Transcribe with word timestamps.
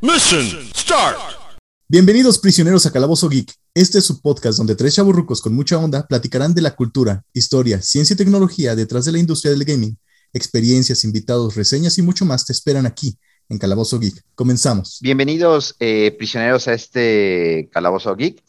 Mission 0.00 0.46
start. 0.76 1.16
Bienvenidos 1.88 2.38
prisioneros 2.38 2.86
a 2.86 2.92
Calabozo 2.92 3.28
Geek. 3.28 3.52
Este 3.74 3.98
es 3.98 4.04
su 4.04 4.20
podcast 4.20 4.58
donde 4.58 4.76
tres 4.76 4.94
chaburrucos 4.94 5.42
con 5.42 5.54
mucha 5.54 5.76
onda 5.76 6.06
platicarán 6.06 6.54
de 6.54 6.62
la 6.62 6.76
cultura, 6.76 7.24
historia, 7.32 7.82
ciencia 7.82 8.14
y 8.14 8.16
tecnología 8.16 8.76
detrás 8.76 9.06
de 9.06 9.12
la 9.12 9.18
industria 9.18 9.50
del 9.50 9.64
gaming. 9.64 9.98
Experiencias, 10.32 11.02
invitados, 11.02 11.56
reseñas 11.56 11.98
y 11.98 12.02
mucho 12.02 12.24
más 12.24 12.46
te 12.46 12.52
esperan 12.52 12.86
aquí 12.86 13.18
en 13.48 13.58
Calabozo 13.58 13.98
Geek. 13.98 14.22
Comenzamos. 14.36 14.98
Bienvenidos 15.00 15.74
prisioneros 15.78 16.16
prisioneros 16.16 16.68
a 16.68 16.74
este 16.74 17.68
Calabozo 17.72 18.14
Geek. 18.14 18.40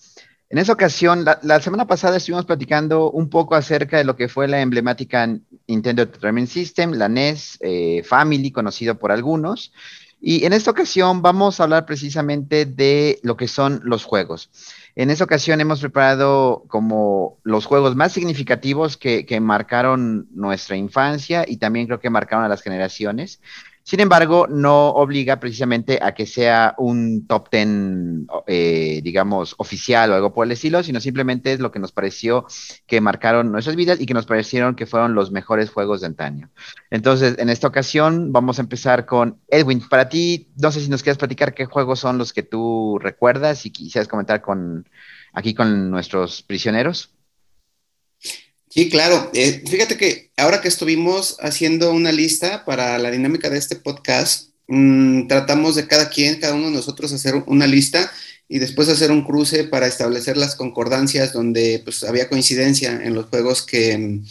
En 0.50 0.60
esa 0.60 0.73
ocasión, 0.73 1.25
la, 1.41 1.62
semana 1.62 1.88
pasada 1.88 2.18
estuvimos 2.18 2.46
platicando 2.46 3.10
un 3.10 3.30
poco 3.30 3.55
acerca 3.55 3.98
de 3.98 4.04
lo 4.04 4.16
que 4.16 4.30
fue 4.30 4.48
la 4.48 4.62
emblemática 4.62 5.28
Nintendo 5.68 6.04
Entertainment 6.04 6.47
System, 6.47 6.92
la 6.92 7.10
NES 7.10 7.57
eh, 7.61 8.04
Family, 8.04 8.51
conocido 8.51 9.00
por 9.00 9.11
algunos. 9.11 9.74
Y 10.21 10.46
en 10.46 10.54
esta 10.54 10.71
ocasión 10.71 11.21
vamos 11.21 11.60
a 11.60 11.64
hablar 11.64 11.86
precisamente 11.86 12.65
de 12.65 13.20
lo 13.24 13.36
que 13.36 13.48
son 13.48 13.82
los 13.84 14.06
juegos. 14.06 14.51
En 14.96 15.10
esta 15.10 15.24
ocasión 15.24 15.60
hemos 15.60 15.82
preparado 15.82 16.64
como 16.68 17.39
los 17.43 17.65
juegos 17.65 17.96
más 17.96 18.14
significativos 18.14 18.96
que, 18.96 19.25
que 19.25 19.39
marcaron 19.39 20.28
nuestra 20.34 20.78
infancia 20.78 21.46
y 21.48 21.57
también 21.57 21.87
creo 21.87 22.00
que 22.00 22.10
marcaron 22.10 22.46
a 22.46 22.48
las 22.48 22.62
generaciones. 22.62 23.42
Sin 23.86 24.00
embargo, 24.00 24.47
no 24.47 24.89
obliga 24.89 25.42
precisamente 25.42 26.00
a 26.01 26.14
que 26.14 26.25
sea 26.25 26.73
un 26.78 27.28
top 27.28 27.50
ten, 27.50 28.28
eh, 28.47 29.01
digamos, 29.04 29.56
oficial 29.57 30.09
o 30.11 30.15
algo 30.15 30.33
por 30.33 30.46
el 30.46 30.54
estilo, 30.54 30.82
sino 30.83 31.01
simplemente 31.01 31.51
es 31.51 31.59
lo 31.59 31.71
que 31.71 31.79
nos 31.79 31.92
pareció 31.92 32.45
que 32.88 33.02
marcaron 33.02 33.52
nuestras 33.52 33.75
vidas 33.75 34.00
y 34.00 34.06
que 34.06 34.14
nos 34.14 34.25
parecieron 34.25 34.75
que 34.75 34.86
fueron 34.86 35.16
los 35.16 35.31
mejores 35.31 35.69
juegos 35.69 36.00
de 36.00 36.08
antaño. 36.08 36.50
Entonces, 36.92 37.38
en 37.38 37.50
esta 37.50 37.67
ocasión 37.67 38.31
vamos 38.31 38.58
a 38.58 38.61
empezar 38.61 39.06
con 39.06 39.39
Edwin. 39.50 39.81
Para 39.89 40.08
ti, 40.08 40.48
no 40.56 40.72
sé 40.72 40.80
si 40.80 40.89
nos 40.89 41.04
quieres 41.04 41.17
platicar 41.17 41.54
qué 41.54 41.66
juegos 41.66 42.00
son 42.00 42.17
los 42.17 42.31
que 42.31 42.44
tú 42.44 43.00
recuerdas 43.02 43.66
y 43.66 43.72
quisieras 43.72 44.08
comentar 44.08 44.42
con 44.42 44.88
aquí 45.34 45.54
con 45.54 45.92
nuestros 45.92 46.42
prisioneros. 46.42 47.12
Sí, 48.74 48.90
claro. 48.90 49.30
Eh, 49.36 49.62
fíjate 49.70 49.98
que 49.98 50.32
ahora 50.36 50.60
que 50.60 50.68
estuvimos 50.68 51.38
haciendo 51.40 51.92
una 51.94 52.12
lista 52.12 52.66
para 52.66 52.98
la 52.98 53.12
dinámica 53.12 53.52
de 53.52 53.60
este 53.60 53.76
podcast, 53.76 54.50
mm, 54.68 55.28
tratamos 55.28 55.76
de 55.76 55.86
cada 55.86 56.10
quien, 56.10 56.40
cada 56.40 56.56
uno 56.56 56.70
de 56.70 56.78
nosotros 56.78 57.14
hacer 57.14 57.36
una 57.46 57.68
lista 57.68 58.12
y 58.50 58.58
después 58.58 58.90
hacer 58.90 59.12
un 59.12 59.26
cruce 59.26 59.64
para 59.66 59.86
establecer 59.86 60.38
las 60.38 60.56
concordancias 60.56 61.34
donde 61.34 61.82
pues 61.84 62.04
había 62.04 62.30
coincidencia 62.30 63.00
en 63.04 63.14
los 63.14 63.28
juegos 63.28 63.62
que 63.62 64.22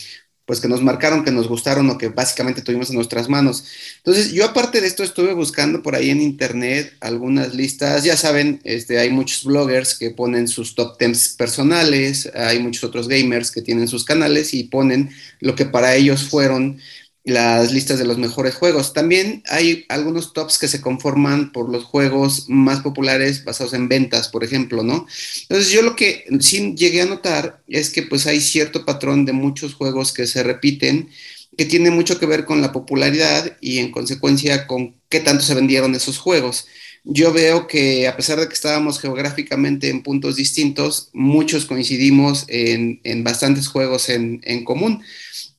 pues 0.45 0.61
que 0.61 0.69
nos 0.69 0.83
marcaron, 0.83 1.25
que 1.25 1.31
nos 1.31 1.49
gustaron 1.49 1.89
o 1.91 1.99
que 1.99 2.09
básicamente 2.09 2.63
tuvimos 2.63 2.91
en 2.91 2.97
nuestras 2.97 3.29
manos. 3.29 3.65
Entonces, 3.99 4.33
yo 4.33 4.45
aparte 4.45 4.81
de 4.81 4.87
esto 4.87 5.03
estuve 5.03 5.35
buscando 5.35 5.83
por 5.83 5.95
ahí 5.95 6.11
en 6.11 6.21
internet 6.21 6.93
algunas 7.01 7.55
listas, 7.55 8.03
ya 8.05 8.17
saben, 8.17 8.61
este, 8.65 8.99
hay 8.99 9.11
muchos 9.11 9.45
bloggers 9.45 9.97
que 9.97 10.11
ponen 10.11 10.49
sus 10.49 10.75
top 10.75 10.99
10 10.99 11.37
personales, 11.39 12.31
hay 12.35 12.59
muchos 12.59 12.85
otros 12.85 13.09
gamers 13.09 13.51
que 13.51 13.63
tienen 13.63 13.87
sus 13.87 14.05
canales 14.05 14.53
y 14.55 14.65
ponen 14.65 15.11
lo 15.41 15.55
que 15.55 15.65
para 15.65 15.95
ellos 15.95 16.25
fueron 16.25 16.79
las 17.25 17.73
listas 17.73 17.99
de 17.99 18.05
los 18.05 18.19
mejores 18.19 18.55
juegos. 18.55 18.93
También 18.93 19.43
hay 19.49 19.85
algunos 19.89 20.33
tops 20.33 20.59
que 20.59 20.69
se 20.69 20.81
conforman 20.81 21.53
por 21.53 21.71
los 21.71 21.85
juegos 21.85 22.47
más 22.49 22.81
populares 22.81 23.45
basados 23.45 23.75
en 23.75 23.89
ventas, 23.89 24.29
por 24.29 24.43
ejemplo, 24.43 24.83
¿no? 24.83 25.07
Entonces 25.43 25.71
yo 25.71 25.83
lo 25.83 25.95
que 25.95 26.25
sí 26.41 26.75
llegué 26.77 27.03
a 27.03 27.07
notar 27.07 27.63
es 27.69 27.91
que 27.91 28.03
pues 28.03 28.27
hay 28.27 28.41
cierto 28.41 28.85
patrón 28.85 29.25
de 29.25 29.33
muchos 29.33 29.75
juegos 29.75 30.13
que 30.13 30.27
se 30.27 30.43
repiten, 30.43 31.11
que 31.57 31.65
tiene 31.67 31.91
mucho 31.91 32.19
que 32.19 32.27
ver 32.27 32.45
con 32.45 32.61
la 32.61 32.73
popularidad 32.73 33.57
y 33.61 33.79
en 33.79 33.93
consecuencia 33.93 34.67
con 34.67 34.97
qué 35.09 35.21
tanto 35.21 35.45
se 35.45 35.55
vendieron 35.55 35.95
esos 35.95 36.19
juegos. 36.19 36.67
Yo 37.05 37.33
veo 37.33 37.67
que 37.67 38.07
a 38.07 38.17
pesar 38.17 38.39
de 38.39 38.47
que 38.47 38.55
estábamos 38.55 39.01
geográficamente 39.01 39.91
en 39.91 40.03
puntos 40.03 40.37
distintos, 40.37 41.11
muchos 41.13 41.67
coincidimos 41.67 42.45
en, 42.49 43.01
bastantes 43.25 43.67
juegos 43.67 44.09
en, 44.09 44.41
en 44.45 44.65
común. 44.65 45.03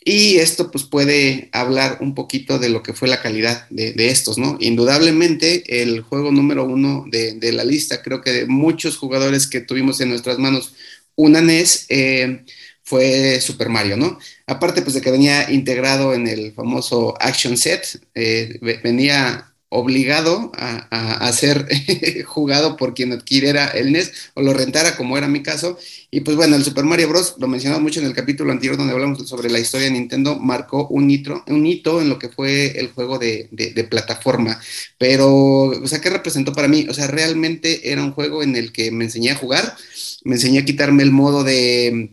Y 0.06 0.38
esto 0.38 0.69
pues 0.69 0.84
puede 0.84 1.50
hablar 1.53 2.00
un 2.02 2.14
poquito 2.14 2.59
de 2.59 2.69
lo 2.69 2.84
que 2.84 2.94
fue 2.94 3.08
la 3.08 3.22
calidad 3.22 3.68
de, 3.69 3.94
estos, 4.09 4.38
¿no? 4.38 4.58
Indudablemente 4.59 5.81
el 5.81 6.02
juego 6.02 6.31
número 6.31 6.66
uno 6.66 7.06
de, 7.09 7.52
la 7.53 7.64
lista, 7.64 8.02
creo 8.02 8.22
que 8.22 8.31
de 8.31 8.46
muchos 8.46 8.97
jugadores 8.97 9.47
que 9.47 9.62
tuvimos 9.62 10.02
en 10.02 10.09
nuestras 10.09 10.40
manos 10.40 10.74
una 11.16 11.42
NES, 11.42 11.86
eh, 11.90 12.44
fue 12.84 13.40
Super 13.40 13.69
Mario, 13.69 13.97
¿no? 13.97 14.19
Aparte 14.46 14.81
pues 14.81 14.94
de 14.94 15.02
que 15.02 15.12
venía 15.12 15.50
integrado 15.50 16.13
en 16.13 16.28
el 16.28 16.53
famoso 16.53 17.16
Action 17.19 17.56
Set, 17.58 18.02
eh, 18.13 18.59
venía 18.84 19.53
obligado 19.76 20.52
a, 20.56 21.32
ser 21.34 21.68
jugado 22.26 22.78
por 22.78 22.94
quien 22.94 23.12
adquiriera 23.12 23.66
el 23.66 23.92
NES 23.92 24.12
o 24.36 24.44
lo 24.44 24.54
rentara, 24.54 24.96
como 24.96 25.18
era 25.18 25.28
mi 25.28 25.42
caso. 25.42 25.80
Y 26.12 26.20
pues 26.20 26.38
bueno, 26.38 26.56
el 26.56 26.64
Super 26.64 26.84
Mario 26.84 27.10
Bros., 27.10 27.36
lo 27.40 27.48
mencionamos 27.48 27.82
mucho 27.82 28.00
en 28.00 28.06
el 28.06 28.14
capítulo 28.14 28.52
anterior 28.52 28.78
donde 28.78 28.94
hablamos 28.94 29.28
sobre 29.28 29.50
la 29.50 29.58
historia 29.58 29.88
de 29.88 29.94
Nintendo, 29.94 30.38
marcó 30.38 30.88
un 30.90 31.10
hito, 31.10 31.44
un 31.48 31.66
hito 31.66 32.02
en 32.02 32.10
lo 32.10 32.20
que 32.20 32.30
fue 32.30 32.80
el 32.80 32.92
juego 32.92 33.18
de, 33.18 33.50
de, 33.52 33.84
plataforma. 33.84 34.62
Pero, 35.00 35.66
o 35.66 35.88
sea, 35.88 36.00
¿qué 36.00 36.12
representó 36.12 36.54
para 36.54 36.68
mí? 36.68 36.86
O 36.88 36.94
sea, 36.94 37.08
realmente 37.08 37.92
era 37.92 38.04
un 38.04 38.12
juego 38.12 38.44
en 38.44 38.56
el 38.56 38.72
que 38.72 38.92
me 38.92 39.06
enseñé 39.06 39.32
a 39.32 39.36
jugar, 39.36 39.76
me 40.24 40.36
enseñé 40.36 40.60
a 40.60 40.66
quitarme 40.66 41.02
el 41.02 41.12
modo 41.12 41.44
de 41.44 42.12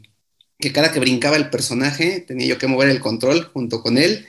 que 0.59 0.73
cada 0.73 0.93
que 0.93 1.01
brincaba 1.01 1.37
el 1.37 1.51
personaje 1.51 2.21
tenía 2.21 2.47
yo 2.47 2.59
que 2.59 2.67
mover 2.67 2.89
el 2.89 3.01
control 3.01 3.45
junto 3.53 3.83
con 3.83 3.99
él. 3.99 4.27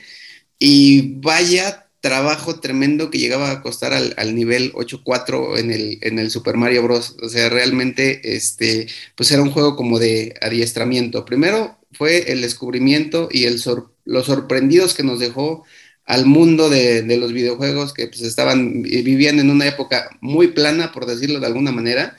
Y 0.60 1.16
vaya 1.22 1.88
trabajo 2.02 2.60
tremendo 2.60 3.12
que 3.12 3.20
llegaba 3.20 3.52
a 3.52 3.62
costar 3.62 3.94
al, 3.94 4.14
al 4.18 4.36
nivel 4.36 4.74
8.4 4.74 5.60
en 5.60 5.72
el, 5.72 6.00
en 6.02 6.20
el 6.20 6.32
Super 6.32 6.58
Mario 6.58 6.84
Bros. 6.84 7.16
O 7.22 7.30
sea, 7.30 7.50
realmente, 7.50 8.36
este, 8.36 8.88
pues 9.16 9.32
era 9.32 9.44
un 9.44 9.52
juego 9.52 9.76
como 9.76 10.00
de 10.00 10.34
adiestramiento. 10.42 11.26
Primero 11.26 11.78
fue 11.94 12.32
el 12.32 12.42
descubrimiento 12.42 13.30
y 13.32 13.46
el 13.46 13.62
los 14.04 14.26
sorprendidos 14.26 14.96
que 14.96 15.04
nos 15.04 15.20
dejó 15.20 15.64
al 16.06 16.26
mundo 16.26 16.70
de, 16.70 17.04
de 17.04 17.18
los 17.18 17.32
videojuegos 17.32 17.94
que 17.94 18.08
pues 18.08 18.22
estaban, 18.22 18.82
vivían 18.82 19.40
en 19.40 19.52
una 19.52 19.68
época 19.68 20.10
muy 20.20 20.48
plana, 20.48 20.92
por 20.92 21.06
decirlo 21.06 21.40
de 21.40 21.48
alguna 21.48 21.72
manera. 21.72 22.18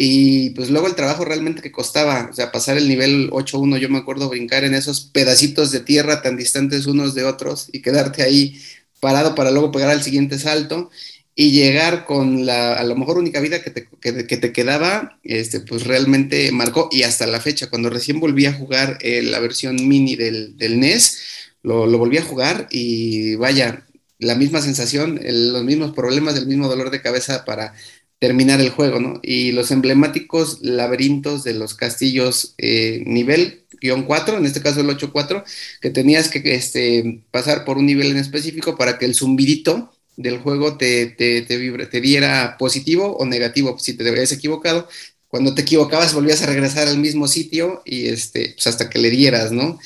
Y 0.00 0.50
pues 0.50 0.70
luego 0.70 0.86
el 0.86 0.94
trabajo 0.94 1.24
realmente 1.24 1.60
que 1.60 1.72
costaba, 1.72 2.28
o 2.30 2.32
sea, 2.32 2.52
pasar 2.52 2.78
el 2.78 2.88
nivel 2.88 3.30
8.1, 3.30 3.78
yo 3.78 3.88
me 3.88 3.98
acuerdo 3.98 4.28
brincar 4.28 4.62
en 4.62 4.74
esos 4.74 5.00
pedacitos 5.00 5.72
de 5.72 5.80
tierra 5.80 6.22
tan 6.22 6.36
distantes 6.36 6.86
unos 6.86 7.14
de 7.14 7.24
otros 7.24 7.68
y 7.72 7.82
quedarte 7.82 8.22
ahí 8.22 8.60
parado 9.00 9.34
para 9.34 9.50
luego 9.50 9.72
pegar 9.72 9.90
al 9.90 10.02
siguiente 10.02 10.38
salto 10.38 10.90
y 11.34 11.52
llegar 11.52 12.04
con 12.04 12.46
la, 12.46 12.74
a 12.74 12.82
lo 12.82 12.96
mejor 12.96 13.16
única 13.16 13.38
vida 13.38 13.62
que 13.62 13.70
te, 13.70 13.88
que, 14.00 14.12
te 14.12 14.52
quedaba, 14.52 15.20
este, 15.22 15.60
pues 15.60 15.86
realmente 15.86 16.50
marcó, 16.50 16.88
y 16.90 17.04
hasta 17.04 17.28
la 17.28 17.40
fecha, 17.40 17.70
cuando 17.70 17.90
recién 17.90 18.18
volví 18.18 18.46
a 18.46 18.52
jugar 18.52 18.98
eh, 19.02 19.22
la 19.22 19.38
versión 19.38 19.76
mini 19.86 20.16
del, 20.16 20.56
del 20.56 20.80
NES, 20.80 21.18
lo, 21.62 21.86
volví 21.96 22.18
a 22.18 22.24
jugar 22.24 22.66
y 22.72 23.36
vaya, 23.36 23.86
la 24.18 24.34
misma 24.34 24.60
sensación, 24.60 25.20
los 25.22 25.62
mismos 25.62 25.92
problemas, 25.92 26.36
el 26.36 26.48
mismo 26.48 26.66
dolor 26.66 26.90
de 26.90 27.02
cabeza 27.02 27.44
para 27.44 27.72
terminar 28.18 28.60
el 28.60 28.70
juego, 28.70 28.98
¿no? 28.98 29.20
Y 29.22 29.52
los 29.52 29.70
emblemáticos 29.70 30.58
laberintos 30.62 31.44
de 31.44 31.54
los 31.54 31.74
castillos 31.74 32.54
eh, 32.58 33.04
nivel 33.06 33.64
guion 33.80 34.04
4, 34.04 34.38
en 34.38 34.46
este 34.46 34.62
caso 34.62 34.80
el 34.80 34.88
8-4, 34.88 35.44
que 35.80 35.90
tenías 35.90 36.28
que 36.28 36.54
este, 36.54 37.22
pasar 37.30 37.64
por 37.64 37.78
un 37.78 37.86
nivel 37.86 38.10
en 38.10 38.18
específico 38.18 38.76
para 38.76 38.98
que 38.98 39.04
el 39.04 39.14
zumbidito 39.14 39.92
del 40.16 40.38
juego 40.38 40.76
te, 40.76 41.06
te, 41.06 41.42
te, 41.42 42.00
diera 42.00 42.56
positivo 42.58 43.16
o 43.16 43.24
negativo, 43.24 43.78
si 43.78 43.94
te 43.94 44.08
habías 44.08 44.32
equivocado. 44.32 44.88
Cuando 45.28 45.54
te 45.54 45.62
equivocabas 45.62 46.14
volvías 46.14 46.42
a 46.42 46.46
regresar 46.46 46.88
al 46.88 46.98
mismo 46.98 47.28
sitio 47.28 47.82
y 47.84 48.08
este, 48.08 48.54
pues 48.54 48.66
hasta 48.66 48.90
que 48.90 48.98
le 48.98 49.10
dieras, 49.10 49.52
¿no? 49.52 49.78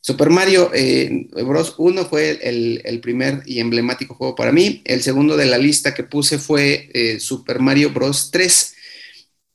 Super 0.00 0.30
Mario 0.30 0.70
eh, 0.74 1.28
Bros. 1.44 1.74
1 1.76 2.06
fue 2.06 2.38
el, 2.42 3.00
primer 3.00 3.42
y 3.46 3.60
emblemático 3.60 4.14
juego 4.14 4.34
para 4.34 4.52
mí. 4.52 4.82
El 4.84 5.02
segundo 5.02 5.36
de 5.36 5.46
la 5.46 5.58
lista 5.58 5.94
que 5.94 6.02
puse 6.02 6.38
fue 6.38 6.90
eh, 6.94 7.20
Super 7.20 7.60
Mario 7.60 7.90
Bros. 7.90 8.30
3. 8.30 8.74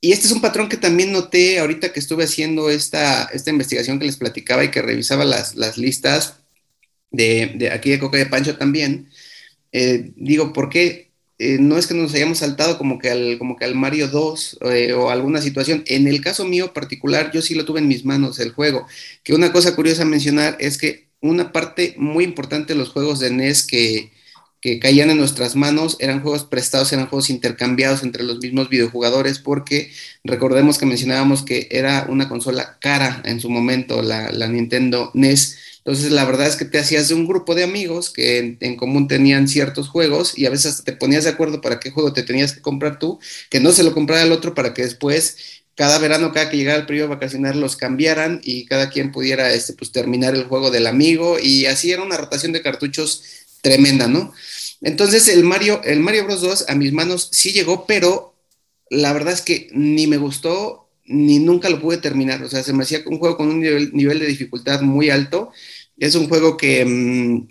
Y 0.04 0.12
este 0.12 0.28
es 0.28 0.34
un 0.34 0.42
patrón 0.42 0.68
que 0.68 0.76
también 0.76 1.14
noté 1.14 1.60
ahorita 1.60 1.94
que 1.94 2.00
estuve 2.02 2.26
haciendo 2.26 2.70
esta, 2.70 3.24
esta 3.32 3.52
investigación 3.52 4.00
que 4.00 4.06
les 4.06 4.18
platicaba 4.18 4.66
y 4.66 4.70
que 4.70 4.82
revisaba 4.82 5.24
las, 5.24 5.56
listas 5.78 6.40
de, 7.10 7.70
aquí 7.72 7.90
de 7.92 8.00
Coca 8.00 8.18
de 8.18 8.26
Pancho 8.26 8.58
también. 8.58 9.10
Eh, 9.72 10.12
digo, 10.18 10.52
¿por 10.52 10.68
qué? 10.70 11.14
Eh, 11.40 11.58
no 11.58 11.78
es 11.78 11.88
que 11.88 11.94
nos 11.94 12.14
hayamos 12.14 12.40
saltado 12.40 12.78
como 12.78 13.00
que 13.00 13.12
al, 13.12 13.38
como 13.38 13.56
que 13.56 13.64
al 13.64 13.76
Mario 13.76 14.10
2 14.10 14.60
eh, 14.74 14.92
o 14.92 15.10
alguna 15.10 15.42
situación. 15.42 15.86
En 15.88 16.06
el 16.10 16.20
caso 16.20 16.44
mío 16.44 16.74
particular, 16.74 17.32
yo 17.34 17.42
sí 17.42 17.56
lo 17.56 17.64
tuve 17.64 17.80
en 17.80 17.88
mis 17.88 18.04
manos 18.04 18.40
el 18.40 18.52
juego. 18.52 18.86
Que 19.24 19.34
una 19.34 19.54
cosa 19.54 19.74
curiosa 19.74 20.04
mencionar 20.04 20.58
es 20.60 20.78
que 20.78 21.08
una 21.22 21.54
parte 21.54 21.96
muy 21.98 22.26
importante 22.26 22.74
de 22.74 22.80
los 22.80 22.90
juegos 22.90 23.22
de 23.22 23.32
NES 23.32 23.66
que, 23.66 24.12
que 24.64 24.80
caían 24.80 25.10
en 25.10 25.18
nuestras 25.18 25.58
manos, 25.58 25.98
eran 26.00 26.22
juegos 26.22 26.46
prestados, 26.46 26.94
eran 26.94 27.08
juegos 27.08 27.30
intercambiados 27.30 28.02
entre 28.02 28.24
los 28.24 28.40
mismos 28.40 28.70
videojugadores, 28.70 29.38
porque 29.40 29.92
recordemos 30.24 30.78
que 30.78 30.86
mencionábamos 30.86 31.44
que 31.44 31.68
era 31.70 32.06
una 32.08 32.30
consola 32.30 32.78
cara 32.80 33.22
en 33.26 33.42
su 33.42 33.50
momento, 33.50 34.02
la, 34.02 34.32
Nintendo 34.48 35.12
NES. 35.16 35.58
Entonces, 35.80 36.14
la 36.14 36.24
verdad 36.24 36.48
es 36.48 36.56
que 36.56 36.64
te 36.64 36.80
hacías 36.80 37.10
de 37.10 37.14
un 37.14 37.28
grupo 37.28 37.56
de 37.56 37.66
amigos 37.66 38.10
que 38.10 38.56
en, 38.58 38.78
común 38.78 39.10
tenían 39.10 39.50
ciertos 39.50 39.90
juegos 39.90 40.38
y 40.38 40.46
a 40.46 40.50
veces 40.50 40.82
te 40.86 40.94
ponías 40.94 41.26
de 41.26 41.32
acuerdo 41.32 41.60
para 41.60 41.82
qué 41.82 41.92
juego 41.92 42.14
te 42.14 42.24
tenías 42.24 42.54
que 42.54 42.62
comprar 42.62 43.00
tú, 43.00 43.20
que 43.50 43.60
no 43.60 43.74
se 43.74 43.84
lo 43.84 43.94
comprara 43.94 44.24
el 44.24 44.32
otro 44.32 44.56
para 44.56 44.74
que 44.74 44.84
después 44.84 45.36
cada 45.76 45.98
verano, 45.98 46.32
cada 46.32 46.50
que 46.50 46.56
llegara 46.56 46.80
el 46.80 46.86
periodo 46.86 47.10
vacacional, 47.10 47.60
los 47.60 47.76
cambiaran 47.76 48.40
y 48.42 48.66
cada 48.66 48.90
quien 48.90 49.12
pudiera 49.12 49.52
este, 49.54 49.74
pues, 49.74 49.92
terminar 49.92 50.36
el 50.36 50.46
juego 50.46 50.72
del 50.72 50.88
amigo. 50.88 51.38
Y 51.38 51.66
así 51.66 51.92
era 51.92 52.02
una 52.02 52.16
rotación 52.16 52.54
de 52.54 52.62
cartuchos 52.62 53.24
tremenda, 53.64 54.08
¿no? 54.08 54.34
Entonces 54.84 55.28
el 55.30 55.44
Mario, 55.44 55.82
el 55.84 56.00
Mario 56.02 56.26
Bros. 56.26 56.42
2 56.42 56.66
a 56.68 56.76
mis 56.76 56.92
manos 56.92 57.30
sí 57.32 57.52
llegó, 57.52 57.86
pero 57.86 58.36
la 58.90 59.14
verdad 59.14 59.34
es 59.34 59.42
que 59.42 59.70
ni 59.72 60.08
me 60.08 60.18
gustó 60.18 60.84
ni 61.06 61.40
nunca 61.40 61.70
lo 61.70 61.82
pude 61.82 61.98
terminar. 61.98 62.44
O 62.44 62.50
sea, 62.50 62.64
se 62.64 62.74
me 62.74 62.84
hacía 62.84 63.02
un 63.06 63.20
juego 63.20 63.38
con 63.38 63.50
un 63.50 63.60
nivel, 63.60 64.20
de 64.20 64.28
dificultad 64.28 64.82
muy 64.82 65.10
alto. 65.10 65.52
Es 65.98 66.16
un 66.16 66.28
juego 66.28 66.58
que 66.58 66.86
mm, 66.86 67.48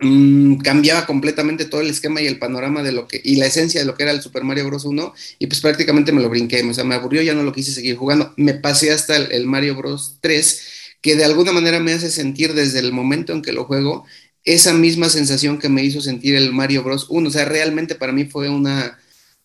mm, 0.00 0.58
cambiaba 0.58 1.06
completamente 1.06 1.64
todo 1.66 1.80
el 1.80 1.90
esquema 1.90 2.20
y 2.20 2.26
el 2.26 2.38
panorama 2.38 2.82
de 2.82 2.92
lo 2.92 3.06
que, 3.08 3.20
y 3.22 3.36
la 3.36 3.46
esencia 3.46 3.80
de 3.80 3.86
lo 3.86 3.94
que 3.94 4.04
era 4.04 4.12
el 4.12 4.22
Super 4.22 4.44
Mario 4.44 4.66
Bros. 4.66 4.84
1, 4.84 5.14
y 5.38 5.46
pues 5.46 5.60
prácticamente 5.60 6.12
me 6.12 6.22
lo 6.22 6.30
brinqué. 6.30 6.62
O 6.62 6.74
sea, 6.74 6.84
me 6.84 6.94
aburrió, 6.94 7.22
ya 7.22 7.34
no 7.34 7.42
lo 7.42 7.52
quise 7.52 7.72
seguir 7.72 7.96
jugando. 7.96 8.32
Me 8.36 8.54
pasé 8.54 8.92
hasta 8.92 9.16
el, 9.16 9.32
el 9.32 9.46
Mario 9.46 9.76
Bros. 9.76 10.18
3, 10.20 10.62
que 11.00 11.16
de 11.16 11.24
alguna 11.24 11.52
manera 11.52 11.80
me 11.80 11.92
hace 11.92 12.10
sentir 12.10 12.54
desde 12.54 12.80
el 12.80 12.92
momento 12.92 13.32
en 13.32 13.42
que 13.42 13.52
lo 13.52 13.64
juego 13.64 14.04
esa 14.44 14.72
misma 14.72 15.08
sensación 15.08 15.58
que 15.58 15.68
me 15.68 15.84
hizo 15.84 16.00
sentir 16.00 16.34
el 16.36 16.52
Mario 16.52 16.82
Bros. 16.82 17.06
1. 17.08 17.28
O 17.28 17.32
sea, 17.32 17.44
realmente 17.44 17.94
para 17.94 18.12
mí 18.12 18.24
fue 18.24 18.48
una, 18.48 18.98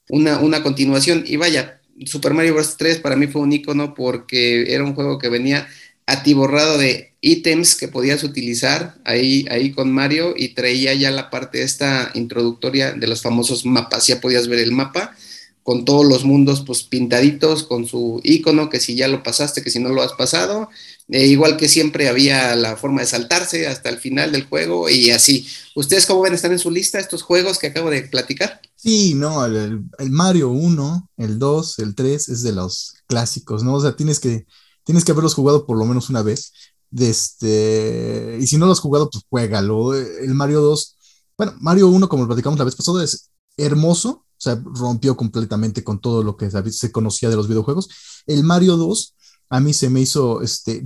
una, 0.10 0.64
continuación. 0.64 1.24
Y 1.26 1.36
vaya, 1.36 1.82
Super 2.06 2.34
Mario 2.34 2.54
Bros. 2.54 2.78
3 2.78 3.00
para 3.00 3.16
mí 3.16 3.28
fue 3.28 3.42
un 3.42 3.54
icono 3.54 3.94
porque 3.94 4.74
era 4.74 4.84
un 4.84 4.96
juego 4.96 5.20
que 5.20 5.30
venía 5.30 5.68
atiborrado 6.06 6.78
de 6.78 7.14
ítems 7.22 7.76
que 7.76 7.88
podías 7.88 8.24
utilizar 8.24 8.96
ahí, 9.06 9.46
ahí 9.50 9.72
con 9.72 9.92
Mario 9.92 10.34
y 10.36 10.50
traía 10.50 10.94
ya 10.94 11.12
la 11.12 11.30
parte 11.30 11.64
esta 11.64 12.12
introductoria 12.14 12.92
de 12.92 13.08
los 13.08 13.22
famosos 13.22 13.66
mapas. 13.66 14.08
Ya 14.08 14.22
podías 14.22 14.48
ver 14.48 14.60
el 14.60 14.72
mapa 14.72 15.16
con 15.64 15.86
todos 15.86 16.06
los 16.06 16.26
mundos 16.26 16.62
pues 16.66 16.84
pintaditos, 16.84 17.64
con 17.64 17.88
su 17.88 18.20
icono, 18.24 18.70
que 18.70 18.80
si 18.80 18.96
ya 18.96 19.08
lo 19.08 19.24
pasaste, 19.24 19.64
que 19.64 19.70
si 19.70 19.80
no 19.80 19.90
lo 19.90 20.02
has 20.02 20.14
pasado, 20.14 20.70
eh, 21.14 21.28
igual 21.28 21.58
que 21.58 21.70
siempre 21.70 22.10
había 22.10 22.56
la 22.56 22.76
forma 22.76 23.02
de 23.02 23.06
saltarse 23.06 23.68
hasta 23.68 23.90
el 23.90 24.00
final 24.00 24.32
del 24.32 24.48
juego 24.48 24.90
y 24.90 25.12
así. 25.12 25.46
¿Ustedes 25.76 26.08
cómo 26.08 26.22
ven? 26.22 26.34
¿Están 26.34 26.54
en 26.54 26.58
su 26.58 26.72
lista 26.72 27.00
estos 27.00 27.22
juegos 27.22 27.60
que 27.60 27.68
acabo 27.68 27.92
de 27.92 28.02
platicar? 28.02 28.60
Sí, 28.76 29.14
no, 29.14 29.46
el, 29.46 29.84
Mario 30.10 30.50
1, 30.50 31.12
el 31.18 31.38
2, 31.38 31.78
el 31.78 31.94
3 31.94 32.30
es 32.30 32.42
de 32.42 32.54
los 32.54 32.96
clásicos, 33.06 33.64
¿no? 33.64 33.76
O 33.76 33.82
sea, 33.82 33.96
tienes 33.96 34.20
que, 34.20 34.48
tienes 34.84 35.06
que 35.06 35.12
haberlos 35.12 35.36
jugado 35.36 35.68
por 35.68 35.78
lo 35.78 35.86
menos 35.86 36.10
una 36.10 36.24
vez. 36.24 36.52
Este, 36.98 38.40
y 38.42 38.48
si 38.48 38.58
no 38.58 38.66
lo 38.66 38.72
has 38.72 38.80
jugado, 38.80 39.12
pues 39.12 39.24
juégalo. 39.30 39.94
El 39.94 40.34
Mario 40.34 40.62
2, 40.62 40.98
bueno, 41.38 41.54
Mario 41.60 41.90
1, 41.90 42.10
como 42.10 42.24
lo 42.24 42.30
platicamos 42.30 42.58
la 42.58 42.66
vez 42.66 42.76
pasada, 42.76 43.04
es 43.04 43.30
hermoso, 43.56 44.10
o 44.10 44.26
sea, 44.36 44.60
rompió 44.66 45.16
completamente 45.16 45.84
con 45.84 46.02
todo 46.02 46.24
lo 46.24 46.38
que 46.38 46.50
se 46.50 46.92
conocía 46.92 47.30
de 47.30 47.36
los 47.36 47.48
videojuegos. 47.48 47.88
El 48.26 48.44
Mario 48.44 48.78
2 48.78 49.14
a 49.54 49.60
mí 49.60 49.72
se 49.72 49.88
me 49.88 50.02
hizo, 50.02 50.42
este, 50.42 50.84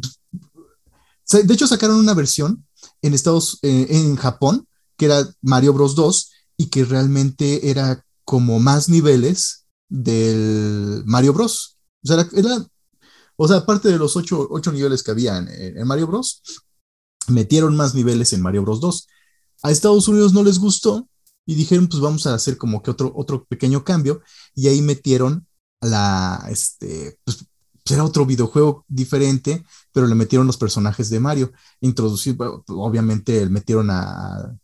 de 1.31 1.53
hecho 1.53 1.67
sacaron 1.67 1.95
una 1.95 2.13
versión 2.13 2.67
en 3.01 3.13
Estados, 3.13 3.59
eh, 3.61 3.87
en 3.91 4.17
Japón, 4.17 4.67
que 4.97 5.05
era 5.05 5.25
Mario 5.41 5.71
Bros 5.71 5.95
2 5.95 6.31
y 6.57 6.65
que 6.65 6.83
realmente 6.83 7.69
era 7.69 8.03
como 8.25 8.59
más 8.59 8.89
niveles 8.89 9.67
del 9.87 11.01
Mario 11.05 11.31
Bros. 11.31 11.77
O 12.03 12.07
sea, 12.07 12.27
era, 12.33 12.67
o 13.37 13.47
sea 13.47 13.57
aparte 13.57 13.87
de 13.87 13.97
los 13.97 14.17
ocho, 14.17 14.49
niveles 14.73 15.01
que 15.01 15.11
había 15.11 15.37
en, 15.37 15.87
Mario 15.87 16.07
Bros, 16.07 16.43
metieron 17.29 17.73
más 17.77 17.95
niveles 17.95 18.33
en 18.33 18.41
Mario 18.41 18.63
Bros 18.63 18.81
2. 18.81 19.07
A 19.63 19.71
Estados 19.71 20.09
Unidos 20.09 20.33
no 20.33 20.43
les 20.43 20.59
gustó 20.59 21.07
y 21.45 21.55
dijeron, 21.55 21.87
pues 21.87 22.01
vamos 22.01 22.27
a 22.27 22.33
hacer 22.33 22.57
como 22.57 22.83
que 22.83 22.91
otro, 22.91 23.13
otro 23.15 23.45
pequeño 23.45 23.85
cambio 23.85 24.19
y 24.53 24.67
ahí 24.67 24.81
metieron 24.81 25.47
la, 25.79 26.45
este, 26.49 27.17
pues, 27.23 27.47
era 27.91 28.03
otro 28.03 28.25
videojuego 28.25 28.85
diferente, 28.87 29.63
pero 29.91 30.07
le 30.07 30.15
metieron 30.15 30.47
los 30.47 30.57
personajes 30.57 31.09
de 31.09 31.19
Mario. 31.19 31.51
Introducir, 31.81 32.37
obviamente, 32.67 33.47
metieron 33.49 33.89
a, 33.89 34.57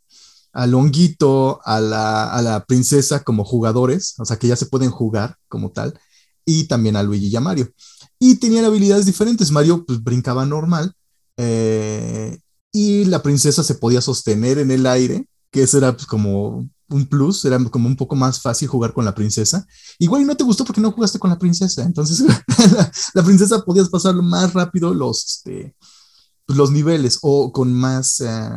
a 0.53 0.67
Longuito, 0.67 1.59
a 1.65 1.81
la, 1.81 2.65
princesa 2.67 3.23
como 3.23 3.43
jugadores, 3.43 4.15
o 4.19 4.25
sea 4.25 4.37
que 4.37 4.47
ya 4.47 4.55
se 4.55 4.67
pueden 4.67 4.91
jugar 4.91 5.37
como 5.47 5.71
tal, 5.71 5.99
y 6.45 6.65
también 6.65 6.95
a 6.95 7.03
Luigi 7.03 7.27
y 7.27 7.35
a 7.35 7.41
Mario. 7.41 7.71
Y 8.19 8.35
tenían 8.35 8.65
habilidades 8.65 9.05
diferentes. 9.05 9.51
Mario 9.51 9.85
pues, 9.85 10.01
brincaba 10.01 10.45
normal, 10.45 10.93
eh, 11.37 12.39
y 12.71 13.05
la 13.05 13.21
princesa 13.21 13.63
se 13.63 13.75
podía 13.75 14.01
sostener 14.01 14.59
en 14.59 14.71
el 14.71 14.85
aire, 14.85 15.25
que 15.51 15.63
eso 15.63 15.77
era 15.77 15.93
pues, 15.93 16.05
como 16.05 16.69
un 16.93 17.05
plus, 17.07 17.43
era 17.45 17.57
como 17.65 17.87
un 17.87 17.95
poco 17.95 18.15
más 18.15 18.41
fácil 18.41 18.67
jugar 18.67 18.93
con 18.93 19.05
la 19.05 19.15
princesa. 19.15 19.65
Igual 19.99 20.25
no 20.25 20.37
te 20.37 20.43
gustó 20.43 20.63
porque 20.63 20.81
no 20.81 20.91
jugaste 20.91 21.19
con 21.19 21.29
la 21.29 21.39
princesa, 21.39 21.83
entonces 21.83 22.23
la, 23.13 23.23
princesa 23.23 23.63
podías 23.65 23.89
pasar 23.89 24.15
más 24.15 24.53
rápido 24.53 24.93
los, 24.93 25.25
este, 25.25 25.75
pues, 26.45 26.57
los 26.57 26.71
niveles 26.71 27.19
o 27.21 27.51
con 27.51 27.73
más, 27.73 28.21
eh, 28.21 28.49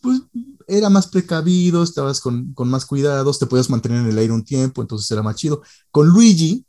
pues 0.00 0.22
era 0.66 0.88
más 0.88 1.06
precavido, 1.08 1.82
estabas 1.82 2.20
con, 2.20 2.54
con, 2.54 2.68
más 2.68 2.86
cuidados, 2.86 3.38
te 3.38 3.46
podías 3.46 3.70
mantener 3.70 3.98
en 3.98 4.08
el 4.08 4.18
aire 4.18 4.32
un 4.32 4.44
tiempo, 4.44 4.80
entonces 4.80 5.10
era 5.10 5.22
más 5.22 5.36
chido. 5.36 5.62
Con 5.90 6.08
Luigi 6.08 6.64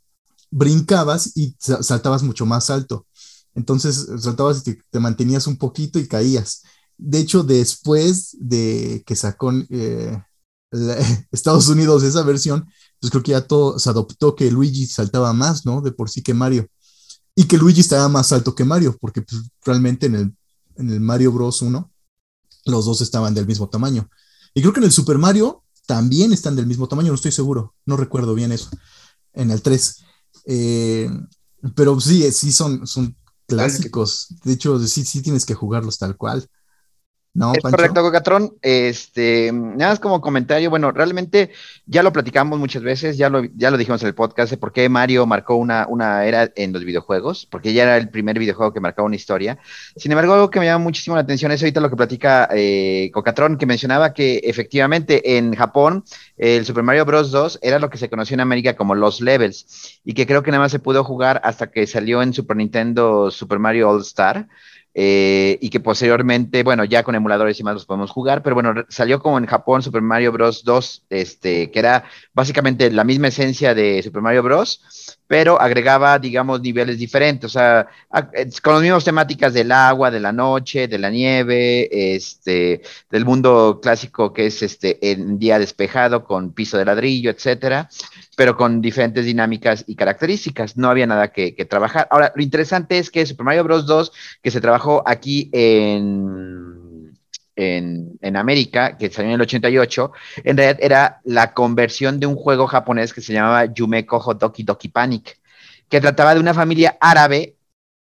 brincabas 0.50 1.36
y 1.36 1.56
saltabas 1.58 2.22
mucho 2.22 2.46
más 2.46 2.70
alto. 2.70 3.06
Entonces 3.54 4.06
saltabas 4.18 4.58
y 4.58 4.62
te, 4.62 4.82
te 4.90 5.00
mantenías 5.00 5.46
un 5.46 5.56
poquito 5.56 5.98
y 5.98 6.06
caías. 6.06 6.62
De 6.96 7.18
hecho, 7.18 7.42
después 7.42 8.36
de 8.38 9.02
que 9.06 9.16
sacó 9.16 9.52
eh, 9.70 10.22
Estados 11.32 11.68
Unidos 11.68 12.02
esa 12.02 12.22
versión, 12.22 12.66
pues 13.00 13.10
creo 13.10 13.22
que 13.22 13.32
ya 13.32 13.46
todo 13.46 13.78
se 13.78 13.90
adoptó 13.90 14.34
que 14.34 14.50
Luigi 14.50 14.86
saltaba 14.86 15.32
más, 15.32 15.64
¿no? 15.66 15.80
De 15.80 15.92
por 15.92 16.10
sí 16.10 16.22
que 16.22 16.34
Mario. 16.34 16.68
Y 17.34 17.44
que 17.44 17.58
Luigi 17.58 17.80
estaba 17.80 18.08
más 18.08 18.32
alto 18.32 18.54
que 18.54 18.64
Mario, 18.64 18.96
porque 19.00 19.22
pues, 19.22 19.42
realmente 19.64 20.06
en 20.06 20.14
el, 20.14 20.36
en 20.76 20.90
el 20.90 21.00
Mario 21.00 21.32
Bros. 21.32 21.62
1 21.62 21.90
los 22.66 22.86
dos 22.86 23.00
estaban 23.00 23.34
del 23.34 23.46
mismo 23.46 23.68
tamaño. 23.68 24.08
Y 24.54 24.60
creo 24.60 24.72
que 24.72 24.80
en 24.80 24.84
el 24.84 24.92
Super 24.92 25.18
Mario 25.18 25.62
también 25.86 26.32
están 26.32 26.56
del 26.56 26.66
mismo 26.66 26.88
tamaño, 26.88 27.08
no 27.08 27.14
estoy 27.14 27.32
seguro, 27.32 27.74
no 27.84 27.96
recuerdo 27.96 28.34
bien 28.34 28.52
eso. 28.52 28.70
En 29.32 29.50
el 29.50 29.60
3. 29.60 30.04
Eh, 30.46 31.10
pero 31.74 32.00
sí, 32.00 32.30
sí 32.32 32.52
son, 32.52 32.86
son 32.86 33.16
clásicos. 33.46 34.28
De 34.44 34.52
hecho, 34.52 34.78
sí, 34.86 35.04
sí 35.04 35.22
tienes 35.22 35.44
que 35.44 35.54
jugarlos 35.54 35.98
tal 35.98 36.16
cual. 36.16 36.48
No, 37.34 37.52
es 37.52 37.62
correcto, 37.62 38.00
Cocatrón. 38.00 38.54
Este, 38.62 39.50
nada 39.52 39.90
más 39.90 39.98
como 39.98 40.20
comentario, 40.20 40.70
bueno, 40.70 40.92
realmente 40.92 41.50
ya 41.84 42.04
lo 42.04 42.12
platicamos 42.12 42.60
muchas 42.60 42.84
veces, 42.84 43.18
ya 43.18 43.28
lo, 43.28 43.42
ya 43.56 43.72
lo 43.72 43.76
dijimos 43.76 44.00
en 44.02 44.08
el 44.08 44.14
podcast, 44.14 44.52
de 44.52 44.56
por 44.56 44.72
qué 44.72 44.88
Mario 44.88 45.26
marcó 45.26 45.56
una, 45.56 45.84
una 45.88 46.24
era 46.26 46.52
en 46.54 46.72
los 46.72 46.84
videojuegos, 46.84 47.46
porque 47.50 47.72
ya 47.72 47.82
era 47.82 47.96
el 47.96 48.08
primer 48.08 48.38
videojuego 48.38 48.72
que 48.72 48.78
marcaba 48.78 49.06
una 49.06 49.16
historia. 49.16 49.58
Sin 49.96 50.12
embargo, 50.12 50.34
algo 50.34 50.48
que 50.48 50.60
me 50.60 50.66
llama 50.66 50.84
muchísimo 50.84 51.16
la 51.16 51.22
atención 51.22 51.50
es 51.50 51.60
ahorita 51.60 51.80
lo 51.80 51.90
que 51.90 51.96
platica 51.96 52.48
eh, 52.52 53.10
Cocatrón, 53.12 53.58
que 53.58 53.66
mencionaba 53.66 54.14
que 54.14 54.40
efectivamente 54.44 55.36
en 55.36 55.56
Japón 55.56 56.04
el 56.36 56.64
Super 56.64 56.84
Mario 56.84 57.04
Bros. 57.04 57.32
2 57.32 57.58
era 57.62 57.80
lo 57.80 57.90
que 57.90 57.98
se 57.98 58.08
conoció 58.08 58.34
en 58.34 58.40
América 58.40 58.76
como 58.76 58.94
los 58.94 59.20
levels, 59.20 60.00
y 60.04 60.14
que 60.14 60.28
creo 60.28 60.44
que 60.44 60.52
nada 60.52 60.62
más 60.62 60.70
se 60.70 60.78
pudo 60.78 61.02
jugar 61.02 61.40
hasta 61.42 61.72
que 61.72 61.88
salió 61.88 62.22
en 62.22 62.32
Super 62.32 62.56
Nintendo 62.56 63.32
Super 63.32 63.58
Mario 63.58 63.90
All 63.90 64.02
Star. 64.02 64.46
Eh, 64.96 65.58
y 65.60 65.70
que 65.70 65.80
posteriormente, 65.80 66.62
bueno, 66.62 66.84
ya 66.84 67.02
con 67.02 67.16
emuladores 67.16 67.58
y 67.58 67.64
más 67.64 67.74
los 67.74 67.84
podemos 67.84 68.12
jugar, 68.12 68.44
pero 68.44 68.54
bueno, 68.54 68.84
salió 68.88 69.18
como 69.18 69.38
en 69.38 69.46
Japón 69.46 69.82
Super 69.82 70.02
Mario 70.02 70.30
Bros. 70.30 70.62
2, 70.62 71.06
este, 71.10 71.72
que 71.72 71.78
era 71.80 72.04
básicamente 72.32 72.88
la 72.92 73.02
misma 73.02 73.26
esencia 73.28 73.74
de 73.74 74.00
Super 74.04 74.22
Mario 74.22 74.44
Bros., 74.44 75.18
pero 75.26 75.60
agregaba, 75.60 76.18
digamos, 76.18 76.60
niveles 76.60 76.98
diferentes, 76.98 77.46
o 77.46 77.48
sea, 77.48 77.88
con 78.62 78.74
las 78.74 78.82
mismas 78.82 79.04
temáticas 79.04 79.52
del 79.52 79.72
agua, 79.72 80.10
de 80.10 80.20
la 80.20 80.32
noche, 80.32 80.86
de 80.86 80.98
la 80.98 81.10
nieve, 81.10 81.88
este, 82.14 82.82
del 83.10 83.24
mundo 83.24 83.80
clásico 83.82 84.32
que 84.32 84.46
es 84.46 84.62
este, 84.62 85.10
en 85.10 85.38
día 85.38 85.58
despejado 85.58 86.24
con 86.24 86.52
piso 86.52 86.78
de 86.78 86.84
ladrillo, 86.84 87.30
etcétera, 87.30 87.88
pero 88.36 88.56
con 88.56 88.80
diferentes 88.80 89.24
dinámicas 89.24 89.84
y 89.86 89.96
características. 89.96 90.76
No 90.76 90.88
había 90.88 91.06
nada 91.06 91.28
que, 91.28 91.52
trabajar. 91.64 92.08
Ahora, 92.10 92.32
lo 92.34 92.42
interesante 92.42 92.98
es 92.98 93.10
que 93.10 93.26
Super 93.26 93.44
Mario 93.44 93.64
Bros. 93.64 93.86
2, 93.86 94.12
que 94.42 94.50
se 94.50 94.60
trabajó 94.60 95.02
aquí 95.06 95.50
en, 95.52 97.16
en, 97.56 98.36
América, 98.36 98.96
que 98.96 99.10
salió 99.10 99.30
en 99.30 99.34
el 99.34 99.40
88, 99.42 100.12
en 100.44 100.56
realidad 100.56 100.78
era 100.82 101.20
la 101.24 101.54
conversión 101.54 102.20
de 102.20 102.26
un 102.26 102.36
juego 102.36 102.66
japonés 102.66 103.12
que 103.12 103.20
se 103.20 103.32
llamaba 103.32 103.66
Yumeko 103.66 104.18
Hotoki 104.18 104.62
Doki 104.62 104.88
Panic, 104.88 105.38
que 105.88 106.00
trataba 106.00 106.34
de 106.34 106.40
una 106.40 106.54
familia 106.54 106.96
árabe. 107.00 107.56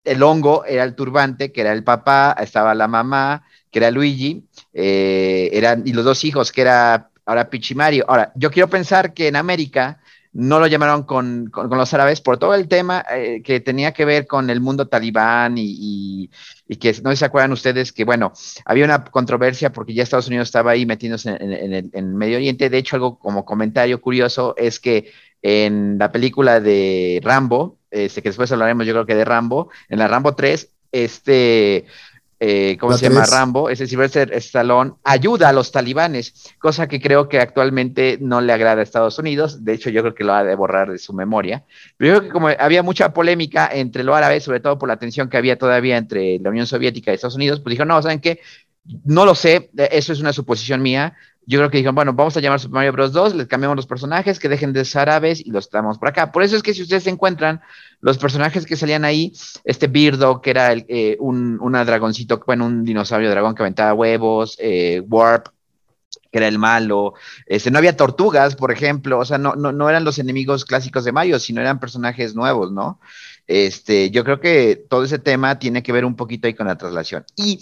El 0.04 0.24
hongo 0.24 0.66
era 0.66 0.84
el 0.84 0.96
turbante, 0.96 1.52
que 1.52 1.62
era 1.62 1.74
el 1.74 1.84
papá, 1.84 2.36
estaba 2.40 2.74
la 2.74 2.88
mamá, 2.88 3.44
que 3.70 3.80
era 3.80 3.92
Luigi, 3.92 4.48
eh, 4.74 5.50
eran, 5.54 5.84
y 5.86 5.94
los 5.94 6.04
dos 6.04 6.24
hijos, 6.24 6.52
que 6.52 6.62
era 6.62 7.12
ahora 7.26 7.50
Peach 7.50 7.72
y 7.72 7.76
Mario. 7.76 8.06
Ahora, 8.08 8.32
yo 8.36 8.50
quiero 8.52 8.70
pensar 8.70 9.14
que 9.14 9.28
en 9.28 9.36
América 9.36 10.02
no 10.34 10.60
lo 10.60 10.68
llamaron 10.68 11.04
con, 11.04 11.48
con, 11.48 11.70
los 11.70 11.94
árabes 11.94 12.22
por 12.22 12.38
todo 12.38 12.56
el 12.56 12.68
tema 12.68 13.04
eh, 13.12 13.42
que 13.44 13.60
tenía 13.60 13.92
que 13.92 14.06
ver 14.06 14.28
con 14.28 14.50
el 14.50 14.62
mundo 14.62 14.88
talibán 14.88 15.56
y, 15.58 16.30
que 16.80 16.96
no 17.04 17.14
se 17.16 17.26
acuerdan 17.26 17.52
ustedes 17.52 17.92
que, 17.92 18.06
bueno, 18.06 18.32
había 18.64 18.86
una 18.86 19.04
controversia 19.04 19.74
porque 19.74 19.94
ya 19.94 20.04
Estados 20.04 20.28
Unidos 20.28 20.48
estaba 20.48 20.72
ahí 20.72 20.86
metiéndose 20.86 21.30
en, 21.32 21.52
en, 21.52 21.74
el, 21.74 21.90
en 21.94 22.16
Medio 22.16 22.38
Oriente. 22.38 22.70
De 22.70 22.78
hecho, 22.78 22.96
algo 22.96 23.20
como 23.20 23.44
comentario 23.44 24.02
curioso 24.02 24.56
es 24.58 24.80
que 24.80 25.12
en 25.42 25.98
la 25.98 26.12
película 26.12 26.60
de 26.60 27.20
Rambo, 27.24 27.78
este, 27.90 28.22
que 28.22 28.30
después 28.30 28.52
hablaremos 28.52 28.86
yo 28.86 28.94
creo 28.94 29.06
que 29.06 29.16
de 29.16 29.26
Rambo, 29.26 29.70
en 29.90 30.00
la 30.00 30.08
Rambo 30.08 30.34
3, 30.34 30.70
este 30.92 31.86
eh, 32.44 32.76
¿cómo 32.80 32.98
se 32.98 33.08
llama? 33.08 33.24
Rambo, 33.24 33.70
ese 33.70 33.86
Sylvester 33.86 34.34
Stallone, 34.34 34.94
ayuda 35.04 35.50
a 35.50 35.54
los 35.54 35.72
talibanes, 35.72 36.52
cosa 36.58 36.88
que 36.88 37.00
creo 37.00 37.30
que 37.30 37.40
actualmente 37.40 38.18
no 38.20 38.42
le 38.42 38.52
agrada 38.52 38.80
a 38.80 38.84
Estados 38.84 39.20
Unidos, 39.20 39.64
de 39.64 39.74
hecho 39.74 39.92
yo 39.92 40.02
creo 40.02 40.16
que 40.16 40.24
lo 40.24 40.34
ha 40.34 40.44
de 40.44 40.56
borrar 40.56 40.92
de 40.92 40.98
su 40.98 41.14
memoria, 41.14 41.64
pero 41.98 42.14
yo 42.14 42.18
creo 42.18 42.28
que 42.28 42.34
como 42.34 42.48
había 42.48 42.82
mucha 42.82 43.14
polémica 43.14 43.70
entre 43.72 44.04
lo 44.04 44.16
árabe, 44.16 44.40
sobre 44.40 44.60
todo 44.60 44.80
por 44.80 44.90
la 44.90 44.98
tensión 44.98 45.30
que 45.30 45.38
había 45.38 45.60
todavía 45.60 45.98
entre 45.98 46.40
la 46.40 46.50
Unión 46.50 46.66
Soviética 46.66 47.12
y 47.12 47.14
Estados 47.14 47.36
Unidos, 47.36 47.60
pues 47.60 47.74
dijo, 47.74 47.86
no, 47.86 48.02
¿saben 48.02 48.20
qué? 48.20 48.40
No 49.06 49.24
lo 49.24 49.36
sé, 49.36 49.70
eso 49.78 50.12
es 50.12 50.20
una 50.20 50.34
suposición 50.34 50.82
mía, 50.82 51.16
yo 51.46 51.60
creo 51.60 51.70
que 51.70 51.78
dijeron, 51.78 51.96
bueno, 51.96 52.14
vamos 52.14 52.38
a 52.38 52.40
llamar 52.40 52.60
Super 52.60 52.76
Mario 52.76 52.94
Bros. 52.94 53.14
2, 53.14 53.36
les 53.36 53.48
cambiamos 53.48 53.76
los 53.76 53.88
personajes, 53.88 54.40
que 54.40 54.50
dejen 54.50 54.74
de 54.74 54.86
ser 54.86 55.02
árabes 55.02 55.46
y 55.46 55.52
los 55.52 55.70
traemos 55.70 55.98
por 55.98 56.08
acá. 56.08 56.32
Por 56.32 56.44
eso 56.44 56.56
es 56.56 56.64
que 56.64 56.74
si 56.74 56.84
ustedes 56.84 57.04
se 57.04 57.10
encuentran 57.10 57.62
los 58.02 58.18
personajes 58.18 58.66
que 58.66 58.76
salían 58.76 59.06
ahí, 59.06 59.34
este 59.64 59.88
Birdo, 59.88 60.42
que 60.42 60.50
era 60.50 60.72
el, 60.72 60.86
eh, 60.90 61.18
un 61.20 61.58
dragoncito, 61.86 62.42
bueno, 62.46 62.66
un 62.66 62.84
dinosaurio 62.84 63.30
dragón 63.30 63.56
que 63.56 63.64
aventaba 63.64 63.94
huevos, 63.94 64.58
eh, 64.60 65.02
Warp, 65.08 65.48
que 66.32 66.38
era 66.38 66.48
el 66.48 66.60
malo, 66.60 67.14
este, 67.46 67.72
no 67.72 67.78
había 67.78 67.98
tortugas, 67.98 68.56
por 68.56 68.72
ejemplo, 68.72 69.20
o 69.20 69.26
sea, 69.26 69.38
no, 69.38 69.56
no, 69.56 69.72
no 69.72 69.90
eran 69.90 70.04
los 70.04 70.18
enemigos 70.18 70.66
clásicos 70.66 71.04
de 71.04 71.12
Mario, 71.12 71.40
sino 71.40 71.62
eran 71.62 71.80
personajes 71.80 72.36
nuevos, 72.36 72.72
¿no? 72.72 73.00
Este, 73.48 74.12
yo 74.12 74.24
creo 74.24 74.40
que 74.40 74.82
todo 74.90 75.04
ese 75.04 75.20
tema 75.20 75.60
tiene 75.60 75.84
que 75.84 75.92
ver 75.92 76.06
un 76.06 76.16
poquito 76.16 76.48
ahí 76.48 76.54
con 76.54 76.68
la 76.68 76.78
traslación. 76.78 77.26
Y 77.36 77.60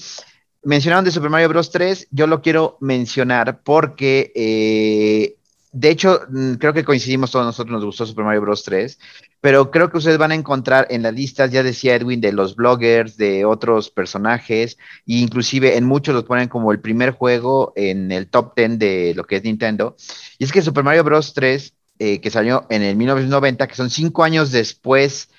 mencionaron 0.63 1.05
de 1.05 1.11
Super 1.11 1.31
Mario 1.31 1.49
Bros. 1.49 1.71
3, 1.71 2.09
yo 2.11 2.27
lo 2.27 2.41
quiero 2.41 2.77
mencionar 2.79 3.61
porque, 3.63 4.31
eh, 4.35 5.38
de 5.71 5.89
hecho, 5.89 6.21
mm, 6.29 6.53
creo 6.55 6.73
que 6.73 6.83
coincidimos 6.83 7.31
todos 7.31 7.45
nosotros, 7.45 7.73
nos 7.73 7.85
gustó 7.85 8.05
Super 8.05 8.25
Mario 8.25 8.41
Bros. 8.41 8.63
3, 8.63 8.97
pero 9.39 9.69
creo 9.71 9.91
que 9.91 9.97
ustedes 9.97 10.17
van 10.17 10.31
a 10.31 10.35
encontrar 10.35 10.87
en 10.89 11.03
las 11.03 11.13
listas, 11.13 11.51
ya 11.51 11.63
decía 11.63 11.95
Edwin, 11.95 12.21
de 12.21 12.33
los 12.33 12.55
bloggers, 12.55 13.17
de 13.17 13.45
otros 13.45 13.91
personajes, 13.91 14.77
e 15.07 15.17
inclusive 15.19 15.77
en 15.77 15.85
muchos 15.85 16.15
los 16.15 16.23
ponen 16.23 16.47
como 16.49 16.71
el 16.71 16.79
primer 16.79 17.11
juego 17.11 17.73
en 17.75 18.11
el 18.11 18.29
top 18.29 18.53
10 18.55 18.79
de 18.79 19.13
lo 19.15 19.25
que 19.25 19.37
es 19.37 19.43
Nintendo. 19.43 19.95
Y 20.39 20.43
es 20.43 20.51
que 20.51 20.61
Super 20.61 20.83
Mario 20.83 21.03
Bros. 21.03 21.33
3, 21.33 21.73
eh, 21.99 22.21
que 22.21 22.31
salió 22.31 22.65
en 22.69 22.81
el 22.81 22.95
1990, 22.95 23.67
que 23.67 23.75
son 23.75 23.89
cinco 23.89 24.23
años 24.23 24.51
después 24.51 25.29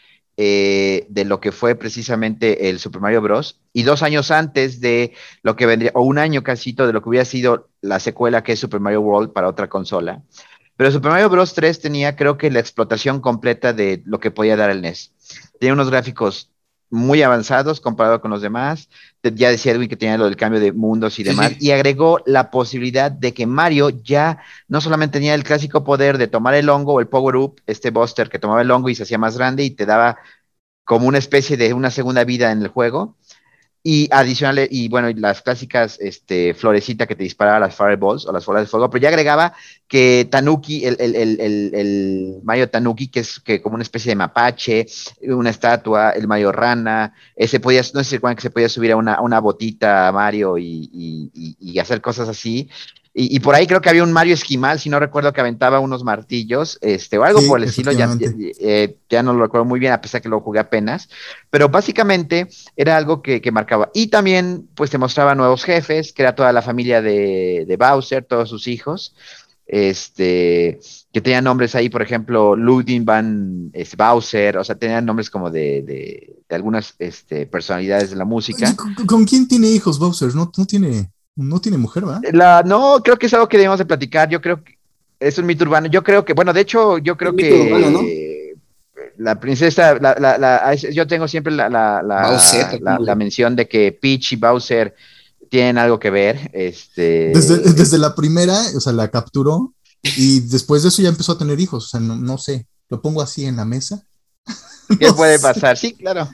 eh, 0.42 1.04
de 1.11 1.26
lo 1.26 1.38
que 1.38 1.52
fue 1.52 1.75
precisamente 1.75 2.70
el 2.70 2.78
Super 2.78 3.02
Mario 3.02 3.20
Bros. 3.20 3.61
y 3.75 3.82
dos 3.82 4.02
años 4.02 4.30
antes 4.30 4.80
de 4.80 5.12
lo 5.42 5.54
que 5.54 5.66
vendría, 5.66 5.90
o 5.94 6.00
un 6.00 6.16
año 6.16 6.42
casito 6.42 6.87
de 6.87 6.94
lo 6.94 7.02
que 7.02 7.11
hubiera 7.11 7.26
sido 7.26 7.68
la 7.82 8.00
secuela 8.00 8.42
que 8.42 8.52
es 8.52 8.59
Super 8.59 8.80
Mario 8.80 9.02
World 9.02 9.35
para 9.35 9.49
otra 9.49 9.68
consola. 9.68 10.23
Pero 10.78 10.90
Super 10.92 11.11
Mario 11.11 11.28
Bros. 11.28 11.52
3 11.52 11.78
tenía, 11.80 12.16
creo 12.16 12.38
que, 12.38 12.50
la 12.50 12.59
explotación 12.59 13.20
completa 13.20 13.75
de 13.75 14.00
lo 14.06 14.18
que 14.18 14.30
podía 14.30 14.56
dar 14.56 14.70
el 14.70 14.80
NES. 14.80 15.12
Tenía 15.59 15.75
unos 15.75 15.90
gráficos 15.90 16.50
muy 16.90 17.23
avanzados 17.23 17.80
comparado 17.80 18.20
con 18.20 18.30
los 18.30 18.42
demás. 18.42 18.88
Ya 19.23 19.50
decía 19.50 19.73
Edwin 19.73 19.88
que 19.88 19.97
tenía 19.97 20.18
lo 20.18 20.25
del 20.25 20.37
cambio 20.37 20.61
de 20.61 20.73
mundos 20.73 21.18
y 21.18 21.23
demás, 21.23 21.52
y 21.61 21.70
agregó 21.70 22.20
la 22.26 22.50
posibilidad 22.50 23.11
de 23.11 23.32
que 23.32 23.47
Mario 23.47 23.90
ya 23.90 24.38
no 24.68 24.80
solamente 24.80 25.14
tenía 25.14 25.35
el 25.35 25.44
clásico 25.44 25.85
poder 25.85 26.18
de 26.18 26.26
tomar 26.26 26.54
el 26.54 26.68
hongo 26.68 26.94
o 26.94 27.00
el 27.00 27.09
power 27.09 27.37
up, 27.37 27.61
este 27.66 27.90
Buster 27.90 28.28
que 28.28 28.38
tomaba 28.38 28.62
el 28.62 28.70
hongo 28.70 28.88
y 28.88 28.94
se 28.94 29.04
hacía 29.04 29.18
más 29.18 29.37
grande 29.37 29.64
y 29.64 29.70
te 29.70 29.87
daba 29.87 30.18
como 30.85 31.06
una 31.06 31.18
especie 31.18 31.56
de 31.56 31.73
una 31.73 31.90
segunda 31.90 32.25
vida 32.25 32.50
en 32.50 32.62
el 32.62 32.68
juego, 32.68 33.16
y 33.83 34.09
adicional, 34.11 34.69
y 34.71 34.89
bueno, 34.89 35.09
las 35.17 35.41
clásicas 35.41 35.99
este, 36.01 36.53
florecita 36.53 37.07
que 37.07 37.17
te 37.17 37.23
disparaba 37.23 37.59
las 37.59 37.75
fireballs 37.75 38.27
o 38.27 38.33
las 38.33 38.45
bolas 38.45 38.65
de 38.65 38.67
fuego, 38.67 38.91
pero 38.91 39.03
ya 39.03 39.09
agregaba 39.09 39.55
que 39.89 40.29
Tanuki, 40.31 40.85
el, 40.85 40.97
el, 41.01 41.17
el, 41.17 41.41
el, 41.75 42.41
Mayo 42.43 42.69
Tanuki, 42.69 43.09
que 43.09 43.21
es 43.21 43.41
que 43.41 43.63
como 43.63 43.77
una 43.77 43.83
especie 43.83 44.11
de 44.11 44.17
mapache, 44.17 44.87
una 45.23 45.49
estatua, 45.49 46.11
el 46.11 46.29
Mayo 46.29 46.53
Rana, 46.53 47.15
ese 47.35 47.59
podía, 47.59 47.81
no 47.95 48.05
sé 48.05 48.19
si 48.19 48.19
que 48.19 48.43
se 48.43 48.51
podía 48.51 48.69
subir 48.69 48.93
a 48.93 48.97
una, 48.97 49.21
una 49.23 49.41
botita 49.41 50.13
Mario 50.13 50.59
y, 50.59 50.91
y, 50.93 51.57
y, 51.59 51.79
hacer 51.79 52.03
cosas 52.03 52.29
así. 52.29 52.69
Y, 53.23 53.41
por 53.41 53.55
ahí 53.55 53.67
creo 53.67 53.83
que 53.83 53.91
había 53.91 54.03
un 54.03 54.12
Mario 54.12 54.33
Esquimal, 54.33 54.81
si 54.81 54.89
no 54.89 54.99
recuerdo 54.99 55.35
que 55.35 55.43
aventaba 55.43 55.79
unos 55.79 56.05
martillos, 56.05 56.79
este, 56.81 57.19
o 57.19 57.25
algo 57.25 57.41
por 57.47 57.59
el 57.59 57.69
estilo, 57.69 57.93
ya, 57.93 58.09
eh, 58.61 58.97
ya, 59.11 59.23
no 59.23 59.35
lo 59.35 59.43
recuerdo 59.43 59.67
muy 59.67 59.79
bien, 59.79 59.93
a 59.93 60.00
pesar 60.00 60.23
que 60.23 60.31
lo 60.31 60.41
jugué 60.41 60.59
apenas, 60.59 61.11
pero 61.50 61.69
básicamente 61.69 62.49
era 62.77 62.97
algo 62.97 63.21
que, 63.21 63.43
que, 63.43 63.53
marcaba. 63.53 63.91
Y 63.93 64.07
también, 64.07 64.69
pues 64.75 64.89
te 64.89 64.97
mostraba 64.97 65.35
nuevos 65.35 65.65
jefes, 65.65 66.15
que 66.15 66.23
era 66.23 66.35
toda 66.35 66.50
la 66.55 66.62
familia 66.62 67.03
de, 67.03 67.67
de 67.69 67.77
Bowser, 67.77 68.25
todos 68.25 68.49
sus 68.49 68.67
hijos, 68.67 69.15
este, 69.67 70.81
que 71.12 71.21
tenían 71.21 71.45
nombres 71.45 71.75
ahí, 71.75 71.91
por 71.91 72.00
ejemplo, 72.00 72.57
Ludwig 72.57 73.05
van 73.05 73.71
este, 73.75 73.97
Bowser, 73.97 74.57
o 74.57 74.65
sea, 74.65 74.77
tenían 74.77 75.05
nombres 75.05 75.29
como 75.29 75.50
de, 75.50 75.83
de, 75.83 76.37
de 76.49 76.57
algunas 76.57 76.95
este, 76.99 77.47
personalidades 77.47 78.11
de 78.11 78.17
la 78.17 78.25
música. 78.25 78.75
¿Con, 78.75 78.95
¿Con, 79.07 79.25
quién 79.25 79.47
tiene 79.47 79.69
hijos 79.69 79.99
Bowser? 79.99 80.35
No, 80.35 80.50
no 80.57 80.67
tiene... 80.67 81.11
No 81.37 81.61
tiene 81.61 81.79
mujer, 81.79 82.07
¿va? 82.07 82.21
La, 82.33 82.63
no, 82.65 83.01
creo 83.03 83.17
que 83.17 83.27
es 83.27 83.35
algo 83.35 83.49
que 83.49 83.57
debemos 83.57 83.79
de 83.79 83.87
platicar. 83.87 84.29
Yo 84.29 84.41
creo 84.41 84.63
que 84.63 84.79
es 85.19 85.39
un 85.39 85.47
mito 85.47 85.65
urbano. 85.65 85.87
Yo 85.87 86.03
creo 86.03 86.25
que, 86.25 86.33
bueno, 86.33 86.53
de 86.53 86.61
hecho, 86.61 86.99
yo 86.99 87.17
creo 87.17 87.35
que 87.35 87.69
urbano, 87.69 87.91
¿no? 87.91 88.01
la 89.21 89.39
princesa, 89.39 89.95
la, 90.01 90.15
la, 90.19 90.75
yo 90.75 91.07
tengo 91.07 91.29
siempre 91.29 91.53
la, 91.53 91.69
la, 91.69 93.15
mención 93.15 93.55
de 93.55 93.69
que 93.69 93.93
Peach 93.93 94.33
y 94.33 94.37
Bowser 94.37 94.95
tienen 95.51 95.77
algo 95.77 95.99
que 95.99 96.11
ver. 96.11 96.51
Este... 96.55 97.31
Desde, 97.35 97.59
desde 97.59 97.99
la 97.99 98.15
primera, 98.15 98.59
o 98.75 98.81
sea, 98.81 98.95
la 98.95 99.09
capturó 99.09 99.75
y 100.03 100.41
después 100.41 100.83
de 100.83 100.89
eso 100.89 101.03
ya 101.03 101.11
empezó 101.11 101.33
a 101.33 101.39
tener 101.39 101.61
hijos. 101.61 101.87
O 101.87 101.89
sea, 101.89 102.01
no, 102.01 102.17
no 102.17 102.39
sé, 102.39 102.67
lo 102.89 103.03
pongo 103.03 103.21
así 103.21 103.45
en 103.45 103.57
la 103.57 103.67
mesa. 103.67 104.07
¿Qué 104.99 105.09
no 105.09 105.17
puede 105.17 105.37
sé. 105.37 105.43
pasar? 105.43 105.77
Sí, 105.77 105.93
claro. 105.93 106.31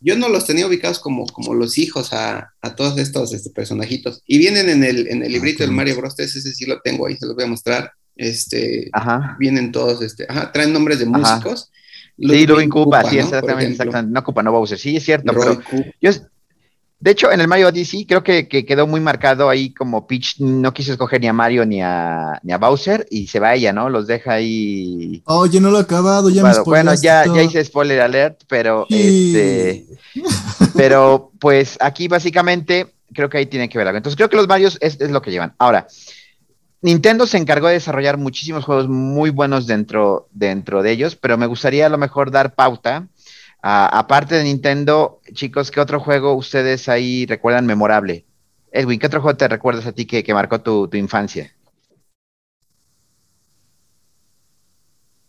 Yo 0.00 0.16
no 0.16 0.28
los 0.28 0.46
tenía 0.46 0.66
ubicados 0.66 0.98
como, 0.98 1.26
como 1.26 1.54
los 1.54 1.78
hijos 1.78 2.12
a, 2.12 2.54
a 2.60 2.74
todos 2.74 2.98
estos 2.98 3.32
este, 3.34 3.50
personajitos. 3.50 4.22
Y 4.26 4.38
vienen 4.38 4.68
en 4.68 4.84
el, 4.84 5.08
en 5.08 5.22
el 5.22 5.32
librito 5.32 5.62
del 5.62 5.72
Mario 5.72 5.96
Bros. 5.96 6.18
ese 6.18 6.40
sí 6.40 6.66
lo 6.66 6.80
tengo 6.80 7.06
ahí, 7.06 7.16
se 7.16 7.26
los 7.26 7.34
voy 7.34 7.44
a 7.44 7.48
mostrar. 7.48 7.92
Este, 8.16 8.88
ajá. 8.92 9.36
Vienen 9.38 9.72
todos, 9.72 10.02
este, 10.02 10.26
ajá, 10.28 10.52
traen 10.52 10.72
nombres 10.72 10.98
de 10.98 11.06
músicos. 11.06 11.70
Sí, 12.18 12.46
Ludwig 12.46 12.68
Koopa, 12.68 13.08
sí, 13.08 13.18
exactamente, 13.18 13.72
exactamente. 13.72 14.12
No 14.12 14.22
Koopa, 14.22 14.42
no 14.42 14.52
Bowser, 14.52 14.78
sí, 14.78 14.96
es 14.96 15.04
cierto. 15.04 15.32
Pero 15.32 15.60
yo, 16.00 16.10
de 17.00 17.12
hecho, 17.12 17.32
en 17.32 17.40
el 17.40 17.48
Mario 17.48 17.68
Odyssey 17.68 18.04
creo 18.04 18.22
que, 18.22 18.46
que, 18.46 18.66
quedó 18.66 18.86
muy 18.86 19.00
marcado 19.00 19.48
ahí 19.48 19.72
como 19.72 20.06
Peach 20.06 20.38
no 20.38 20.74
quiso 20.74 20.92
escoger 20.92 21.18
ni 21.22 21.28
a 21.28 21.32
Mario 21.32 21.64
ni 21.64 21.80
a, 21.80 22.38
ni 22.42 22.52
a 22.52 22.58
Bowser 22.58 23.06
y 23.10 23.26
se 23.26 23.40
va 23.40 23.54
ella, 23.54 23.72
¿no? 23.72 23.88
Los 23.88 24.06
deja 24.06 24.34
ahí. 24.34 25.22
Oye, 25.24 25.60
no 25.60 25.70
lo 25.70 25.78
he 25.78 25.82
acabado, 25.82 26.28
ya 26.28 26.42
bueno, 26.42 26.58
me 26.58 26.64
Bueno, 26.64 26.94
ya, 26.94 27.24
ya 27.24 27.42
hice 27.42 27.64
spoiler 27.64 28.02
alert, 28.02 28.42
pero 28.46 28.86
sí. 28.90 29.32
este. 29.34 29.86
pero 30.76 31.32
pues 31.38 31.78
aquí 31.80 32.06
básicamente 32.06 32.92
creo 33.14 33.30
que 33.30 33.38
ahí 33.38 33.46
tiene 33.46 33.70
que 33.70 33.78
ver 33.78 33.86
algo. 33.86 33.96
Entonces 33.96 34.16
creo 34.16 34.28
que 34.28 34.36
los 34.36 34.48
Marios 34.48 34.76
es, 34.82 35.00
es 35.00 35.10
lo 35.10 35.22
que 35.22 35.30
llevan. 35.30 35.54
Ahora, 35.58 35.86
Nintendo 36.82 37.26
se 37.26 37.38
encargó 37.38 37.68
de 37.68 37.74
desarrollar 37.74 38.18
muchísimos 38.18 38.64
juegos 38.64 38.88
muy 38.88 39.30
buenos 39.30 39.66
dentro, 39.66 40.28
dentro 40.32 40.82
de 40.82 40.90
ellos, 40.92 41.16
pero 41.16 41.38
me 41.38 41.46
gustaría 41.46 41.86
a 41.86 41.90
lo 41.90 41.96
mejor 41.96 42.30
dar 42.30 42.54
pauta 42.54 43.08
Aparte 43.62 44.36
de 44.36 44.44
Nintendo, 44.44 45.20
chicos, 45.34 45.70
¿qué 45.70 45.80
otro 45.80 46.00
juego 46.00 46.34
ustedes 46.34 46.88
ahí 46.88 47.26
recuerdan 47.26 47.66
memorable? 47.66 48.24
Edwin, 48.72 48.98
¿qué 48.98 49.06
otro 49.06 49.20
juego 49.20 49.36
te 49.36 49.48
recuerdas 49.48 49.86
a 49.86 49.92
ti 49.92 50.06
que, 50.06 50.24
que 50.24 50.32
marcó 50.32 50.60
tu, 50.60 50.88
infancia? 50.94 51.54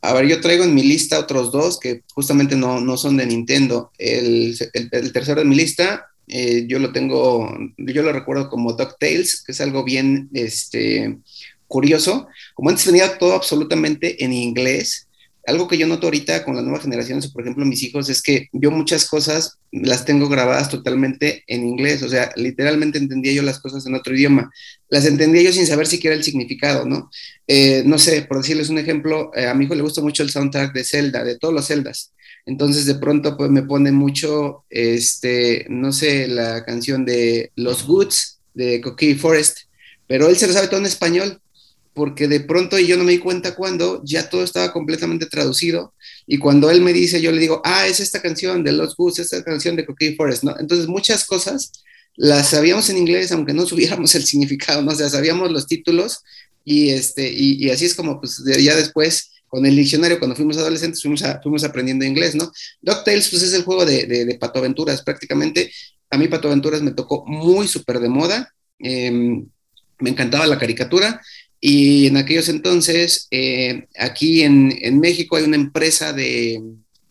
A 0.02 0.14
ver, 0.14 0.28
yo 0.28 0.42
traigo 0.42 0.64
en 0.64 0.74
mi 0.74 0.84
lista 0.84 1.20
otros 1.20 1.52
dos 1.52 1.80
que 1.80 2.04
justamente 2.14 2.56
no, 2.56 2.80
no 2.80 2.98
son 2.98 3.18
de 3.18 3.26
Nintendo. 3.26 3.92
El, 3.98 4.56
el, 4.74 4.90
el, 4.92 5.14
tercero 5.14 5.42
de 5.42 5.48
mi 5.48 5.56
lista, 5.56 6.08
eh, 6.28 6.66
yo 6.68 6.80
lo 6.80 6.92
tengo, 6.92 7.54
yo 7.78 8.02
lo 8.02 8.14
recuerdo 8.14 8.50
como 8.50 8.74
DuckTales, 8.74 9.44
que 9.44 9.52
es 9.52 9.62
algo 9.62 9.84
bien 9.84 10.30
este, 10.34 11.20
curioso. 11.68 12.28
Como 12.54 12.70
antes 12.70 12.86
tenía 12.86 13.18
todo 13.18 13.34
absolutamente 13.34 14.24
en 14.24 14.34
inglés, 14.34 15.08
algo 15.46 15.68
que 15.68 15.78
yo 15.78 15.88
noto 15.88 16.08
ahorita 16.08 16.44
con 16.44 16.56
las 16.56 16.64
nuevas 16.64 16.84
generaciones, 16.84 17.32
por 17.32 17.42
ejemplo 17.42 17.66
mis 17.66 17.84
hijos, 17.84 18.10
es 18.10 18.22
que 18.22 18.50
yo 18.52 18.72
muchas 18.72 19.08
cosas 19.08 19.58
las 19.72 20.06
tengo 20.06 20.30
grabadas 20.30 20.70
totalmente 20.70 21.44
en 21.48 21.66
inglés, 21.66 22.04
o 22.04 22.10
sea, 22.10 22.32
literalmente 22.36 22.98
entendía 22.98 23.34
yo 23.34 23.42
las 23.42 23.60
cosas 23.60 23.86
en 23.86 23.96
otro 23.96 24.16
idioma, 24.16 24.52
las 24.90 25.06
entendía 25.06 25.42
yo 25.42 25.52
sin 25.52 25.66
saber 25.66 25.88
siquiera 25.88 26.16
el 26.16 26.24
significado, 26.24 26.86
¿no? 26.86 27.10
Eh, 27.48 27.84
no 27.86 27.98
sé, 27.98 28.24
por 28.24 28.38
decirles 28.38 28.70
un 28.70 28.78
ejemplo, 28.78 29.32
eh, 29.36 29.48
a 29.48 29.54
mi 29.54 29.66
hijo 29.66 29.76
le 29.76 29.82
gusta 29.82 30.02
mucho 30.02 30.24
el 30.24 30.30
soundtrack 30.30 30.74
de 30.74 30.84
Zelda, 30.84 31.24
de 31.24 31.38
todos 31.38 31.54
los 31.54 31.68
Zeldas, 31.68 32.14
entonces 32.46 32.86
de 32.86 32.96
pronto 32.96 33.38
pues 33.38 33.50
me 33.50 33.64
pone 33.64 33.92
mucho, 33.92 34.66
este, 34.70 35.66
no 35.70 35.92
sé, 35.92 36.28
la 36.28 36.64
canción 36.66 37.06
de 37.06 37.52
Los 37.56 37.86
Goods, 37.86 38.40
de 38.54 38.82
Coquille 38.82 39.16
Forest, 39.16 39.60
pero 40.08 40.28
él 40.28 40.36
se 40.36 40.48
lo 40.48 40.54
sabe 40.54 40.68
todo 40.68 40.80
en 40.80 40.86
español, 40.86 41.42
porque 41.94 42.28
de 42.28 42.40
pronto, 42.40 42.80
y 42.80 42.88
yo 42.88 42.98
no 42.98 43.04
me 43.04 43.12
di 43.12 43.18
cuenta 43.18 43.56
cuando, 43.56 44.02
ya 44.06 44.30
todo 44.30 44.44
estaba 44.44 44.72
completamente 44.72 45.26
traducido, 45.26 45.94
y 46.26 46.38
cuando 46.38 46.70
él 46.70 46.82
me 46.82 46.94
dice, 46.94 47.22
yo 47.22 47.32
le 47.32 47.40
digo, 47.40 47.62
ah, 47.66 47.88
es 47.88 48.00
esta 48.00 48.22
canción 48.22 48.64
de 48.64 48.72
Los 48.72 48.98
Woods, 48.98 49.20
esta 49.20 49.44
canción 49.44 49.76
de 49.76 49.86
Coquille 49.86 50.16
Forest, 50.16 50.44
¿no? 50.44 50.56
Entonces, 50.60 50.88
muchas 50.88 51.26
cosas 51.26 51.72
las 52.16 52.50
sabíamos 52.50 52.90
en 52.90 52.98
inglés, 52.98 53.32
aunque 53.32 53.54
no 53.54 53.66
supiéramos 53.68 54.14
el 54.16 54.24
significado, 54.24 54.82
¿no? 54.82 54.92
O 54.92 54.96
sea, 54.96 55.10
sabíamos 55.10 55.52
los 55.52 55.68
títulos, 55.68 56.24
y, 56.64 56.92
este, 56.92 57.32
y, 57.32 57.70
así 57.72 57.86
es 57.86 57.96
como, 57.96 58.20
pues, 58.20 58.44
ya 58.46 58.76
después 58.76 59.32
con 59.48 59.66
el 59.66 59.76
diccionario, 59.76 60.18
cuando 60.18 60.36
fuimos 60.36 60.58
adolescentes, 60.58 61.02
fuimos, 61.02 61.22
fuimos 61.44 61.64
aprendiendo 61.66 62.06
inglés, 62.06 62.36
¿no? 62.36 62.50
DuckTales, 62.82 63.28
pues 63.28 63.42
es 63.44 63.54
el 63.54 63.64
juego 63.64 63.86
de, 63.86 64.06
de, 64.06 64.36
Pato 64.36 64.60
Aventuras, 64.60 65.02
prácticamente. 65.02 65.74
A 66.10 66.18
mí 66.18 66.30
Pato 66.30 66.48
Aventuras 66.48 66.82
me 66.82 66.92
tocó 66.92 67.26
muy 67.28 67.68
súper 67.68 68.00
de 68.00 68.08
moda, 68.08 68.54
em, 68.80 69.46
me 70.00 70.10
encantaba 70.10 70.48
la 70.48 70.58
caricatura, 70.58 71.22
y 71.62 72.08
en 72.08 72.18
aquellos 72.18 72.50
entonces, 72.50 73.28
eh, 73.30 73.88
aquí 74.00 74.42
en, 74.42 74.76
en, 74.82 75.00
México 75.00 75.38
hay 75.38 75.44
una 75.44 75.56
empresa 75.56 76.12
de, 76.12 76.60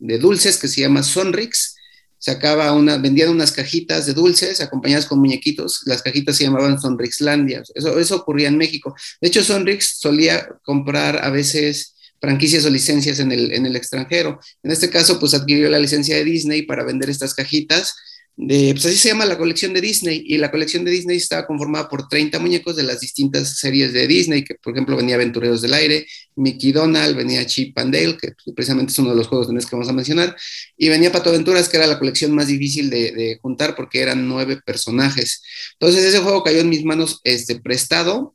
de, 0.00 0.18
dulces 0.18 0.58
que 0.58 0.66
se 0.66 0.80
llama 0.80 1.04
Sonrix, 1.04 1.76
sacaba 2.18 2.72
una, 2.72 2.98
vendían 2.98 3.30
unas 3.30 3.52
cajitas 3.52 4.06
de 4.06 4.12
dulces 4.12 4.60
acompañadas 4.60 5.06
con 5.06 5.20
muñequitos, 5.20 5.82
las 5.86 6.02
cajitas 6.02 6.36
se 6.36 6.44
llamaban 6.44 6.80
Sonrixlandia, 6.80 7.62
eso, 7.74 7.98
eso 8.00 8.16
ocurría 8.16 8.48
en 8.48 8.58
México. 8.58 8.92
De 9.20 9.28
hecho, 9.28 9.44
Sonrix 9.44 9.98
solía 10.00 10.48
comprar 10.64 11.24
a 11.24 11.30
veces 11.30 11.94
franquicias 12.20 12.64
o 12.64 12.70
licencias 12.70 13.18
en 13.20 13.32
el, 13.32 13.52
en 13.52 13.66
el 13.66 13.76
extranjero. 13.76 14.40
En 14.62 14.70
este 14.70 14.90
caso, 14.90 15.18
pues 15.18 15.32
adquirió 15.32 15.70
la 15.70 15.78
licencia 15.78 16.16
de 16.16 16.24
Disney 16.24 16.62
para 16.62 16.84
vender 16.84 17.08
estas 17.08 17.34
cajitas. 17.34 17.94
De, 18.36 18.72
pues 18.72 18.86
así 18.86 18.96
se 18.96 19.08
llama 19.08 19.26
la 19.26 19.36
colección 19.36 19.74
de 19.74 19.82
Disney 19.82 20.22
y 20.26 20.38
la 20.38 20.50
colección 20.50 20.82
de 20.82 20.90
Disney 20.90 21.18
estaba 21.18 21.46
conformada 21.46 21.90
por 21.90 22.08
30 22.08 22.38
muñecos 22.38 22.74
de 22.74 22.84
las 22.84 23.00
distintas 23.00 23.58
series 23.58 23.92
de 23.92 24.06
Disney, 24.06 24.44
que 24.44 24.54
por 24.54 24.72
ejemplo 24.72 24.96
venía 24.96 25.16
Aventureros 25.16 25.60
del 25.60 25.74
Aire, 25.74 26.06
Mickey 26.36 26.72
Donald, 26.72 27.14
venía 27.16 27.44
Chip 27.44 27.76
and 27.78 27.94
Dale, 27.94 28.16
que 28.16 28.32
precisamente 28.54 28.92
es 28.92 28.98
uno 28.98 29.10
de 29.10 29.16
los 29.16 29.28
juegos 29.28 29.48
de 29.48 29.54
NES 29.54 29.66
que 29.66 29.76
vamos 29.76 29.90
a 29.90 29.92
mencionar, 29.92 30.34
y 30.76 30.88
venía 30.88 31.12
Pato 31.12 31.28
Aventuras, 31.28 31.68
que 31.68 31.76
era 31.76 31.86
la 31.86 31.98
colección 31.98 32.34
más 32.34 32.46
difícil 32.46 32.88
de, 32.88 33.12
de, 33.12 33.38
juntar 33.42 33.76
porque 33.76 34.00
eran 34.00 34.26
nueve 34.26 34.58
personajes. 34.64 35.42
Entonces 35.78 36.02
ese 36.02 36.20
juego 36.20 36.42
cayó 36.42 36.60
en 36.60 36.70
mis 36.70 36.84
manos 36.84 37.20
este, 37.24 37.60
prestado 37.60 38.32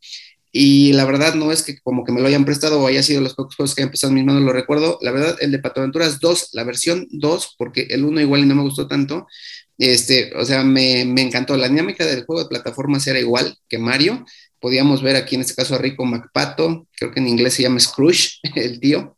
y 0.57 0.93
la 0.93 1.03
verdad 1.03 1.35
no 1.35 1.51
es 1.51 1.63
que 1.63 1.77
como 1.81 2.05
que 2.05 2.13
me 2.13 2.21
lo 2.21 2.27
hayan 2.27 2.45
prestado 2.45 2.79
o 2.79 2.87
haya 2.87 3.03
sido 3.03 3.19
los 3.19 3.33
pocos 3.33 3.57
juegos 3.57 3.75
que 3.75 3.81
han 3.81 3.89
empezado 3.89 4.11
en 4.11 4.15
mis 4.15 4.23
manos, 4.23 4.41
lo 4.41 4.53
recuerdo. 4.53 4.97
La 5.01 5.11
verdad, 5.11 5.35
el 5.41 5.51
de 5.51 5.59
Pato 5.59 5.81
Aventuras 5.81 6.21
2, 6.21 6.51
la 6.53 6.63
versión 6.63 7.09
2, 7.11 7.55
porque 7.57 7.87
el 7.89 8.05
1 8.05 8.21
igual 8.21 8.39
y 8.39 8.45
no 8.45 8.55
me 8.55 8.61
gustó 8.61 8.87
tanto. 8.87 9.27
Este, 9.77 10.33
o 10.35 10.45
sea, 10.45 10.63
me, 10.63 11.05
me, 11.05 11.21
encantó. 11.21 11.57
La 11.57 11.69
dinámica 11.69 12.05
del 12.05 12.25
juego 12.25 12.43
de 12.43 12.49
plataformas 12.49 13.05
era 13.07 13.19
igual 13.19 13.57
que 13.67 13.77
Mario. 13.77 14.25
Podíamos 14.59 15.03
ver 15.03 15.15
aquí 15.15 15.35
en 15.35 15.41
este 15.41 15.55
caso 15.55 15.75
a 15.75 15.77
Rico 15.77 16.05
MacPato, 16.05 16.87
creo 16.97 17.11
que 17.11 17.19
en 17.19 17.27
inglés 17.27 17.53
se 17.53 17.63
llama 17.63 17.79
Scrooge, 17.79 18.39
el 18.55 18.79
tío, 18.79 19.17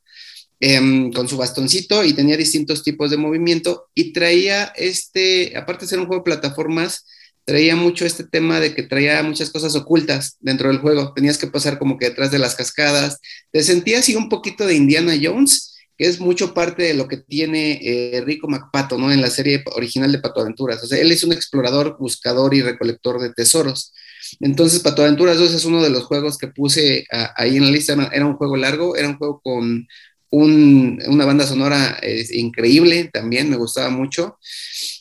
eh, 0.60 1.12
con 1.14 1.28
su 1.28 1.38
bastoncito 1.38 2.04
y 2.04 2.14
tenía 2.14 2.36
distintos 2.36 2.84
tipos 2.84 3.12
de 3.12 3.18
movimiento 3.18 3.90
y 3.94 4.12
traía 4.12 4.74
este, 4.76 5.56
aparte 5.56 5.86
de 5.86 5.90
ser 5.90 6.00
un 6.00 6.08
juego 6.08 6.22
de 6.22 6.32
plataformas, 6.32 7.06
traía 7.46 7.78
mucho 7.78 8.06
este 8.06 8.26
tema 8.26 8.60
de 8.60 8.76
que 8.76 8.84
traía 8.84 9.24
muchas 9.24 9.50
cosas 9.52 9.74
ocultas 9.76 10.36
dentro 10.42 10.68
del 10.68 10.80
juego. 10.80 11.14
Tenías 11.14 11.38
que 11.38 11.48
pasar 11.48 11.80
como 11.80 11.98
que 11.98 12.10
detrás 12.10 12.30
de 12.30 12.40
las 12.40 12.56
cascadas. 12.56 13.20
Te 13.52 13.64
sentías 13.64 14.02
así 14.02 14.16
un 14.16 14.28
poquito 14.28 14.66
de 14.68 14.76
Indiana 14.76 15.14
Jones, 15.22 15.77
que 15.98 16.06
es 16.06 16.20
mucho 16.20 16.54
parte 16.54 16.84
de 16.84 16.94
lo 16.94 17.08
que 17.08 17.18
tiene 17.18 17.80
eh, 17.82 18.22
Rico 18.26 18.48
MacPato, 18.48 18.98
¿no? 18.98 19.12
En 19.12 19.22
la 19.22 19.30
serie 19.30 19.64
original 19.76 20.12
de 20.12 20.20
Pato 20.20 20.42
Aventuras. 20.42 20.84
O 20.84 20.88
sea, 20.88 21.00
él 21.00 21.12
es 21.12 21.24
un 21.24 21.34
explorador, 21.34 21.98
buscador 22.00 22.54
y 22.54 22.62
recolector 22.62 23.20
de 23.20 23.34
tesoros. 23.34 23.94
Entonces, 24.40 24.82
Pato 24.82 25.02
Aventuras 25.02 25.38
2 25.38 25.54
es 25.54 25.66
uno 25.66 25.82
de 25.82 25.90
los 25.90 26.04
juegos 26.04 26.38
que 26.38 26.48
puse 26.48 27.06
ahí 27.36 27.58
en 27.58 27.66
la 27.66 27.72
lista. 27.72 27.94
Era 28.14 28.26
un 28.26 28.36
juego 28.36 28.58
largo, 28.58 28.96
era 28.96 29.08
un 29.08 29.18
juego 29.18 29.42
con 29.42 29.88
un, 30.30 31.02
una 31.08 31.26
banda 31.26 31.48
sonora 31.48 32.00
increíble 32.32 33.10
también, 33.12 33.50
me 33.50 33.58
gustaba 33.58 33.90
mucho. 33.90 34.38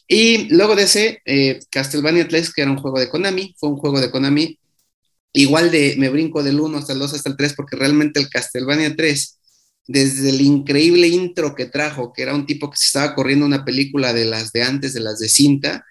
Y 0.09 0.49
luego 0.55 0.76
de 0.76 0.85
ese, 0.85 1.21
eh, 1.25 1.61
Castlevania 1.71 2.29
3, 2.29 2.53
que 2.53 2.62
era 2.62 2.71
un 2.71 2.79
juego 2.79 2.99
de 2.99 3.09
Konami, 3.09 3.55
fue 3.59 3.70
un 3.70 3.77
juego 3.77 4.01
de 4.01 4.11
Konami. 4.11 4.59
Igual 5.33 5.70
de, 5.70 5.97
me 5.99 6.09
brinco 6.09 6.42
del 6.42 6.61
1 6.61 6.79
hasta 6.79 6.92
el 6.92 6.99
2 7.01 7.14
hasta 7.14 7.29
el 7.31 7.37
3, 7.37 7.55
porque 7.55 7.77
realmente 7.77 8.20
el 8.20 8.29
Castlevania 8.29 8.94
3, 8.94 9.38
desde 9.87 10.31
el 10.31 10.40
increíble 10.40 11.09
intro 11.09 11.55
que 11.55 11.66
trajo, 11.66 12.12
que 12.12 12.22
era 12.22 12.35
un 12.35 12.46
tipo 12.46 12.70
que 12.70 12.77
se 12.77 12.87
estaba 12.87 13.14
corriendo 13.14 13.46
una 13.46 13.64
película 13.64 14.12
de 14.12 14.25
las 14.25 14.53
de 14.53 14.62
antes, 14.62 14.92
de 14.94 15.01
las 15.01 15.18
de 15.18 15.29
cinta, 15.29 15.85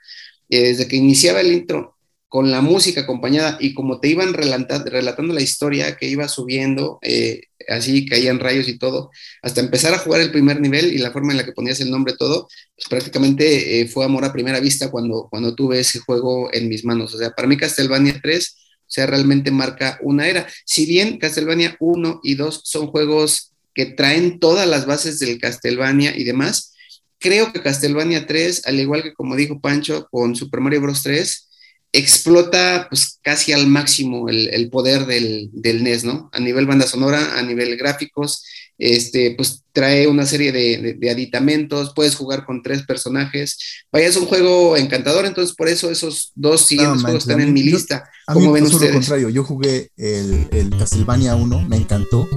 eh, 0.49 0.61
desde 0.69 0.87
que 0.87 0.97
iniciaba 0.97 1.41
el 1.41 1.53
intro 1.53 1.95
con 2.27 2.51
la 2.51 2.59
música 2.59 3.01
acompañada 3.01 3.57
y 3.61 3.73
como 3.73 4.01
te 4.01 4.09
iban 4.09 4.33
relatando, 4.33 5.33
la 5.33 5.41
historia 5.41 5.95
que 5.95 6.07
iba 6.07 6.27
subiendo, 6.27 6.99
eh, 7.01 7.43
así 7.69 8.05
caían 8.05 8.41
rayos 8.41 8.67
y 8.67 8.77
todo, 8.77 9.09
hasta 9.41 9.61
empezar 9.61 9.93
a 9.93 9.99
jugar 9.99 10.19
el 10.19 10.31
primer 10.31 10.59
nivel 10.59 10.93
y 10.93 10.97
la 10.97 11.11
forma 11.11 11.31
en 11.31 11.37
la 11.37 11.45
que 11.45 11.53
ponías 11.53 11.79
el 11.79 11.91
nombre 11.91 12.13
todo, 12.17 12.49
pues 12.75 12.89
prácticamente 12.89 13.79
eh, 13.79 13.87
fue 13.87 14.03
amor 14.03 14.25
a 14.25 14.33
primera 14.33 14.59
vista 14.59 14.91
cuando, 14.91 15.27
cuando 15.29 15.55
tuve 15.55 15.79
ese 15.79 15.99
juego 15.99 16.49
en 16.51 16.67
mis 16.67 16.83
manos. 16.83 17.13
O 17.13 17.17
sea, 17.17 17.31
para 17.31 17.47
mí 17.47 17.55
Castlevania 17.55 18.19
3, 18.21 18.55
o 18.81 18.83
sea, 18.85 19.05
realmente 19.05 19.49
marca 19.49 19.97
una 20.01 20.27
era. 20.27 20.45
Si 20.65 20.85
bien 20.85 21.17
Castlevania 21.17 21.77
1 21.79 22.19
y 22.21 22.35
2 22.35 22.61
son 22.65 22.87
juegos 22.87 23.54
que 23.75 23.85
traen 23.85 24.39
todas 24.39 24.67
las 24.67 24.87
bases 24.87 25.19
del 25.19 25.39
Castlevania 25.39 26.17
y 26.17 26.23
demás, 26.23 26.73
creo 27.19 27.53
que 27.53 27.61
Castlevania 27.61 28.25
3, 28.25 28.65
al 28.65 28.79
igual 28.79 29.03
que 29.03 29.13
como 29.13 29.35
dijo 29.35 29.59
Pancho 29.59 30.07
con 30.09 30.35
Super 30.35 30.61
Mario 30.61 30.81
Bros. 30.81 31.03
3, 31.03 31.49
explota 31.97 32.87
pues 32.89 33.19
casi 33.21 33.53
al 33.53 33.67
máximo 33.67 34.27
el, 34.27 34.49
el 34.49 34.69
poder 34.69 35.05
del, 35.05 35.49
del, 35.53 35.83
NES, 35.83 36.03
¿no? 36.03 36.29
A 36.33 36.39
nivel 36.39 36.65
banda 36.65 36.85
sonora, 36.85 37.37
a 37.37 37.41
nivel 37.41 37.77
gráficos, 37.77 38.43
este, 38.77 39.33
pues 39.35 39.63
trae 39.71 40.07
una 40.07 40.25
serie 40.25 40.51
de, 40.51 40.97
de, 40.99 41.09
aditamentos, 41.09 41.93
puedes 41.95 42.15
jugar 42.15 42.45
con 42.45 42.61
tres 42.61 42.83
personajes. 42.83 43.57
Vaya, 43.91 44.07
es 44.07 44.17
un 44.17 44.25
juego 44.25 44.75
encantador, 44.75 45.25
entonces 45.25 45.55
por 45.55 45.69
eso 45.69 45.89
esos 45.89 46.31
dos 46.35 46.65
siguientes 46.65 47.01
juegos 47.01 47.23
están 47.23 47.39
en 47.41 47.53
mi 47.53 47.63
lista. 47.63 48.09
a 48.27 48.35
mí 48.35 48.45
ven 48.47 48.65
ustedes? 48.65 48.93
lo 48.93 48.99
contrario, 48.99 49.29
yo 49.29 49.43
jugué 49.43 49.91
el, 49.95 50.49
el, 50.51 50.77
Castlevania 50.77 51.35
1, 51.35 51.67
me 51.69 51.77
encantó. 51.77 52.27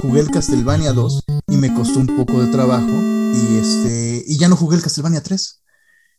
Jugué 0.00 0.20
el 0.20 0.30
Castlevania 0.30 0.92
2 0.92 1.24
y 1.48 1.56
me 1.56 1.72
costó 1.74 2.00
un 2.00 2.16
poco 2.16 2.42
de 2.42 2.50
trabajo. 2.50 2.90
Y, 2.90 3.58
este, 3.58 4.24
y 4.26 4.38
ya 4.38 4.48
no 4.48 4.56
jugué 4.56 4.76
el 4.76 4.82
Castlevania 4.82 5.22
3. 5.22 5.60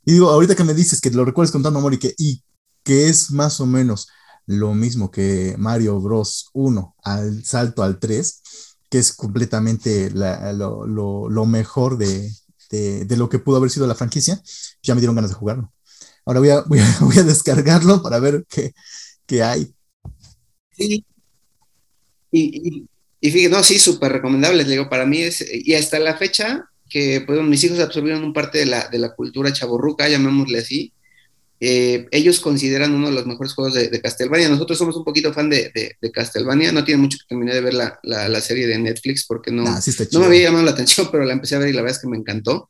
Y 0.05 0.13
digo, 0.13 0.29
ahorita 0.29 0.55
que 0.55 0.63
me 0.63 0.73
dices 0.73 1.01
que 1.01 1.09
lo 1.09 1.25
recuerdas 1.25 1.51
contando 1.51 1.79
amor 1.79 1.93
y 1.93 1.97
que, 1.97 2.13
y 2.17 2.43
que 2.83 3.07
es 3.07 3.31
más 3.31 3.59
o 3.59 3.65
menos 3.65 4.07
lo 4.45 4.73
mismo 4.73 5.09
que 5.09 5.55
Mario 5.57 5.99
Bros 5.99 6.49
1 6.53 6.95
al 7.03 7.43
salto 7.45 7.83
al 7.83 7.99
3, 7.99 8.41
que 8.89 8.99
es 8.99 9.13
completamente 9.13 10.11
lo, 10.11 11.45
mejor 11.45 11.97
de, 11.97 12.29
lo 13.17 13.29
que 13.29 13.39
pudo 13.39 13.57
haber 13.57 13.69
sido 13.69 13.87
la 13.87 13.95
franquicia, 13.95 14.41
ya 14.81 14.95
me 14.95 15.01
dieron 15.01 15.15
ganas 15.15 15.31
de 15.31 15.35
jugarlo. 15.35 15.71
Ahora 16.25 16.39
voy 16.39 16.49
a, 16.49 17.23
descargarlo 17.23 18.01
para 18.01 18.19
ver 18.19 18.45
qué, 18.49 18.73
qué 19.25 19.43
hay. 19.43 19.73
Sí. 20.71 21.05
Y, 22.31 22.87
y, 23.21 23.31
fíjate, 23.31 23.55
no, 23.55 23.63
sí, 23.63 23.77
súper 23.77 24.11
recomendable, 24.11 24.63
digo, 24.63 24.89
para 24.89 25.05
mí 25.05 25.21
es, 25.21 25.45
y 25.51 25.75
hasta 25.75 25.99
la 25.99 26.17
fecha 26.17 26.67
que 26.89 27.21
pues, 27.21 27.41
mis 27.43 27.63
hijos 27.63 27.79
absorbieron 27.79 28.23
un 28.23 28.33
parte 28.33 28.59
de 28.59 28.65
la, 28.65 28.87
de 28.89 28.97
la 28.97 29.13
cultura 29.13 29.53
chaborruca, 29.53 30.09
llamémosle 30.09 30.59
así, 30.59 30.93
eh, 31.65 32.07
ellos 32.11 32.41
consideran 32.41 32.93
uno 32.93 33.07
de 33.07 33.13
los 33.13 33.25
mejores 33.25 33.53
juegos 33.53 33.73
de, 33.73 34.01
Castlevania. 34.01 34.49
Nosotros 34.49 34.77
somos 34.77 34.97
un 34.97 35.05
poquito 35.05 35.31
fan 35.31 35.49
de, 35.49 35.95
Castlevania. 36.11 36.73
No 36.73 36.83
tiene 36.83 37.01
mucho 37.01 37.17
que 37.17 37.23
terminar 37.29 37.55
de 37.55 37.61
ver 37.61 37.73
la, 37.73 38.41
serie 38.41 38.67
de 38.67 38.77
Netflix 38.77 39.25
porque 39.25 39.49
no, 39.49 39.63
no 39.63 40.19
me 40.19 40.25
había 40.25 40.43
llamado 40.43 40.65
la 40.65 40.71
atención, 40.71 41.07
pero 41.09 41.23
la 41.23 41.31
empecé 41.31 41.55
a 41.55 41.59
ver 41.59 41.69
y 41.69 41.71
la 41.71 41.81
verdad 41.81 41.95
es 41.95 42.01
que 42.01 42.09
me 42.09 42.17
encantó. 42.17 42.67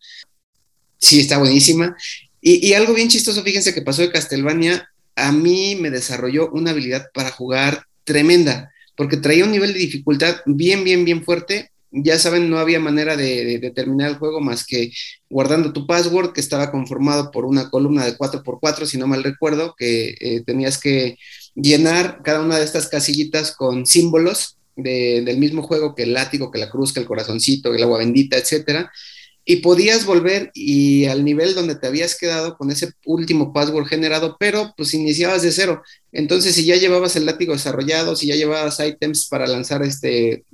Sí, 1.00 1.22
está 1.22 1.40
buenísima. 1.40 1.98
Y, 2.40 2.68
y 2.68 2.74
algo 2.74 2.94
bien 2.94 3.10
chistoso, 3.10 3.42
fíjense 3.42 3.74
que 3.74 3.82
pasó 3.82 4.04
de 4.04 4.12
Castlevania, 4.12 4.88
a 5.16 5.32
mí 5.32 5.76
me 5.76 5.90
desarrolló 5.90 6.52
una 6.52 6.70
habilidad 6.70 7.08
para 7.16 7.32
jugar 7.32 7.88
tremenda, 8.04 8.72
porque 8.96 9.18
traía 9.18 9.46
un 9.46 9.52
nivel 9.52 9.74
de 9.74 9.80
dificultad 9.80 10.38
bien, 10.46 10.84
bien, 10.84 11.04
bien 11.04 11.26
fuerte 11.26 11.72
ya 11.94 12.18
saben, 12.18 12.50
no 12.50 12.58
había 12.58 12.80
manera 12.80 13.16
de, 13.16 13.72
terminar 13.76 14.10
el 14.10 14.18
juego 14.18 14.42
más 14.42 14.66
que 14.66 14.92
guardando 15.30 15.74
tu 15.74 15.86
password, 15.86 16.34
que 16.34 16.42
estaba 16.42 16.72
conformado 16.72 17.30
por 17.30 17.46
una 17.46 17.70
columna 17.70 18.04
de 18.04 18.18
4x4, 18.18 18.86
si 18.86 18.98
no 18.98 19.08
mal 19.08 19.24
recuerdo, 19.24 19.76
que 19.78 20.16
eh, 20.20 20.42
tenías 20.44 20.80
que 20.80 21.18
llenar 21.56 22.22
cada 22.24 22.42
una 22.42 22.58
de 22.58 22.66
estas 22.66 22.88
casillitas 22.88 23.56
con 23.56 23.86
símbolos 23.86 24.58
del 24.76 25.38
mismo 25.38 25.62
juego 25.62 25.94
que 25.94 26.04
el 26.04 26.14
látigo, 26.14 26.50
que 26.50 26.58
la 26.58 26.72
cruz, 26.72 26.94
que 26.94 27.00
el 27.00 27.06
corazoncito, 27.06 27.76
el 27.76 27.84
agua 27.84 28.00
bendita, 28.00 28.38
etcétera. 28.38 28.92
Y 29.46 29.58
podías 29.58 30.06
volver 30.06 30.50
y 30.56 31.06
al 31.06 31.24
nivel 31.24 31.54
donde 31.54 31.76
te 31.76 31.86
habías 31.86 32.18
quedado 32.18 32.58
con 32.58 32.72
ese 32.72 32.94
último 33.06 33.54
password 33.54 33.86
generado, 33.86 34.38
pero 34.40 34.74
pues 34.76 34.96
iniciabas 34.96 35.44
de 35.44 35.52
cero. 35.52 35.84
Entonces, 36.12 36.56
si 36.56 36.66
ya 36.66 36.78
llevabas 36.78 37.16
el 37.18 37.26
látigo 37.28 37.54
desarrollado, 37.54 38.16
si 38.16 38.28
ya 38.28 38.36
llevabas 38.36 38.80
items 38.80 39.28
para 39.28 39.46
lanzar 39.46 39.84
este, 39.84 40.46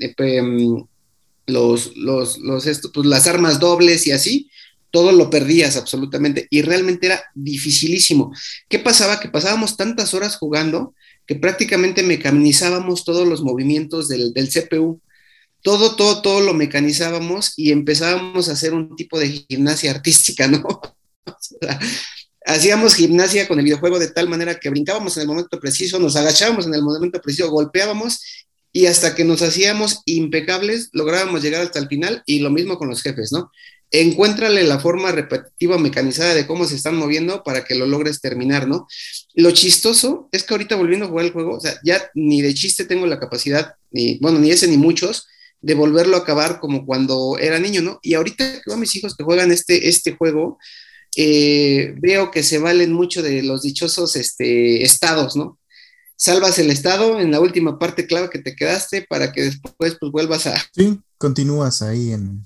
los, 1.50 1.96
los, 1.98 2.38
los 2.40 2.66
pues, 2.94 3.08
las 3.08 3.28
armas 3.28 3.60
dobles 3.60 4.08
y 4.08 4.12
así, 4.12 4.50
todo 4.92 5.12
lo 5.12 5.30
perdías 5.30 5.76
absolutamente 5.76 6.48
y 6.50 6.62
realmente 6.62 7.08
era 7.08 7.24
dificilísimo. 7.36 8.34
¿Qué 8.68 8.80
pasaba? 8.80 9.20
Que 9.20 9.30
pasábamos 9.30 9.78
tantas 9.78 10.14
horas 10.14 10.38
jugando 10.38 10.96
que 11.26 11.36
prácticamente 11.36 12.02
mecanizábamos 12.02 13.04
todos 13.04 13.28
los 13.28 13.44
movimientos 13.44 14.08
del, 14.08 14.34
del 14.34 14.50
CPU. 14.50 15.00
Todo, 15.62 15.96
todo, 15.96 16.22
todo 16.22 16.42
lo 16.42 16.54
mecanizábamos 16.54 17.54
y 17.58 17.72
empezábamos 17.72 18.50
a 18.50 18.54
hacer 18.54 18.74
un 18.74 18.96
tipo 18.96 19.20
de 19.20 19.30
gimnasia 19.30 19.92
artística, 19.96 20.48
¿no? 20.48 20.64
hacíamos 22.46 22.96
gimnasia 22.96 23.48
con 23.48 23.60
el 23.60 23.66
videojuego 23.66 24.00
de 24.00 24.10
tal 24.10 24.28
manera 24.28 24.60
que 24.60 24.70
brincábamos 24.70 25.16
en 25.18 25.22
el 25.22 25.28
momento 25.28 25.60
preciso, 25.60 26.00
nos 26.00 26.16
agachábamos 26.16 26.66
en 26.66 26.74
el 26.74 26.82
momento 26.82 27.22
preciso, 27.22 27.52
golpeábamos 27.52 28.48
y 28.72 28.86
hasta 28.86 29.16
que 29.16 29.24
nos 29.24 29.42
hacíamos 29.42 30.02
impecables 30.06 30.90
lográbamos 30.94 31.42
llegar 31.42 31.62
hasta 31.62 31.80
el 31.80 31.88
final 31.88 32.24
y 32.26 32.40
lo 32.40 32.50
mismo 32.52 32.78
con 32.78 32.90
los 32.90 33.02
jefes, 33.02 33.32
¿no? 33.32 33.52
encuéntrale 33.92 34.64
la 34.64 34.80
forma 34.80 35.12
repetitiva, 35.12 35.78
mecanizada 35.78 36.36
de 36.36 36.46
cómo 36.46 36.66
se 36.66 36.76
están 36.76 36.96
moviendo 36.96 37.44
para 37.44 37.66
que 37.66 37.76
lo 37.76 37.88
logres 37.88 38.22
terminar, 38.22 38.68
¿no? 38.68 38.88
Lo 39.34 39.52
chistoso 39.52 40.30
es 40.32 40.44
que 40.44 40.54
ahorita 40.54 40.76
volviendo 40.76 41.06
a 41.06 41.10
jugar 41.10 41.26
el 41.26 41.32
juego, 41.32 41.56
o 41.56 41.60
sea, 41.60 41.80
ya 41.84 42.02
ni 42.14 42.42
de 42.42 42.54
chiste 42.54 42.86
tengo 42.86 43.08
la 43.08 43.20
capacidad, 43.20 43.74
ni, 43.92 44.20
bueno, 44.20 44.40
ni 44.40 44.52
ese 44.52 44.68
ni 44.68 44.78
muchos, 44.78 45.28
de 45.62 45.74
volverlo 45.74 46.16
a 46.16 46.20
acabar 46.20 46.60
como 46.60 46.86
cuando 46.86 47.38
era 47.40 47.60
niño, 47.60 47.82
¿no? 47.82 48.00
Y 48.02 48.14
ahorita 48.14 48.62
que 48.64 48.74
a 48.74 48.78
mis 48.78 48.96
hijos 48.96 49.16
que 49.16 49.24
juegan 49.24 49.52
este, 49.52 49.90
este 49.90 50.16
juego, 50.16 50.58
eh, 51.16 51.96
veo 51.98 52.32
que 52.32 52.44
se 52.44 52.60
valen 52.60 52.94
mucho 52.94 53.22
de 53.24 53.42
los 53.42 53.64
dichosos 53.64 54.16
este, 54.16 54.84
estados, 54.84 55.36
¿no? 55.36 55.59
Salvas 56.22 56.60
el 56.60 56.70
estado 56.70 57.18
en 57.22 57.32
la 57.32 57.40
última 57.40 57.80
parte 57.80 58.06
clave 58.06 58.30
que 58.30 58.40
te 58.40 58.54
quedaste 58.54 59.06
para 59.08 59.32
que 59.32 59.44
después 59.44 59.96
pues 59.98 60.12
vuelvas 60.12 60.48
a... 60.48 60.56
Sí, 60.74 61.00
continúas 61.18 61.82
ahí 61.82 62.12
en, 62.12 62.44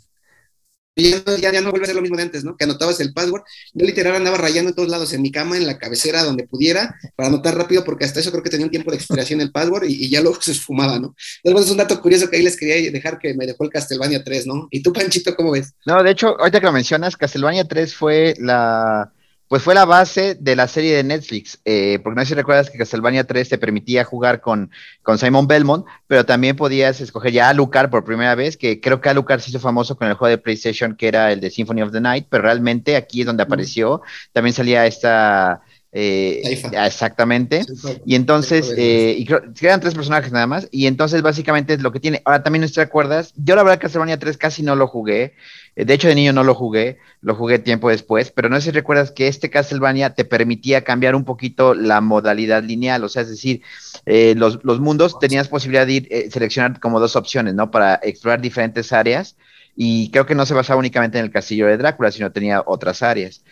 ya, 0.96 1.52
ya, 1.52 1.62
no 1.62 1.72
vuelve 1.72 1.86
a 1.86 1.88
ser 1.88 1.96
lo 1.96 2.04
mismo 2.04 2.18
de 2.18 2.24
antes, 2.24 2.44
¿no? 2.44 2.56
Que 2.56 2.66
anotabas 2.66 3.00
el 3.00 3.14
password. 3.14 3.42
Yo 3.74 3.84
literal 3.84 4.16
andaba 4.16 4.38
rayando 4.38 4.70
en 4.70 4.76
todos 4.76 4.90
lados, 4.90 5.12
en 5.14 5.24
mi 5.24 5.32
cama, 5.32 5.58
en 5.58 5.66
la 5.66 5.80
cabecera, 5.80 6.24
donde 6.24 6.48
pudiera, 6.48 6.96
para 7.16 7.30
anotar 7.30 7.58
rápido, 7.58 7.84
porque 7.84 8.06
hasta 8.06 8.20
eso 8.20 8.30
creo 8.30 8.44
que 8.44 8.52
tenía 8.52 8.68
un 8.68 8.72
tiempo 8.72 8.92
de 8.92 8.98
expiración 8.98 9.42
el 9.42 9.52
password 9.52 9.86
y, 9.88 10.08
ya 10.10 10.22
luego 10.22 10.38
se 10.42 10.52
esfumaba, 10.52 11.00
¿no? 11.00 11.16
Entonces, 11.44 11.66
es 11.66 11.72
un 11.72 11.78
dato 11.78 12.00
curioso 12.00 12.30
que 12.30 12.38
ahí 12.38 12.44
les 12.44 12.58
quería 12.58 12.92
dejar 12.92 13.18
que 13.18 13.34
me 13.34 13.48
dejó 13.48 13.64
el 13.64 13.72
Castlevania 13.72 14.24
3, 14.24 14.46
¿no? 14.46 14.68
¿Y 14.70 14.84
tú, 14.84 14.94
Panchito, 14.94 15.36
cómo 15.36 15.52
ves? 15.52 15.74
No, 15.88 16.04
de 16.04 16.12
hecho, 16.12 16.40
ahorita 16.40 16.60
que 16.60 16.66
lo 16.68 16.72
mencionas, 16.72 17.18
Castlevania 17.18 17.68
3 17.68 17.96
fue 17.96 18.36
la 18.38 19.12
pues 19.48 19.62
fue 19.62 19.76
la 19.76 19.86
base 19.86 20.36
de 20.36 20.56
la 20.56 20.68
serie 20.68 20.96
de 20.96 21.04
Netflix, 21.04 21.60
eh, 21.66 22.00
porque 22.04 22.16
no 22.16 22.22
sé 22.22 22.30
si 22.30 22.34
recuerdas 22.36 22.70
que 22.70 22.78
Castlevania 22.78 23.26
3 23.26 23.50
te 23.50 23.58
permitía 23.58 24.04
jugar 24.04 24.42
con, 24.42 24.72
con 25.02 25.18
Simon 25.18 25.48
Belmont, 25.48 25.86
pero 26.08 26.26
también 26.26 26.56
podías 26.56 27.02
escoger 27.02 27.32
ya 27.32 27.48
a 27.48 27.50
Alucard 27.50 27.90
por 27.90 28.04
primera 28.04 28.36
vez, 28.36 28.58
que 28.58 28.82
creo 28.82 29.02
que 29.02 29.10
Alucard 29.10 29.42
se 29.42 29.52
hizo 29.52 29.60
famoso 29.60 29.96
con 29.96 30.08
el 30.08 30.16
juego 30.16 30.30
de 30.30 30.38
PlayStation 30.38 30.96
que 30.96 31.08
era 31.08 31.32
el 31.32 31.40
de 31.40 31.50
Symphony 31.50 31.82
of 31.82 31.92
the 31.92 32.02
Night, 32.02 32.28
pero 32.30 32.44
realmente 32.44 32.96
aquí 32.96 33.22
es 33.22 33.28
donde 33.28 33.44
apareció, 33.44 34.02
también 34.32 34.54
salía 34.54 34.86
esta... 34.86 35.62
Eh, 35.96 36.42
exactamente. 36.72 37.64
Y 38.04 38.16
entonces, 38.16 38.74
eh, 38.76 39.16
y 39.16 39.26
quedan 39.26 39.80
tres 39.80 39.94
personajes 39.94 40.32
nada 40.32 40.48
más. 40.48 40.68
Y 40.72 40.88
entonces, 40.88 41.22
básicamente 41.22 41.74
es 41.74 41.84
lo 41.84 41.92
que 41.92 42.00
tiene. 42.00 42.22
Ahora 42.26 42.42
también 42.42 42.64
no 42.64 42.68
te 42.68 42.82
acuerdas. 42.82 43.34
Yo, 43.38 43.56
la 43.56 43.62
verdad, 43.62 43.80
Castlevania 43.80 44.18
3 44.18 44.38
casi 44.38 44.64
no 44.64 44.76
lo 44.76 44.88
jugué. 44.88 45.36
Eh, 45.76 45.86
de 45.86 45.94
hecho, 45.94 46.08
de 46.08 46.16
niño 46.16 46.34
no 46.34 46.44
lo 46.44 46.56
jugué, 46.56 46.98
lo 47.22 47.36
jugué 47.36 47.60
tiempo 47.60 47.90
después, 47.90 48.32
pero 48.32 48.50
no 48.50 48.56
sé 48.58 48.64
si 48.64 48.72
recuerdas 48.72 49.12
que 49.12 49.28
este 49.28 49.52
Castlevania 49.52 50.16
te 50.16 50.26
permitía 50.26 50.84
cambiar 50.84 51.16
un 51.16 51.26
poquito 51.26 51.76
la 51.76 52.02
modalidad 52.02 52.64
lineal, 52.64 53.04
o 53.04 53.10
sea, 53.10 53.24
es 53.24 53.30
decir, 53.30 53.62
eh, 54.06 54.36
los, 54.36 54.64
mundos 54.80 55.18
tenías 55.20 55.48
posibilidad 55.48 55.88
de 55.88 55.94
ir, 55.94 56.10
seleccionar 56.32 56.80
como 56.80 57.00
dos 57.00 57.16
opciones, 57.16 57.54
¿no? 57.56 57.72
Para 57.72 58.00
explorar 58.04 58.42
diferentes 58.42 58.94
áreas 58.94 59.36
y 59.76 60.12
creo 60.12 60.26
que 60.26 60.36
no 60.36 60.46
se 60.46 60.54
basaba 60.54 60.80
únicamente 60.80 61.18
en 61.18 61.26
el 61.26 61.32
castillo 61.32 61.68
de 61.68 61.78
Drácula, 61.78 62.12
sino 62.12 62.32
tenía 62.32 62.64
otras 62.66 63.02
áreas. 63.02 63.44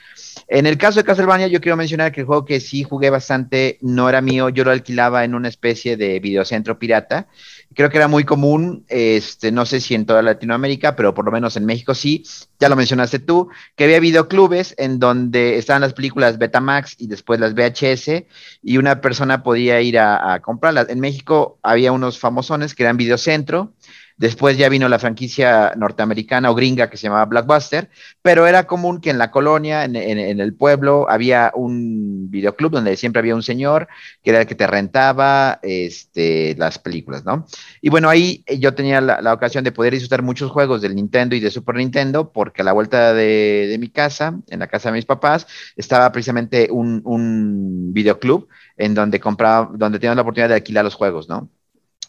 En 0.47 0.65
el 0.65 0.77
caso 0.77 0.99
de 0.99 1.03
Castlevania, 1.03 1.47
yo 1.47 1.62
quiero 1.62 1.75
mencionar 1.75 2.12
que 2.12 2.21
el 2.21 2.27
juego 2.27 2.45
que 2.45 2.60
sí 2.60 2.84
jugué 2.84 3.10
bastante 3.10 3.77
no 3.81 4.07
era 4.07 4.21
mío, 4.21 4.49
yo 4.49 4.63
lo 4.63 4.71
alquilaba 4.71 5.23
en 5.23 5.36
una 5.36 5.47
especie 5.47 5.97
de 5.97 6.19
videocentro 6.19 6.77
pirata 6.77 7.27
creo 7.73 7.89
que 7.89 7.97
era 7.97 8.07
muy 8.07 8.23
común, 8.23 8.86
este, 8.89 9.51
no 9.51 9.65
sé 9.65 9.79
si 9.79 9.95
en 9.95 10.05
toda 10.05 10.21
Latinoamérica, 10.21 10.95
pero 10.95 11.13
por 11.13 11.25
lo 11.25 11.31
menos 11.31 11.55
en 11.55 11.65
México 11.65 11.95
sí, 11.95 12.23
ya 12.60 12.69
lo 12.69 12.75
mencionaste 12.75 13.19
tú, 13.19 13.49
que 13.75 13.86
había 13.86 13.99
videoclubes 13.99 14.75
en 14.77 14.99
donde 14.99 15.57
estaban 15.57 15.81
las 15.81 15.93
películas 15.93 16.38
Betamax 16.38 16.95
y 16.99 17.07
después 17.07 17.39
las 17.39 17.53
VHS 17.53 18.25
y 18.62 18.77
una 18.77 19.01
persona 19.01 19.43
podía 19.43 19.81
ir 19.81 19.99
a, 19.99 20.34
a 20.34 20.41
comprarlas. 20.41 20.89
En 20.89 20.99
México 20.99 21.60
había 21.63 21.91
unos 21.91 22.19
famosones 22.19 22.75
que 22.75 22.84
eran 22.84 22.97
Videocentro, 22.97 23.73
Después 24.21 24.55
ya 24.55 24.69
vino 24.69 24.88
la 24.88 24.99
franquicia 24.99 25.73
norteamericana 25.75 26.51
o 26.51 26.53
gringa 26.53 26.91
que 26.91 26.95
se 26.95 27.07
llamaba 27.07 27.25
Blockbuster, 27.25 27.89
pero 28.21 28.45
era 28.45 28.67
común 28.67 29.01
que 29.01 29.10
en 29.10 29.17
la 29.17 29.31
colonia, 29.31 29.84
en, 29.84 29.95
el 29.95 30.53
pueblo, 30.53 31.10
había 31.10 31.51
un 31.55 32.29
videoclub 32.29 32.71
donde 32.71 32.95
siempre 32.97 33.21
había 33.21 33.34
un 33.34 33.41
señor 33.41 33.88
que 34.23 34.29
era 34.29 34.41
el 34.41 34.45
que 34.45 34.53
te 34.53 34.67
rentaba 34.67 35.60
este, 35.63 36.55
las 36.60 36.77
películas, 36.77 37.25
¿no? 37.25 37.47
Y 37.81 37.89
bueno, 37.89 38.10
ahí 38.10 38.43
yo 38.60 38.75
tenía 38.75 39.01
la, 39.01 39.34
ocasión 39.34 39.63
de 39.63 39.71
poder 39.71 39.93
disfrutar 39.93 40.21
muchos 40.21 40.51
juegos 40.51 40.84
del 40.84 40.93
Nintendo 40.93 41.36
y 41.36 41.39
de 41.39 41.49
Super 41.49 41.77
Nintendo, 41.77 42.31
porque 42.31 42.62
a 42.62 42.65
la 42.65 42.73
vuelta 42.73 43.15
de, 43.15 43.75
mi 43.79 43.89
casa, 43.89 44.39
en 44.49 44.60
la 44.60 44.67
casa 44.67 44.89
de 44.89 44.97
mis 44.97 45.05
papás, 45.05 45.47
estaba 45.75 46.12
precisamente 46.12 46.67
un, 46.69 47.01
un 47.05 47.91
videoclub 47.91 48.47
en 48.77 48.93
donde 48.93 49.19
compraba, 49.19 49.71
donde 49.73 49.97
tenían 49.97 50.15
la 50.15 50.21
oportunidad 50.21 50.49
de 50.49 50.55
alquilar 50.55 50.86
los 50.86 50.93
juegos, 50.93 51.27
¿no? 51.27 51.49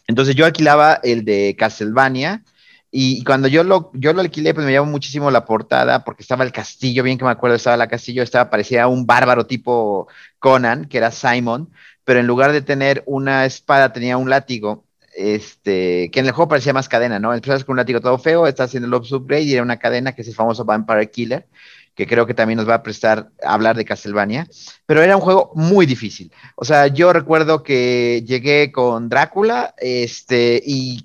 Entonces 0.07 0.35
yo 0.35 0.45
alquilaba 0.45 0.99
el 1.03 1.25
de 1.25 1.55
Castlevania 1.57 2.43
y 2.91 3.23
cuando 3.23 3.47
yo 3.47 3.63
lo, 3.63 3.89
yo 3.93 4.13
lo 4.13 4.21
alquilé, 4.21 4.53
pues 4.53 4.65
me 4.65 4.71
llamó 4.71 4.91
muchísimo 4.91 5.31
la 5.31 5.45
portada 5.45 6.03
porque 6.03 6.21
estaba 6.21 6.43
el 6.43 6.51
castillo, 6.51 7.01
bien 7.03 7.17
que 7.17 7.25
me 7.25 7.31
acuerdo, 7.31 7.55
estaba 7.55 7.81
el 7.81 7.89
castillo, 7.89 8.21
estaba, 8.21 8.49
parecía 8.51 8.87
un 8.87 9.07
bárbaro 9.07 9.47
tipo 9.47 10.07
Conan, 10.37 10.85
que 10.85 10.99
era 10.99 11.11
Simon, 11.11 11.71
pero 12.03 12.19
en 12.19 12.27
lugar 12.27 12.51
de 12.51 12.61
tener 12.61 13.03
una 13.07 13.45
espada 13.45 13.93
tenía 13.93 14.17
un 14.17 14.29
látigo, 14.29 14.85
este, 15.15 16.11
que 16.11 16.19
en 16.19 16.27
el 16.27 16.33
juego 16.33 16.49
parecía 16.49 16.73
más 16.73 16.87
cadena, 16.89 17.19
¿no? 17.19 17.33
Empezas 17.33 17.63
con 17.63 17.73
un 17.73 17.77
látigo 17.77 18.01
todo 18.01 18.19
feo, 18.19 18.45
estás 18.45 18.69
haciendo 18.69 18.87
el 18.87 18.93
upgrade 18.93 19.43
y 19.43 19.53
era 19.53 19.63
una 19.63 19.79
cadena 19.79 20.13
que 20.13 20.21
es 20.21 20.27
el 20.27 20.35
famoso 20.35 20.65
Vampire 20.65 21.09
Killer 21.09 21.47
que 21.95 22.07
creo 22.07 22.25
que 22.25 22.33
también 22.33 22.57
nos 22.57 22.67
va 22.67 22.75
a 22.75 22.83
prestar 22.83 23.29
a 23.43 23.53
hablar 23.53 23.75
de 23.75 23.85
Castlevania, 23.85 24.47
pero 24.85 25.01
era 25.01 25.15
un 25.15 25.21
juego 25.21 25.51
muy 25.55 25.85
difícil. 25.85 26.31
O 26.55 26.65
sea, 26.65 26.87
yo 26.87 27.13
recuerdo 27.13 27.63
que 27.63 28.23
llegué 28.25 28.71
con 28.71 29.09
Drácula, 29.09 29.75
este, 29.77 30.61
y, 30.65 31.03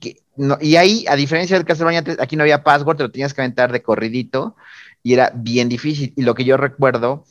y 0.60 0.76
ahí, 0.76 1.04
a 1.08 1.16
diferencia 1.16 1.56
del 1.56 1.66
Castlevania, 1.66 2.04
aquí 2.18 2.36
no 2.36 2.42
había 2.42 2.62
password, 2.62 2.96
te 2.96 3.02
lo 3.02 3.10
tenías 3.10 3.34
que 3.34 3.42
aventar 3.42 3.72
de 3.72 3.82
corridito, 3.82 4.56
y 5.02 5.12
era 5.14 5.30
bien 5.34 5.68
difícil. 5.68 6.12
Y 6.16 6.22
lo 6.22 6.34
que 6.34 6.44
yo 6.44 6.56
recuerdo 6.56 7.24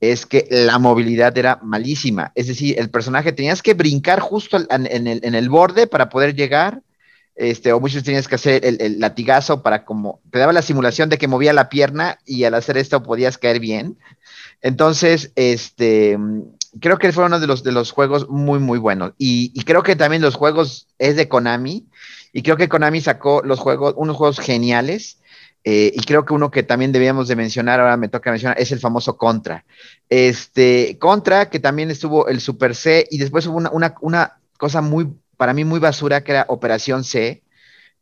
es 0.00 0.26
que 0.26 0.46
la 0.50 0.78
movilidad 0.78 1.36
era 1.36 1.58
malísima. 1.62 2.32
Es 2.34 2.46
decir, 2.46 2.78
el 2.78 2.90
personaje 2.90 3.32
tenías 3.32 3.62
que 3.62 3.74
brincar 3.74 4.20
justo 4.20 4.58
en, 4.70 4.86
el, 4.86 5.20
en 5.22 5.34
el 5.34 5.48
borde 5.50 5.86
para 5.86 6.08
poder 6.08 6.34
llegar 6.34 6.82
este, 7.40 7.72
o 7.72 7.80
muchos 7.80 8.04
tenías 8.04 8.28
que 8.28 8.34
hacer 8.34 8.66
el, 8.66 9.00
latigazo 9.00 9.62
para 9.62 9.86
como, 9.86 10.20
te 10.30 10.38
daba 10.38 10.52
la 10.52 10.60
simulación 10.60 11.08
de 11.08 11.16
que 11.16 11.26
movía 11.26 11.54
la 11.54 11.70
pierna 11.70 12.18
y 12.26 12.44
al 12.44 12.52
hacer 12.52 12.76
esto 12.76 13.02
podías 13.02 13.38
caer 13.38 13.60
bien. 13.60 13.96
Entonces, 14.60 15.32
este, 15.36 16.18
creo 16.80 16.98
que 16.98 17.12
fue 17.12 17.24
uno 17.24 17.40
de 17.40 17.46
los, 17.46 17.64
de 17.64 17.72
los 17.72 17.92
juegos 17.92 18.28
muy, 18.28 18.58
muy 18.58 18.78
buenos. 18.78 19.12
Y, 19.16 19.58
creo 19.64 19.82
que 19.82 19.96
también 19.96 20.20
los 20.20 20.34
juegos 20.34 20.88
es 20.98 21.16
de 21.16 21.28
Konami. 21.28 21.86
Y 22.34 22.42
creo 22.42 22.58
que 22.58 22.68
Konami 22.68 23.00
sacó 23.00 23.40
los 23.42 23.58
juegos, 23.58 23.94
unos 23.96 24.16
juegos 24.16 24.38
geniales. 24.38 25.18
Eh, 25.64 25.92
y 25.94 26.00
creo 26.02 26.26
que 26.26 26.34
uno 26.34 26.50
que 26.50 26.62
también 26.62 26.92
debíamos 26.92 27.26
de 27.26 27.36
mencionar, 27.36 27.80
ahora 27.80 27.96
me 27.96 28.08
toca 28.08 28.30
mencionar, 28.30 28.60
es 28.60 28.70
el 28.70 28.80
famoso 28.80 29.16
Contra. 29.16 29.64
Este, 30.10 30.98
Contra, 30.98 31.48
que 31.48 31.58
también 31.58 31.90
estuvo 31.90 32.28
el 32.28 32.40
Super 32.42 32.74
C, 32.74 33.06
y 33.10 33.16
después 33.16 33.46
hubo 33.46 33.56
una, 33.56 33.70
una, 33.70 33.94
una 34.02 34.40
cosa 34.58 34.82
muy 34.82 35.08
para 35.40 35.54
mí 35.54 35.64
muy 35.64 35.80
basura, 35.80 36.22
que 36.22 36.32
era 36.32 36.44
Operación 36.48 37.02
C, 37.02 37.42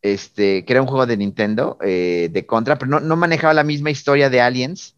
este, 0.03 0.65
que 0.65 0.73
era 0.73 0.83
un 0.83 0.89
juego 0.89 1.07
de 1.07 1.17
Nintendo, 1.17 1.79
eh, 1.81 2.31
de 2.33 2.45
Contra, 2.45 2.77
pero 2.77 2.99
no, 2.99 3.15
manejaba 3.17 3.55
la 3.55 3.63
misma 3.63 3.93
historia 3.93 4.29
de 4.29 4.41
Aliens. 4.41 4.97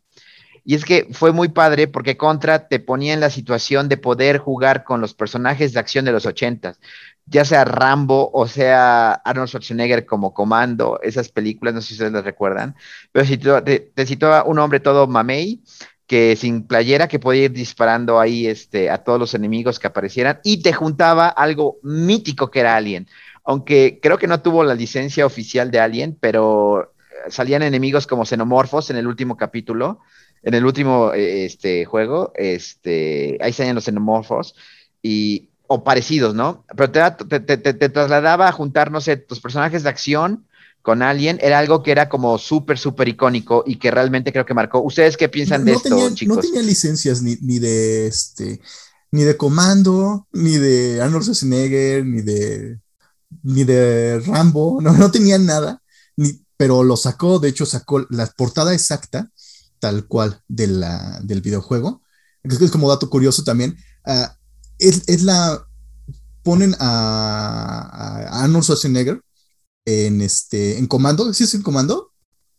Y 0.65 0.75
es 0.75 0.87
que 0.87 1.07
fue 1.13 1.33
muy 1.33 1.49
padre 1.49 1.87
porque 1.87 2.17
Contra 2.17 2.67
te 2.67 2.81
ponía 2.81 3.13
en 3.13 3.21
la 3.21 3.29
situación 3.29 3.91
de 3.91 3.99
poder 3.99 4.39
jugar 4.39 4.85
con 4.85 5.03
los 5.03 5.13
personajes 5.13 5.75
de 5.75 5.81
acción 5.81 6.07
de 6.07 6.13
los 6.13 6.25
ochentas, 6.25 6.81
ya 7.27 7.45
sea 7.45 7.67
Rambo 7.67 8.31
o 8.33 8.47
sea 8.47 9.13
Arnold 9.13 9.51
Schwarzenegger 9.51 10.07
como 10.07 10.33
comando, 10.33 10.99
esas 11.03 11.29
películas, 11.29 11.75
no 11.75 11.83
sé 11.83 11.89
si 11.89 11.95
ustedes 11.95 12.13
las 12.13 12.25
recuerdan, 12.25 12.75
pero 13.13 13.27
si 13.27 13.37
te, 13.37 13.81
te 13.81 14.07
situaba 14.07 14.45
un 14.45 14.59
hombre 14.61 14.81
todo 14.81 15.07
mamey 15.07 15.63
que 16.11 16.35
sin 16.35 16.67
playera 16.67 17.07
que 17.07 17.21
podía 17.21 17.45
ir 17.45 17.53
disparando 17.53 18.19
ahí 18.19 18.49
este, 18.49 18.91
a 18.91 18.99
todos 18.99 19.21
los 19.21 19.33
enemigos 19.35 19.79
que 19.79 19.87
aparecieran 19.87 20.41
y 20.43 20.61
te 20.61 20.73
juntaba 20.73 21.29
algo 21.29 21.79
mítico 21.85 22.51
que 22.51 22.59
era 22.59 22.75
Alien. 22.75 23.07
Aunque 23.45 24.01
creo 24.03 24.19
que 24.19 24.27
no 24.27 24.43
tuvo 24.43 24.65
la 24.65 24.75
licencia 24.75 25.25
oficial 25.25 25.71
de 25.71 25.79
Alien, 25.79 26.19
pero 26.21 26.83
eh, 26.83 26.89
salían 27.29 27.63
enemigos 27.63 28.09
como 28.09 28.25
xenomorfos 28.25 28.91
en 28.91 28.97
el 28.97 29.07
último 29.07 29.37
capítulo, 29.37 30.01
en 30.43 30.55
el 30.55 30.67
último 30.67 31.13
eh, 31.15 31.45
este, 31.45 31.85
juego, 31.85 32.33
este, 32.35 33.39
ahí 33.41 33.53
salían 33.53 33.77
los 33.77 33.85
xenomorfos 33.85 34.57
y, 35.01 35.51
o 35.69 35.85
parecidos, 35.85 36.35
¿no? 36.35 36.65
Pero 36.77 36.91
te, 36.91 37.39
te, 37.39 37.57
te, 37.57 37.73
te, 37.75 37.89
trasladaba 37.89 38.49
a 38.49 38.53
juntar, 38.53 38.91
no 38.91 39.01
sé, 39.01 39.17
tus 39.17 39.39
personajes 39.39 39.85
de 39.85 39.91
acción 39.91 40.45
con 40.83 41.03
Alien 41.03 41.39
era 41.43 41.59
algo 41.59 41.83
que 41.83 41.93
era 41.93 42.09
como 42.09 42.39
súper, 42.39 42.79
súper 42.79 43.09
icónico 43.09 43.63
y 43.67 43.77
que 43.77 43.91
realmente 43.91 44.33
creo 44.33 44.47
que 44.47 44.55
marcó. 44.55 44.81
¿Ustedes 44.81 45.17
qué 45.17 45.29
piensan 45.29 45.65
de 45.65 45.73
esto, 45.73 46.15
chicos? 46.15 46.37
No 46.37 46.43
tenía 46.43 46.63
licencias 46.63 47.23
ni, 47.23 47.37
ni 47.43 47.59
de 47.59 48.07
este, 48.07 48.61
ni 49.11 49.25
de 49.25 49.37
Comando, 49.37 50.27
ni 50.33 50.57
de 50.57 51.03
Arnold 51.03 51.25
Schwarzenegger, 51.25 52.05
ni 52.07 52.23
de, 52.23 52.81
ni 53.43 53.65
de 53.65 54.21
Rambo, 54.21 54.79
no, 54.83 54.93
no 54.93 55.11
tenía 55.11 55.39
nada, 55.39 55.83
ni, 56.17 56.45
pero 56.57 56.83
lo 56.83 56.97
sacó, 56.97 57.39
de 57.39 57.49
hecho 57.49 57.67
sacó 57.67 58.07
la 58.11 58.27
portada 58.27 58.73
exacta, 58.73 59.31
tal 59.79 60.07
cual, 60.07 60.43
de 60.49 60.67
la, 60.67 61.21
del 61.23 61.41
videojuego. 61.41 62.03
Es 62.43 62.71
como 62.71 62.89
dato 62.89 63.11
curioso 63.11 63.45
también, 63.45 63.77
uh, 64.07 64.27
es, 64.79 65.03
es, 65.09 65.23
la, 65.23 65.67
ponen 66.43 66.75
a, 66.79 68.27
a 68.31 68.45
Arnold 68.45 68.65
Schwarzenegger 68.65 69.21
en, 69.91 70.21
este, 70.21 70.79
en 70.79 70.87
comando. 70.87 71.33
¿Sí 71.35 71.45
es 71.45 71.55
en 71.55 71.63
comando? 71.63 72.13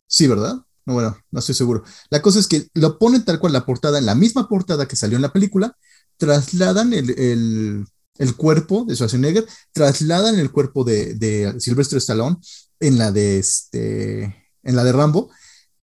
Sí, 0.06 0.26
¿verdad? 0.26 0.56
No, 0.84 0.94
bueno, 0.94 1.16
no 1.30 1.38
estoy 1.38 1.54
seguro. 1.54 1.84
La 2.10 2.22
cosa 2.22 2.40
es 2.40 2.46
que 2.46 2.68
lo 2.74 2.98
ponen 2.98 3.24
tal 3.24 3.38
cual 3.38 3.52
la 3.52 3.64
portada, 3.64 3.98
en 3.98 4.06
la 4.06 4.14
misma 4.14 4.48
portada 4.48 4.86
que 4.86 4.96
salió 4.96 5.16
en 5.16 5.22
la 5.22 5.32
película, 5.32 5.76
trasladan 6.16 6.92
el, 6.92 7.10
el, 7.18 7.86
el 8.18 8.36
cuerpo 8.36 8.84
de 8.86 8.94
Schwarzenegger, 8.94 9.46
trasladan 9.72 10.38
el 10.38 10.50
cuerpo 10.50 10.84
de, 10.84 11.14
de 11.14 11.54
Sylvester 11.60 11.98
Stallone 11.98 12.36
en 12.80 12.98
la 12.98 13.12
de 13.12 13.38
este, 13.38 14.22
en 14.62 14.76
la 14.76 14.84
de 14.84 14.92
Rambo, 14.92 15.30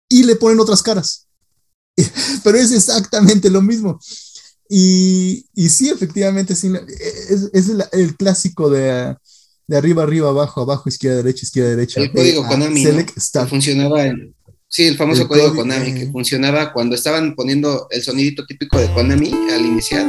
y 0.09 0.23
le 0.23 0.35
ponen 0.35 0.59
otras 0.59 0.81
caras. 0.81 1.27
Pero 2.43 2.57
es 2.57 2.71
exactamente 2.71 3.49
lo 3.49 3.61
mismo. 3.61 3.99
Y, 4.69 5.45
y 5.53 5.69
sí, 5.69 5.89
efectivamente, 5.89 6.55
sí, 6.55 6.71
es, 7.29 7.49
es 7.53 7.71
el 7.91 8.15
clásico 8.15 8.69
de 8.69 9.15
de 9.67 9.77
arriba, 9.77 10.03
arriba, 10.03 10.29
abajo, 10.29 10.61
abajo, 10.61 10.89
izquierda, 10.89 11.17
derecha, 11.17 11.45
izquierda, 11.45 11.69
derecha. 11.71 12.01
El 12.01 12.11
código 12.11 12.45
Konami 12.47 12.83
¿no? 12.83 13.47
funcionaba 13.47 14.05
en, 14.05 14.35
sí, 14.67 14.87
el 14.87 14.95
famoso 14.95 15.23
el 15.23 15.27
código, 15.27 15.55
Konami 15.55 15.93
que 15.93 16.11
funcionaba 16.11 16.71
cuando 16.71 16.95
estaban 16.95 17.33
poniendo 17.35 17.87
el 17.89 18.03
sonidito 18.03 18.45
típico 18.45 18.77
de 18.79 18.91
Konami 18.93 19.31
al 19.51 19.65
iniciar. 19.65 20.05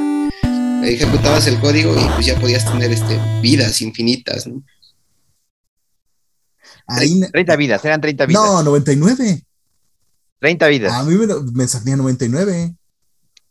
Ejecutabas 0.84 1.46
el 1.46 1.58
código 1.58 1.96
y 1.98 2.04
pues 2.14 2.26
ya 2.26 2.38
podías 2.38 2.70
tener 2.70 2.92
este, 2.92 3.18
vidas 3.40 3.80
infinitas, 3.80 4.46
¿no? 4.46 4.62
Ahí, 6.86 7.20
30 7.32 7.56
vidas, 7.56 7.84
eran 7.84 8.00
30 8.00 8.26
vidas. 8.26 8.44
No, 8.44 8.62
99. 8.62 9.42
30 10.38 10.68
vidas. 10.68 10.92
A 10.92 11.02
mí 11.02 11.14
me, 11.16 11.26
me 11.52 11.66
salía 11.66 11.96
99. 11.96 12.76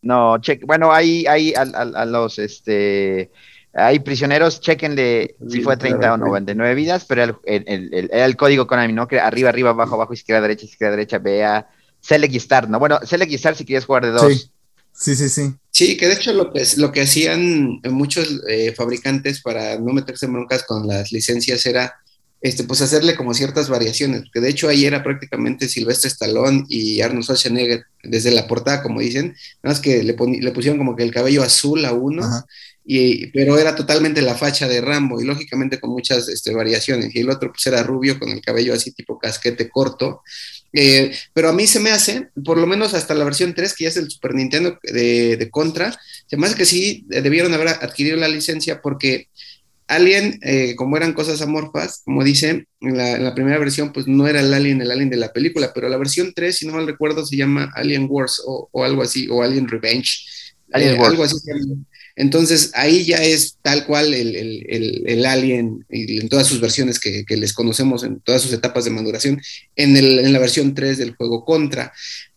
No, 0.04 0.38
check, 0.40 0.64
bueno, 0.66 0.94
ahí, 0.94 1.26
ahí 1.26 1.54
a, 1.56 1.64
a, 1.64 1.82
a 1.82 2.06
los, 2.06 2.40
este, 2.40 3.32
hay 3.76 4.00
prisioneros, 4.00 4.62
chequenle 4.62 5.36
si 5.50 5.62
fue 5.62 5.76
30 5.76 6.14
o 6.14 6.18
99 6.18 6.76
vidas, 6.76 7.06
pero 7.06 7.24
el, 7.24 7.36
el, 7.46 7.94
el, 7.94 8.10
el, 8.12 8.36
código 8.38 8.68
Konami, 8.68 8.94
¿no? 8.94 9.08
Que 9.08 9.20
arriba, 9.20 9.50
arriba, 9.50 9.72
abajo, 9.72 9.96
abajo, 9.96 10.14
izquierda, 10.14 10.42
derecha, 10.42 10.66
izquierda, 10.66 10.96
derecha, 10.96 11.20
vea, 11.20 11.68
select 12.00 12.34
y 12.34 12.40
start, 12.40 12.70
¿no? 12.70 12.80
Bueno, 12.80 13.00
select 13.04 13.32
y 13.32 13.38
start 13.38 13.58
si 13.58 13.66
quieres 13.66 13.86
jugar 13.86 14.06
de 14.06 14.12
dos. 14.12 14.52
Sí, 14.94 15.14
sí, 15.16 15.28
sí. 15.28 15.54
Sí, 15.72 15.88
sí 15.88 15.98
que 15.98 16.08
de 16.08 16.14
hecho 16.14 16.32
lo 16.32 16.54
que, 16.54 16.64
lo 16.78 16.94
que 16.94 17.02
hacían 17.02 17.82
muchos 17.90 18.42
eh, 18.48 18.74
fabricantes 18.74 19.42
para 19.42 19.78
no 19.78 19.92
meterse 19.92 20.26
en 20.26 20.34
broncas 20.34 20.64
con 20.64 20.88
las 20.88 21.12
licencias 21.12 21.66
era 21.66 21.96
este, 22.40 22.64
pues 22.64 22.82
hacerle 22.82 23.16
como 23.16 23.34
ciertas 23.34 23.70
variaciones, 23.70 24.24
que 24.32 24.40
de 24.40 24.50
hecho 24.50 24.70
ahí 24.70 24.86
era 24.86 25.04
prácticamente 25.04 25.68
Silvestre 25.68 26.10
Stallone 26.10 26.64
y 26.70 27.02
Arnold 27.02 27.24
Schwarzenegger, 27.24 27.86
desde 28.04 28.32
la 28.32 28.48
portada, 28.48 28.84
como 28.84 29.00
dicen, 29.00 29.36
nada 29.64 29.74
más 29.74 29.80
que 29.80 30.04
le, 30.04 30.16
le 30.16 30.52
pusieron 30.52 30.78
como 30.78 30.96
que 30.96 31.04
el 31.04 31.12
cabello 31.12 31.42
azul 31.42 31.84
a 31.84 31.92
uno, 31.92 32.24
Ajá. 32.24 32.46
Y, 32.88 33.28
pero 33.28 33.58
era 33.58 33.76
totalmente 33.76 34.22
la 34.22 34.36
facha 34.36 34.68
de 34.68 34.80
Rambo 34.80 35.20
y 35.20 35.26
lógicamente 35.26 35.80
con 35.80 35.90
muchas 35.90 36.30
este, 36.30 36.54
variaciones. 36.54 37.16
Y 37.16 37.20
el 37.20 37.30
otro 37.30 37.52
pues 37.52 37.66
era 37.66 37.82
rubio 37.84 38.20
con 38.20 38.30
el 38.30 38.42
cabello 38.42 38.74
así 38.74 38.92
tipo 38.92 39.18
casquete 39.18 39.70
corto. 39.70 40.22
Eh, 40.72 41.16
pero 41.34 41.50
a 41.50 41.54
mí 41.54 41.68
se 41.68 41.80
me 41.80 41.92
hace, 41.92 42.30
por 42.44 42.58
lo 42.58 42.68
menos 42.68 42.94
hasta 42.94 43.16
la 43.16 43.24
versión 43.24 43.54
3, 43.54 43.74
que 43.74 43.86
ya 43.86 43.90
es 43.90 43.98
el 43.98 44.12
Super 44.12 44.36
Nintendo 44.36 44.78
de, 44.84 45.38
de 45.38 45.50
Contra, 45.50 45.98
se 46.28 46.38
me 46.38 46.48
hace 46.48 46.56
que 46.56 46.66
sí 46.66 47.06
debieron 47.08 47.54
haber 47.54 47.70
adquirido 47.70 48.18
la 48.18 48.28
licencia 48.28 48.82
porque 48.82 49.30
Alien, 49.88 50.40
eh, 50.42 50.76
como 50.76 50.98
eran 50.98 51.14
cosas 51.14 51.42
amorfas, 51.42 52.02
como 52.04 52.24
dice, 52.24 52.68
en 52.82 52.98
la, 52.98 53.12
en 53.14 53.24
la, 53.24 53.36
primera 53.36 53.60
versión, 53.60 53.94
pues 53.94 54.08
no 54.08 54.28
era 54.28 54.40
el 54.40 54.54
Alien, 54.54 54.82
el 54.82 54.90
Alien 54.90 55.10
de 55.10 55.18
la 55.18 55.32
película, 55.32 55.72
pero 55.74 55.90
la 55.90 55.98
versión 55.98 56.34
3, 56.36 56.58
si 56.58 56.66
no 56.66 56.74
mal 56.74 56.88
recuerdo, 56.88 57.26
se 57.26 57.38
llama 57.38 57.72
Alien 57.76 58.08
Wars 58.10 58.42
o, 58.46 58.68
o 58.72 58.84
algo 58.84 59.04
así, 59.04 59.28
o 59.30 59.44
Alien 59.44 59.68
Revenge. 59.68 60.26
Alien 60.72 60.96
eh, 60.96 60.98
Wars. 60.98 61.12
Algo 61.12 61.24
así. 61.24 61.38
Entonces 62.16 62.72
ahí 62.74 63.04
ya 63.06 63.18
es 63.18 63.58
tal 63.62 63.86
cual 63.86 64.14
el, 64.14 65.26
Alien 65.26 65.86
y 65.90 66.20
en 66.20 66.30
todas 66.30 66.48
sus 66.48 66.62
versiones 66.62 67.00
que, 67.00 67.26
les 67.28 67.54
conocemos, 67.54 68.04
en 68.04 68.20
todas 68.22 68.42
sus 68.42 68.54
etapas 68.54 68.86
de 68.86 68.92
maduración, 68.92 69.42
en, 69.76 70.32
la 70.34 70.40
versión 70.40 70.74
3 70.74 70.98
del 70.98 71.16
juego 71.16 71.44
Contra. 71.44 71.92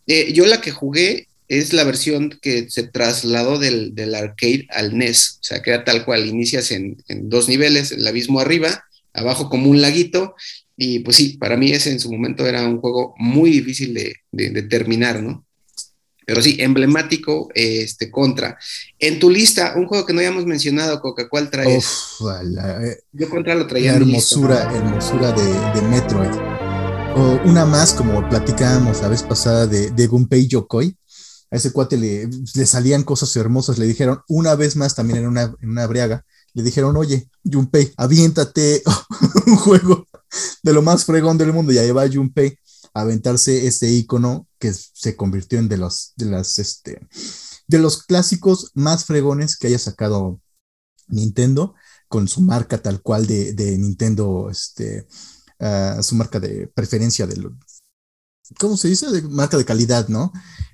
Eh, 0.07 0.33
yo 0.33 0.45
la 0.45 0.59
que 0.59 0.71
jugué 0.71 1.27
es 1.47 1.73
la 1.73 1.83
versión 1.83 2.37
que 2.41 2.69
se 2.69 2.83
trasladó 2.83 3.57
del, 3.57 3.93
arcade 4.15 4.67
al 4.69 4.97
NES, 4.97 5.39
o 5.41 5.43
sea, 5.43 5.61
que 5.61 5.71
era 5.71 5.83
tal 5.83 6.05
cual, 6.05 6.27
inicias 6.27 6.71
en, 6.71 6.97
dos 7.07 7.47
niveles, 7.47 7.91
el 7.91 8.05
abismo 8.05 8.39
arriba, 8.39 8.83
abajo 9.13 9.49
como 9.49 9.69
un 9.69 9.81
laguito, 9.81 10.35
y 10.77 10.99
pues 10.99 11.17
sí, 11.17 11.37
para 11.37 11.57
mí 11.57 11.71
ese 11.71 11.91
en 11.91 11.99
su 11.99 12.11
momento 12.11 12.45
era 12.47 12.67
un 12.67 12.79
juego 12.79 13.15
muy 13.17 13.49
difícil 13.49 13.93
de, 13.93 14.15
de 14.31 14.61
terminar, 14.63 15.23
¿no? 15.23 15.45
Pero 16.29 16.43
sí, 16.43 16.57
emblemático 16.59 17.49
este, 17.55 18.11
contra. 18.11 18.55
En 18.99 19.17
tu 19.17 19.31
lista, 19.31 19.73
un 19.75 19.87
juego 19.87 20.05
que 20.05 20.13
no 20.13 20.19
hayamos 20.19 20.45
mencionado, 20.45 21.01
Coca, 21.01 21.27
¿cuál 21.27 21.49
traes? 21.49 21.83
Uf, 22.19 22.21
la, 22.43 22.85
eh, 22.85 22.99
Yo 23.11 23.27
contra 23.27 23.55
lo 23.55 23.65
traía. 23.65 23.93
La 23.93 23.97
hermosura, 23.97 24.71
hermosura 24.75 25.31
de, 25.31 25.43
de, 25.73 25.87
Metroid. 25.87 26.29
O 27.15 27.39
una 27.49 27.65
más, 27.65 27.93
como 27.93 28.29
platicábamos 28.29 29.01
la 29.01 29.07
vez 29.07 29.23
pasada, 29.23 29.65
de, 29.65 29.89
de 29.89 30.05
Gunpei 30.05 30.45
Yokoi. 30.45 30.95
A 31.49 31.55
ese 31.55 31.71
cuate 31.71 31.97
le, 31.97 32.29
le, 32.53 32.65
salían 32.67 33.01
cosas 33.01 33.35
hermosas. 33.35 33.79
Le 33.79 33.87
dijeron, 33.87 34.21
una 34.27 34.53
vez 34.53 34.75
más, 34.75 34.93
también 34.93 35.21
en 35.21 35.27
una, 35.29 35.51
en 35.59 35.69
una 35.71 35.87
briaga, 35.87 36.25
le 36.53 36.61
dijeron, 36.61 36.95
oye, 36.95 37.27
Junpei, 37.43 37.91
aviéntate 37.97 38.83
un 39.47 39.55
juego 39.55 40.07
de 40.61 40.73
lo 40.73 40.83
más 40.83 41.05
fregón 41.05 41.39
del 41.39 41.53
mundo. 41.53 41.71
Y 41.71 41.79
ahí 41.79 41.89
va 41.89 42.07
Junpei 42.07 42.58
aventarse 42.93 43.67
este 43.67 43.89
icono 43.89 44.47
que 44.57 44.73
se 44.73 45.15
convirtió 45.15 45.59
en 45.59 45.69
de 45.69 45.77
los, 45.77 46.13
de 46.15 46.25
las, 46.25 46.59
este, 46.59 47.07
de 47.67 47.79
los 47.79 48.03
clásicos 48.03 48.71
más 48.73 49.05
fregones 49.05 49.57
que 49.57 49.67
haya 49.67 49.79
sacado 49.79 50.41
Nintendo 51.07 51.75
con 52.07 52.27
su 52.27 52.41
marca 52.41 52.81
tal 52.81 53.01
cual 53.01 53.27
de, 53.27 53.53
de 53.53 53.77
Nintendo, 53.77 54.49
este, 54.49 55.07
uh, 55.59 56.01
su 56.01 56.15
marca 56.15 56.39
de 56.39 56.67
preferencia 56.67 57.27
de, 57.27 57.49
¿cómo 58.57 58.77
se 58.77 58.87
dice? 58.87 59.09
De 59.11 59.21
marca 59.21 59.57
de 59.57 59.65
calidad, 59.65 60.07
¿no? 60.07 60.31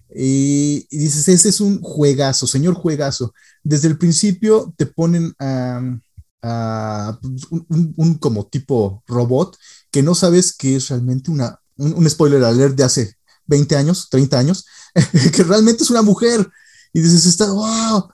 Y, 0.10 0.88
dices, 0.90 1.28
ese 1.28 1.50
es 1.50 1.60
un 1.60 1.82
juegazo, 1.82 2.48
señor 2.48 2.76
juegazo. 2.76 3.34
Desde 3.64 3.90
el 3.90 3.98
principio 3.98 4.74
te 4.78 4.86
ponen 4.86 5.34
a, 5.40 5.82
a 6.42 7.20
un, 7.70 7.94
un, 7.98 8.14
como 8.16 8.48
tipo 8.48 9.04
robot 9.08 9.58
que 9.92 10.04
no 10.04 10.16
sabes 10.16 10.56
que 10.56 10.78
es 10.78 10.90
realmente 10.90 11.32
una, 11.32 11.60
un, 11.78 11.94
un 11.94 12.10
spoiler 12.10 12.44
alert 12.44 12.76
de 12.76 12.84
hace 12.84 13.16
20 13.48 13.76
años, 13.76 14.10
30 14.10 14.38
años, 14.40 14.66
que 15.34 15.44
realmente 15.44 15.84
es 15.84 15.90
una 15.90 16.02
mujer. 16.02 16.48
Y 16.94 17.02
dices, 17.02 17.26
está, 17.26 17.52
wow. 17.52 18.10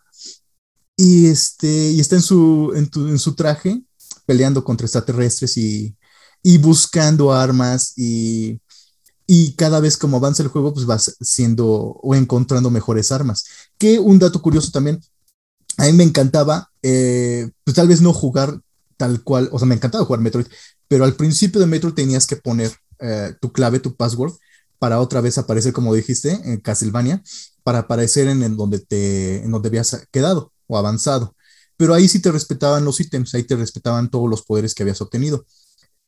Y, 0.97 1.28
este, 1.28 1.91
y 1.91 2.00
está 2.00 2.15
en 2.15 2.21
su, 2.21 2.74
en, 2.76 3.19
su 3.19 3.36
traje 3.36 3.82
peleando 4.26 4.63
contra 4.63 4.86
extraterrestres 4.86 5.58
y, 5.58 5.95
y 6.43 6.58
buscando 6.58 7.32
armas 7.34 7.93
y, 7.97 8.60
y, 9.26 9.54
cada 9.54 9.80
vez 9.80 9.97
como 9.97 10.17
avanza 10.17 10.43
el 10.43 10.50
juego, 10.50 10.74
pues 10.74 10.86
vas 10.86 11.15
siendo 11.21 11.67
o 11.67 12.15
encontrando 12.15 12.69
mejores 12.69 13.12
armas. 13.12 13.45
Que 13.78 14.00
un 14.00 14.19
dato 14.19 14.41
curioso 14.41 14.71
también, 14.71 15.00
a 15.78 15.86
mí 15.86 15.93
me 15.93 16.04
encantaba, 16.04 16.69
eh, 16.84 17.50
pues 17.63 17.76
tal 17.76 17.88
vez 17.88 18.02
no 18.02 18.13
jugar 18.13 18.62
tal 18.97 19.24
cual, 19.24 19.50
o 19.52 19.58
sea, 19.58 19.67
me 19.67 19.76
encantaba 19.76 20.06
jugar 20.06 20.21
Metroid, 20.21 20.45
pero 20.88 21.06
al 21.06 21.15
principio 21.15 21.60
de 21.60 21.65
Metroid 21.65 21.95
tenías 21.95 22.28
que 22.28 22.36
poner 22.36 22.71
eh, 23.01 23.33
tu 23.41 23.51
clave, 23.51 23.79
tu 23.79 23.95
password, 23.95 24.33
para 24.79 24.99
otra 24.99 25.21
vez 25.21 25.37
aparecer, 25.37 25.73
como 25.73 25.93
dijiste, 25.93 26.31
en 26.43 26.59
Castlevania, 26.59 27.21
para 27.63 27.79
aparecer 27.79 28.27
en, 28.27 28.41
en, 28.43 28.57
donde 28.57 28.79
te, 28.79 29.43
en 29.43 29.51
donde 29.51 29.69
habías 29.69 30.07
quedado 30.11 30.53
o 30.67 30.77
avanzado. 30.77 31.35
Pero 31.77 31.93
ahí 31.93 32.07
sí 32.07 32.19
te 32.19 32.31
respetaban 32.31 32.85
los 32.85 32.99
ítems, 32.99 33.33
ahí 33.35 33.43
te 33.43 33.55
respetaban 33.55 34.09
todos 34.09 34.29
los 34.29 34.43
poderes 34.43 34.73
que 34.73 34.83
habías 34.83 35.01
obtenido. 35.01 35.45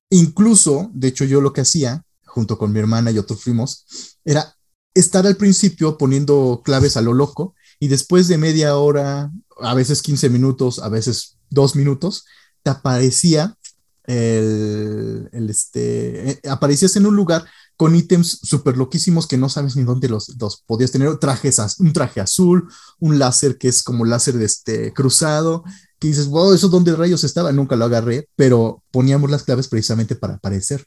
Incluso, 0.10 0.92
de 0.94 1.08
hecho, 1.08 1.26
yo 1.26 1.42
lo 1.42 1.54
que 1.54 1.62
hacía, 1.62 2.04
junto 2.26 2.58
con 2.58 2.72
mi 2.72 2.80
hermana 2.80 3.12
y 3.12 3.18
otros 3.18 3.42
primos, 3.44 3.86
era 4.24 4.56
estar 4.94 5.26
al 5.26 5.38
principio 5.38 5.98
poniendo 5.98 6.62
claves 6.64 6.98
a 6.98 7.02
lo 7.02 7.14
loco 7.14 7.56
y 7.80 7.88
después 7.88 8.28
de 8.28 8.38
media 8.38 8.78
hora, 8.78 9.32
a 9.62 9.74
veces 9.74 10.02
15 10.02 10.30
minutos, 10.30 10.80
a 10.80 10.90
veces 10.90 11.38
dos 11.50 11.76
minutos, 11.76 12.26
te 12.62 12.70
aparecía 12.70 13.58
el, 14.06 15.30
el 15.32 15.50
este, 15.50 16.32
eh, 16.32 16.40
aparecías 16.50 16.96
en 16.96 17.06
un 17.06 17.16
lugar 17.16 17.46
con 17.78 17.96
ítems 17.96 18.40
súper 18.44 18.78
loquísimos 18.78 19.28
que 19.28 19.38
no 19.38 19.50
sabes 19.50 19.76
ni 19.76 19.84
dónde 19.84 20.08
los, 20.10 20.30
los 20.40 20.62
podías 20.66 20.92
tener, 20.92 21.18
trajes, 21.18 21.60
un 21.80 21.94
traje 21.94 22.22
azul, 22.22 22.68
un 23.00 23.20
láser 23.20 23.58
que 23.58 23.68
es 23.68 23.84
como 23.84 24.06
láser 24.06 24.36
de 24.38 24.46
este 24.46 24.94
cruzado, 24.94 25.64
que 26.00 26.10
dices, 26.10 26.28
wow, 26.28 26.54
eso 26.54 26.70
dónde 26.70 26.96
rayos 26.96 27.24
estaba, 27.24 27.52
nunca 27.52 27.76
lo 27.76 27.86
agarré, 27.86 28.28
pero 28.36 28.84
poníamos 28.92 29.32
las 29.32 29.44
claves 29.44 29.68
precisamente 29.68 30.16
para 30.16 30.36
aparecer. 30.36 30.86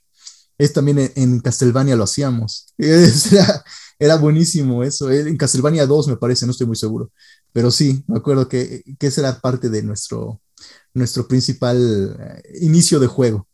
Es 0.59 0.72
también 0.72 0.98
en, 0.98 1.12
en 1.16 1.40
Castlevania 1.40 1.96
lo 1.96 2.05
hacíamos. 2.05 2.72
Era, 2.79 3.64
era 3.98 4.16
buenísimo 4.16 4.83
eso. 4.85 5.11
eh, 5.11 5.20
En 5.29 5.37
Castlevania 5.37 5.87
2 5.87 6.09
me 6.09 6.16
parece, 6.16 6.44
no 6.46 6.52
estoy 6.52 6.66
muy 6.66 6.76
seguro. 6.76 7.11
Pero 7.52 7.70
sí, 7.70 8.05
me 8.07 8.18
acuerdo 8.18 8.48
que, 8.48 8.83
que 8.98 9.07
esa 9.07 9.22
era 9.22 9.40
parte 9.40 9.70
de 9.70 9.83
nuestro, 9.83 10.40
nuestro 10.94 11.28
principal 11.28 12.16
eh, 12.18 12.58
inicio 12.60 12.98
de 12.98 13.06
juego. 13.06 13.46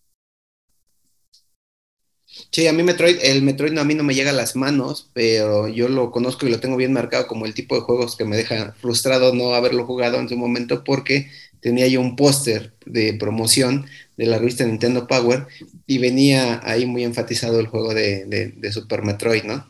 Sí, 2.50 2.66
a 2.66 2.72
mí 2.72 2.82
Metroid, 2.82 3.18
el 3.22 3.42
Metroid 3.42 3.76
a 3.78 3.84
mí 3.84 3.94
no 3.94 4.04
me 4.04 4.14
llega 4.14 4.30
a 4.30 4.34
las 4.34 4.56
manos, 4.56 5.10
pero 5.12 5.68
yo 5.68 5.88
lo 5.88 6.10
conozco 6.10 6.46
y 6.46 6.50
lo 6.50 6.60
tengo 6.60 6.76
bien 6.76 6.92
marcado 6.92 7.26
como 7.26 7.46
el 7.46 7.54
tipo 7.54 7.74
de 7.74 7.82
juegos 7.82 8.16
que 8.16 8.24
me 8.24 8.36
deja 8.36 8.72
frustrado 8.80 9.34
no 9.34 9.54
haberlo 9.54 9.86
jugado 9.86 10.18
en 10.18 10.28
su 10.28 10.36
momento 10.36 10.84
porque 10.84 11.30
tenía 11.60 11.86
yo 11.88 12.00
un 12.00 12.16
póster 12.16 12.74
de 12.86 13.14
promoción 13.14 13.86
de 14.16 14.26
la 14.26 14.38
revista 14.38 14.64
Nintendo 14.64 15.06
Power 15.06 15.46
y 15.86 15.98
venía 15.98 16.60
ahí 16.64 16.86
muy 16.86 17.04
enfatizado 17.04 17.60
el 17.60 17.66
juego 17.68 17.94
de, 17.94 18.24
de 18.26 18.72
Super 18.72 19.02
Metroid, 19.02 19.44
¿no? 19.44 19.66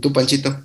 ¿Tú, 0.00 0.12
Panchito? 0.12 0.64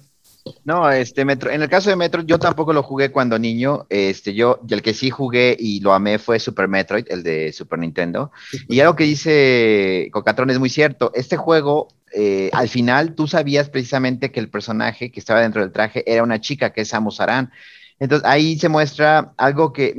No, 0.63 0.89
este 0.89 1.25
Metro, 1.25 1.51
en 1.51 1.61
el 1.61 1.69
caso 1.69 1.89
de 1.89 1.95
Metro, 1.95 2.21
yo 2.23 2.39
tampoco 2.39 2.73
lo 2.73 2.83
jugué 2.83 3.11
cuando 3.11 3.37
niño. 3.37 3.85
Este, 3.89 4.33
yo, 4.33 4.59
el 4.69 4.81
que 4.81 4.93
sí 4.93 5.09
jugué 5.09 5.55
y 5.59 5.79
lo 5.81 5.93
amé 5.93 6.19
fue 6.19 6.39
Super 6.39 6.67
Metroid, 6.67 7.05
el 7.09 7.23
de 7.23 7.53
Super 7.53 7.79
Nintendo. 7.79 8.31
Y 8.67 8.79
algo 8.79 8.95
que 8.95 9.03
dice 9.03 10.09
Cocatron 10.11 10.49
es 10.49 10.59
muy 10.59 10.69
cierto. 10.69 11.11
Este 11.13 11.37
juego, 11.37 11.89
eh, 12.13 12.49
al 12.53 12.69
final, 12.69 13.13
tú 13.15 13.27
sabías 13.27 13.69
precisamente 13.69 14.31
que 14.31 14.39
el 14.39 14.49
personaje 14.49 15.11
que 15.11 15.19
estaba 15.19 15.41
dentro 15.41 15.61
del 15.61 15.71
traje 15.71 16.03
era 16.11 16.23
una 16.23 16.41
chica, 16.41 16.73
que 16.73 16.81
es 16.81 16.89
Samus 16.89 17.19
Aran. 17.19 17.51
Entonces 17.99 18.27
ahí 18.27 18.57
se 18.57 18.67
muestra 18.67 19.33
algo 19.37 19.71
que 19.73 19.95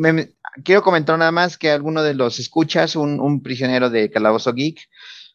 quiero 0.64 0.82
comentar 0.82 1.16
nada 1.18 1.30
más 1.30 1.56
que 1.56 1.70
alguno 1.70 2.02
de 2.02 2.14
los 2.14 2.40
escuchas, 2.40 2.96
un, 2.96 3.20
un 3.20 3.42
prisionero 3.42 3.90
de 3.90 4.10
Calabozo 4.10 4.52
Geek, 4.52 4.88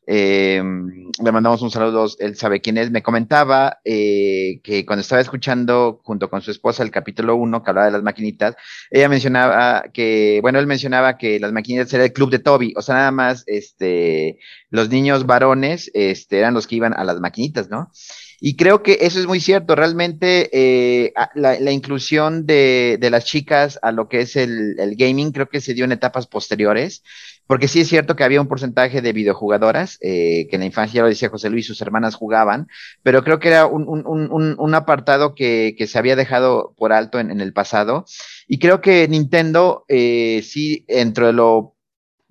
eh, 0.09 0.63
le 0.63 1.31
mandamos 1.33 1.61
un 1.61 1.69
saludo, 1.69 2.07
él 2.19 2.37
sabe 2.37 2.61
quién 2.61 2.77
es, 2.77 2.89
me 2.91 3.03
comentaba 3.03 3.79
eh, 3.83 4.61
que 4.63 4.85
cuando 4.85 5.01
estaba 5.01 5.21
escuchando 5.21 5.99
junto 6.03 6.29
con 6.29 6.41
su 6.41 6.51
esposa 6.51 6.81
el 6.81 6.91
capítulo 6.91 7.35
1 7.35 7.61
que 7.61 7.69
hablaba 7.69 7.87
de 7.87 7.91
las 7.91 8.03
maquinitas, 8.03 8.55
ella 8.89 9.09
mencionaba 9.09 9.83
que, 9.93 10.39
bueno, 10.41 10.59
él 10.59 10.67
mencionaba 10.67 11.17
que 11.17 11.41
las 11.41 11.51
maquinitas 11.51 11.93
era 11.93 12.05
el 12.05 12.13
club 12.13 12.29
de 12.31 12.39
Toby, 12.39 12.73
o 12.77 12.81
sea, 12.81 12.95
nada 12.95 13.11
más 13.11 13.43
este, 13.47 14.39
los 14.69 14.89
niños 14.89 15.25
varones 15.25 15.91
este, 15.93 16.39
eran 16.39 16.53
los 16.53 16.67
que 16.67 16.75
iban 16.75 16.93
a 16.93 17.03
las 17.03 17.19
maquinitas, 17.19 17.69
¿no? 17.69 17.91
Y 18.39 18.55
creo 18.55 18.83
que 18.83 18.99
eso 19.01 19.19
es 19.19 19.25
muy 19.25 19.39
cierto. 19.39 19.75
Realmente 19.75 20.49
eh, 20.53 21.13
la, 21.33 21.59
la, 21.59 21.71
inclusión 21.71 22.45
de, 22.45 22.97
de, 22.99 23.09
las 23.09 23.25
chicas 23.25 23.79
a 23.81 23.91
lo 23.91 24.07
que 24.07 24.21
es 24.21 24.35
el, 24.35 24.79
el, 24.79 24.95
gaming 24.95 25.31
creo 25.31 25.49
que 25.49 25.61
se 25.61 25.73
dio 25.73 25.85
en 25.85 25.91
etapas 25.91 26.27
posteriores, 26.27 27.03
porque 27.47 27.67
sí 27.67 27.81
es 27.81 27.87
cierto 27.87 28.15
que 28.15 28.23
había 28.23 28.41
un 28.41 28.47
porcentaje 28.47 29.01
de 29.01 29.13
videojugadoras, 29.13 29.97
eh, 30.01 30.47
que 30.49 30.57
en 30.57 30.59
la 30.59 30.65
infancia, 30.67 30.99
ya 30.99 31.01
lo 31.03 31.09
decía 31.09 31.29
José 31.29 31.49
Luis, 31.49 31.65
sus 31.65 31.81
hermanas 31.81 32.13
jugaban, 32.13 32.67
pero 33.01 33.23
creo 33.23 33.39
que 33.39 33.47
era 33.47 33.65
un, 33.65 33.87
un, 33.87 34.05
un, 34.05 34.55
un 34.57 34.75
apartado 34.75 35.33
que, 35.33 35.73
que, 35.77 35.87
se 35.87 35.97
había 35.97 36.15
dejado 36.15 36.75
por 36.77 36.93
alto 36.93 37.19
en, 37.19 37.31
en 37.31 37.41
el 37.41 37.53
pasado. 37.53 38.05
Y 38.47 38.59
creo 38.59 38.81
que 38.81 39.07
Nintendo 39.07 39.83
eh, 39.87 40.43
sí, 40.43 40.85
dentro 40.87 41.25
de 41.25 41.33
lo 41.33 41.77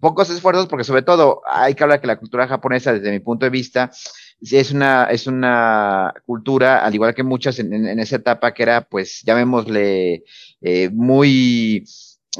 pocos 0.01 0.31
esfuerzos, 0.31 0.66
porque 0.66 0.85
sobre 0.85 1.03
todo 1.03 1.42
hay 1.47 1.75
que 1.75 1.83
hablar 1.83 2.01
que 2.01 2.07
la 2.07 2.19
cultura 2.19 2.47
japonesa, 2.47 2.92
desde 2.92 3.11
mi 3.11 3.21
punto 3.21 3.47
de 3.47 3.51
vista, 3.51 3.90
es 4.40 4.70
una, 4.72 5.05
es 5.05 5.27
una 5.27 6.12
cultura, 6.25 6.85
al 6.85 6.94
igual 6.94 7.14
que 7.14 7.22
muchas 7.22 7.59
en, 7.59 7.72
en, 7.72 7.87
en 7.87 7.99
esa 8.01 8.16
etapa, 8.16 8.53
que 8.53 8.62
era, 8.62 8.83
pues, 8.88 9.22
llamémosle, 9.25 10.25
eh, 10.61 10.90
muy 10.92 11.85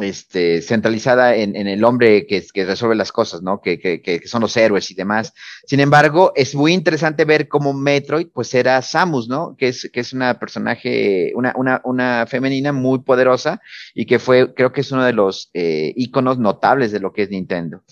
este, 0.03 0.63
centralizada 0.63 1.37
en, 1.37 1.57
en 1.57 1.69
el 1.69 1.85
hombre 1.85 2.27
que, 2.27 2.45
que, 2.53 2.65
resuelve 2.65 2.95
las 2.97 3.13
cosas, 3.13 3.43
¿no? 3.43 3.61
Que, 3.61 3.79
que, 3.79 4.01
que, 4.03 4.21
son 4.27 4.43
los 4.43 4.57
héroes 4.57 4.91
y 4.91 4.95
demás. 4.95 5.33
Sin 5.67 5.81
embargo, 5.81 6.33
es 6.35 6.55
muy 6.55 6.73
interesante 6.73 7.25
ver 7.25 7.49
cómo 7.49 7.73
Metroid, 7.73 8.29
pues, 8.33 8.53
era 8.55 8.81
Samus, 8.83 9.29
¿no? 9.29 9.57
Que 9.57 9.69
es, 9.69 9.89
que 9.93 10.01
es 10.01 10.13
una 10.13 10.39
personaje, 10.39 11.33
una, 11.35 11.55
una, 11.57 11.81
una 11.85 12.27
femenina 12.27 12.73
muy 12.73 13.01
poderosa 13.01 13.61
y 13.95 14.07
que 14.07 14.19
fue, 14.19 14.55
creo 14.55 14.73
que 14.73 14.83
es 14.83 14.93
uno 14.93 15.05
de 15.05 15.13
los 15.13 15.51
eh, 15.55 15.93
íconos 15.97 16.39
notables 16.39 16.93
de 16.93 17.01
lo 17.01 17.13
que 17.13 17.23
es 17.23 17.31
Nintendo. 17.31 17.83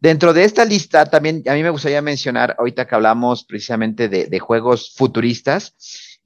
Dentro 0.00 0.32
de 0.32 0.44
esta 0.44 0.64
lista, 0.64 1.06
también 1.06 1.42
a 1.48 1.54
mí 1.54 1.62
me 1.62 1.70
gustaría 1.70 2.00
mencionar, 2.02 2.54
ahorita 2.58 2.86
que 2.86 2.94
hablamos 2.94 3.44
precisamente 3.44 4.08
de, 4.08 4.26
de 4.26 4.38
juegos 4.38 4.94
futuristas, 4.96 5.74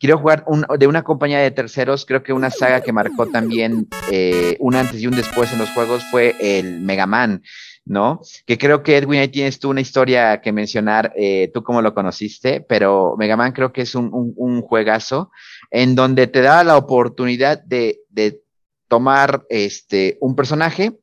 quiero 0.02 0.18
jugar 0.18 0.44
un, 0.48 0.66
de 0.78 0.86
una 0.88 1.04
compañía 1.04 1.38
de 1.38 1.52
terceros, 1.52 2.04
creo 2.04 2.24
que 2.24 2.32
una 2.32 2.50
saga 2.50 2.80
que 2.80 2.92
marcó 2.92 3.28
también 3.28 3.86
eh, 4.10 4.56
un 4.58 4.74
antes 4.74 5.00
y 5.00 5.06
un 5.06 5.14
después 5.14 5.52
en 5.52 5.60
los 5.60 5.70
juegos 5.70 6.02
fue 6.10 6.34
el 6.40 6.80
Mega 6.80 7.06
Man, 7.06 7.42
¿no? 7.84 8.20
Que 8.44 8.58
creo 8.58 8.82
que 8.82 8.96
Edwin, 8.96 9.20
ahí 9.20 9.28
tienes 9.28 9.60
tú 9.60 9.70
una 9.70 9.80
historia 9.80 10.40
que 10.40 10.50
mencionar, 10.50 11.12
eh, 11.16 11.52
tú 11.54 11.62
cómo 11.62 11.82
lo 11.82 11.94
conociste, 11.94 12.60
pero 12.60 13.14
Mega 13.16 13.36
Man 13.36 13.52
creo 13.52 13.72
que 13.72 13.82
es 13.82 13.94
un, 13.94 14.12
un, 14.12 14.34
un 14.36 14.60
juegazo 14.60 15.30
en 15.70 15.94
donde 15.94 16.26
te 16.26 16.42
da 16.42 16.64
la 16.64 16.76
oportunidad 16.76 17.62
de, 17.62 18.00
de 18.10 18.42
tomar 18.88 19.46
este, 19.48 20.18
un 20.20 20.34
personaje, 20.34 20.98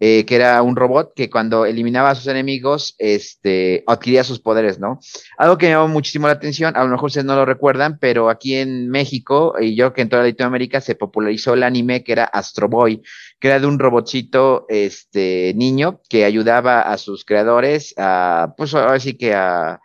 eh, 0.00 0.24
que 0.24 0.36
era 0.36 0.62
un 0.62 0.76
robot 0.76 1.12
que 1.14 1.28
cuando 1.28 1.66
eliminaba 1.66 2.10
a 2.10 2.14
sus 2.14 2.26
enemigos, 2.28 2.94
este, 2.98 3.82
adquiría 3.86 4.24
sus 4.24 4.40
poderes, 4.40 4.78
¿no? 4.78 5.00
Algo 5.36 5.58
que 5.58 5.66
me 5.66 5.72
llamó 5.72 5.88
muchísimo 5.88 6.26
la 6.26 6.34
atención, 6.34 6.76
a 6.76 6.84
lo 6.84 6.90
mejor 6.90 7.06
ustedes 7.06 7.26
no 7.26 7.34
lo 7.34 7.44
recuerdan, 7.44 7.98
pero 8.00 8.30
aquí 8.30 8.54
en 8.54 8.90
México, 8.90 9.54
y 9.60 9.74
yo 9.74 9.92
que 9.92 10.02
en 10.02 10.08
toda 10.08 10.22
Latinoamérica, 10.22 10.80
se 10.80 10.94
popularizó 10.94 11.54
el 11.54 11.62
anime 11.62 12.04
que 12.04 12.12
era 12.12 12.24
Astro 12.24 12.68
Boy, 12.68 13.02
que 13.40 13.48
era 13.48 13.58
de 13.58 13.66
un 13.66 13.78
robotcito, 13.78 14.66
este, 14.68 15.52
niño, 15.56 16.00
que 16.08 16.24
ayudaba 16.24 16.80
a 16.82 16.98
sus 16.98 17.24
creadores 17.24 17.94
a, 17.96 18.54
pues 18.56 18.74
ahora 18.74 19.00
sí 19.00 19.14
que 19.14 19.34
a, 19.34 19.80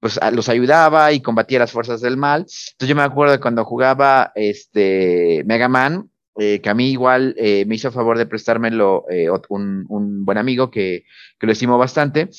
pues 0.00 0.18
a, 0.18 0.32
los 0.32 0.48
ayudaba 0.48 1.12
y 1.12 1.20
combatía 1.20 1.60
las 1.60 1.70
fuerzas 1.70 2.00
del 2.00 2.16
mal. 2.16 2.40
Entonces 2.40 2.88
yo 2.88 2.96
me 2.96 3.02
acuerdo 3.02 3.32
de 3.32 3.40
cuando 3.40 3.64
jugaba 3.64 4.32
este 4.34 5.44
Mega 5.46 5.68
Man, 5.68 6.10
eh, 6.38 6.60
que 6.62 6.70
a 6.70 6.74
mí 6.74 6.90
igual 6.90 7.34
eh, 7.36 7.66
me 7.66 7.74
hizo 7.74 7.92
favor 7.92 8.16
de 8.16 8.24
prestármelo 8.24 9.04
eh, 9.10 9.28
un, 9.50 9.84
un, 9.88 10.24
buen 10.24 10.38
amigo 10.38 10.70
que, 10.70 11.04
que, 11.38 11.46
lo 11.46 11.52
estimo 11.52 11.76
bastante, 11.76 12.30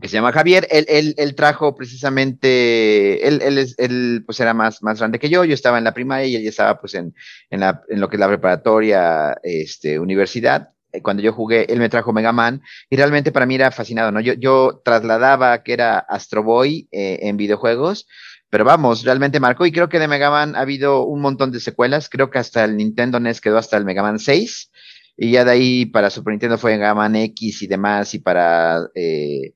que 0.00 0.08
se 0.08 0.14
llama 0.14 0.32
Javier. 0.32 0.66
Él, 0.70 0.86
él, 0.88 1.14
él 1.18 1.34
trajo 1.34 1.74
precisamente, 1.74 3.28
él, 3.28 3.42
él, 3.42 3.58
es, 3.58 3.74
él, 3.78 4.22
pues 4.24 4.40
era 4.40 4.54
más, 4.54 4.82
más 4.82 4.98
grande 4.98 5.18
que 5.18 5.28
yo, 5.28 5.44
yo 5.44 5.52
estaba 5.52 5.76
en 5.76 5.84
la 5.84 5.92
primaria 5.92 6.26
y 6.26 6.36
él 6.36 6.42
ya 6.42 6.48
estaba 6.48 6.80
pues 6.80 6.94
en, 6.94 7.14
en 7.50 7.60
lo 8.00 8.08
que 8.08 8.16
es 8.16 8.20
la 8.20 8.28
preparatoria, 8.28 9.36
este, 9.42 9.98
universidad. 9.98 10.70
Cuando 11.02 11.22
yo 11.22 11.32
jugué, 11.32 11.66
él 11.70 11.78
me 11.78 11.88
trajo 11.90 12.12
Mega 12.14 12.32
Man 12.32 12.62
y 12.88 12.96
realmente 12.96 13.32
para 13.32 13.46
mí 13.46 13.54
era 13.54 13.70
fascinado, 13.70 14.10
¿no? 14.10 14.20
Yo, 14.20 14.34
yo 14.34 14.80
trasladaba 14.84 15.62
que 15.62 15.72
era 15.74 15.98
Astro 15.98 16.42
Boy 16.42 16.86
en 16.90 17.38
videojuegos, 17.38 18.06
pero 18.52 18.66
vamos, 18.66 19.02
realmente 19.02 19.40
marcó 19.40 19.64
y 19.64 19.72
creo 19.72 19.88
que 19.88 19.98
de 19.98 20.06
Mega 20.06 20.28
Man 20.28 20.56
ha 20.56 20.60
habido 20.60 21.06
un 21.06 21.22
montón 21.22 21.52
de 21.52 21.58
secuelas, 21.58 22.10
creo 22.10 22.28
que 22.28 22.38
hasta 22.38 22.64
el 22.64 22.76
Nintendo 22.76 23.18
NES 23.18 23.40
quedó 23.40 23.56
hasta 23.56 23.78
el 23.78 23.86
Mega 23.86 24.02
Man 24.02 24.18
6 24.18 24.70
y 25.16 25.30
ya 25.30 25.46
de 25.46 25.52
ahí 25.52 25.86
para 25.86 26.10
Super 26.10 26.32
Nintendo 26.32 26.58
fue 26.58 26.72
Mega 26.72 26.94
Man 26.94 27.16
X 27.16 27.62
y 27.62 27.66
demás 27.66 28.12
y 28.12 28.18
para 28.18 28.90
eh, 28.94 29.54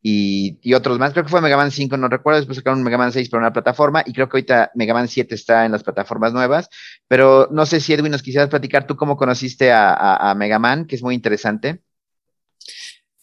y, 0.00 0.72
otros 0.72 0.98
más, 0.98 1.12
creo 1.12 1.24
que 1.24 1.30
fue 1.30 1.42
Mega 1.42 1.58
Man 1.58 1.70
5, 1.70 1.98
no 1.98 2.08
recuerdo, 2.08 2.38
después 2.38 2.56
sacaron 2.56 2.82
Mega 2.82 2.96
Man 2.96 3.12
6 3.12 3.28
para 3.28 3.42
una 3.42 3.52
plataforma 3.52 4.02
y 4.06 4.14
creo 4.14 4.30
que 4.30 4.38
ahorita 4.38 4.70
Mega 4.74 4.94
Man 4.94 5.08
7 5.08 5.34
está 5.34 5.66
en 5.66 5.72
las 5.72 5.82
plataformas 5.82 6.32
nuevas, 6.32 6.70
pero 7.06 7.50
no 7.52 7.66
sé 7.66 7.80
si 7.80 7.92
Edwin 7.92 8.12
nos 8.12 8.22
quisieras 8.22 8.48
platicar 8.48 8.86
tú 8.86 8.96
cómo 8.96 9.18
conociste 9.18 9.72
a, 9.72 9.92
a, 9.92 10.30
a 10.30 10.34
Mega 10.34 10.58
Man, 10.58 10.86
que 10.86 10.96
es 10.96 11.02
muy 11.02 11.14
interesante. 11.14 11.82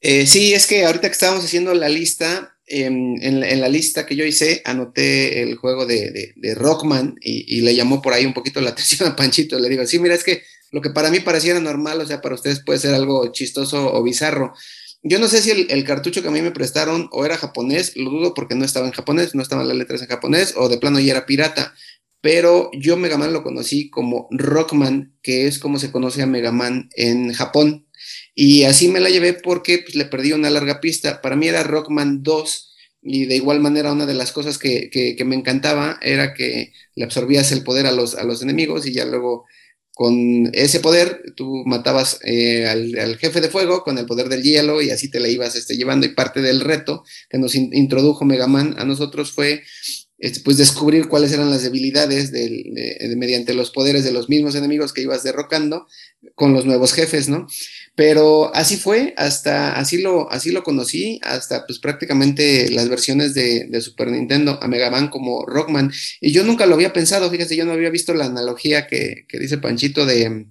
Eh, 0.01 0.27
sí, 0.27 0.53
es 0.53 0.67
que 0.67 0.85
ahorita 0.85 1.07
que 1.07 1.13
estábamos 1.13 1.43
haciendo 1.45 1.73
la 1.73 1.89
lista, 1.89 2.54
en, 2.67 3.17
en, 3.21 3.43
en, 3.43 3.61
la 3.61 3.69
lista 3.69 4.05
que 4.05 4.15
yo 4.15 4.25
hice 4.25 4.61
anoté 4.65 5.43
el 5.43 5.55
juego 5.55 5.85
de, 5.85 6.33
de, 6.35 6.55
Rockman 6.55 7.15
y, 7.21 7.57
y, 7.57 7.61
le 7.61 7.75
llamó 7.75 8.01
por 8.01 8.13
ahí 8.13 8.25
un 8.25 8.33
poquito 8.33 8.61
la 8.61 8.69
atención 8.71 9.09
a 9.09 9.15
Panchito. 9.15 9.59
Le 9.59 9.69
digo, 9.69 9.85
sí, 9.85 9.99
mira, 9.99 10.15
es 10.15 10.23
que 10.23 10.43
lo 10.71 10.81
que 10.81 10.89
para 10.89 11.11
mí 11.11 11.19
pareciera 11.19 11.59
normal, 11.59 12.01
o 12.01 12.05
sea, 12.05 12.21
para 12.21 12.35
ustedes 12.35 12.63
puede 12.63 12.79
ser 12.79 12.93
algo 12.93 13.31
chistoso 13.31 13.93
o 13.93 14.03
bizarro. 14.03 14.53
Yo 15.03 15.19
no 15.19 15.27
sé 15.27 15.41
si 15.41 15.51
el, 15.51 15.67
el, 15.69 15.83
cartucho 15.83 16.23
que 16.23 16.29
a 16.29 16.31
mí 16.31 16.41
me 16.41 16.51
prestaron 16.51 17.09
o 17.11 17.25
era 17.25 17.37
japonés, 17.37 17.95
lo 17.95 18.09
dudo 18.09 18.33
porque 18.33 18.55
no 18.55 18.65
estaba 18.65 18.87
en 18.87 18.93
japonés, 18.93 19.35
no 19.35 19.43
estaban 19.43 19.67
las 19.67 19.77
letras 19.77 20.01
en 20.01 20.07
japonés, 20.07 20.55
o 20.57 20.67
de 20.67 20.79
plano 20.79 20.99
ya 20.99 21.11
era 21.11 21.25
pirata. 21.27 21.75
Pero 22.21 22.71
yo 22.73 22.97
Mega 22.97 23.19
Man 23.19 23.33
lo 23.33 23.43
conocí 23.43 23.91
como 23.91 24.27
Rockman, 24.31 25.15
que 25.21 25.45
es 25.45 25.59
como 25.59 25.77
se 25.77 25.91
conoce 25.91 26.23
a 26.23 26.25
Mega 26.25 26.51
Man 26.51 26.89
en 26.95 27.31
Japón. 27.33 27.84
Y 28.35 28.65
así 28.65 28.89
me 28.89 28.99
la 28.99 29.09
llevé 29.09 29.33
porque 29.33 29.79
pues, 29.79 29.95
le 29.95 30.05
perdí 30.05 30.33
una 30.33 30.49
larga 30.49 30.81
pista. 30.81 31.21
Para 31.21 31.37
mí 31.37 31.47
era 31.47 31.63
Rockman 31.63 32.21
2 32.21 32.73
y 33.01 33.25
de 33.25 33.35
igual 33.35 33.61
manera 33.61 33.93
una 33.93 34.05
de 34.05 34.15
las 34.15 34.31
cosas 34.31 34.57
que, 34.57 34.89
que, 34.89 35.25
me 35.25 35.35
encantaba 35.35 35.99
era 36.01 36.33
que 36.33 36.73
le 36.95 37.05
absorbías 37.05 37.51
el 37.51 37.63
poder 37.63 37.85
a 37.85 37.91
los, 37.91 38.15
a 38.15 38.23
los 38.23 38.41
enemigos 38.41 38.87
y 38.87 38.93
ya 38.93 39.05
luego 39.05 39.45
con 39.93 40.49
ese 40.53 40.79
poder 40.79 41.21
tú 41.35 41.63
matabas 41.67 42.19
eh, 42.23 42.65
al, 42.65 43.15
jefe 43.17 43.41
de 43.41 43.49
fuego 43.49 43.83
con 43.83 43.99
el 43.99 44.07
poder 44.07 44.27
del 44.27 44.41
hielo 44.41 44.81
y 44.81 44.89
así 44.89 45.09
te 45.09 45.19
la 45.19 45.27
ibas 45.27 45.55
este, 45.55 45.77
llevando 45.77 46.07
y 46.07 46.15
parte 46.15 46.41
del 46.41 46.61
reto 46.61 47.03
que 47.29 47.37
nos 47.37 47.53
in, 47.53 47.69
introdujo 47.73 48.25
Mega 48.25 48.47
Man 48.47 48.73
a 48.79 48.85
nosotros 48.85 49.31
fue 49.31 49.61
este, 50.17 50.39
pues 50.39 50.57
descubrir 50.57 51.07
cuáles 51.07 51.31
eran 51.31 51.51
las 51.51 51.61
debilidades 51.61 52.31
del, 52.31 52.73
de, 52.73 52.97
de, 52.99 53.15
mediante 53.15 53.53
los 53.53 53.69
poderes 53.69 54.03
de 54.03 54.13
los 54.13 54.29
mismos 54.29 54.55
enemigos 54.55 54.93
que 54.93 55.03
ibas 55.03 55.23
derrocando 55.23 55.87
con 56.33 56.53
los 56.53 56.65
nuevos 56.65 56.93
jefes, 56.93 57.29
¿no? 57.29 57.47
Pero 57.95 58.53
así 58.53 58.75
fue, 58.75 59.13
hasta 59.15 59.77
así 59.79 59.99
lo, 60.01 60.29
así 60.29 60.51
lo 60.51 60.63
conocí, 60.63 61.19
hasta 61.23 61.65
pues 61.65 61.79
prácticamente 61.79 62.69
las 62.69 62.89
versiones 62.89 63.33
de, 63.33 63.69
Super 63.81 64.09
Nintendo 64.11 64.59
a 64.61 64.67
Mega 64.67 64.91
Man 64.91 65.07
como 65.07 65.45
Rockman. 65.45 65.93
Y 66.19 66.33
yo 66.33 66.43
nunca 66.43 66.65
lo 66.65 66.75
había 66.75 66.91
pensado, 66.91 67.31
fíjese, 67.31 67.55
yo 67.55 67.63
no 67.63 67.71
había 67.71 67.89
visto 67.89 68.13
la 68.13 68.25
analogía 68.25 68.85
que, 68.85 69.25
dice 69.39 69.59
Panchito 69.59 70.05
de, 70.05 70.47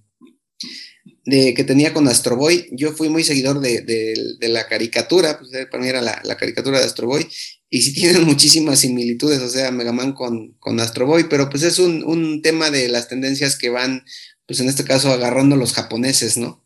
de 1.26 1.52
que 1.52 1.64
tenía 1.64 1.92
con 1.92 2.08
Astro 2.08 2.36
Boy. 2.36 2.66
Yo 2.72 2.92
fui 2.92 3.10
muy 3.10 3.24
seguidor 3.24 3.60
de, 3.60 4.38
la 4.40 4.66
caricatura, 4.66 5.38
pues 5.38 5.50
para 5.70 5.82
mí 5.82 5.88
era 5.90 6.00
la, 6.00 6.36
caricatura 6.38 6.78
de 6.78 6.86
Astro 6.86 7.08
Boy, 7.08 7.28
y 7.68 7.82
sí 7.82 7.92
tienen 8.00 8.24
muchísimas 8.24 8.78
similitudes, 8.78 9.40
o 9.40 9.50
sea, 9.50 9.70
Mega 9.70 9.92
Man 9.92 10.14
con, 10.14 10.52
con 10.60 10.80
Astro 10.80 11.04
Boy, 11.04 11.24
pero 11.28 11.50
pues 11.50 11.62
es 11.62 11.78
un, 11.78 12.04
un 12.04 12.40
tema 12.40 12.70
de 12.70 12.88
las 12.88 13.08
tendencias 13.08 13.58
que 13.58 13.68
van, 13.68 14.02
pues 14.46 14.60
en 14.60 14.70
este 14.70 14.84
caso, 14.84 15.12
agarrando 15.12 15.56
los 15.56 15.74
japoneses, 15.74 16.38
¿no? 16.38 16.64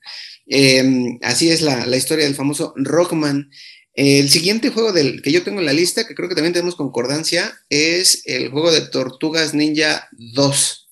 Em, 0.49 1.19
así 1.23 1.51
es 1.51 1.61
la, 1.61 1.85
historia 1.97 2.25
del 2.25 2.35
famoso 2.35 2.73
Rockman. 2.77 3.51
El 3.95 4.31
siguiente 4.31 4.71
juego 4.71 4.93
del 4.93 5.23
que 5.23 5.33
yo 5.33 5.43
tengo 5.43 5.61
en 5.61 5.67
la 5.67 5.73
lista, 5.73 6.07
que 6.07 6.15
creo 6.15 6.29
que 6.29 6.35
también 6.35 6.55
tenemos 6.55 6.77
concordancia, 6.77 7.61
es 7.69 8.23
el 8.27 8.49
juego 8.51 8.73
de 8.73 8.81
Tortugas 8.83 9.55
Ninja 9.55 10.09
2. 10.13 10.89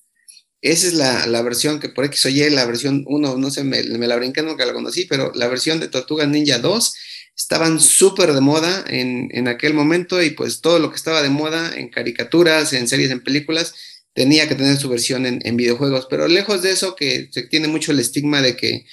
Esa 0.60 0.86
es 0.88 0.94
la, 0.94 1.42
versión 1.42 1.78
que 1.80 1.88
por 1.88 2.04
X 2.04 2.26
o 2.26 2.28
la 2.50 2.66
versión 2.66 3.04
1, 3.06 3.36
no 3.36 3.50
sé, 3.50 3.62
me, 3.64 3.82
la 3.82 4.16
brinqué, 4.16 4.42
nunca 4.42 4.66
la 4.66 4.72
conocí, 4.72 5.04
pero 5.04 5.32
la 5.34 5.48
versión 5.48 5.80
de 5.80 5.88
Tortugas 5.88 6.28
Ninja 6.28 6.58
2 6.58 6.94
estaban 7.36 7.78
súper 7.80 8.32
de 8.32 8.40
moda 8.40 8.84
en, 8.88 9.48
aquel 9.48 9.74
momento 9.74 10.22
y 10.22 10.30
pues 10.30 10.60
todo 10.60 10.78
lo 10.78 10.90
que 10.90 10.96
estaba 10.96 11.22
de 11.22 11.30
moda 11.30 11.72
en 11.76 11.90
caricaturas, 11.90 12.72
en 12.72 12.88
series, 12.88 13.10
en 13.10 13.22
películas, 13.22 13.74
tenía 14.14 14.48
que 14.48 14.54
tener 14.54 14.78
su 14.78 14.88
versión 14.88 15.26
en, 15.26 15.40
en 15.44 15.56
videojuegos. 15.56 16.08
Pero 16.10 16.26
lejos 16.26 16.62
de 16.62 16.72
eso, 16.72 16.96
que 16.96 17.28
se 17.30 17.42
tiene 17.42 17.68
mucho 17.68 17.92
el 17.92 18.00
estigma 18.00 18.42
de 18.42 18.56
que 18.56 18.86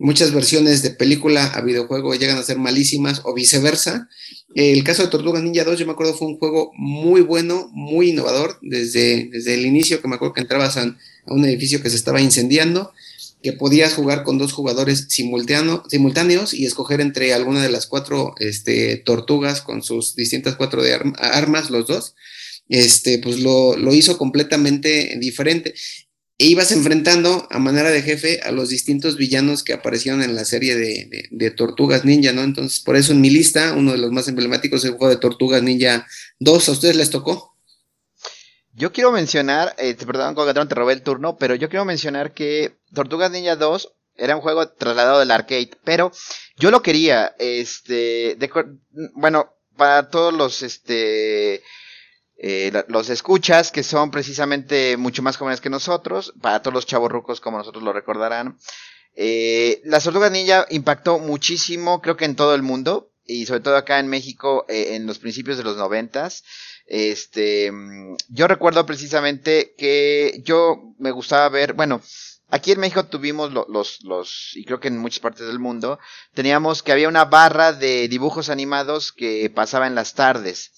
muchas 0.00 0.32
versiones 0.32 0.82
de 0.82 0.90
película 0.90 1.44
a 1.44 1.60
videojuego 1.60 2.14
llegan 2.14 2.38
a 2.38 2.42
ser 2.42 2.58
malísimas 2.58 3.20
o 3.24 3.34
viceversa. 3.34 4.08
El 4.54 4.82
caso 4.82 5.02
de 5.02 5.08
Tortugas 5.08 5.42
Ninja 5.42 5.62
2, 5.62 5.78
yo 5.78 5.86
me 5.86 5.92
acuerdo, 5.92 6.14
fue 6.14 6.26
un 6.26 6.38
juego 6.38 6.72
muy 6.74 7.20
bueno, 7.20 7.68
muy 7.72 8.10
innovador, 8.10 8.58
desde, 8.62 9.28
desde 9.30 9.54
el 9.54 9.66
inicio, 9.66 10.00
que 10.00 10.08
me 10.08 10.16
acuerdo 10.16 10.34
que 10.34 10.40
entrabas 10.40 10.78
a, 10.78 10.96
un 11.26 11.44
edificio 11.44 11.82
que 11.82 11.90
se 11.90 11.96
estaba 11.96 12.20
incendiando, 12.20 12.92
que 13.42 13.52
podías 13.52 13.94
jugar 13.94 14.24
con 14.24 14.38
dos 14.38 14.52
jugadores 14.52 15.06
simultáneos 15.10 16.54
y 16.54 16.64
escoger 16.64 17.00
entre 17.00 17.34
alguna 17.34 17.62
de 17.62 17.68
las 17.68 17.86
cuatro 17.86 18.34
este, 18.38 18.96
tortugas 18.96 19.60
con 19.60 19.82
sus 19.82 20.16
distintas 20.16 20.56
cuatro 20.56 20.82
de 20.82 20.94
armas, 21.18 21.70
los 21.70 21.86
dos. 21.86 22.14
Este, 22.68 23.18
pues 23.18 23.40
lo, 23.40 23.76
lo 23.76 23.92
hizo 23.92 24.16
completamente 24.16 25.16
diferente 25.20 25.74
e 26.40 26.46
ibas 26.46 26.72
enfrentando 26.72 27.46
a 27.50 27.58
manera 27.58 27.90
de 27.90 28.00
jefe 28.00 28.40
a 28.42 28.50
los 28.50 28.70
distintos 28.70 29.18
villanos 29.18 29.62
que 29.62 29.74
aparecieron 29.74 30.22
en 30.22 30.34
la 30.34 30.46
serie 30.46 30.74
de, 30.74 31.50
Tortugas 31.50 32.06
Ninja, 32.06 32.32
¿no? 32.32 32.40
Entonces, 32.40 32.80
por 32.80 32.96
eso 32.96 33.12
en 33.12 33.20
mi 33.20 33.28
lista, 33.28 33.74
uno 33.74 33.92
de 33.92 33.98
los 33.98 34.10
más 34.10 34.26
emblemáticos 34.26 34.82
es 34.82 34.86
el 34.86 34.96
juego 34.96 35.10
de 35.10 35.20
Tortugas 35.20 35.62
Ninja 35.62 36.06
2. 36.38 36.66
¿A 36.66 36.72
ustedes 36.72 36.96
les 36.96 37.10
tocó? 37.10 37.58
Yo 38.72 38.90
quiero 38.90 39.12
mencionar, 39.12 39.74
eh, 39.76 39.94
perdón, 39.94 40.34
Cogatron, 40.34 40.66
te 40.66 40.74
robé 40.74 40.94
el 40.94 41.02
turno, 41.02 41.36
pero 41.36 41.56
yo 41.56 41.68
quiero 41.68 41.84
mencionar 41.84 42.32
que 42.32 42.78
Tortugas 42.94 43.30
Ninja 43.30 43.56
2 43.56 43.92
era 44.16 44.34
un 44.34 44.40
juego 44.40 44.66
trasladado 44.66 45.18
del 45.18 45.32
arcade, 45.32 45.72
pero 45.84 46.10
yo 46.56 46.70
lo 46.70 46.80
quería, 46.80 47.34
este, 47.38 48.38
bueno, 49.12 49.58
para 49.76 50.08
todos 50.08 50.32
los, 50.32 50.62
este, 50.62 51.62
eh, 52.42 52.72
los 52.88 53.10
escuchas, 53.10 53.70
que 53.70 53.82
son 53.82 54.10
precisamente 54.10 54.96
mucho 54.96 55.22
más 55.22 55.36
jóvenes 55.36 55.60
que 55.60 55.68
nosotros, 55.68 56.32
para 56.40 56.62
todos 56.62 56.72
los 56.72 56.86
chavos 56.86 57.12
rucos 57.12 57.38
como 57.38 57.58
nosotros 57.58 57.84
lo 57.84 57.92
recordarán. 57.92 58.56
Eh, 59.14 59.82
la 59.84 60.00
Tortugas 60.00 60.32
Ninja 60.32 60.64
impactó 60.70 61.18
muchísimo, 61.18 62.00
creo 62.00 62.16
que 62.16 62.24
en 62.24 62.36
todo 62.36 62.54
el 62.54 62.62
mundo, 62.62 63.12
y 63.26 63.44
sobre 63.44 63.60
todo 63.60 63.76
acá 63.76 63.98
en 63.98 64.08
México 64.08 64.64
eh, 64.70 64.94
en 64.94 65.06
los 65.06 65.18
principios 65.18 65.58
de 65.58 65.64
los 65.64 65.76
noventas. 65.76 66.42
Este, 66.86 67.70
yo 68.30 68.48
recuerdo 68.48 68.86
precisamente 68.86 69.74
que 69.76 70.40
yo 70.42 70.94
me 70.98 71.10
gustaba 71.10 71.46
ver, 71.50 71.74
bueno, 71.74 72.00
Aquí 72.52 72.72
en 72.72 72.80
México 72.80 73.04
tuvimos 73.04 73.52
los, 73.52 74.02
los, 74.02 74.56
y 74.56 74.64
creo 74.64 74.80
que 74.80 74.88
en 74.88 74.98
muchas 74.98 75.20
partes 75.20 75.46
del 75.46 75.60
mundo, 75.60 76.00
teníamos 76.34 76.82
que 76.82 76.90
había 76.90 77.08
una 77.08 77.24
barra 77.26 77.72
de 77.72 78.08
dibujos 78.08 78.50
animados 78.50 79.12
que 79.12 79.48
pasaba 79.54 79.86
en 79.86 79.94
las 79.94 80.14
tardes. 80.14 80.72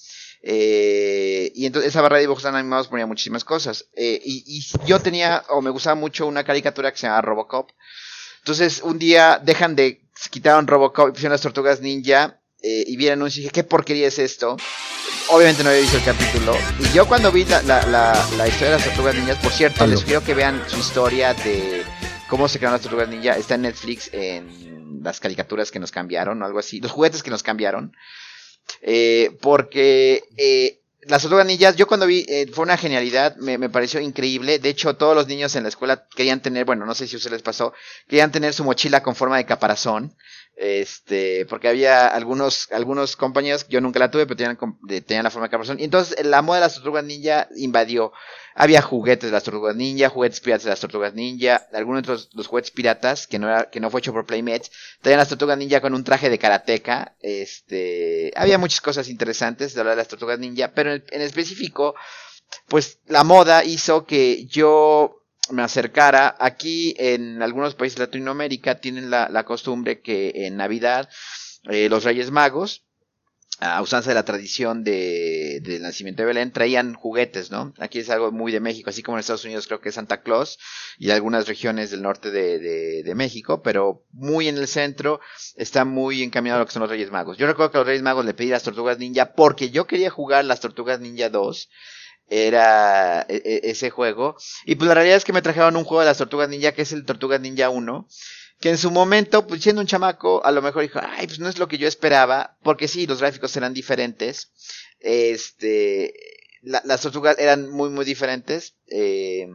Eh, 0.45 1.53
y 1.55 1.67
entonces 1.67 1.91
esa 1.91 2.03
barra 2.03 2.17
de 2.17 2.23
dibujos 2.23 2.45
animados 2.45 2.89
ponía 2.89 3.07
muchísimas 3.07 3.45
cosas. 3.45 3.87
Eh, 3.95 4.21
y, 4.25 4.65
yo 4.87 5.01
tenía, 5.01 5.45
o 5.49 5.63
me 5.63 5.71
gustaba 5.71 5.95
mucho 5.95 6.27
una 6.27 6.45
caricatura 6.45 6.91
que 6.91 6.99
se 6.99 7.07
llama 7.07 7.23
Robocop. 7.23 7.71
Entonces 8.41 8.81
un 8.83 8.99
día 8.99 9.41
dejan 9.43 9.77
de, 9.77 10.03
quitaron 10.31 10.67
Robocop 10.67 11.09
y 11.09 11.13
pusieron 11.13 11.33
las 11.33 11.43
tortugas 11.43 11.81
ninja. 11.81 12.39
Eh, 12.65 12.85
y 12.87 12.97
vi 12.97 13.07
el 13.07 13.15
anuncio 13.15 13.41
y 13.41 13.43
dije, 13.43 13.53
¿qué 13.53 13.65
porquería 13.65 14.07
es 14.07 14.21
esto? 14.21 14.57
Obviamente 15.31 15.65
no 15.65 15.71
había 15.71 15.81
visto 15.81 15.97
el 15.97 16.05
capítulo. 16.05 16.57
Y 16.79 16.95
yo 16.95 17.09
cuando 17.09 17.33
vi 17.33 17.45
la, 17.45 17.61
la, 17.63 17.85
la, 17.87 18.47
historia 18.47 18.71
de 18.71 18.77
las 18.77 18.85
tortugas 18.85 19.17
ninjas, 19.17 19.39
por 19.39 19.51
cierto, 19.51 19.85
les 19.85 20.05
quiero 20.05 20.23
que 20.23 20.35
vean 20.35 20.63
su 20.69 20.79
historia 20.79 21.35
de 21.35 21.83
cómo 22.29 22.47
se 22.49 22.59
crearon 22.59 22.75
las 22.75 22.83
tortugas 22.83 23.09
ninja. 23.09 23.37
Está 23.37 23.57
en 23.57 23.63
Netflix 23.63 24.11
en 24.13 25.03
las 25.03 25.19
caricaturas 25.19 25.73
que 25.73 25.81
nos 25.81 25.91
cambiaron 25.91 26.41
o 26.41 26.47
algo 26.47 26.61
así. 26.61 26.81
Los 26.81 26.93
juguetes 26.93 27.25
que 27.25 27.31
nos 27.31 27.43
cambiaron. 27.43 27.97
Eh, 28.81 29.37
porque 29.41 30.25
eh, 30.37 30.83
las 31.03 31.23
tortugas 31.23 31.77
yo 31.77 31.87
cuando 31.87 32.07
vi, 32.07 32.25
eh, 32.29 32.47
fue 32.53 32.65
una 32.65 32.77
genialidad, 32.77 33.37
me, 33.37 33.59
me, 33.59 33.69
pareció 33.69 34.01
increíble. 34.01 34.59
De 34.59 34.69
hecho, 34.69 34.95
todos 34.97 35.15
los 35.15 35.27
niños 35.27 35.55
en 35.57 35.65
la 35.65 35.69
escuela 35.69 36.07
querían 36.15 36.41
tener, 36.41 36.65
bueno, 36.65 36.87
no 36.87 36.95
sé 36.95 37.07
si 37.07 37.17
a 37.17 37.19
ustedes 37.19 37.33
les 37.33 37.43
pasó, 37.43 37.73
querían 38.09 38.33
tener 38.33 38.55
su 38.55 38.65
mochila 38.65 39.03
con 39.03 39.17
forma 39.17 39.37
de 39.37 39.47
caparazón. 39.47 40.17
Este, 40.57 41.47
porque 41.47 41.69
había 41.69 42.07
algunos, 42.07 42.71
algunos 42.73 43.17
compañeros, 43.17 43.67
yo 43.69 43.81
nunca 43.81 43.99
la 43.99 44.11
tuve, 44.11 44.27
pero 44.27 44.37
tenían, 44.37 44.59
tenían 45.07 45.25
la 45.25 45.31
forma 45.31 45.47
de 45.47 45.51
caparazón. 45.51 45.81
Y 45.81 45.85
entonces 45.85 46.25
la 46.25 46.43
moda 46.43 46.59
de 46.59 46.67
las 46.67 46.75
tortugas 46.75 47.05
ninja 47.05 47.49
invadió 47.57 48.13
había 48.55 48.83
juguetes 48.83 49.31
de 49.31 49.33
las 49.33 49.45
tortugas 49.45 49.77
ninja, 49.77 50.09
juguetes 50.09 50.41
piratas 50.41 50.65
de 50.65 50.71
las 50.71 50.81
tortugas 50.81 51.15
ninja, 51.15 51.67
algunos 51.73 52.03
de 52.03 52.09
los, 52.33 52.47
juguetes 52.47 52.71
piratas, 52.71 53.27
que 53.27 53.39
no, 53.39 53.49
era, 53.49 53.71
que 53.71 53.81
no 53.81 53.91
fue 53.91 54.01
hecho 54.01 54.13
por 54.13 54.27
Playmates, 54.27 54.71
traían 55.01 55.19
las 55.19 55.29
tortugas 55.29 55.59
ninja 55.59 55.81
con 55.81 55.95
un 55.95 56.05
traje 56.05 56.29
de 56.29 56.39
karateca. 56.39 57.17
Este, 57.21 58.33
había 58.37 58.59
muchas 58.59 58.81
cosas 58.81 59.09
interesantes 59.09 59.75
de 59.75 59.81
hablar 59.81 59.97
de 59.97 60.03
las 60.03 60.09
tortugas 60.09 60.39
ninja, 60.39 60.73
pero 60.75 60.93
en, 60.93 61.03
específico, 61.23 61.95
pues 62.69 62.99
la 63.07 63.25
moda 63.25 63.65
hizo 63.65 64.05
que 64.05 64.45
yo 64.47 65.22
me 65.51 65.63
acercara. 65.63 66.37
Aquí 66.39 66.95
en 66.99 67.43
algunos 67.43 67.75
países 67.75 67.99
de 67.99 68.07
Latinoamérica 68.07 68.81
tienen 68.81 69.11
la, 69.11 69.45
costumbre 69.45 70.01
que 70.01 70.47
en 70.47 70.57
Navidad 70.57 71.09
eh, 71.71 71.89
los 71.89 72.05
Reyes 72.05 72.31
Magos 72.31 72.85
a 73.63 73.81
usanza 73.81 74.11
de 74.11 74.15
la 74.15 74.25
tradición 74.25 74.83
de, 74.83 75.61
del 75.63 75.83
nacimiento 75.83 76.23
de 76.23 76.27
Belén, 76.27 76.53
traían 76.53 76.95
juguetes, 76.95 77.53
¿no? 77.53 77.73
Aquí 77.79 78.01
es 78.01 78.11
algo 78.11 78.33
muy 78.33 78.51
de 78.51 78.59
México, 78.59 78.91
así 78.91 79.03
como 79.03 79.17
en 79.17 79.21
Estados 79.21 79.45
Unidos 79.45 79.69
creo 79.69 79.81
que 79.81 79.91
es 79.91 79.95
Santa 79.95 80.23
Claus 80.23 80.59
y 80.99 81.11
algunas 81.11 81.47
regiones 81.47 81.93
del 81.93 82.03
norte 82.03 82.33
de, 82.33 82.59
de, 83.03 83.15
México, 83.15 83.63
pero 83.63 84.05
muy 84.11 84.49
en 84.49 84.57
el 84.57 84.67
centro 84.67 85.21
está 85.55 85.85
muy 85.85 86.23
encaminado 86.23 86.59
a 86.59 86.63
lo 86.63 86.67
que 86.67 86.73
son 86.73 86.83
los 86.83 86.91
Reyes 86.91 87.13
Magos. 87.13 87.39
Yo 87.39 87.47
recuerdo 87.47 87.71
que 87.71 87.79
a 87.79 87.81
los 87.81 87.87
Reyes 87.87 88.03
Magos 88.03 88.25
le 88.25 88.35
pedí 88.35 88.49
las 88.49 88.65
Tortugas 88.65 88.99
Ninja 88.99 89.35
porque 89.35 89.71
yo 89.71 89.87
quería 89.87 90.11
jugar 90.11 90.45
las 90.45 90.61
Tortugas 90.61 90.99
Ninja 90.99 91.29
2 91.29 91.69
era 92.33 93.27
e, 93.29 93.37
e, 93.45 93.71
ese 93.71 93.91
juego. 93.91 94.37
Y 94.65 94.77
pues 94.77 94.89
la 94.89 94.95
realidad 94.95 95.19
es 95.19 95.25
que 95.25 95.35
me 95.35 95.43
trajeron 95.43 95.77
un 95.77 95.85
juego 95.85 96.01
de 96.01 96.07
las 96.07 96.19
Tortugas 96.19 96.49
Ninja 96.49 96.73
que 96.73 96.83
es 96.83 96.93
el 96.93 97.05
Tortugas 97.05 97.41
Ninja 97.41 97.69
1 97.69 98.09
que 98.63 98.71
en 98.71 98.79
su 98.79 98.93
momento, 98.93 99.47
pues 99.47 99.61
siendo 99.61 99.81
un 99.81 99.89
chamaco, 99.89 100.43
a 100.45 100.53
lo 100.53 100.63
mejor 100.63 100.83
dijo, 100.83 101.01
ay, 101.03 101.27
pues 101.27 101.41
no 101.41 101.49
es 101.49 101.59
lo 101.59 101.67
que 101.67 101.79
yo 101.79 101.89
esperaba, 101.89 102.57
porque 102.63 102.87
sí, 102.87 103.09
los 103.09 103.19
gráficos 103.19 103.57
eran 103.57 103.75
diferentes, 103.75 104.53
este, 105.01 106.15
las 106.63 107.01
tortugas 107.01 107.37
eran 107.41 107.69
muy, 107.69 107.91
muy 107.91 108.05
diferentes, 108.05 108.77
eh, 108.87 109.49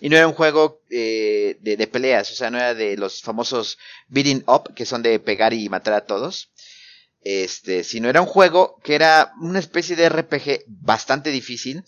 y 0.00 0.08
no 0.10 0.16
era 0.16 0.28
un 0.28 0.34
juego 0.34 0.82
eh, 0.90 1.56
de, 1.60 1.78
de, 1.78 1.86
peleas, 1.86 2.30
o 2.30 2.34
sea, 2.34 2.50
no 2.50 2.58
era 2.58 2.74
de 2.74 2.98
los 2.98 3.22
famosos 3.22 3.78
beating 4.08 4.44
up, 4.46 4.74
que 4.74 4.84
son 4.84 5.02
de 5.02 5.18
pegar 5.20 5.54
y 5.54 5.70
matar 5.70 5.94
a 5.94 6.04
todos, 6.04 6.50
este, 7.22 7.84
sino 7.84 8.08
era 8.08 8.20
un 8.20 8.26
juego 8.26 8.80
que 8.82 8.94
era 8.94 9.32
una 9.40 9.58
especie 9.58 9.96
de 9.96 10.08
RPG 10.08 10.64
bastante 10.66 11.30
difícil, 11.30 11.84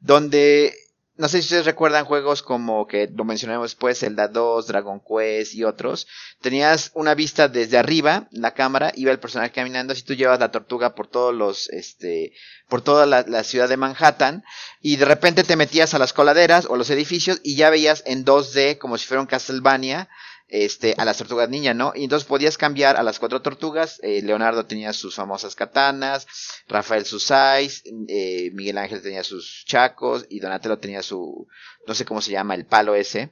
donde 0.00 0.74
no 1.16 1.28
sé 1.28 1.38
si 1.38 1.44
ustedes 1.44 1.66
recuerdan 1.66 2.06
juegos 2.06 2.42
como 2.42 2.86
que 2.86 3.08
lo 3.14 3.24
mencionamos 3.24 3.70
después, 3.70 3.98
Zelda 3.98 4.28
2, 4.28 4.66
Dragon 4.66 5.00
Quest 5.00 5.54
y 5.54 5.62
otros. 5.62 6.08
Tenías 6.40 6.90
una 6.94 7.14
vista 7.14 7.48
desde 7.48 7.76
arriba, 7.76 8.28
la 8.30 8.54
cámara, 8.54 8.92
iba 8.96 9.12
el 9.12 9.20
personaje 9.20 9.52
caminando, 9.52 9.94
si 9.94 10.02
tú 10.02 10.14
llevas 10.14 10.40
la 10.40 10.50
tortuga 10.50 10.94
por 10.94 11.08
todos 11.08 11.34
los, 11.34 11.68
este, 11.68 12.32
por 12.66 12.80
toda 12.80 13.04
la, 13.04 13.24
la, 13.28 13.44
ciudad 13.44 13.68
de 13.68 13.76
Manhattan, 13.76 14.42
y 14.80 14.96
de 14.96 15.04
repente 15.04 15.44
te 15.44 15.56
metías 15.56 15.92
a 15.92 15.98
las 15.98 16.14
coladeras 16.14 16.64
o 16.64 16.76
los 16.76 16.88
edificios 16.88 17.40
y 17.44 17.56
ya 17.56 17.68
veías 17.68 18.02
en 18.06 18.24
2D 18.24 18.78
como 18.78 18.96
si 18.96 19.06
fuera 19.06 19.20
un 19.20 19.26
Castlevania, 19.26 20.08
este, 20.52 20.94
a 20.98 21.06
las 21.06 21.16
tortugas 21.16 21.48
niña, 21.48 21.72
¿no? 21.72 21.92
Y 21.94 22.04
entonces 22.04 22.28
podías 22.28 22.58
cambiar 22.58 22.98
a 22.98 23.02
las 23.02 23.18
cuatro 23.18 23.40
tortugas. 23.40 23.98
Eh, 24.02 24.20
Leonardo 24.20 24.66
tenía 24.66 24.92
sus 24.92 25.14
famosas 25.14 25.54
katanas, 25.54 26.26
Rafael 26.68 27.06
sus 27.06 27.24
sais, 27.24 27.82
eh, 28.08 28.50
Miguel 28.52 28.76
Ángel 28.76 29.00
tenía 29.00 29.24
sus 29.24 29.64
chacos 29.64 30.26
y 30.28 30.40
Donatello 30.40 30.78
tenía 30.78 31.02
su, 31.02 31.48
no 31.86 31.94
sé 31.94 32.04
cómo 32.04 32.20
se 32.20 32.32
llama, 32.32 32.54
el 32.54 32.66
palo 32.66 32.94
ese. 32.94 33.30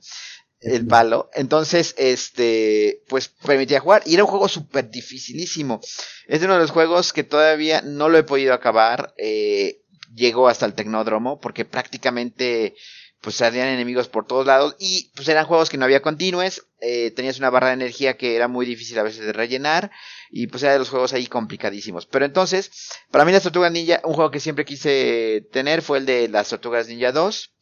el 0.61 0.87
palo. 0.87 1.29
Entonces, 1.35 1.95
este, 1.99 3.03
pues 3.07 3.29
permitía 3.29 3.81
jugar. 3.81 4.03
Y 4.07 4.15
era 4.15 4.25
un 4.25 4.31
juego 4.31 4.49
súper 4.49 4.91
dificilísimo. 4.91 5.81
Es 6.27 6.43
uno 6.43 6.55
de 6.55 6.61
los 6.61 6.71
juegos 6.71 7.13
que 7.13 7.23
todavía 7.23 7.83
no 7.83 8.09
lo 8.09 8.17
he 8.17 8.23
podido 8.23 8.55
acabar. 8.55 9.13
Eh, 9.19 9.83
llegó 10.15 10.49
hasta 10.49 10.65
el 10.65 10.73
tecnódromo 10.73 11.39
porque 11.39 11.67
prácticamente 11.67 12.75
pues 13.21 13.37
salían 13.37 13.69
enemigos 13.69 14.09
por 14.09 14.27
todos 14.27 14.47
lados 14.47 14.77
y 14.79 15.11
pues 15.15 15.29
eran 15.29 15.45
juegos 15.45 15.69
que 15.69 15.77
no 15.77 15.85
había 15.85 16.01
continues, 16.01 16.67
eh, 16.81 17.11
tenías 17.11 17.39
una 17.39 17.51
barra 17.51 17.69
de 17.69 17.75
energía 17.75 18.17
que 18.17 18.35
era 18.35 18.49
muy 18.49 18.65
difícil 18.65 18.99
a 18.99 19.03
veces 19.03 19.27
de 19.27 19.33
rellenar 19.33 19.91
y 20.31 20.47
pues 20.47 20.63
era 20.63 20.73
de 20.73 20.79
los 20.79 20.89
juegos 20.89 21.13
ahí 21.13 21.27
complicadísimos. 21.27 22.07
Pero 22.07 22.25
entonces, 22.25 22.71
para 23.11 23.25
mí 23.25 23.33
las 23.33 23.43
Tortugas 23.43 23.73
Ninja, 23.73 24.01
un 24.05 24.15
juego 24.15 24.31
que 24.31 24.41
siempre 24.41 24.65
quise 24.65 25.47
tener 25.53 25.83
fue 25.83 25.99
el 25.99 26.07
de 26.07 26.29
las 26.29 26.49
Tortugas 26.49 26.89
Ninja 26.89 27.13
2. 27.13 27.53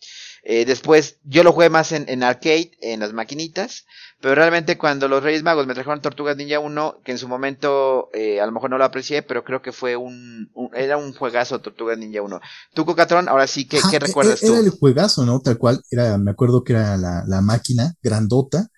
Eh, 0.51 0.65
después 0.65 1.19
yo 1.25 1.43
lo 1.43 1.53
jugué 1.53 1.69
más 1.69 1.93
en, 1.93 2.23
arcade, 2.23 2.71
en 2.81 3.01
las 3.01 3.13
maquinitas, 3.13 3.85
pero 4.19 4.35
realmente 4.35 4.79
cuando 4.79 5.07
los 5.07 5.23
Reyes 5.23 5.43
Magos 5.43 5.67
me 5.67 5.75
trajeron 5.75 6.01
Tortugas 6.01 6.39
Ninja 6.39 6.59
1, 6.59 7.03
que 7.05 7.13
en 7.13 7.19
su 7.19 7.29
momento 7.29 8.09
eh, 8.15 8.41
a 8.41 8.47
lo 8.47 8.53
mejor 8.53 8.71
no 8.71 8.79
lo 8.79 8.85
aprecié, 8.85 9.23
pero 9.23 9.45
creo 9.45 9.61
que 9.61 9.73
fue 9.73 9.95
un, 9.97 10.51
era 10.75 10.97
un 10.97 11.13
juegazo 11.13 11.61
Tortugas 11.61 11.99
Ninja 11.99 12.23
1. 12.23 12.41
Tú, 12.73 12.87
Cocatrón, 12.87 13.29
ahora 13.29 13.47
sí, 13.47 13.69
¿qué, 13.69 13.79
¿qué 13.91 13.99
recuerdas 13.99 14.43
era, 14.43 14.53
tú? 14.55 14.59
Era 14.59 14.65
el 14.65 14.71
juegazo, 14.71 15.27
¿no? 15.27 15.39
Tal 15.41 15.59
cual, 15.59 15.83
era, 15.91 16.17
me 16.17 16.31
acuerdo 16.31 16.65
que 16.65 16.73
era 16.73 16.97
la, 16.97 17.25
la 17.27 17.43
máquina 17.43 17.93
grandota, 18.03 18.69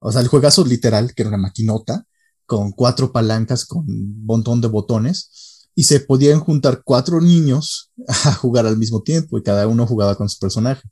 o 0.00 0.10
sea, 0.10 0.20
el 0.20 0.26
juegazo 0.26 0.64
literal, 0.64 1.14
que 1.14 1.22
era 1.22 1.28
una 1.28 1.38
maquinota, 1.38 2.08
con 2.44 2.72
cuatro 2.72 3.12
palancas, 3.12 3.66
con 3.66 3.84
un 3.88 4.26
montón 4.26 4.60
de 4.60 4.66
botones, 4.66 5.68
y 5.76 5.84
se 5.84 6.00
podían 6.00 6.40
juntar 6.40 6.82
cuatro 6.84 7.20
niños 7.20 7.92
a 8.24 8.34
jugar 8.34 8.66
al 8.66 8.78
mismo 8.78 9.02
tiempo, 9.02 9.38
y 9.38 9.44
cada 9.44 9.68
uno 9.68 9.86
jugaba 9.86 10.16
con 10.16 10.28
su 10.28 10.40
personaje. 10.40 10.82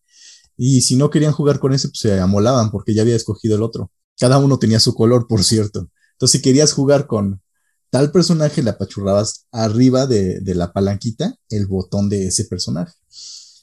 Y 0.57 0.83
si 0.83 0.97
no 0.97 1.11
querían 1.11 1.33
jugar 1.33 1.59
con 1.59 1.73
ese, 1.73 1.89
pues 1.89 2.01
se 2.01 2.21
amolaban 2.21 2.71
porque 2.71 2.95
ya 2.95 3.03
había 3.03 3.17
escogido 3.17 3.57
el 3.57 3.63
otro. 3.63 3.91
Cada 4.19 4.39
uno 4.39 4.59
tenía 4.59 4.81
su 4.81 4.95
color, 4.95 5.27
por 5.27 5.43
cierto. 5.45 5.89
Entonces, 6.13 6.39
si 6.39 6.43
querías 6.43 6.73
jugar 6.73 7.07
con 7.07 7.41
tal 7.91 8.13
personaje, 8.13 8.63
le 8.63 8.71
apachurrabas 8.71 9.47
arriba 9.51 10.07
de, 10.07 10.41
la 10.55 10.73
palanquita 10.73 11.37
el 11.49 11.67
botón 11.67 12.09
de 12.09 12.29
ese 12.29 12.45
personaje. 12.45 12.95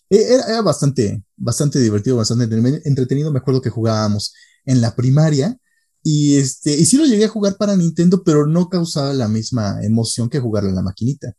E, 0.10 0.18
era, 0.34 0.44
era, 0.46 0.62
bastante, 0.62 1.24
bastante 1.38 1.80
divertido, 1.80 2.18
bastante 2.18 2.46
entretenido. 2.86 3.32
Me 3.32 3.40
acuerdo 3.40 3.62
que 3.62 3.70
jugábamos 3.70 4.34
en 4.66 4.82
la 4.82 4.96
primaria 4.96 5.58
y, 6.04 6.38
este, 6.38 6.76
y 6.76 6.86
sí 6.86 6.98
lo 6.98 7.06
llegué 7.06 7.26
a 7.26 7.30
jugar 7.30 7.58
para 7.58 7.76
Nintendo, 7.76 8.24
pero 8.24 8.48
no 8.48 8.70
causaba 8.70 9.14
la 9.14 9.28
misma 9.28 9.80
emoción 9.84 10.30
que 10.30 10.40
jugar 10.40 10.66
en 10.66 10.76
la 10.76 10.82
maquinita. 10.82 11.34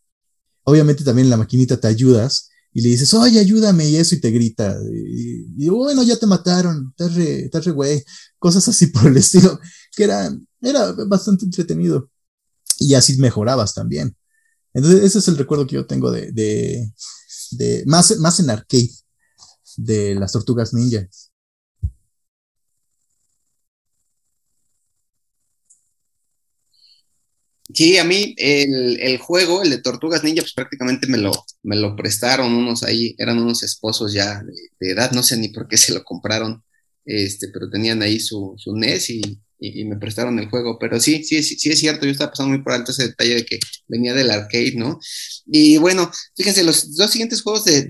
Obviamente 0.65 1.05
también 1.05 1.27
en 1.27 1.31
la 1.31 1.37
maquinita 1.37 1.79
te 1.79 1.89
ayudas 1.89 2.51
y 2.73 2.83
le 2.83 2.91
dices, 2.91 3.13
oye, 3.15 3.41
ayúdame, 3.41 3.89
y 3.89 3.97
eso, 3.97 4.15
y 4.15 4.21
te 4.21 4.31
grita, 4.31 4.79
y, 4.93 5.69
bueno, 5.69 6.03
ya 6.03 6.17
te 6.17 6.27
mataron, 6.27 6.89
estás 6.91 7.15
re, 7.15 7.45
estás 7.47 7.65
re 7.65 7.73
güey, 7.73 8.05
cosas 8.39 8.67
así 8.69 8.87
por 8.87 9.07
el 9.07 9.17
estilo, 9.17 9.59
que 9.97 10.05
era, 10.05 10.33
era 10.61 10.93
bastante 11.07 11.45
entretenido, 11.45 12.11
y 12.79 12.95
así 12.95 13.17
mejorabas 13.19 13.75
también. 13.75 14.17
Entonces, 14.73 15.03
ese 15.03 15.19
es 15.19 15.29
el 15.29 15.37
recuerdo 15.37 15.67
que 15.67 15.75
yo 15.75 15.87
tengo 15.87 16.13
de, 16.13 16.31
de, 16.33 16.93
de 17.53 17.85
más, 17.87 18.17
más 18.19 18.39
en 18.41 18.51
arcade, 18.51 18.91
de 19.77 20.15
las 20.15 20.33
tortugas 20.33 20.73
ninja. 20.73 21.09
Sí, 27.75 27.99
a 27.99 28.05
mí 28.05 28.35
el, 28.39 29.19
juego, 29.19 29.63
el 29.63 29.71
de 29.71 29.83
Tortugas 29.83 30.25
Ninja, 30.25 30.43
pues 30.43 30.55
prácticamente 30.55 31.07
me 31.07 31.19
lo, 31.19 31.33
me 31.63 31.77
lo 31.77 31.95
prestaron 31.95 32.53
unos 32.55 32.83
ahí, 32.83 33.15
eran 33.19 33.39
unos 33.39 33.63
esposos 33.63 34.13
ya 34.13 34.43
de, 34.43 34.91
edad, 34.91 35.13
no 35.13 35.23
sé 35.23 35.37
ni 35.37 35.49
por 35.49 35.69
qué 35.69 35.77
se 35.77 35.93
lo 35.93 36.03
compraron, 36.03 36.63
este, 37.05 37.49
pero 37.53 37.71
tenían 37.71 38.03
ahí 38.03 38.19
su, 38.21 38.55
su 38.57 38.75
NES 38.77 39.11
y, 39.11 39.41
me 39.85 39.97
prestaron 39.99 40.39
el 40.39 40.49
juego. 40.49 40.79
Pero 40.79 40.99
sí, 41.01 41.23
sí, 41.23 41.43
sí, 41.43 41.59
sí 41.59 41.69
es 41.69 41.79
cierto, 41.79 42.07
yo 42.07 42.13
estaba 42.13 42.31
pasando 42.31 42.55
muy 42.55 42.63
por 42.65 42.73
alto 42.73 42.93
ese 42.93 43.09
detalle 43.09 43.35
de 43.35 43.45
que 43.45 43.59
venía 43.89 44.15
del 44.15 44.31
arcade, 44.31 44.73
¿no? 44.77 44.99
Y 45.47 45.77
bueno, 45.77 46.11
fíjense, 46.35 46.65
los 46.65 46.97
dos 46.97 47.11
siguientes 47.11 47.43
juegos 47.43 47.65
de, 47.67 47.83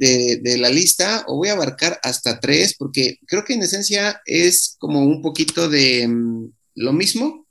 de 0.43 0.59
la 0.59 0.69
lista, 0.69 1.25
o 1.29 1.37
voy 1.37 1.49
a 1.49 1.53
abarcar 1.53 2.01
hasta 2.03 2.41
tres, 2.41 2.75
porque 2.77 3.19
creo 3.27 3.45
que 3.45 3.55
en 3.55 3.63
esencia 3.63 4.21
es 4.27 4.75
como 4.81 5.05
un 5.05 5.23
poquito 5.23 5.69
de 5.69 6.09
mm, 6.09 6.53
lo 6.75 6.93
mismo, 6.93 7.47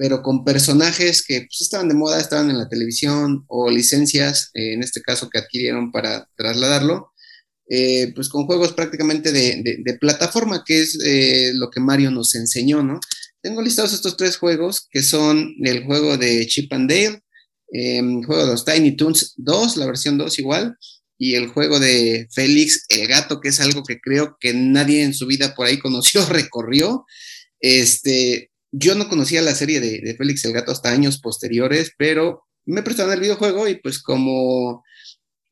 pero 0.00 0.22
con 0.22 0.44
personajes 0.44 1.22
que 1.22 1.42
pues, 1.42 1.60
estaban 1.60 1.86
de 1.90 1.94
moda, 1.94 2.18
estaban 2.18 2.48
en 2.48 2.56
la 2.56 2.70
televisión 2.70 3.44
o 3.48 3.70
licencias, 3.70 4.50
eh, 4.54 4.72
en 4.72 4.82
este 4.82 5.02
caso 5.02 5.28
que 5.28 5.38
adquirieron 5.38 5.92
para 5.92 6.26
trasladarlo, 6.38 7.12
eh, 7.68 8.10
pues 8.14 8.30
con 8.30 8.46
juegos 8.46 8.72
prácticamente 8.72 9.30
de, 9.30 9.98
plataforma, 10.00 10.64
que 10.66 10.80
es 10.80 10.98
eh, 11.04 11.52
lo 11.52 11.68
que 11.68 11.80
Mario 11.80 12.10
nos 12.10 12.34
enseñó, 12.34 12.82
¿no? 12.82 12.98
Tengo 13.42 13.60
listados 13.60 13.92
estos 13.92 14.16
tres 14.16 14.38
juegos, 14.38 14.88
que 14.90 15.02
son 15.02 15.54
el 15.62 15.84
juego 15.84 16.16
de 16.16 16.46
Chip 16.46 16.72
and 16.72 16.90
Dale, 16.90 17.20
el 17.68 18.24
juego 18.24 18.46
de 18.46 18.52
los 18.52 18.64
Tiny 18.64 18.96
Toons 18.96 19.34
2, 19.36 19.76
la 19.76 19.84
versión 19.84 20.16
2 20.16 20.38
igual, 20.38 20.78
y 21.18 21.34
el 21.34 21.48
juego 21.48 21.78
de 21.78 22.26
Félix 22.32 22.86
el 22.88 23.06
Gato, 23.06 23.38
que 23.38 23.50
es 23.50 23.60
algo 23.60 23.82
que 23.84 24.00
creo 24.00 24.38
que 24.40 24.54
nadie 24.54 25.02
en 25.02 25.12
su 25.12 25.26
vida 25.26 25.54
por 25.54 25.66
ahí 25.66 25.78
conoció, 25.78 26.24
recorrió. 26.30 27.04
Este, 27.60 28.49
yo 28.72 28.94
no 28.94 29.08
conocía 29.08 29.42
la 29.42 29.54
serie 29.54 29.80
de, 29.80 30.14
Félix 30.16 30.44
el 30.44 30.52
Gato 30.52 30.72
hasta 30.72 30.90
años 30.90 31.20
posteriores, 31.20 31.92
pero 31.96 32.44
me 32.64 32.82
prestaron 32.82 33.12
el 33.12 33.20
videojuego 33.20 33.68
y 33.68 33.76
pues 33.76 34.00
como 34.00 34.84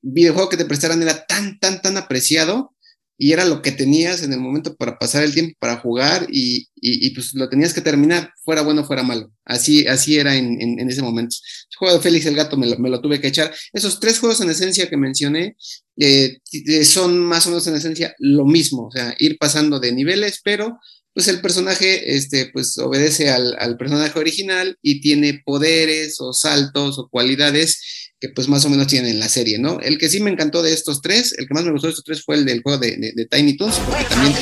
videojuego 0.00 0.48
que 0.48 0.56
te 0.56 0.64
prestaran 0.64 1.02
era 1.02 1.26
tan, 1.26 1.58
tan, 1.58 1.82
tan 1.82 1.96
apreciado 1.96 2.74
y 3.20 3.32
era 3.32 3.44
lo 3.44 3.62
que 3.62 3.72
tenías 3.72 4.22
en 4.22 4.32
el 4.32 4.38
momento 4.38 4.76
para 4.76 4.96
pasar 4.96 5.24
el 5.24 5.34
tiempo, 5.34 5.56
para 5.58 5.78
jugar 5.78 6.28
y, 6.30 6.68
pues 7.14 7.34
lo 7.34 7.48
tenías 7.48 7.74
que 7.74 7.80
terminar, 7.80 8.32
fuera 8.44 8.62
bueno, 8.62 8.84
fuera 8.84 9.02
malo. 9.02 9.32
Así, 9.44 9.88
así 9.88 10.16
era 10.16 10.36
en, 10.36 10.88
ese 10.88 11.02
momento. 11.02 11.34
El 11.68 11.76
juego 11.76 11.94
de 11.96 12.00
Félix 12.00 12.26
el 12.26 12.36
Gato 12.36 12.56
me 12.56 12.68
lo, 12.68 13.00
tuve 13.00 13.20
que 13.20 13.26
echar. 13.26 13.52
Esos 13.72 13.98
tres 13.98 14.20
juegos 14.20 14.40
en 14.40 14.50
esencia 14.50 14.88
que 14.88 14.96
mencioné 14.96 15.56
eh, 15.96 16.38
son 16.84 17.18
más 17.18 17.44
o 17.46 17.50
menos 17.50 17.66
en 17.66 17.74
esencia 17.74 18.14
lo 18.20 18.46
mismo, 18.46 18.86
o 18.86 18.90
sea, 18.92 19.12
ir 19.18 19.36
pasando 19.36 19.80
de 19.80 19.90
niveles, 19.90 20.40
pero 20.44 20.78
pues 21.18 21.26
el 21.26 21.40
personaje 21.40 22.14
este, 22.14 22.46
pues 22.52 22.78
obedece 22.78 23.28
al, 23.28 23.76
personaje 23.76 24.16
original 24.16 24.78
y 24.80 25.00
tiene 25.00 25.42
poderes 25.44 26.20
o 26.20 26.32
saltos 26.32 26.96
o 26.96 27.08
cualidades 27.08 28.12
que 28.20 28.28
pues 28.28 28.46
más 28.46 28.64
o 28.64 28.70
menos 28.70 28.86
tiene 28.86 29.10
en 29.10 29.18
la 29.18 29.28
serie, 29.28 29.58
¿no? 29.58 29.80
El 29.80 29.98
que 29.98 30.08
sí 30.08 30.20
me 30.20 30.30
encantó 30.30 30.62
de 30.62 30.72
estos 30.72 31.02
tres, 31.02 31.34
el 31.36 31.48
que 31.48 31.54
más 31.54 31.64
me 31.64 31.72
gustó 31.72 31.88
de 31.88 31.90
estos 31.90 32.04
tres 32.04 32.22
fue 32.24 32.36
el 32.36 32.44
del 32.44 32.62
juego 32.62 32.78
de, 32.78 33.26
Tiny 33.28 33.56
Toons, 33.56 33.80
porque 33.80 34.04
también 34.04 34.32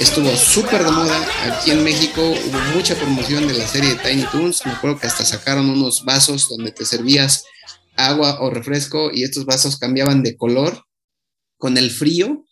estuvo 0.00 0.36
súper 0.36 0.84
de 0.84 0.90
moda. 0.90 1.26
Aquí 1.50 1.70
en 1.70 1.82
México 1.82 2.20
hubo 2.20 2.60
mucha 2.76 2.94
promoción 2.94 3.48
de 3.48 3.54
la 3.54 3.66
serie 3.66 3.94
de 3.94 3.96
Tiny 3.96 4.26
Toons. 4.30 4.66
Me 4.66 4.72
acuerdo 4.72 5.00
que 5.00 5.06
hasta 5.06 5.24
sacaron 5.24 5.70
unos 5.70 6.04
vasos 6.04 6.46
donde 6.50 6.72
te 6.72 6.84
servías 6.84 7.44
agua 7.96 8.42
o 8.42 8.50
refresco 8.50 9.10
y 9.10 9.22
estos 9.22 9.46
vasos 9.46 9.78
cambiaban 9.78 10.22
de 10.22 10.36
color 10.36 10.84
con 11.56 11.78
el 11.78 11.90
frío 11.90 12.44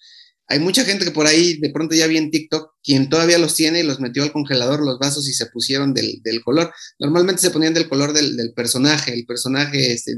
hay 0.49 0.61
mucha 0.61 0.85
gente 0.85 1.05
que 1.05 1.11
por 1.11 1.27
ahí 1.27 1.59
de 1.59 1.71
pronto 1.71 1.95
ya 1.95 2.07
vi 2.07 2.19
en 2.19 2.31
TikTok 2.31 2.75
quien 2.83 3.09
todavía 3.09 3.39
los 3.39 3.55
tiene 3.55 3.81
y 3.81 3.83
los 3.83 3.99
metió 3.99 4.23
al 4.23 4.33
congelador 4.33 4.81
los 4.81 4.99
vasos 4.99 5.29
y 5.29 5.33
se 5.33 5.47
pusieron 5.47 5.93
del, 5.93 6.21
color. 6.45 6.73
Normalmente 7.01 7.43
se 7.43 7.51
ponían 7.51 7.75
del 7.75 7.89
color 7.89 8.13
del, 8.13 8.53
personaje, 8.55 9.13
el 9.13 9.27
personaje 9.27 9.93
este, 9.93 10.13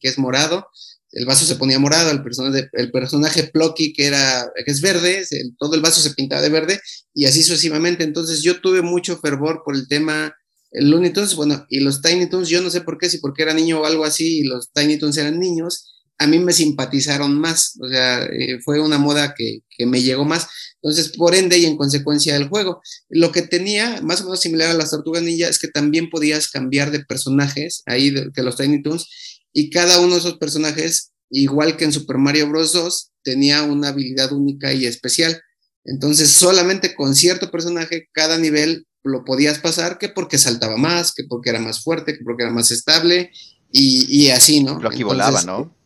que 0.00 0.08
es 0.08 0.18
morado, 0.18 0.66
el 1.12 1.24
vaso 1.24 1.46
se 1.46 1.56
ponía 1.56 1.78
morado, 1.78 2.10
el 2.10 2.22
personaje, 2.22 2.68
el 2.72 2.90
personaje 2.90 3.44
Plucky 3.44 3.92
que, 3.94 4.06
era, 4.06 4.50
que 4.64 4.70
es 4.70 4.80
verde, 4.80 5.24
todo 5.58 5.74
el 5.74 5.80
vaso 5.80 6.00
se 6.00 6.14
pintaba 6.14 6.42
de 6.42 6.50
verde 6.50 6.80
y 7.14 7.24
así 7.24 7.42
sucesivamente. 7.42 8.04
Entonces 8.04 8.42
yo 8.42 8.60
tuve 8.60 8.82
mucho 8.82 9.18
fervor 9.18 9.62
por 9.64 9.74
el 9.74 9.88
tema 9.88 10.34
el 10.72 10.88
Looney 10.88 11.12
Tunes, 11.12 11.34
bueno, 11.34 11.66
y 11.68 11.80
los 11.80 12.00
Tiny 12.00 12.28
Toons, 12.28 12.48
yo 12.48 12.62
no 12.62 12.70
sé 12.70 12.82
por 12.82 12.96
qué, 12.96 13.10
si 13.10 13.18
porque 13.18 13.42
era 13.42 13.54
niño 13.54 13.80
o 13.80 13.86
algo 13.86 14.04
así 14.04 14.38
y 14.38 14.44
los 14.44 14.70
Tiny 14.72 14.98
Toons 14.98 15.16
eran 15.16 15.40
niños 15.40 15.99
a 16.20 16.26
mí 16.26 16.38
me 16.38 16.52
simpatizaron 16.52 17.40
más, 17.40 17.78
o 17.80 17.88
sea, 17.88 18.24
eh, 18.26 18.60
fue 18.62 18.78
una 18.78 18.98
moda 18.98 19.34
que, 19.34 19.62
me 19.86 20.02
llegó 20.02 20.26
más. 20.26 20.46
Entonces, 20.82 21.16
por 21.16 21.34
ende 21.34 21.56
y 21.56 21.64
en 21.64 21.78
consecuencia 21.78 22.34
del 22.34 22.50
juego, 22.50 22.82
lo 23.08 23.32
que 23.32 23.40
tenía 23.40 24.02
más 24.02 24.20
o 24.20 24.24
menos 24.24 24.40
similar 24.40 24.68
a 24.68 24.74
las 24.74 24.90
tortugas 24.90 25.22
ninja 25.22 25.48
es 25.48 25.58
que 25.58 25.68
también 25.68 26.10
podías 26.10 26.50
cambiar 26.50 26.90
de 26.90 27.02
personajes 27.02 27.82
ahí 27.86 28.10
de, 28.10 28.30
los 28.42 28.56
Tiny 28.56 28.82
Toons 28.82 29.08
y 29.54 29.70
cada 29.70 30.00
uno 30.00 30.12
de 30.12 30.18
esos 30.18 30.36
personajes, 30.36 31.12
igual 31.30 31.78
que 31.78 31.86
en 31.86 31.92
Super 31.92 32.18
Mario 32.18 32.46
Bros. 32.50 32.74
2, 32.74 33.10
tenía 33.22 33.62
una 33.62 33.88
habilidad 33.88 34.30
única 34.32 34.74
y 34.74 34.84
especial. 34.84 35.40
Entonces, 35.86 36.28
solamente 36.28 36.94
con 36.94 37.14
cierto 37.14 37.50
personaje, 37.50 38.10
cada 38.12 38.36
nivel 38.36 38.86
lo 39.02 39.24
podías 39.24 39.60
pasar, 39.60 39.96
que 39.96 40.10
porque 40.10 40.36
saltaba 40.36 40.76
más, 40.76 41.14
que 41.14 41.24
porque 41.24 41.48
era 41.48 41.58
más 41.58 41.82
fuerte, 41.82 42.18
que 42.18 42.22
porque 42.22 42.42
era 42.42 42.52
más 42.52 42.70
estable, 42.70 43.30
y, 43.72 44.28
así, 44.28 44.62
¿no? 44.62 44.78
Lo 44.78 44.90
que 44.90 45.04
volaba, 45.04 45.40
¿no? 45.42 45.79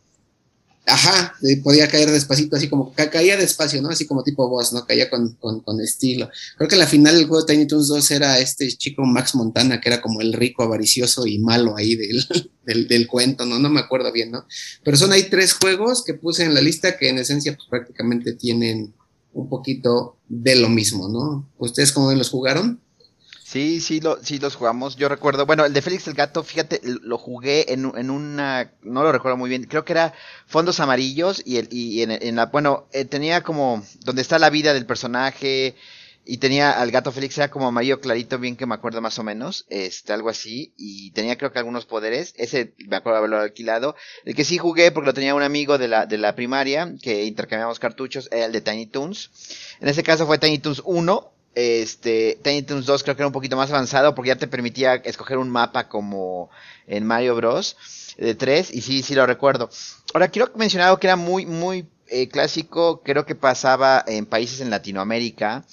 Ajá, 0.87 1.35
podía 1.63 1.87
caer 1.87 2.11
despacito, 2.11 2.55
así 2.55 2.69
como 2.69 2.93
caía 2.93 3.37
despacio, 3.37 3.81
¿no? 3.81 3.89
Así 3.89 4.05
como 4.05 4.23
tipo 4.23 4.47
boss, 4.47 4.71
¿no? 4.71 4.85
Caía 4.85 5.09
con, 5.09 5.35
estilo. 5.81 6.29
Creo 6.57 6.69
que 6.69 6.75
la 6.75 6.85
final 6.85 7.15
del 7.15 7.25
juego 7.25 7.43
de 7.43 7.53
Tiny 7.53 7.65
Toons 7.65 7.87
2 7.87 8.11
era 8.11 8.39
este 8.39 8.67
chico 8.67 9.03
Max 9.03 9.33
Montana, 9.33 9.81
que 9.81 9.89
era 9.89 9.99
como 9.99 10.21
el 10.21 10.33
rico, 10.33 10.61
avaricioso 10.61 11.25
y 11.25 11.39
malo 11.39 11.75
ahí 11.75 11.95
del, 12.65 12.87
del, 12.87 13.07
cuento, 13.07 13.45
¿no? 13.47 13.57
No 13.57 13.69
me 13.69 13.79
acuerdo 13.79 14.11
bien, 14.11 14.29
¿no? 14.29 14.45
Pero 14.83 14.95
son 14.95 15.11
ahí 15.11 15.23
tres 15.23 15.53
juegos 15.53 16.03
que 16.03 16.13
puse 16.13 16.43
en 16.43 16.53
la 16.53 16.61
lista 16.61 16.97
que 16.97 17.09
en 17.09 17.17
esencia 17.17 17.55
pues, 17.55 17.67
prácticamente 17.67 18.33
tienen 18.33 18.93
un 19.33 19.49
poquito 19.49 20.17
de 20.27 20.55
lo 20.55 20.69
mismo, 20.69 21.09
¿no? 21.09 21.49
¿Ustedes 21.57 21.91
cómo 21.91 22.11
los 22.13 22.29
jugaron? 22.29 22.79
Sí, 23.47 23.79
sí, 23.79 23.99
lo, 23.99 24.17
sí 24.23 24.39
los 24.39 24.55
jugamos. 24.55 24.95
Yo 24.95 25.07
recuerdo, 25.07 25.45
bueno, 25.45 25.65
el 25.65 25.73
de 25.73 25.83
Félix 25.83 26.07
el 26.07 26.15
Gato, 26.15 26.43
fíjate, 26.43 26.81
lo 26.83 27.19
jugué 27.19 27.71
en, 27.71 27.91
en 27.95 28.09
una, 28.09 28.71
no 28.81 29.03
lo 29.03 29.11
recuerdo 29.11 29.37
muy 29.37 29.51
bien, 29.51 29.65
creo 29.65 29.85
que 29.85 29.93
era 29.93 30.15
fondos 30.47 30.79
amarillos 30.79 31.43
y, 31.45 31.57
el, 31.57 31.67
y 31.71 32.01
en, 32.01 32.35
la, 32.35 32.47
bueno, 32.47 32.87
eh, 32.91 33.05
tenía 33.05 33.43
como, 33.43 33.85
donde 33.99 34.23
está 34.23 34.39
la 34.39 34.49
vida 34.49 34.73
del 34.73 34.87
personaje 34.87 35.75
y 36.25 36.37
tenía 36.39 36.71
al 36.71 36.89
gato 36.89 37.11
Félix, 37.11 37.37
era 37.37 37.51
como 37.51 37.67
amarillo 37.67 38.01
clarito, 38.01 38.39
bien 38.39 38.55
que 38.55 38.65
me 38.65 38.73
acuerdo 38.73 38.99
más 38.99 39.19
o 39.19 39.23
menos, 39.23 39.67
este, 39.69 40.11
algo 40.11 40.29
así, 40.29 40.73
y 40.75 41.11
tenía 41.11 41.37
creo 41.37 41.51
que 41.51 41.59
algunos 41.59 41.85
poderes, 41.85 42.33
ese 42.37 42.73
me 42.87 42.95
acuerdo 42.95 43.19
haberlo 43.19 43.37
alquilado. 43.37 43.95
El 44.23 44.33
que 44.33 44.43
sí 44.43 44.57
jugué 44.57 44.91
porque 44.91 45.05
lo 45.05 45.13
tenía 45.13 45.35
un 45.35 45.43
amigo 45.43 45.77
de 45.77 45.87
la, 45.87 46.07
de 46.07 46.17
la 46.17 46.33
primaria, 46.33 46.95
que 46.99 47.25
intercambiamos 47.25 47.77
cartuchos, 47.77 48.27
era 48.31 48.45
el 48.45 48.51
de 48.51 48.61
Tiny 48.61 48.87
Toons. 48.87 49.29
En 49.81 49.87
ese 49.87 50.01
caso 50.01 50.25
fue 50.25 50.39
Tiny 50.39 50.57
Toons 50.57 50.81
1, 50.83 51.34
este, 51.55 52.37
Tiny 52.43 52.63
Toons 52.63 52.85
2 52.85 53.03
creo 53.03 53.15
que 53.15 53.21
era 53.21 53.27
un 53.27 53.33
poquito 53.33 53.55
más 53.55 53.71
avanzado 53.71 54.13
porque 54.13 54.29
ya 54.29 54.35
te 54.35 54.47
permitía 54.47 54.95
escoger 54.95 55.37
un 55.37 55.49
mapa 55.49 55.87
como 55.87 56.49
en 56.85 57.05
Mario 57.05 57.35
Bros. 57.35 57.77
de 58.17 58.35
3 58.35 58.73
y 58.73 58.81
sí, 58.81 59.01
sí 59.01 59.15
lo 59.15 59.25
recuerdo. 59.25 59.69
Ahora 60.13 60.27
quiero 60.27 60.51
mencionar 60.55 60.87
algo 60.87 60.99
que 60.99 61.07
era 61.07 61.15
muy, 61.15 61.45
muy 61.45 61.87
eh, 62.07 62.27
clásico, 62.27 63.01
creo 63.03 63.25
que 63.25 63.35
pasaba 63.35 64.03
en 64.05 64.25
países 64.25 64.61
en 64.61 64.69
Latinoamérica, 64.69 65.65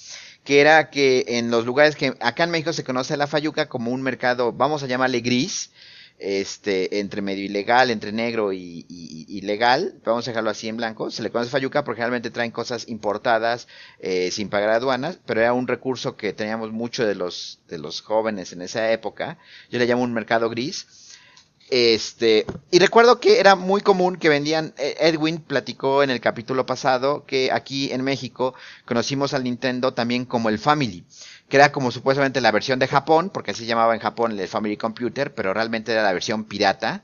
que 0.43 0.61
era 0.61 0.89
que 0.89 1.25
en 1.27 1.51
los 1.51 1.65
lugares 1.65 1.95
que 1.95 2.15
acá 2.19 2.45
en 2.45 2.51
México 2.51 2.73
se 2.73 2.83
conoce 2.83 3.17
la 3.17 3.27
Fayuca 3.27 3.69
como 3.69 3.91
un 3.91 4.01
mercado, 4.01 4.51
vamos 4.51 4.83
a 4.83 4.87
llamarle 4.87 5.21
gris, 5.21 5.71
este, 6.19 6.99
entre 6.99 7.21
medio 7.21 7.43
ilegal, 7.43 7.91
entre 7.91 8.11
negro 8.11 8.53
y, 8.53 8.85
y, 8.87 9.41
legal, 9.41 9.95
vamos 10.05 10.25
a 10.25 10.31
dejarlo 10.31 10.49
así 10.49 10.69
en 10.69 10.77
blanco, 10.77 11.11
se 11.11 11.21
le 11.21 11.31
conoce 11.31 11.51
Fayuca 11.51 11.83
porque 11.83 11.99
realmente 11.99 12.31
traen 12.31 12.51
cosas 12.51 12.87
importadas 12.87 13.67
eh, 13.99 14.31
sin 14.31 14.49
pagar 14.49 14.69
aduanas, 14.69 15.19
pero 15.25 15.41
era 15.41 15.53
un 15.53 15.67
recurso 15.67 16.15
que 16.15 16.31
teníamos 16.31 16.71
mucho 16.71 17.05
de 17.05 17.15
los, 17.15 17.59
de 17.67 17.77
los 17.77 18.01
jóvenes 18.01 18.53
en 18.53 18.61
esa 18.61 18.91
época, 18.91 19.37
yo 19.69 19.79
le 19.79 19.85
llamo 19.85 20.03
un 20.03 20.13
mercado 20.13 20.49
gris, 20.49 20.87
este, 21.69 22.45
y 22.71 22.79
recuerdo 22.79 23.19
que 23.19 23.39
era 23.39 23.55
muy 23.55 23.81
común 23.81 24.17
que 24.17 24.29
vendían, 24.29 24.73
eh, 24.77 24.95
Edwin 24.99 25.39
platicó 25.39 26.03
en 26.03 26.09
el 26.09 26.21
capítulo 26.21 26.65
pasado 26.65 27.25
que 27.25 27.51
aquí 27.51 27.91
en 27.91 28.03
México 28.03 28.53
conocimos 28.85 29.33
al 29.33 29.43
Nintendo 29.43 29.93
también 29.93 30.25
como 30.25 30.49
el 30.49 30.59
Family 30.59 31.03
que 31.49 31.57
era 31.57 31.71
como 31.71 31.91
supuestamente 31.91 32.41
la 32.41 32.51
versión 32.51 32.79
de 32.79 32.87
Japón, 32.87 33.29
porque 33.33 33.51
así 33.51 33.65
llamaba 33.65 33.93
en 33.93 34.01
Japón 34.01 34.39
el 34.39 34.47
Family 34.47 34.77
Computer, 34.77 35.33
pero 35.33 35.53
realmente 35.53 35.91
era 35.91 36.03
la 36.03 36.13
versión 36.13 36.45
pirata. 36.45 37.03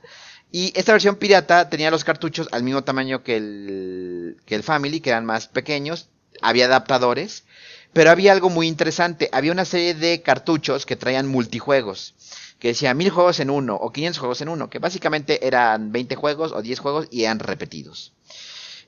Y 0.52 0.72
esta 0.74 0.92
versión 0.92 1.16
pirata 1.16 1.68
tenía 1.68 1.90
los 1.90 2.04
cartuchos 2.04 2.48
al 2.50 2.64
mismo 2.64 2.82
tamaño 2.82 3.22
que 3.22 3.36
el, 3.36 4.36
que 4.46 4.56
el 4.56 4.62
Family, 4.62 5.00
que 5.00 5.10
eran 5.10 5.24
más 5.24 5.46
pequeños, 5.46 6.08
había 6.42 6.64
adaptadores, 6.66 7.44
pero 7.92 8.10
había 8.10 8.32
algo 8.32 8.50
muy 8.50 8.66
interesante, 8.66 9.28
había 9.32 9.52
una 9.52 9.64
serie 9.64 9.94
de 9.94 10.22
cartuchos 10.22 10.86
que 10.86 10.96
traían 10.96 11.26
multijuegos, 11.26 12.14
que 12.58 12.68
decía 12.68 12.94
mil 12.94 13.10
juegos 13.10 13.40
en 13.40 13.50
uno 13.50 13.74
o 13.74 13.92
500 13.92 14.18
juegos 14.18 14.40
en 14.40 14.48
uno, 14.48 14.70
que 14.70 14.78
básicamente 14.78 15.46
eran 15.46 15.92
20 15.92 16.14
juegos 16.16 16.52
o 16.52 16.62
10 16.62 16.78
juegos 16.78 17.08
y 17.10 17.24
eran 17.24 17.38
repetidos. 17.40 18.12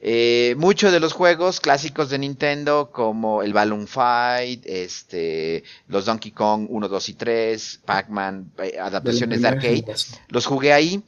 Eh, 0.04 0.56
muchos 0.58 0.90
de 0.90 0.98
los 0.98 1.12
juegos 1.12 1.60
clásicos 1.60 2.10
de 2.10 2.18
Nintendo, 2.18 2.90
como 2.90 3.44
el 3.44 3.52
Balloon 3.52 3.86
Fight, 3.86 4.66
este, 4.66 5.62
los 5.86 6.06
Donkey 6.06 6.32
Kong 6.32 6.66
1, 6.68 6.88
2 6.88 7.08
y 7.08 7.14
3, 7.14 7.80
Pac-Man, 7.84 8.50
eh, 8.64 8.80
adaptaciones 8.80 9.42
de 9.42 9.48
arcade, 9.48 9.84
los 10.28 10.46
jugué 10.46 10.72
ahí. 10.72 11.04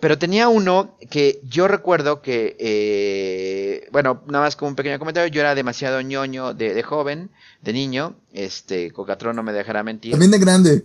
Pero 0.00 0.18
tenía 0.18 0.50
uno 0.50 0.98
que 1.08 1.40
yo 1.44 1.66
recuerdo 1.66 2.20
que, 2.20 2.54
eh, 2.60 3.88
bueno, 3.90 4.22
nada 4.26 4.44
más 4.44 4.54
como 4.54 4.68
un 4.68 4.76
pequeño 4.76 4.98
comentario, 4.98 5.32
yo 5.32 5.40
era 5.40 5.54
demasiado 5.54 6.02
ñoño 6.02 6.52
de, 6.52 6.82
joven, 6.82 7.30
de 7.62 7.72
niño, 7.72 8.16
este, 8.34 8.90
Cocatrón 8.90 9.36
no 9.36 9.42
me 9.42 9.54
dejará 9.54 9.82
mentir. 9.82 10.10
También 10.10 10.32
de 10.32 10.38
grande. 10.38 10.84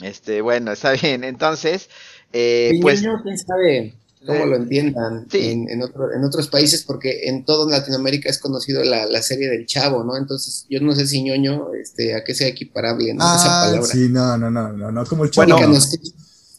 Este, 0.00 0.42
bueno, 0.42 0.72
está 0.72 0.92
bien, 0.92 1.24
entonces, 1.24 1.88
eh, 2.34 2.78
pues... 2.82 3.00
¿quién 3.00 3.38
sabe? 3.38 3.94
Cómo 4.26 4.46
lo 4.46 4.56
entiendan 4.56 5.26
en, 5.32 5.68
en, 5.68 5.82
otros 6.24 6.48
países, 6.48 6.82
porque 6.82 7.28
en 7.28 7.44
todo 7.44 7.68
Latinoamérica 7.68 8.28
es 8.28 8.38
conocido 8.38 8.82
la, 8.84 9.06
la, 9.06 9.22
serie 9.22 9.48
del 9.48 9.66
Chavo, 9.66 10.04
¿no? 10.04 10.16
Entonces, 10.16 10.66
yo 10.68 10.80
no 10.80 10.94
sé 10.94 11.06
si 11.06 11.22
ñoño, 11.22 11.72
este, 11.74 12.14
a 12.14 12.24
qué 12.24 12.34
sea 12.34 12.48
equiparable, 12.48 13.14
¿no? 13.14 13.24
Ah, 13.24 13.36
Esa 13.36 13.48
palabra. 13.48 13.86
Sí, 13.86 14.08
no, 14.08 14.36
no, 14.38 14.50
no, 14.50 14.72
no, 14.72 14.92
no, 14.92 15.06
como 15.06 15.24
el 15.24 15.30
Chavo. 15.30 15.46
Bueno, 15.46 15.78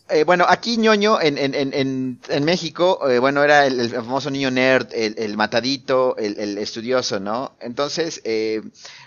eh, 0.07 0.23
bueno, 0.23 0.45
aquí 0.47 0.77
ñoño 0.77 1.19
en, 1.19 1.39
en, 1.39 1.55
en, 1.55 2.19
en 2.29 2.43
México, 2.45 3.09
eh, 3.09 3.17
bueno, 3.17 3.43
era 3.43 3.65
el, 3.65 3.89
famoso 3.89 4.29
niño 4.29 4.51
nerd, 4.51 4.87
el, 4.93 5.15
el 5.17 5.35
matadito, 5.35 6.15
el, 6.17 6.37
el, 6.37 6.59
estudioso, 6.59 7.19
¿no? 7.19 7.53
Entonces, 7.59 8.21
eh, 8.23 8.61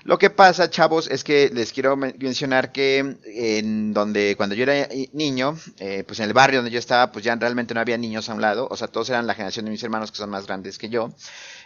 lo 0.08 0.18
que 0.18 0.30
pasa, 0.30 0.70
chavos, 0.70 1.06
es 1.06 1.22
que 1.22 1.50
les 1.52 1.70
quiero 1.70 1.94
mencionar 1.94 2.72
que 2.72 3.18
en 3.26 3.92
donde, 3.92 4.36
cuando 4.38 4.54
yo 4.54 4.62
era 4.62 4.88
niño, 5.12 5.54
eh, 5.80 6.02
pues 6.06 6.18
en 6.20 6.24
el 6.24 6.32
barrio 6.32 6.60
donde 6.60 6.70
yo 6.70 6.78
estaba, 6.78 7.12
pues 7.12 7.26
ya 7.26 7.36
realmente 7.36 7.74
no 7.74 7.80
había 7.80 7.98
niños 7.98 8.26
a 8.30 8.32
un 8.32 8.40
lado, 8.40 8.66
o 8.70 8.74
sea, 8.74 8.88
todos 8.88 9.10
eran 9.10 9.26
la 9.26 9.34
generación 9.34 9.66
de 9.66 9.70
mis 9.70 9.82
hermanos 9.82 10.10
que 10.10 10.16
son 10.16 10.30
más 10.30 10.46
grandes 10.46 10.78
que 10.78 10.88
yo. 10.88 11.12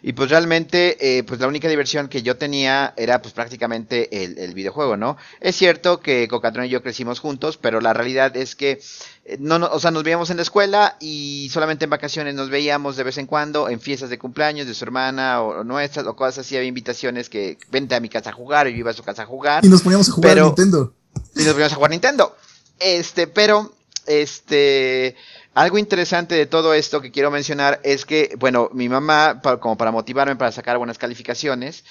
Y 0.03 0.15
pues 0.15 0.29
realmente, 0.29 1.19
eh, 1.19 1.23
pues 1.23 1.39
la 1.39 1.47
única 1.47 1.69
diversión 1.69 2.09
que 2.09 2.23
yo 2.23 2.37
tenía 2.37 2.95
era 2.97 3.23
pues 3.23 3.33
prácticamente 3.33 4.25
el, 4.25 4.53
videojuego, 4.55 4.97
¿no? 4.97 5.17
Es 5.41 5.55
cierto 5.55 6.01
que 6.01 6.27
Cocatron 6.27 6.67
y 6.67 6.69
yo 6.69 6.83
crecimos 6.83 7.21
juntos, 7.21 7.59
pero 7.59 7.81
la 7.81 7.93
realidad 7.93 8.37
es 8.37 8.57
que 8.57 8.81
eh, 9.25 9.37
no, 9.39 9.61
no, 9.61 9.69
o 9.69 9.79
sea, 9.79 9.93
nos 9.93 10.03
veíamos 10.03 10.31
en 10.31 10.37
la 10.39 10.43
escuela 10.43 10.97
y 10.99 11.49
solamente 11.53 11.85
en 11.85 11.91
vacaciones 11.91 12.35
nos 12.35 12.51
veíamos 12.51 12.97
de 12.97 13.05
vez 13.05 13.19
en 13.19 13.27
cuando, 13.27 13.69
en 13.69 13.79
fiestas 13.79 14.11
de 14.11 14.19
cumpleaños 14.19 14.67
de 14.67 14.75
su 14.75 14.85
hermana 14.85 15.41
o, 15.43 15.63
nuestras 15.63 16.05
o 16.07 16.17
cosas 16.17 16.39
así, 16.39 16.57
había 16.57 16.69
invitaciones 16.69 17.29
que 17.29 17.57
vente 17.71 17.95
a 17.95 18.01
mi 18.01 18.09
casa 18.09 18.32
a 18.33 18.37
jugar, 18.37 18.69
y 18.69 18.73
yo 18.73 18.79
iba 18.79 18.91
a 18.91 18.95
su 18.95 19.03
casa 19.03 19.23
a 19.23 19.27
jugar. 19.27 19.65
Y 19.65 19.69
nos 19.69 19.83
poníamos 19.83 20.09
a 20.09 20.13
jugar 20.13 20.39
a 20.39 20.43
Nintendo. 20.45 20.95
Y 21.35 21.45
nos 21.45 21.53
poníamos 21.53 21.73
a 21.73 21.77
jugar 21.77 21.91
Nintendo. 21.91 22.37
Este, 22.79 23.27
pero, 23.27 23.73
este, 24.07 25.15
algo 25.55 25.79
interesante 25.79 26.35
de 26.35 26.47
todo 26.47 26.75
esto 26.75 27.01
que 27.01 27.11
quiero 27.11 27.31
mencionar 27.31 27.81
es 27.85 28.05
que, 28.05 28.35
bueno, 28.39 28.71
mi 28.73 28.89
mamá, 28.89 29.41
como 29.61 29.77
para 29.77 29.91
motivarme 29.91 30.37
para 30.37 30.53
sacar 30.53 30.79
buenas 30.79 30.99
calificaciones, 30.99 31.85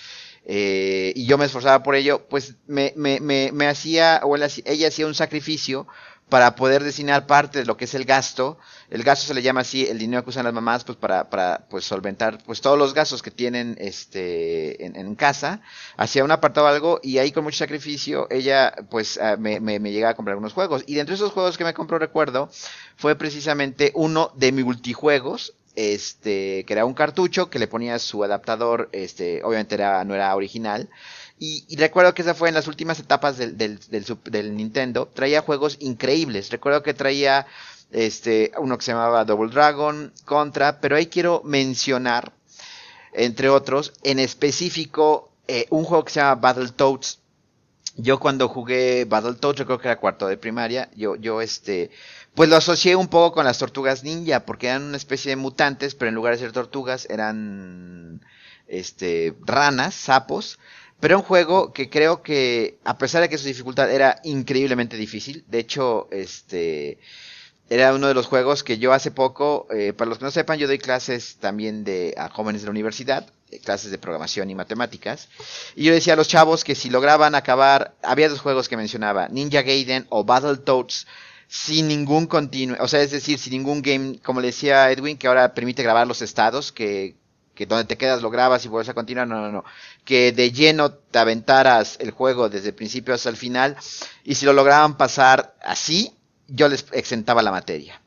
eh, 0.45 1.13
y 1.15 1.25
yo 1.25 1.37
me 1.37 1.45
esforzaba 1.45 1.83
por 1.83 1.95
ello, 1.95 2.25
pues 2.27 2.55
me, 2.67 2.93
me, 2.95 3.19
me, 3.19 3.51
me 3.53 3.67
hacía, 3.67 4.21
o 4.23 4.35
ella, 4.35 4.47
ella 4.65 4.87
hacía 4.87 5.05
un 5.05 5.13
sacrificio 5.13 5.87
para 6.32 6.55
poder 6.55 6.82
destinar 6.82 7.27
parte 7.27 7.59
de 7.59 7.65
lo 7.65 7.75
que 7.75 7.84
es 7.84 7.93
el 7.93 8.05
gasto. 8.05 8.57
El 8.89 9.03
gasto 9.03 9.27
se 9.27 9.34
le 9.34 9.41
llama 9.41 9.59
así, 9.59 9.86
el 9.86 9.99
dinero 9.99 10.23
que 10.23 10.29
usan 10.29 10.45
las 10.45 10.53
mamás, 10.53 10.86
pues 10.86 10.97
para, 10.97 11.29
para 11.29 11.67
pues 11.69 11.84
solventar 11.84 12.38
pues 12.45 12.61
todos 12.61 12.77
los 12.77 12.93
gastos 12.93 13.21
que 13.21 13.32
tienen 13.32 13.75
este 13.82 14.86
en, 14.86 15.15
casa. 15.15 15.59
Hacía 15.97 16.23
un 16.23 16.32
apartado 16.32 16.67
algo 16.67 17.01
y 17.03 17.17
ahí 17.17 17.34
con 17.34 17.43
mucho 17.43 17.57
sacrificio 17.57 18.27
ella 18.32 18.73
pues 18.89 19.19
ah, 19.21 19.36
me, 19.38 19.59
me, 19.59 19.82
me 19.82 19.91
llegaba 19.91 20.11
a 20.11 20.15
comprar 20.15 20.32
algunos 20.36 20.53
juegos. 20.53 20.86
Y 20.88 20.95
dentro 20.95 21.11
de 21.11 21.17
esos 21.17 21.34
juegos 21.34 21.57
que 21.57 21.65
me 21.65 21.73
compró, 21.73 21.99
recuerdo, 21.99 22.49
fue 22.95 23.15
precisamente 23.15 23.91
uno 23.93 24.32
de 24.38 24.53
multijuegos, 24.53 25.53
este, 25.75 26.63
que 26.65 26.73
era 26.73 26.86
un 26.86 26.93
cartucho 26.93 27.49
que 27.49 27.59
le 27.59 27.67
ponía 27.67 27.99
su 27.99 28.23
adaptador, 28.23 28.88
este, 28.93 29.43
obviamente 29.43 29.75
era, 29.75 30.05
no 30.05 30.15
era 30.15 30.34
original, 30.34 30.89
y, 31.43 31.75
recuerdo 31.75 32.13
que 32.13 32.21
esa 32.21 32.35
fue 32.35 32.49
en 32.49 32.53
las 32.53 32.67
últimas 32.67 32.99
etapas 32.99 33.35
del, 33.35 34.55
Nintendo. 34.55 35.07
Traía 35.11 35.41
juegos 35.41 35.75
increíbles. 35.79 36.51
Recuerdo 36.51 36.83
que 36.83 36.93
traía 36.93 37.47
este, 37.89 38.51
uno 38.59 38.77
que 38.77 38.85
se 38.85 38.91
llamaba 38.91 39.25
Double 39.25 39.51
Dragon, 39.51 40.13
Contra, 40.23 40.79
pero 40.79 40.95
ahí 40.95 41.07
quiero 41.07 41.41
mencionar, 41.43 42.31
entre 43.13 43.49
otros, 43.49 43.91
en 44.03 44.19
específico, 44.19 45.31
eh, 45.47 45.65
un 45.71 45.83
juego 45.83 46.05
que 46.05 46.11
se 46.13 46.19
llama 46.19 46.35
Battletoads. 46.35 47.17
Yo 47.95 48.19
cuando 48.19 48.47
jugué 48.47 49.05
Battletoads, 49.05 49.57
recuerdo 49.57 49.81
que 49.81 49.87
era 49.87 49.99
cuarto 49.99 50.27
de 50.27 50.37
primaria, 50.37 50.91
yo, 50.95 51.15
yo 51.15 51.41
este, 51.41 51.89
pues 52.35 52.51
lo 52.51 52.55
asocié 52.55 52.95
un 52.95 53.07
poco 53.07 53.33
con 53.33 53.45
las 53.45 53.57
tortugas 53.57 54.03
ninja, 54.03 54.45
porque 54.45 54.67
eran 54.67 54.83
una 54.83 54.97
especie 54.97 55.31
de 55.31 55.37
mutantes, 55.37 55.95
pero 55.95 56.09
en 56.09 56.15
lugar 56.15 56.35
de 56.35 56.39
ser 56.39 56.51
tortugas 56.51 57.07
eran, 57.09 58.21
este, 58.67 59.35
ranas, 59.41 59.95
sapos, 59.95 60.59
pero 61.02 61.18
un 61.18 61.24
juego 61.24 61.74
que 61.74 61.89
creo 61.89 62.22
que, 62.22 62.78
a 62.86 62.97
pesar 62.97 63.22
de 63.22 63.30
que 63.30 63.39
su 63.39 63.47
dificultad 63.47 63.91
era 63.91 64.22
increíblemente 64.24 64.95
difícil, 64.95 65.43
de 65.47 65.60
hecho, 65.60 66.08
este, 66.12 66.99
era 67.70 67.93
uno 67.95 68.08
de 68.08 68.14
los 68.14 68.28
juegos 68.28 68.64
que 68.64 68.78
yo 68.78 68.93
hace 68.93 69.10
poco, 69.10 69.68
eh, 69.72 69.93
para 69.93 70.10
los 70.10 70.20
que 70.20 70.26
no 70.26 70.32
sepan, 70.32 70.60
yo 70.60 70.68
doy 70.68 70.78
clases 70.78 71.38
también 71.39 71.84
de, 71.84 72.14
a 72.18 72.30
jóvenes 72.30 72.62
de 72.62 72.68
la 72.68 72.72
universidad, 72.72 73.28
eh, 73.49 73.60
clases 73.60 73.89
de 73.89 73.97
programación 73.97 74.52
y 74.52 74.56
matemáticas, 74.56 75.28
y 75.76 75.86
yo 75.86 75.93
decía 75.93 76.14
a 76.14 76.18
los 76.18 76.28
chavos 76.28 76.64
que 76.64 76.76
si 76.76 76.91
lograban 76.91 77.34
acabar, 77.34 77.95
había 78.04 78.30
dos 78.30 78.39
juegos 78.39 78.70
que 78.70 78.78
mencionaba, 78.78 79.28
Ninja 79.28 79.64
Gaiden 79.64 80.06
o 80.10 80.24
Battletoads, 80.24 81.08
sin 81.47 81.88
ningún 81.88 82.28
continuo, 82.28 82.78
o 82.80 82.88
sea, 82.88 83.02
es 83.02 83.10
decir, 83.10 83.39
sin 83.39 83.54
ningún 83.54 83.82
game, 83.82 84.20
como 84.24 84.39
le 84.39 84.47
decía 84.47 84.91
Edwin, 84.91 85.18
que 85.18 85.28
ahora 85.28 85.56
permite 85.56 85.82
grabar 85.82 86.06
los 86.06 86.22
estados, 86.22 86.72
que 86.72 87.16
que 87.62 87.68
donde 87.68 87.86
te 87.86 87.95
quedas 87.95 88.24
lo 88.24 88.32
grabas 88.32 88.66
y 88.66 88.70
vuelves 88.70 88.89
a 88.89 88.95
continuar, 88.95 89.28
no, 89.28 89.39
no, 89.39 89.51
no, 89.51 89.64
que 90.03 90.32
de 90.32 90.51
lleno 90.51 90.93
te 90.93 91.20
aventaras 91.20 91.95
el 91.99 92.09
juego 92.09 92.49
desde 92.49 92.70
el 92.70 92.74
principio 92.74 93.14
hasta 93.14 93.30
el 93.30 93.38
final 93.38 93.78
y 94.24 94.34
si 94.34 94.47
lo 94.47 94.53
lograban 94.53 94.97
pasar 94.97 95.55
así, 95.64 96.12
yo 96.47 96.68
les 96.68 96.86
exentaba 96.91 97.43
la 97.43 97.51
materia. 97.51 98.01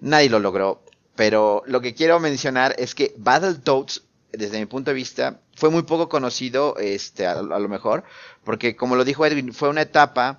Nadie 0.00 0.28
lo 0.28 0.40
logró, 0.40 0.84
pero 1.16 1.62
lo 1.64 1.80
que 1.80 1.94
quiero 1.94 2.20
mencionar 2.20 2.74
es 2.78 2.94
que 2.94 3.14
Battletoads 3.16 4.02
desde 4.30 4.58
mi 4.58 4.66
punto 4.66 4.90
de 4.90 4.94
vista, 4.94 5.40
fue 5.56 5.70
muy 5.70 5.84
poco 5.84 6.10
conocido, 6.10 6.76
este, 6.76 7.26
a, 7.26 7.32
a 7.32 7.42
lo 7.42 7.68
mejor, 7.68 8.04
porque 8.44 8.76
como 8.76 8.94
lo 8.94 9.04
dijo 9.04 9.24
Edwin, 9.24 9.54
fue 9.54 9.70
una 9.70 9.80
etapa 9.80 10.38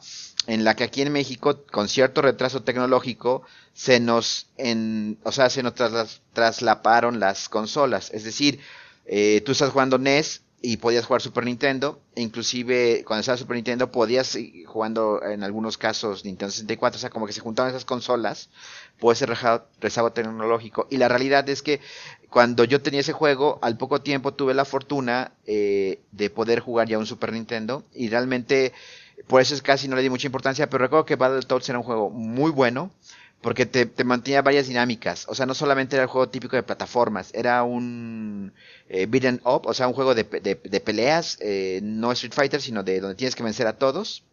en 0.50 0.64
la 0.64 0.76
que 0.76 0.84
aquí 0.84 1.04
en 1.04 1.12
México, 1.12 1.64
con 1.72 1.88
cierto 1.88 2.24
retraso 2.24 2.64
tecnológico, 2.64 3.44
se 3.74 4.00
nos, 4.00 4.48
en, 4.58 5.20
o 5.24 5.32
sea, 5.32 5.48
se 5.52 5.62
nos 5.62 5.76
tras, 5.76 6.22
traslaparon 6.34 7.20
las 7.20 7.50
consolas. 7.50 8.10
Es 8.12 8.24
decir, 8.24 8.60
eh, 9.06 9.44
tú 9.46 9.52
estás 9.52 9.70
jugando 9.70 10.00
NES 10.00 10.42
y 10.60 10.78
podías 10.78 11.06
jugar 11.06 11.22
Super 11.22 11.46
Nintendo, 11.46 12.02
e 12.16 12.24
inclusive 12.24 13.04
cuando 13.06 13.22
estaba 13.22 13.38
Super 13.38 13.58
Nintendo 13.58 13.92
podías 13.92 14.34
ir 14.36 14.66
jugando 14.66 15.22
en 15.24 15.44
algunos 15.44 15.78
casos 15.78 16.26
Nintendo 16.26 16.52
64, 16.52 16.98
o 16.98 17.00
sea, 17.00 17.12
como 17.12 17.28
que 17.28 17.34
se 17.34 17.42
juntaban 17.42 17.70
esas 17.70 17.86
consolas 17.86 18.50
por 19.00 19.14
ese 19.14 19.28
rezago 19.28 20.12
tecnológico. 20.14 20.88
Y 20.90 20.98
la 20.98 21.10
realidad 21.10 21.48
es 21.48 21.62
que 21.62 21.80
cuando 22.32 22.64
yo 22.64 22.82
tenía 22.82 23.02
ese 23.02 23.14
juego, 23.14 23.60
al 23.62 23.78
poco 23.78 24.02
tiempo 24.02 24.34
tuve 24.34 24.56
la 24.56 24.66
fortuna 24.66 25.32
eh, 25.46 26.02
de 26.12 26.32
poder 26.32 26.60
jugar 26.60 26.88
ya 26.88 26.98
un 26.98 27.06
Super 27.06 27.34
Nintendo 27.34 27.84
y 27.94 28.10
realmente 28.10 28.74
por 29.28 29.42
eso 29.42 29.54
es 29.54 29.62
casi 29.62 29.88
no 29.88 29.96
le 29.96 30.02
di 30.02 30.10
mucha 30.10 30.28
importancia, 30.28 30.70
pero 30.70 30.84
recuerdo 30.84 31.06
que 31.06 31.16
Battletoads 31.16 31.70
era 31.70 31.80
un 31.80 31.84
juego 31.84 32.10
muy 32.10 32.52
bueno 32.52 32.92
porque 33.42 33.66
te, 33.66 33.86
te, 33.86 34.04
mantenía 34.04 34.42
varias 34.42 34.68
dinámicas. 34.68 35.26
O 35.30 35.36
sea, 35.36 35.46
no 35.46 35.54
solamente 35.54 35.96
era 35.96 36.04
el 36.04 36.10
juego 36.10 36.30
típico 36.30 36.56
de 36.56 36.64
plataformas, 36.64 37.30
era 37.34 37.64
un 37.64 38.54
eh, 38.90 39.06
beat'em 39.06 39.40
up, 39.46 39.66
o 39.66 39.74
sea, 39.74 39.88
un 39.88 39.94
juego 39.94 40.14
de, 40.14 40.24
de, 40.24 40.56
de 40.62 40.80
peleas, 40.82 41.38
eh, 41.40 41.80
no 41.82 42.12
Street 42.12 42.34
Fighter, 42.34 42.62
sino 42.62 42.84
de 42.84 43.00
donde 43.00 43.16
tienes 43.16 43.36
que 43.36 43.44
vencer 43.44 43.68
a 43.68 43.78
todos. 43.78 44.24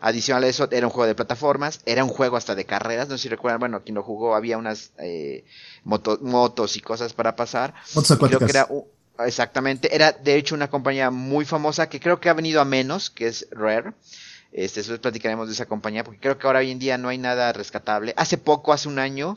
Adicional 0.00 0.44
a 0.44 0.48
eso, 0.48 0.68
era 0.70 0.86
un 0.86 0.92
juego 0.92 1.06
de 1.06 1.14
plataformas, 1.14 1.80
era 1.86 2.04
un 2.04 2.10
juego 2.10 2.36
hasta 2.36 2.54
de 2.54 2.64
carreras, 2.64 3.08
no 3.08 3.16
sé 3.16 3.22
si 3.22 3.28
recuerdan, 3.28 3.60
bueno, 3.60 3.82
quien 3.82 3.94
lo 3.94 4.02
jugó 4.02 4.34
había 4.34 4.58
unas 4.58 4.92
eh, 4.98 5.44
moto, 5.82 6.18
motos 6.20 6.76
y 6.76 6.80
cosas 6.80 7.12
para 7.12 7.36
pasar. 7.36 7.74
Motos 7.94 8.10
acuáticas. 8.10 8.38
Creo 8.38 8.46
que 8.46 8.58
era 8.58 8.66
un, 8.68 8.84
exactamente, 9.18 9.94
era 9.94 10.12
de 10.12 10.36
hecho 10.36 10.54
una 10.54 10.68
compañía 10.68 11.10
muy 11.10 11.44
famosa 11.44 11.88
que 11.88 12.00
creo 12.00 12.20
que 12.20 12.28
ha 12.28 12.34
venido 12.34 12.60
a 12.60 12.64
menos, 12.64 13.10
que 13.10 13.26
es 13.26 13.46
Rare. 13.50 13.92
Este, 14.52 14.80
después 14.80 15.00
platicaremos 15.00 15.48
de 15.48 15.54
esa 15.54 15.66
compañía 15.66 16.04
porque 16.04 16.20
creo 16.20 16.38
que 16.38 16.46
ahora 16.46 16.60
hoy 16.60 16.70
en 16.70 16.78
día 16.78 16.96
no 16.96 17.08
hay 17.08 17.18
nada 17.18 17.52
rescatable. 17.52 18.14
Hace 18.16 18.38
poco, 18.38 18.72
hace 18.72 18.88
un 18.88 19.00
año, 19.00 19.36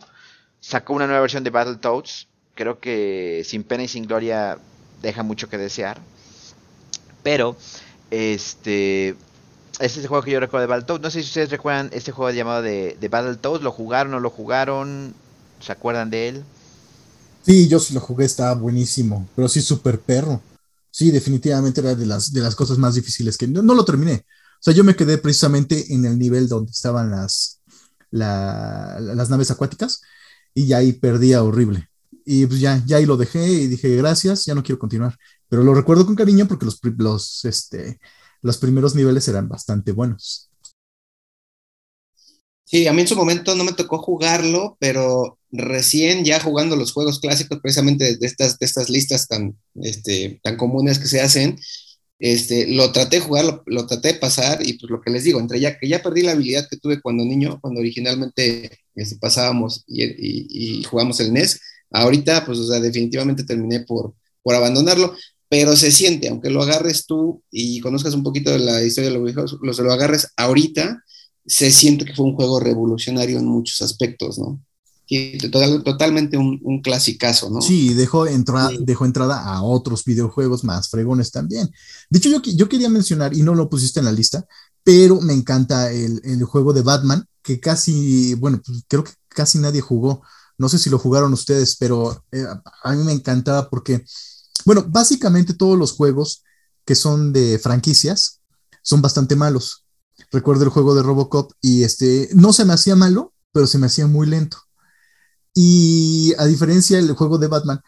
sacó 0.59 0.93
una 0.93 1.07
nueva 1.07 1.21
versión 1.21 1.43
de 1.43 1.49
Battletoads. 1.49 2.27
Creo 2.53 2.79
que 2.79 3.43
sin 3.45 3.63
pena 3.63 3.83
y 3.83 3.87
sin 3.87 4.05
gloria 4.05 4.59
deja 5.01 5.23
mucho 5.23 5.49
que 5.49 5.57
desear. 5.57 5.99
Pero, 7.23 7.57
este, 8.11 9.09
este 9.09 9.85
es 9.85 9.97
el 9.97 10.07
juego 10.07 10.23
que 10.23 10.31
yo 10.31 10.39
recuerdo 10.39 10.67
de 10.67 10.71
Battletoads. 10.71 11.01
No 11.01 11.09
sé 11.09 11.21
si 11.21 11.29
ustedes 11.29 11.49
recuerdan 11.49 11.89
este 11.93 12.11
juego 12.11 12.31
llamado 12.31 12.61
de, 12.61 12.95
de 12.99 13.07
Battletoads. 13.09 13.63
¿Lo 13.63 13.71
jugaron 13.71 14.13
o 14.13 14.19
lo 14.19 14.29
jugaron? 14.29 15.15
¿Se 15.59 15.71
acuerdan 15.71 16.11
de 16.11 16.29
él? 16.29 16.43
Sí, 17.47 17.69
yo 17.69 17.79
sí 17.79 17.93
lo 17.93 18.01
jugué, 18.01 18.25
estaba 18.25 18.53
buenísimo. 18.55 19.29
Pero 19.33 19.47
sí, 19.47 19.61
súper 19.61 20.01
perro. 20.01 20.41
Sí, 20.91 21.11
definitivamente 21.11 21.79
era 21.79 21.95
de 21.95 22.05
las, 22.05 22.33
de 22.33 22.41
las 22.41 22.55
cosas 22.55 22.77
más 22.77 22.95
difíciles 22.95 23.37
que 23.37 23.47
no, 23.47 23.61
no 23.61 23.73
lo 23.73 23.85
terminé. 23.85 24.25
O 24.59 24.61
sea, 24.61 24.73
yo 24.73 24.83
me 24.83 24.95
quedé 24.97 25.17
precisamente 25.17 25.93
en 25.93 26.03
el 26.05 26.19
nivel 26.19 26.49
donde 26.49 26.71
estaban 26.71 27.09
las, 27.09 27.61
la, 28.11 28.97
las 28.99 29.29
naves 29.29 29.49
acuáticas 29.51 30.01
y 30.53 30.67
ya 30.67 30.77
ahí 30.77 30.91
perdía 30.91 31.41
horrible. 31.41 31.89
Y 32.25 32.45
pues 32.47 32.59
ya, 32.59 32.83
ya 32.85 32.97
ahí 32.97 33.05
lo 33.05 33.15
dejé 33.15 33.47
y 33.47 33.67
dije, 33.67 33.95
gracias, 33.95 34.45
ya 34.45 34.53
no 34.53 34.63
quiero 34.63 34.79
continuar. 34.79 35.17
Pero 35.47 35.63
lo 35.63 35.73
recuerdo 35.73 36.05
con 36.05 36.15
cariño 36.15 36.47
porque 36.49 36.65
los, 36.65 36.81
los, 36.97 37.45
este, 37.45 38.01
los 38.41 38.57
primeros 38.57 38.93
niveles 38.93 39.25
eran 39.29 39.47
bastante 39.47 39.93
buenos. 39.93 40.46
Sí, 42.69 42.85
a 42.85 42.91
mí 42.91 43.01
en 43.01 43.07
su 43.07 43.15
momento 43.15 43.55
no 43.55 43.63
me 43.63 43.71
tocó 43.71 43.99
jugarlo, 43.99 44.75
pero 44.77 45.39
recién 45.51 46.25
ya 46.25 46.41
jugando 46.41 46.75
los 46.75 46.91
juegos 46.91 47.21
clásicos, 47.21 47.59
precisamente 47.61 48.17
de 48.17 48.27
estas, 48.27 48.59
de 48.59 48.65
estas 48.65 48.89
listas 48.89 49.25
tan, 49.29 49.57
este, 49.75 50.41
tan 50.43 50.57
comunes 50.57 50.99
que 50.99 51.07
se 51.07 51.21
hacen, 51.21 51.57
este, 52.19 52.67
lo 52.67 52.91
traté 52.91 53.17
de 53.17 53.21
jugar, 53.21 53.45
lo, 53.45 53.63
lo, 53.67 53.87
traté 53.87 54.09
de 54.09 54.19
pasar 54.19 54.67
y 54.67 54.73
pues 54.73 54.91
lo 54.91 54.99
que 54.99 55.11
les 55.11 55.23
digo, 55.23 55.39
entre 55.39 55.61
ya 55.61 55.79
que 55.79 55.87
ya 55.87 56.03
perdí 56.03 56.23
la 56.23 56.33
habilidad 56.33 56.67
que 56.69 56.75
tuve 56.75 56.99
cuando 57.01 57.23
niño, 57.23 57.57
cuando 57.61 57.79
originalmente 57.79 58.69
este, 58.95 59.15
pasábamos 59.17 59.85
y, 59.87 60.79
y, 60.79 60.83
jugamos 60.83 61.21
el 61.21 61.31
NES, 61.31 61.61
ahorita 61.91 62.45
pues 62.45 62.59
o 62.59 62.67
sea, 62.67 62.81
definitivamente 62.81 63.45
terminé 63.45 63.81
por, 63.81 64.13
por 64.43 64.55
abandonarlo, 64.55 65.15
pero 65.47 65.77
se 65.77 65.89
siente, 65.89 66.27
aunque 66.27 66.49
lo 66.49 66.63
agarres 66.63 67.05
tú 67.05 67.43
y 67.49 67.79
conozcas 67.79 68.13
un 68.13 68.23
poquito 68.23 68.51
de 68.51 68.59
la 68.59 68.83
historia 68.83 69.09
de 69.09 69.15
los 69.15 69.23
videojuegos, 69.23 69.57
lo, 69.61 69.85
lo 69.85 69.93
agarres 69.93 70.33
ahorita, 70.35 71.01
se 71.47 71.71
siente 71.71 72.05
que 72.05 72.13
fue 72.13 72.25
un 72.25 72.35
juego 72.35 72.59
revolucionario 72.59 73.39
en 73.39 73.45
muchos 73.45 73.81
aspectos, 73.81 74.37
¿no? 74.37 74.61
Y 75.09 75.37
total, 75.37 75.83
totalmente 75.83 76.37
un, 76.37 76.59
un 76.63 76.81
clasicazo, 76.81 77.49
¿no? 77.49 77.61
Sí, 77.61 77.93
dejó, 77.93 78.27
entra, 78.27 78.67
sí. 78.67 78.79
dejó 78.81 79.05
entrada 79.05 79.41
a 79.45 79.63
otros 79.63 80.03
videojuegos 80.03 80.65
más 80.65 80.89
fregones 80.89 81.31
también. 81.31 81.71
De 82.09 82.19
hecho, 82.19 82.29
yo, 82.29 82.41
yo 82.41 82.67
quería 82.67 82.89
mencionar, 82.89 83.33
y 83.33 83.41
no 83.41 83.55
lo 83.55 83.69
pusiste 83.69 83.99
en 83.99 84.05
la 84.05 84.11
lista, 84.11 84.45
pero 84.83 85.21
me 85.21 85.33
encanta 85.33 85.91
el, 85.91 86.19
el 86.25 86.43
juego 86.43 86.73
de 86.73 86.81
Batman, 86.81 87.25
que 87.41 87.61
casi, 87.61 88.33
bueno, 88.33 88.61
pues 88.65 88.83
creo 88.89 89.05
que 89.05 89.13
casi 89.29 89.59
nadie 89.59 89.79
jugó. 89.79 90.21
No 90.57 90.67
sé 90.67 90.77
si 90.77 90.89
lo 90.89 90.99
jugaron 90.99 91.31
ustedes, 91.31 91.77
pero 91.77 92.25
eh, 92.33 92.43
a 92.83 92.91
mí 92.93 93.03
me 93.05 93.13
encantaba 93.13 93.69
porque, 93.69 94.03
bueno, 94.65 94.85
básicamente 94.89 95.53
todos 95.53 95.77
los 95.77 95.93
juegos 95.93 96.43
que 96.83 96.95
son 96.95 97.31
de 97.31 97.59
franquicias 97.59 98.41
son 98.81 99.01
bastante 99.01 99.37
malos. 99.37 99.85
Recuerdo 100.31 100.63
el 100.63 100.69
juego 100.69 100.95
de 100.95 101.03
Robocop 101.03 101.51
y 101.61 101.83
este, 101.83 102.29
no 102.33 102.53
se 102.53 102.65
me 102.65 102.73
hacía 102.73 102.95
malo, 102.95 103.33
pero 103.51 103.67
se 103.67 103.77
me 103.77 103.87
hacía 103.87 104.07
muy 104.07 104.27
lento. 104.27 104.57
Y 105.53 106.33
a 106.37 106.45
diferencia 106.45 106.97
del 106.97 107.13
juego 107.13 107.37
de 107.37 107.47
Batman, 107.47 107.81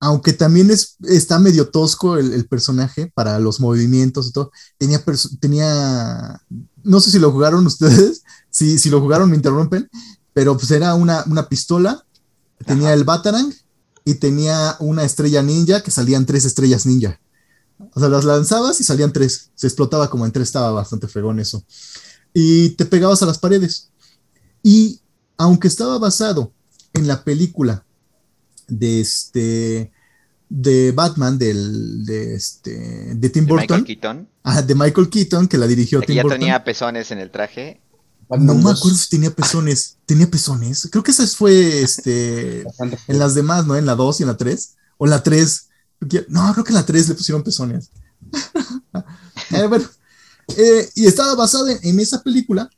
aunque 0.00 0.32
también 0.32 0.70
es, 0.70 0.96
está 1.02 1.38
medio 1.38 1.70
tosco 1.70 2.16
el, 2.16 2.32
el, 2.32 2.46
personaje 2.46 3.10
para 3.14 3.38
los 3.38 3.60
movimientos 3.60 4.28
y 4.28 4.32
todo, 4.32 4.50
tenía, 4.78 5.02
tenía, 5.40 6.42
no 6.82 7.00
sé 7.00 7.10
si 7.10 7.18
lo 7.18 7.32
jugaron 7.32 7.66
ustedes, 7.66 8.22
si, 8.50 8.78
si 8.78 8.90
lo 8.90 9.00
jugaron 9.00 9.30
me 9.30 9.36
interrumpen, 9.36 9.88
pero 10.32 10.56
pues 10.56 10.70
era 10.70 10.94
una, 10.94 11.24
una 11.26 11.48
pistola, 11.48 12.04
tenía 12.66 12.88
Ajá. 12.88 12.94
el 12.94 13.04
Batarang 13.04 13.52
y 14.04 14.14
tenía 14.14 14.76
una 14.80 15.04
estrella 15.04 15.42
ninja 15.42 15.82
que 15.82 15.90
salían 15.90 16.26
tres 16.26 16.44
estrellas 16.44 16.86
ninja. 16.86 17.18
O 17.92 18.00
sea, 18.00 18.08
las 18.08 18.24
lanzabas 18.24 18.80
y 18.80 18.84
salían 18.84 19.12
tres. 19.12 19.50
Se 19.54 19.66
explotaba 19.66 20.08
como 20.08 20.24
en 20.24 20.32
tres, 20.32 20.48
estaba 20.48 20.70
bastante 20.70 21.08
fregón 21.08 21.40
eso. 21.40 21.64
Y 22.32 22.70
te 22.70 22.86
pegabas 22.86 23.22
a 23.22 23.26
las 23.26 23.38
paredes. 23.38 23.90
Y 24.62 25.00
aunque 25.36 25.68
estaba 25.68 25.98
basado 25.98 26.52
en 26.92 27.06
la 27.06 27.22
película 27.24 27.84
de 28.68 29.00
este 29.00 29.92
de 30.48 30.92
Batman 30.92 31.38
del 31.38 32.04
de 32.04 32.34
este 32.34 33.14
de 33.14 33.30
Tim 33.30 33.44
¿De 33.44 33.50
Burton 33.50 33.80
Michael 33.80 33.84
Keaton? 33.84 34.28
Ajá, 34.42 34.62
de 34.62 34.74
Michael 34.74 35.10
Keaton 35.10 35.48
que 35.48 35.58
la 35.58 35.66
dirigió 35.66 36.00
Tim 36.00 36.16
ya 36.16 36.22
Burton. 36.22 36.40
tenía 36.40 36.64
pezones 36.64 37.10
en 37.10 37.18
el 37.18 37.30
traje 37.30 37.80
no 38.28 38.54
me 38.54 38.70
acuerdo 38.70 38.96
si 38.96 39.08
tenía 39.08 39.30
pezones 39.30 39.98
tenía 40.04 40.28
pezones 40.28 40.88
creo 40.90 41.02
que 41.02 41.10
esa 41.10 41.26
fue 41.26 41.82
este 41.82 42.64
en 43.08 43.18
las 43.18 43.34
demás 43.34 43.66
no 43.66 43.76
en 43.76 43.86
la 43.86 43.94
2 43.94 44.20
y 44.20 44.22
en 44.22 44.28
la 44.28 44.36
3 44.36 44.74
o 44.98 45.06
en 45.06 45.10
la 45.10 45.22
3 45.22 45.68
no 46.28 46.52
creo 46.52 46.64
que 46.64 46.72
la 46.72 46.86
3 46.86 47.08
le 47.08 47.14
pusieron 47.14 47.42
pezones. 47.42 47.90
Eh, 49.52 49.68
eh, 50.56 50.90
y 50.94 51.06
estaba 51.06 51.34
basada 51.34 51.70
en, 51.82 52.00
esa 52.00 52.22
película 52.22 52.68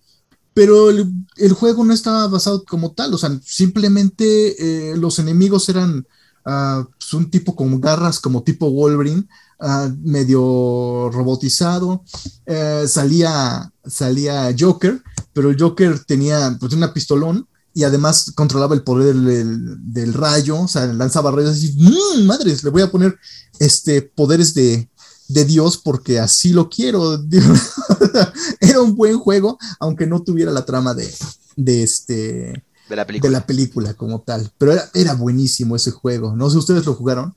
pero 0.58 0.90
el, 0.90 1.52
juego 1.52 1.84
no 1.84 1.94
estaba 1.94 2.26
basado 2.26 2.64
como 2.64 2.90
tal, 2.90 3.14
o 3.14 3.18
sea, 3.18 3.30
simplemente 3.44 4.90
eh, 4.90 4.96
los 4.96 5.20
enemigos 5.20 5.68
eran 5.68 6.04
uh, 6.44 6.84
pues 6.98 7.14
un 7.14 7.30
tipo 7.30 7.54
con 7.54 7.80
garras 7.80 8.18
como 8.18 8.42
tipo 8.42 8.68
Wolverine, 8.68 9.28
uh, 9.60 9.88
medio 10.02 11.10
robotizado, 11.12 12.02
uh, 12.46 12.88
salía, 12.88 13.72
salía 13.86 14.52
Joker, 14.58 15.00
pero 15.32 15.50
el 15.50 15.60
Joker 15.60 16.02
tenía 16.04 16.56
pues, 16.58 16.72
una 16.72 16.92
pistolón 16.92 17.46
y 17.78 17.84
además 17.84 18.32
controlaba 18.34 18.74
el 18.74 18.82
poder 18.82 19.14
del, 19.14 19.92
del 19.92 20.12
rayo, 20.12 20.62
o 20.62 20.66
sea, 20.66 20.84
lanzaba 20.86 21.30
rayos 21.30 21.62
y 21.62 21.76
mmm, 21.78 22.26
madres, 22.26 22.64
le 22.64 22.70
voy 22.70 22.82
a 22.82 22.90
poner 22.90 23.16
este, 23.60 24.02
poderes 24.02 24.52
de, 24.52 24.88
de 25.28 25.44
Dios 25.44 25.76
porque 25.78 26.18
así 26.18 26.52
lo 26.52 26.68
quiero. 26.68 27.22
Era 28.60 28.80
un 28.80 28.96
buen 28.96 29.20
juego, 29.20 29.60
aunque 29.78 30.08
no 30.08 30.24
tuviera 30.24 30.50
la 30.50 30.64
trama 30.64 30.92
de, 30.92 31.08
de 31.54 31.84
este 31.84 32.64
de 32.88 32.96
la, 32.96 33.06
película. 33.06 33.30
de 33.30 33.32
la 33.38 33.46
película 33.46 33.94
como 33.94 34.22
tal. 34.22 34.50
Pero 34.58 34.72
era, 34.72 34.90
era 34.92 35.14
buenísimo 35.14 35.76
ese 35.76 35.92
juego. 35.92 36.34
No 36.34 36.50
sé, 36.50 36.58
¿ustedes 36.58 36.84
lo 36.84 36.94
jugaron? 36.94 37.36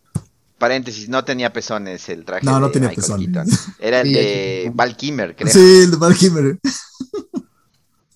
Paréntesis, 0.58 1.08
no 1.08 1.24
tenía 1.24 1.54
pezones 1.54 2.10
el 2.10 2.26
traje. 2.26 2.48
No, 2.48 2.60
no 2.60 2.68
de 2.68 2.74
tenía 2.74 2.90
Michael 2.90 3.04
pezones. 3.04 3.28
Keaton. 3.28 3.76
Era 3.80 4.02
el 4.02 4.12
de 4.12 4.72
Val 4.74 4.98
Kimmer, 4.98 5.36
creo. 5.36 5.54
Sí, 5.54 5.84
el 5.84 5.92
de 5.92 5.98
Val 5.98 6.16
Kimmer. 6.16 6.60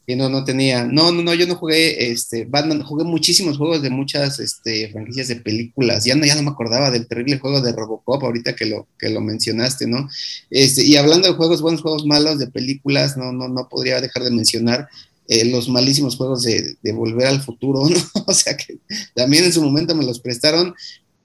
Y 0.07 0.15
no, 0.15 0.29
no 0.29 0.43
tenía, 0.43 0.83
no, 0.83 1.11
no, 1.11 1.23
no, 1.23 1.33
yo 1.33 1.47
no 1.47 1.55
jugué, 1.55 2.11
este, 2.11 2.45
Batman, 2.45 2.83
jugué 2.83 3.03
muchísimos 3.03 3.57
juegos 3.57 3.81
de 3.81 3.89
muchas, 3.89 4.39
este, 4.39 4.89
franquicias 4.91 5.29
de 5.29 5.37
películas, 5.37 6.05
ya 6.05 6.15
no, 6.15 6.25
ya 6.25 6.35
no 6.35 6.43
me 6.43 6.51
acordaba 6.51 6.91
del 6.91 7.07
terrible 7.07 7.39
juego 7.39 7.59
de 7.61 7.71
Robocop, 7.71 8.23
ahorita 8.23 8.55
que 8.55 8.65
lo, 8.65 8.87
que 8.99 9.09
lo 9.09 9.21
mencionaste, 9.21 9.87
¿no? 9.87 10.07
Este, 10.51 10.85
y 10.85 10.95
hablando 10.97 11.27
de 11.27 11.33
juegos 11.33 11.61
buenos, 11.61 11.81
juegos 11.81 12.05
malos, 12.05 12.37
de 12.37 12.47
películas, 12.47 13.17
no, 13.17 13.31
no, 13.31 13.47
no 13.47 13.67
podría 13.67 13.99
dejar 13.99 14.23
de 14.23 14.31
mencionar 14.31 14.87
eh, 15.27 15.45
los 15.45 15.69
malísimos 15.69 16.17
juegos 16.17 16.43
de, 16.43 16.75
de, 16.83 16.93
Volver 16.93 17.25
al 17.25 17.41
Futuro, 17.41 17.89
¿no? 17.89 18.23
O 18.27 18.33
sea 18.33 18.55
que 18.55 18.77
también 19.15 19.45
en 19.45 19.53
su 19.53 19.61
momento 19.61 19.95
me 19.95 20.05
los 20.05 20.19
prestaron, 20.19 20.75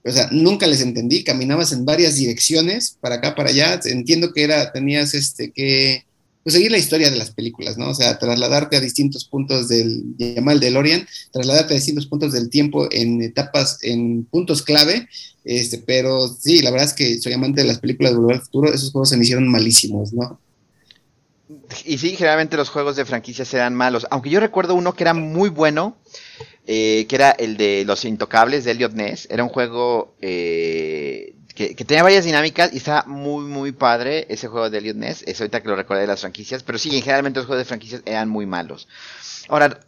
O 0.03 0.11
sea, 0.11 0.27
nunca 0.31 0.65
les 0.65 0.81
entendí, 0.81 1.23
caminabas 1.23 1.71
en 1.71 1.85
varias 1.85 2.15
direcciones, 2.15 2.97
para 2.99 3.15
acá, 3.15 3.35
para 3.35 3.49
allá. 3.49 3.79
Entiendo 3.85 4.33
que 4.33 4.43
era, 4.43 4.71
tenías 4.71 5.13
este 5.13 5.51
que 5.51 6.05
pues 6.43 6.55
seguir 6.55 6.71
la 6.71 6.77
historia 6.77 7.09
de 7.09 7.17
las 7.17 7.31
películas, 7.31 7.77
¿no? 7.77 7.89
O 7.89 7.93
sea, 7.93 8.17
trasladarte 8.17 8.77
a 8.77 8.79
distintos 8.81 9.25
puntos 9.25 9.67
del, 9.67 10.03
llamar 10.17 10.55
el 10.55 10.59
DeLorean, 10.59 11.07
trasladarte 11.31 11.73
a 11.73 11.75
distintos 11.75 12.07
puntos 12.07 12.33
del 12.33 12.49
tiempo 12.49 12.87
en 12.91 13.21
etapas, 13.21 13.79
en 13.83 14.25
puntos 14.25 14.61
clave, 14.61 15.07
este, 15.43 15.77
pero 15.79 16.27
sí, 16.27 16.61
la 16.61 16.71
verdad 16.71 16.87
es 16.87 16.93
que 16.93 17.19
soy 17.19 17.33
amante 17.33 17.61
de 17.61 17.67
las 17.67 17.79
películas 17.79 18.13
de 18.13 18.19
Volver 18.19 18.37
al 18.37 18.41
Futuro, 18.41 18.73
esos 18.73 18.91
juegos 18.91 19.09
se 19.09 19.17
me 19.17 19.23
hicieron 19.23 19.47
malísimos, 19.47 20.13
¿no? 20.13 20.39
Y 21.85 21.97
sí, 21.97 22.15
generalmente 22.15 22.57
los 22.57 22.69
juegos 22.69 22.95
de 22.95 23.05
franquicias 23.05 23.53
eran 23.53 23.75
malos, 23.75 24.07
aunque 24.09 24.29
yo 24.29 24.39
recuerdo 24.39 24.75
uno 24.75 24.93
que 24.93 25.03
era 25.03 25.13
muy 25.13 25.49
bueno, 25.49 25.97
eh, 26.67 27.05
que 27.09 27.15
era 27.15 27.31
el 27.31 27.57
de 27.57 27.83
Los 27.85 28.05
Intocables 28.05 28.63
de 28.63 28.71
Elliot 28.71 28.93
Ness. 28.93 29.27
Era 29.31 29.43
un 29.43 29.49
juego 29.49 30.15
eh, 30.21 31.33
que, 31.69 31.85
tenía 31.85 32.03
varias 32.03 32.25
dinámicas 32.25 32.73
y 32.73 32.77
estaba 32.77 33.03
muy, 33.07 33.45
muy 33.45 33.71
padre 33.71 34.25
ese 34.29 34.47
juego 34.47 34.69
de 34.69 34.77
Elliot. 34.79 34.97
Es 35.03 35.39
ahorita 35.39 35.61
que 35.61 35.69
lo 35.69 35.75
recordé 35.75 36.01
de 36.01 36.07
las 36.07 36.21
franquicias, 36.21 36.63
pero 36.63 36.77
sí, 36.77 36.89
generalmente 37.01 37.39
los 37.39 37.47
juegos 37.47 37.65
de 37.65 37.67
franquicias 37.67 38.01
eran 38.05 38.29
muy 38.29 38.45
malos. 38.45 38.87
Ahora, 39.47 39.79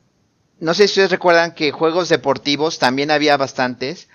no 0.60 0.74
sé 0.74 0.84
si 0.84 0.92
ustedes 0.92 1.12
recuerdan 1.12 1.54
que 1.54 1.72
juegos 1.72 2.10
deportivos 2.10 2.80
también 2.80 3.12
había 3.12 3.38
bastantes, 3.38 4.08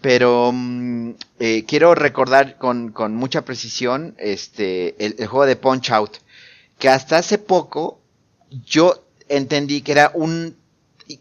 pero 0.00 0.50
mm, 0.52 1.10
eh, 1.40 1.64
quiero 1.66 1.94
recordar 1.94 2.56
con, 2.58 2.92
mucha 3.14 3.44
precisión 3.44 4.14
este 4.18 4.94
el, 5.04 5.26
juego 5.26 5.46
de 5.46 5.56
Punch 5.56 5.90
Out, 5.90 6.18
que 6.78 6.88
hasta 6.88 7.18
hace 7.18 7.38
poco 7.38 8.00
yo 8.64 9.04
entendí 9.28 9.82
que 9.82 9.92
era 9.92 10.10
un 10.14 10.56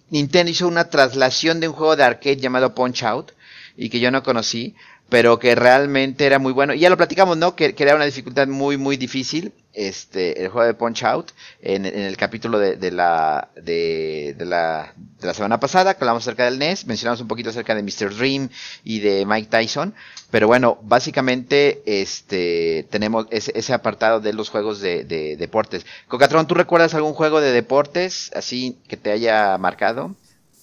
Nintendo 0.10 0.52
hizo 0.52 0.68
una 0.68 0.90
traslación 0.90 1.60
de 1.60 1.68
un 1.68 1.74
juego 1.74 1.96
de 1.96 2.04
arcade 2.04 2.38
llamado 2.38 2.76
Punch 2.76 3.04
Out 3.04 3.32
y 3.76 3.90
que 3.90 4.00
yo 4.00 4.12
no 4.12 4.24
conocí, 4.24 4.76
pero 5.10 5.40
que 5.40 5.56
realmente 5.56 6.26
era 6.26 6.40
muy 6.40 6.54
bueno. 6.54 6.74
Y 6.74 6.80
ya 6.80 6.90
lo 6.90 6.98
platicamos, 6.98 7.38
¿no? 7.38 7.56
Que, 7.56 7.74
que, 7.74 7.84
era 7.84 7.96
una 7.96 8.06
dificultad 8.06 8.48
muy, 8.48 8.78
muy 8.78 8.96
difícil, 8.96 9.54
este, 9.74 10.44
el 10.44 10.50
juego 10.50 10.68
de 10.68 10.76
Punch 10.76 11.04
Out, 11.04 11.32
en, 11.62 11.86
en 11.86 12.02
el 12.02 12.16
capítulo 12.16 12.60
de, 12.60 12.76
de, 12.76 12.92
la, 12.92 13.50
de, 13.56 14.36
de, 14.38 14.46
la, 14.46 14.94
la 15.22 15.34
semana 15.34 15.60
pasada, 15.60 15.96
que 15.96 16.04
hablamos 16.04 16.24
acerca 16.24 16.46
del 16.46 16.60
NES, 16.60 16.86
mencionamos 16.86 17.22
un 17.22 17.28
poquito 17.28 17.50
acerca 17.50 17.74
de 17.74 17.82
Mr. 17.82 18.16
Dream 18.16 18.50
y 18.84 19.00
de 19.00 19.26
Mike 19.26 19.50
Tyson, 19.50 19.96
pero 20.30 20.48
bueno, 20.48 20.78
básicamente 20.84 21.82
este, 21.86 22.86
tenemos 22.92 23.26
ese, 23.32 23.52
ese 23.56 23.74
apartado 23.74 24.20
de 24.20 24.34
los 24.34 24.50
juegos 24.50 24.80
de, 24.80 25.04
de 25.06 25.38
deportes. 25.38 25.86
Cocatron, 26.08 26.46
¿tú 26.46 26.54
recuerdas 26.54 26.94
algún 26.94 27.14
juego 27.14 27.42
de 27.42 27.52
deportes 27.52 28.32
así 28.36 28.78
que 28.88 28.98
te 28.98 29.12
haya 29.12 29.58
marcado? 29.58 30.16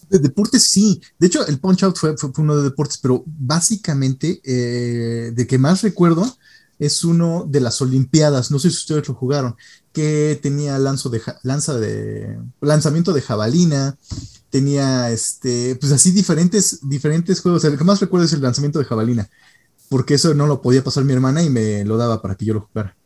De 0.09 0.19
deportes 0.19 0.65
sí. 0.65 1.01
De 1.19 1.27
hecho, 1.27 1.47
el 1.47 1.59
Punch 1.59 1.83
Out 1.83 1.97
fue, 1.97 2.17
fue, 2.17 2.31
uno 2.39 2.57
de 2.57 2.63
deportes, 2.63 2.99
pero 2.99 3.25
básicamente 3.27 4.41
eh, 4.45 5.33
de 5.35 5.47
que 5.47 5.59
más 5.59 5.83
recuerdo 5.83 6.37
es 6.79 7.05
uno 7.05 7.47
de 7.49 7.61
las 7.61 7.81
Olimpiadas. 7.81 8.51
No 8.51 8.59
sé 8.59 8.71
si 8.71 8.77
ustedes 8.77 9.09
lo 9.09 9.15
jugaron, 9.15 9.57
que 9.93 10.39
tenía 10.43 10.79
lanzo 10.79 11.09
de, 11.09 11.23
lanza 11.43 11.79
de, 11.79 12.39
lanzamiento 12.61 13.13
de 13.13 13.23
jabalina, 13.23 13.97
tenía 14.51 15.11
este, 15.11 15.77
pues 15.77 15.93
así 15.93 16.13
diferentes, 16.13 16.81
diferentes 16.83 17.41
juegos. 17.41 17.65
El 17.65 17.79
que 17.79 17.85
más 17.85 18.01
recuerdo 18.01 18.27
es 18.27 18.33
el 18.33 18.43
lanzamiento 18.43 18.79
de 18.79 18.85
jabalina, 18.85 19.29
porque 19.89 20.15
eso 20.15 20.35
no 20.35 20.47
lo 20.47 20.63
podía 20.63 20.85
pasar 20.85 21.05
mi 21.05 21.15
hermana 21.15 21.43
y 21.43 21.51
me 21.51 21.85
lo 21.85 21.97
daba 21.97 22.23
para 22.23 22.35
que 22.37 22.45
yo 22.45 22.55
lo 22.55 22.61
jugara. 22.61 22.97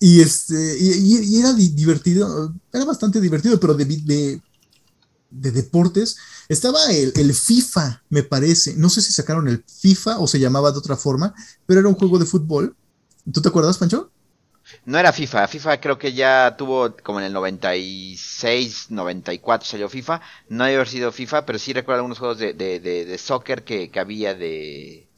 Y, 0.00 0.20
este, 0.20 0.76
y, 0.80 1.38
era 1.38 1.52
divertido, 1.52 2.52
era 2.72 2.84
bastante 2.84 3.20
divertido, 3.20 3.60
pero 3.60 3.74
de, 3.74 3.84
de 3.84 4.42
de 5.32 5.50
deportes, 5.50 6.16
estaba 6.52 6.90
el, 6.90 7.12
el, 7.16 7.34
FIFA, 7.34 8.02
me 8.08 8.22
parece. 8.22 8.74
No 8.76 8.88
sé 8.90 9.02
si 9.02 9.12
sacaron 9.12 9.48
el 9.48 9.64
FIFA 9.64 10.18
o 10.18 10.26
se 10.26 10.38
llamaba 10.38 10.72
de 10.72 10.78
otra 10.78 10.96
forma, 10.96 11.34
pero 11.66 11.80
era 11.80 11.88
un 11.88 11.94
juego 11.94 12.18
de 12.18 12.26
fútbol. 12.26 12.76
¿Tú 13.32 13.40
te 13.40 13.48
acuerdas, 13.48 13.78
Pancho? 13.78 14.10
No 14.84 14.98
era 14.98 15.12
FIFA, 15.12 15.48
FIFA 15.48 15.80
creo 15.80 15.98
que 15.98 16.12
ya 16.12 16.54
tuvo 16.56 16.94
como 17.02 17.18
en 17.20 17.26
el 17.26 17.32
96, 17.32 18.90
94 18.90 19.66
salió 19.68 19.88
FIFA. 19.88 20.20
No 20.48 20.64
debe 20.64 20.76
haber 20.76 20.88
sido 20.88 21.12
FIFA, 21.12 21.44
pero 21.46 21.58
sí 21.58 21.72
recuerdo 21.72 22.00
algunos 22.00 22.18
juegos 22.18 22.38
de, 22.38 22.54
de, 22.54 22.80
de, 22.80 23.04
de 23.04 23.18
soccer 23.18 23.64
que, 23.64 23.90
que 23.90 24.00
había 24.00 24.34
de, 24.34 25.08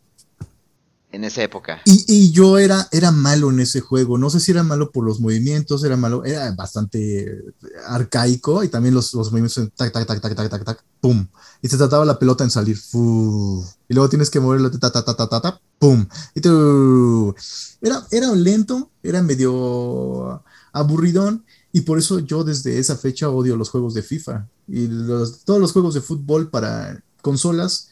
en 1.14 1.24
esa 1.24 1.42
época. 1.42 1.80
Y, 1.84 2.04
y, 2.08 2.32
yo 2.32 2.58
era, 2.58 2.88
era 2.90 3.10
malo 3.10 3.50
en 3.50 3.60
ese 3.60 3.80
juego. 3.80 4.18
No 4.18 4.30
sé 4.30 4.40
si 4.40 4.50
era 4.50 4.62
malo 4.62 4.90
por 4.90 5.04
los 5.04 5.20
movimientos, 5.20 5.84
era 5.84 5.96
malo, 5.96 6.24
era 6.24 6.50
bastante 6.52 7.42
arcaico 7.86 8.64
y 8.64 8.68
también 8.68 8.94
los, 8.94 9.14
los 9.14 9.30
movimientos 9.30 9.70
tac, 9.76 9.92
tac, 9.92 10.06
tac, 10.06 10.20
tac, 10.20 10.34
tac, 10.34 10.50
tac, 10.50 10.64
tac, 10.64 10.84
pum. 11.00 11.26
Y 11.62 11.68
se 11.68 11.76
trataba 11.76 12.04
la 12.04 12.18
pelota 12.18 12.44
en 12.44 12.50
salir, 12.50 12.76
fu. 12.76 13.64
Y 13.88 13.94
luego 13.94 14.08
tienes 14.08 14.30
que 14.30 14.40
moverlo, 14.40 14.70
ta, 14.70 14.90
ta, 14.90 15.04
ta, 15.04 15.16
ta, 15.16 15.28
ta, 15.28 15.40
ta, 15.40 15.60
pum. 15.78 16.06
Y 16.34 16.40
tú, 16.40 17.34
era, 17.80 18.04
era 18.10 18.32
lento, 18.32 18.90
era 19.02 19.22
medio 19.22 20.42
aburridón. 20.72 21.44
Y 21.72 21.80
por 21.82 21.98
eso 21.98 22.20
yo 22.20 22.44
desde 22.44 22.78
esa 22.78 22.96
fecha 22.96 23.30
odio 23.30 23.56
los 23.56 23.70
juegos 23.70 23.94
de 23.94 24.02
FIFA. 24.02 24.48
Y 24.68 24.88
los, 24.88 25.44
todos 25.44 25.60
los 25.60 25.72
juegos 25.72 25.94
de 25.94 26.00
fútbol 26.00 26.50
para 26.50 27.02
consolas 27.22 27.90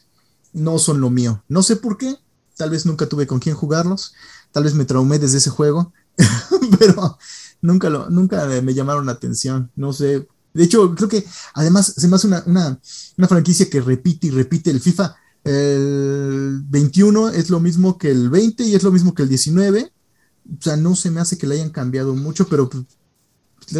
no 0.53 0.79
son 0.79 1.01
lo 1.01 1.09
mío. 1.09 1.43
No 1.47 1.63
sé 1.63 1.75
por 1.75 1.97
qué, 1.97 2.15
tal 2.55 2.69
vez 2.69 2.85
nunca 2.85 3.07
tuve 3.07 3.27
con 3.27 3.39
quién 3.39 3.55
jugarlos, 3.55 4.13
tal 4.51 4.63
vez 4.63 4.73
me 4.73 4.85
traumé 4.85 5.19
desde 5.19 5.37
ese 5.37 5.49
juego, 5.49 5.93
pero 6.79 7.17
nunca, 7.61 7.89
lo, 7.89 8.09
nunca 8.09 8.45
me 8.61 8.73
llamaron 8.73 9.05
la 9.05 9.13
atención, 9.13 9.71
no 9.75 9.93
sé. 9.93 10.27
De 10.53 10.63
hecho, 10.63 10.93
creo 10.93 11.09
que 11.09 11.25
además 11.55 11.93
se 11.97 12.07
me 12.07 12.15
hace 12.15 12.27
una, 12.27 12.43
una, 12.45 12.79
una 13.17 13.27
franquicia 13.27 13.69
que 13.69 13.81
repite 13.81 14.27
y 14.27 14.29
repite 14.29 14.69
el 14.69 14.81
FIFA. 14.81 15.15
El 15.43 16.61
21 16.65 17.29
es 17.29 17.49
lo 17.49 17.59
mismo 17.59 17.97
que 17.97 18.11
el 18.11 18.29
20 18.29 18.63
y 18.63 18.75
es 18.75 18.83
lo 18.83 18.91
mismo 18.91 19.13
que 19.13 19.23
el 19.23 19.29
19. 19.29 19.91
O 20.45 20.61
sea, 20.61 20.77
no 20.77 20.95
se 20.95 21.09
me 21.09 21.21
hace 21.21 21.37
que 21.37 21.47
le 21.47 21.55
hayan 21.55 21.71
cambiado 21.71 22.13
mucho, 22.15 22.47
pero 22.47 22.69
pues, 22.69 22.85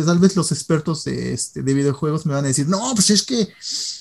tal 0.05 0.19
vez 0.19 0.35
los 0.35 0.51
expertos 0.51 1.03
de, 1.03 1.33
este, 1.33 1.61
de 1.61 1.73
videojuegos 1.73 2.25
me 2.25 2.33
van 2.33 2.45
a 2.45 2.49
decir, 2.49 2.67
no, 2.67 2.91
pues 2.95 3.09
es 3.09 3.23
que 3.23 3.49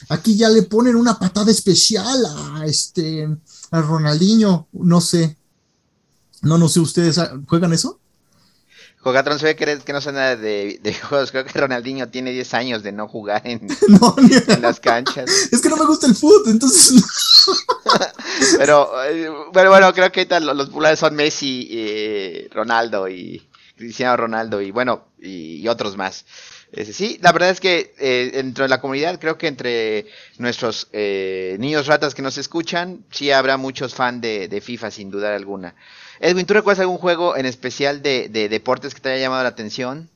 aquí 0.09 0.37
ya 0.37 0.49
le 0.49 0.63
ponen 0.63 0.97
una 0.97 1.19
patada 1.19 1.51
especial 1.51 2.25
a 2.27 2.65
este 2.67 3.29
a 3.73 3.81
Ronaldinho, 3.81 4.69
no 4.73 5.01
sé. 5.01 5.37
No, 6.43 6.59
no 6.59 6.69
sé, 6.69 6.81
¿ustedes 6.81 7.21
juegan 7.49 7.73
eso? 7.73 7.99
Jugatron 9.01 9.39
se 9.39 9.47
ve 9.47 9.57
que, 9.57 9.81
que 9.81 9.93
no 9.93 10.01
suena 10.01 10.37
de, 10.37 10.79
de, 10.81 10.95
juegos. 11.09 11.33
Creo 11.33 11.45
que 11.45 11.59
Ronaldinho 11.59 12.09
tiene 12.09 12.31
10 12.31 12.55
años 12.55 12.83
de 12.83 12.93
no 12.93 13.09
jugar 13.09 13.43
en, 13.45 13.67
no, 13.89 14.15
en 14.19 14.63
las 14.63 14.79
canchas. 14.79 15.29
Es 15.51 15.61
que 15.61 15.69
no 15.69 15.77
me 15.77 15.87
gusta 15.87 16.07
el 16.07 16.15
fútbol, 16.15 16.53
entonces. 16.53 17.03
Pero, 18.59 18.91
bueno, 19.53 19.71
bueno, 19.71 19.93
creo 19.93 20.13
que 20.13 20.27
los, 20.41 20.57
los 20.57 20.67
populares 20.67 21.01
son 21.01 21.17
Messi, 21.17 21.69
eh, 21.71 22.49
Ronaldo 22.53 23.09
y 23.09 23.43
Cristiano 23.77 24.17
Ronaldo 24.17 24.61
y 24.61 24.71
bueno, 24.71 25.09
y, 25.21 25.57
y 25.57 25.69
otros 25.69 25.97
más. 25.97 26.25
Sí, 26.73 27.19
la 27.21 27.33
verdad 27.33 27.51
es 27.51 27.61
que 27.61 27.95
eh, 27.99 28.31
dentro 28.33 28.65
de 28.65 28.71
la 28.71 28.81
comunidad, 28.81 29.21
creo 29.21 29.37
que 29.37 29.47
entre 29.47 30.07
nuestros 30.39 30.89
eh, 30.93 31.57
niños 31.61 31.87
ratas 31.87 32.15
que 32.15 32.23
nos 32.23 32.39
escuchan, 32.39 33.05
sí 33.11 33.31
habrá 33.31 33.59
muchos 33.59 33.95
fans 33.95 34.23
de, 34.23 34.49
de, 34.49 34.61
FIFA, 34.63 34.91
sin 34.91 35.11
duda 35.11 35.37
alguna. 35.37 35.75
Edwin, 36.19 36.47
¿tú 36.47 36.55
recuerdas 36.55 36.81
algún 36.81 36.97
juego 36.97 37.37
en 37.37 37.45
especial 37.45 38.03
de, 38.03 38.31
de, 38.31 38.49
deportes 38.49 38.95
que 38.95 39.01
te 39.01 39.11
haya 39.11 39.25
llamado 39.25 39.43
la 39.43 39.51
atención? 39.51 40.09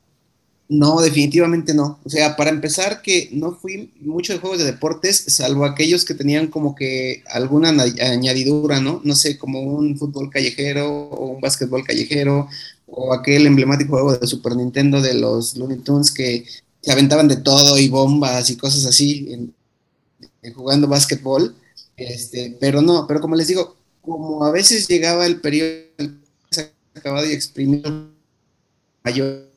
No, 0.68 1.00
definitivamente 1.00 1.74
no. 1.74 2.00
O 2.04 2.08
sea, 2.08 2.36
para 2.36 2.50
empezar, 2.50 3.02
que 3.02 3.28
no 3.32 3.52
fui 3.52 3.92
mucho 4.00 4.32
de 4.32 4.38
juegos 4.38 4.58
de 4.58 4.64
deportes, 4.64 5.24
salvo 5.28 5.66
aquellos 5.66 6.06
que 6.06 6.14
tenían 6.14 6.46
como 6.46 6.74
que 6.74 7.22
alguna 7.28 7.68
añadidura, 7.68 8.80
¿no? 8.80 9.02
No 9.04 9.14
sé, 9.14 9.36
como 9.36 9.60
un 9.60 9.98
fútbol 9.98 10.30
callejero 10.30 10.90
o 10.90 11.26
un 11.26 11.40
básquetbol 11.40 11.84
callejero 11.84 12.48
o 12.86 13.12
aquel 13.12 13.46
emblemático 13.46 13.92
juego 13.92 14.16
de 14.16 14.26
Super 14.26 14.56
Nintendo 14.56 15.00
de 15.00 15.14
los 15.14 15.56
Looney 15.56 15.78
Tunes 15.78 16.10
que 16.10 16.46
se 16.80 16.92
aventaban 16.92 17.28
de 17.28 17.36
todo 17.36 17.78
y 17.78 17.88
bombas 17.88 18.48
y 18.50 18.56
cosas 18.56 18.86
así 18.86 19.28
en, 19.32 19.54
jugando 20.54 20.86
básquetbol. 20.86 21.54
Este, 21.96 22.56
pero 22.60 22.82
no, 22.82 23.06
pero 23.06 23.20
como 23.20 23.34
les 23.34 23.48
digo, 23.48 23.76
como 24.02 24.44
a 24.44 24.52
veces 24.52 24.86
llegaba 24.86 25.26
el 25.26 25.40
periodo 25.40 25.80
acabado 26.94 27.26
y 27.26 27.32
exprimido 27.32 28.08
mayor 29.02 29.50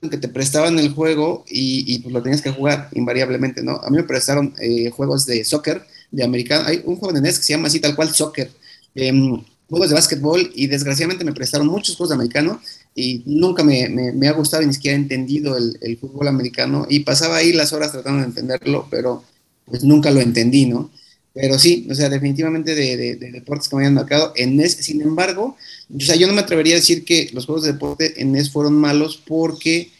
que 0.00 0.16
te 0.16 0.28
prestaban 0.28 0.78
el 0.78 0.92
juego 0.92 1.44
y, 1.48 1.92
y, 1.92 1.98
pues 1.98 2.12
lo 2.12 2.22
tenías 2.22 2.42
que 2.42 2.52
jugar 2.52 2.88
invariablemente, 2.92 3.62
¿no? 3.62 3.72
A 3.76 3.90
mí 3.90 3.96
me 3.96 4.04
prestaron 4.04 4.54
eh, 4.60 4.90
juegos 4.90 5.26
de 5.26 5.44
soccer, 5.44 5.84
de 6.10 6.24
americano, 6.24 6.66
hay 6.66 6.82
un 6.84 6.96
juego 6.96 7.12
de 7.12 7.20
NES 7.20 7.38
que 7.38 7.44
se 7.44 7.52
llama 7.52 7.66
así 7.68 7.80
tal 7.80 7.96
cual 7.96 8.14
soccer, 8.14 8.50
eh, 8.94 9.12
juegos 9.68 9.88
de 9.88 9.94
básquetbol 9.94 10.50
y 10.54 10.66
desgraciadamente 10.66 11.24
me 11.24 11.32
prestaron 11.32 11.66
muchos 11.66 11.96
juegos 11.96 12.10
de 12.10 12.14
americano 12.14 12.60
y 12.94 13.22
nunca 13.26 13.62
me, 13.62 13.88
me, 13.88 14.28
ha 14.28 14.32
gustado 14.32 14.64
ni 14.64 14.72
siquiera 14.72 14.96
he 14.96 15.00
entendido 15.00 15.56
el, 15.56 15.98
fútbol 15.98 16.28
americano 16.28 16.86
y 16.88 17.00
pasaba 17.00 17.36
ahí 17.36 17.52
las 17.52 17.72
horas 17.72 17.92
tratando 17.92 18.20
de 18.20 18.26
entenderlo, 18.26 18.88
pero 18.90 19.22
pues 19.66 19.84
nunca 19.84 20.10
lo 20.10 20.20
entendí, 20.20 20.66
¿no? 20.66 20.90
Pero 21.34 21.58
sí, 21.58 21.86
o 21.90 21.94
sea, 21.94 22.08
definitivamente 22.08 22.74
de, 22.74 22.96
de, 22.96 23.16
de 23.16 23.30
deportes 23.30 23.68
que 23.68 23.76
me 23.76 23.82
hayan 23.82 23.94
marcado 23.94 24.32
en 24.34 24.56
NES, 24.56 24.72
sin 24.72 25.02
embargo, 25.02 25.56
o 25.94 26.00
sea, 26.00 26.16
yo 26.16 26.26
no 26.26 26.32
me 26.32 26.40
atrevería 26.40 26.74
a 26.74 26.80
decir 26.80 27.04
que 27.04 27.30
los 27.32 27.46
juegos 27.46 27.64
de 27.64 27.72
deporte 27.72 28.20
en 28.20 28.32
NES 28.32 28.50
fueron 28.50 28.74
malos 28.74 29.22
porque 29.24 29.90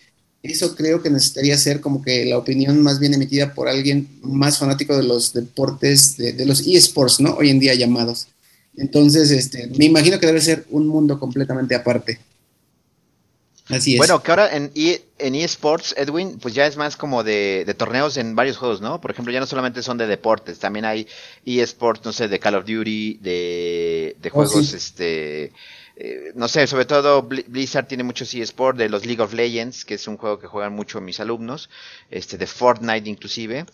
eso 0.42 0.76
creo 0.76 1.02
que 1.02 1.10
necesitaría 1.10 1.58
ser 1.58 1.80
como 1.80 2.02
que 2.02 2.24
la 2.24 2.38
opinión 2.38 2.80
más 2.82 2.98
bien 2.98 3.14
emitida 3.14 3.54
por 3.54 3.68
alguien 3.68 4.08
más 4.22 4.58
fanático 4.58 4.96
de 4.96 5.02
los 5.02 5.32
deportes, 5.32 6.16
de, 6.16 6.46
los 6.46 6.66
eSports, 6.66 7.20
¿no? 7.20 7.34
Hoy 7.34 7.50
en 7.50 7.58
día 7.58 7.74
llamados. 7.74 8.28
Entonces, 8.78 9.30
este, 9.30 9.66
me 9.76 9.86
imagino 9.86 10.18
que 10.18 10.26
debe 10.26 10.40
ser 10.40 10.64
un 10.70 10.86
mundo 10.86 11.18
completamente 11.18 11.74
aparte. 11.74 12.20
Así 13.68 13.94
es. 13.94 13.98
Bueno, 13.98 14.22
que 14.22 14.30
ahora 14.30 14.56
en, 14.56 14.70
e, 14.74 15.02
en 15.18 15.34
eSports, 15.34 15.94
Edwin, 15.98 16.38
pues 16.38 16.54
ya 16.54 16.66
es 16.66 16.76
más 16.76 16.96
como 16.96 17.22
de, 17.22 17.64
de, 17.66 17.74
torneos 17.74 18.16
en 18.16 18.34
varios 18.34 18.56
juegos, 18.56 18.80
¿no? 18.80 19.00
Por 19.00 19.10
ejemplo, 19.10 19.32
ya 19.32 19.40
no 19.40 19.46
solamente 19.46 19.82
son 19.82 19.98
de 19.98 20.06
deportes, 20.06 20.58
también 20.58 20.86
hay 20.86 21.06
eSports, 21.44 22.04
no 22.04 22.12
sé, 22.12 22.28
de 22.28 22.38
Call 22.38 22.54
of 22.54 22.64
Duty, 22.64 23.18
de, 23.20 24.16
de 24.22 24.28
oh, 24.30 24.32
juegos, 24.32 24.72
este 24.72 25.52
eh, 26.00 26.30
no 26.36 26.46
sé, 26.46 26.68
sobre 26.68 26.84
todo 26.84 27.22
Blizzard 27.22 27.88
tiene 27.88 28.04
muchos 28.04 28.32
eSports 28.32 28.78
de 28.78 28.88
los 28.88 29.04
League 29.04 29.20
of 29.20 29.32
Legends, 29.34 29.84
que 29.84 29.94
es 29.94 30.06
un 30.06 30.16
juego 30.16 30.38
que 30.38 30.46
juegan 30.46 30.72
mucho 30.72 31.00
mis 31.00 31.18
alumnos, 31.18 31.68
este, 32.08 32.38
de 32.38 32.46
Fortnite 32.46 33.10
inclusive. 33.10 33.66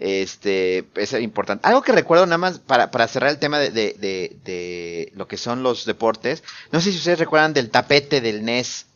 Este, 0.00 0.86
es 0.94 1.12
importante. 1.14 1.66
Algo 1.66 1.82
que 1.82 1.92
recuerdo 1.92 2.24
nada 2.24 2.38
más 2.38 2.60
para, 2.60 2.90
para 2.90 3.08
cerrar 3.08 3.30
el 3.30 3.38
tema 3.38 3.58
de, 3.58 3.70
de, 3.70 4.36
de, 4.44 5.12
lo 5.16 5.26
que 5.26 5.36
son 5.36 5.62
los 5.62 5.84
deportes. 5.84 6.44
No 6.70 6.80
sé 6.80 6.92
si 6.92 6.98
ustedes 6.98 7.18
recuerdan 7.18 7.52
del 7.52 7.70
tapete 7.70 8.20
del 8.20 8.44
NES. 8.44 8.86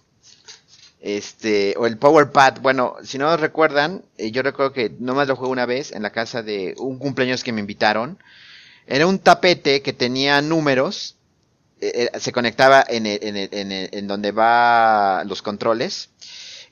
Este, 1.00 1.74
o 1.76 1.86
el 1.86 1.98
Power 1.98 2.30
Pad. 2.30 2.60
Bueno, 2.60 2.94
si 3.02 3.18
no 3.18 3.36
recuerdan, 3.36 4.04
eh, 4.18 4.30
yo 4.30 4.42
recuerdo 4.42 4.72
que 4.72 4.94
nomás 5.00 5.26
lo 5.26 5.34
jugué 5.34 5.50
una 5.50 5.66
vez 5.66 5.90
en 5.90 6.02
la 6.02 6.10
casa 6.10 6.44
de 6.44 6.76
un 6.78 6.98
cumpleaños 7.00 7.42
que 7.42 7.52
me 7.52 7.60
invitaron. 7.60 8.18
Era 8.86 9.08
un 9.08 9.18
tapete 9.18 9.82
que 9.82 9.92
tenía 9.92 10.40
números 10.42 11.16
eh, 11.82 12.08
eh, 12.14 12.20
se 12.20 12.30
conectaba 12.30 12.84
en, 12.88 13.06
en, 13.06 14.06
donde 14.06 14.30
va 14.30 15.24
los 15.24 15.42
controles. 15.42 16.10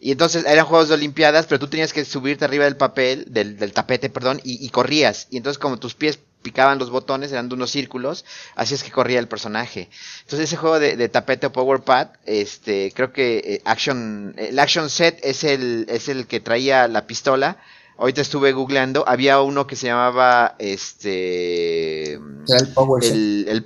Y 0.03 0.13
entonces 0.13 0.47
eran 0.47 0.65
juegos 0.65 0.89
de 0.89 0.95
Olimpiadas, 0.95 1.47
pero 1.47 1.59
tú 1.59 1.69
tenías 1.69 1.93
que 1.93 2.07
subirte 2.07 2.47
arriba 2.47 2.65
del 2.65 2.79
papel, 2.79 3.27
del, 3.29 3.73
tapete, 3.75 4.09
perdón, 4.09 4.41
y, 4.43 4.67
corrías. 4.71 5.27
Y 5.31 5.37
entonces 5.37 5.59
como 5.59 5.79
tus 5.79 5.95
pies 5.95 6.19
picaban 6.41 6.79
los 6.79 6.89
botones, 6.89 7.33
eran 7.33 7.51
de 7.51 7.55
unos 7.55 7.71
círculos, 7.71 8.25
así 8.55 8.73
es 8.73 8.83
que 8.83 8.91
corría 8.91 9.19
el 9.19 9.29
personaje. 9.29 9.91
Entonces 10.23 10.49
ese 10.49 10.57
juego 10.57 10.81
de, 10.81 11.09
tapete 11.11 11.49
o 11.49 11.53
power 11.53 11.83
pad, 11.83 12.09
este, 12.25 12.93
creo 12.97 13.13
que 13.13 13.43
eh, 13.45 13.63
Action, 13.67 14.35
el 14.39 14.59
Action 14.59 14.89
Set 14.89 15.21
es 15.23 15.45
el, 15.45 15.85
es 15.91 16.09
el 16.09 16.27
que 16.27 16.41
traía 16.41 16.89
la 16.89 17.07
pistola. 17.07 17.59
Ahorita 17.99 18.23
estuve 18.23 18.53
googleando, 18.53 19.05
había 19.07 19.43
uno 19.43 19.67
que 19.67 19.77
se 19.77 19.89
llamaba, 19.89 20.57
este, 20.59 22.15
el, 22.15 22.69
power 22.75 23.05
el, 23.05 23.65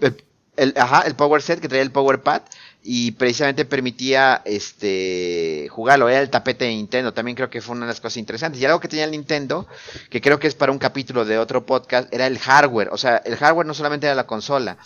el, 0.56 0.74
ajá, 0.76 1.02
el 1.02 1.14
Power 1.14 1.42
Set 1.42 1.60
que 1.60 1.68
traía 1.68 1.82
el 1.82 1.92
Power 1.92 2.22
Pad 2.22 2.42
y 2.86 3.12
precisamente 3.12 3.64
permitía 3.64 4.42
este 4.44 5.68
jugarlo, 5.70 6.10
era 6.10 6.20
el 6.20 6.28
tapete 6.28 6.66
de 6.66 6.72
Nintendo, 6.72 7.14
también 7.14 7.34
creo 7.34 7.48
que 7.48 7.62
fue 7.62 7.74
una 7.74 7.86
de 7.86 7.92
las 7.92 8.00
cosas 8.00 8.18
interesantes. 8.18 8.60
Y 8.60 8.66
algo 8.66 8.78
que 8.78 8.88
tenía 8.88 9.06
el 9.06 9.10
Nintendo, 9.10 9.66
que 10.10 10.20
creo 10.20 10.38
que 10.38 10.48
es 10.48 10.54
para 10.54 10.70
un 10.70 10.78
capítulo 10.78 11.24
de 11.24 11.38
otro 11.38 11.64
podcast, 11.64 12.12
era 12.12 12.26
el 12.26 12.38
hardware, 12.38 12.90
o 12.92 12.98
sea, 12.98 13.16
el 13.24 13.36
hardware 13.36 13.66
no 13.66 13.72
solamente 13.72 14.06
era 14.06 14.14
la 14.14 14.26
consola, 14.26 14.76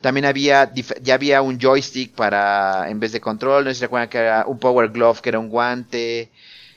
también 0.00 0.24
había 0.24 0.72
ya 1.02 1.14
había 1.14 1.42
un 1.42 1.58
joystick 1.58 2.12
para 2.14 2.88
en 2.88 3.00
vez 3.00 3.10
de 3.10 3.20
control, 3.20 3.64
no 3.64 3.70
sé 3.70 3.74
si 3.74 3.80
recuerdan 3.82 4.08
que 4.08 4.18
era 4.18 4.44
un 4.46 4.60
Power 4.60 4.90
Glove 4.90 5.20
que 5.20 5.30
era 5.30 5.40
un 5.40 5.48
guante, 5.48 6.30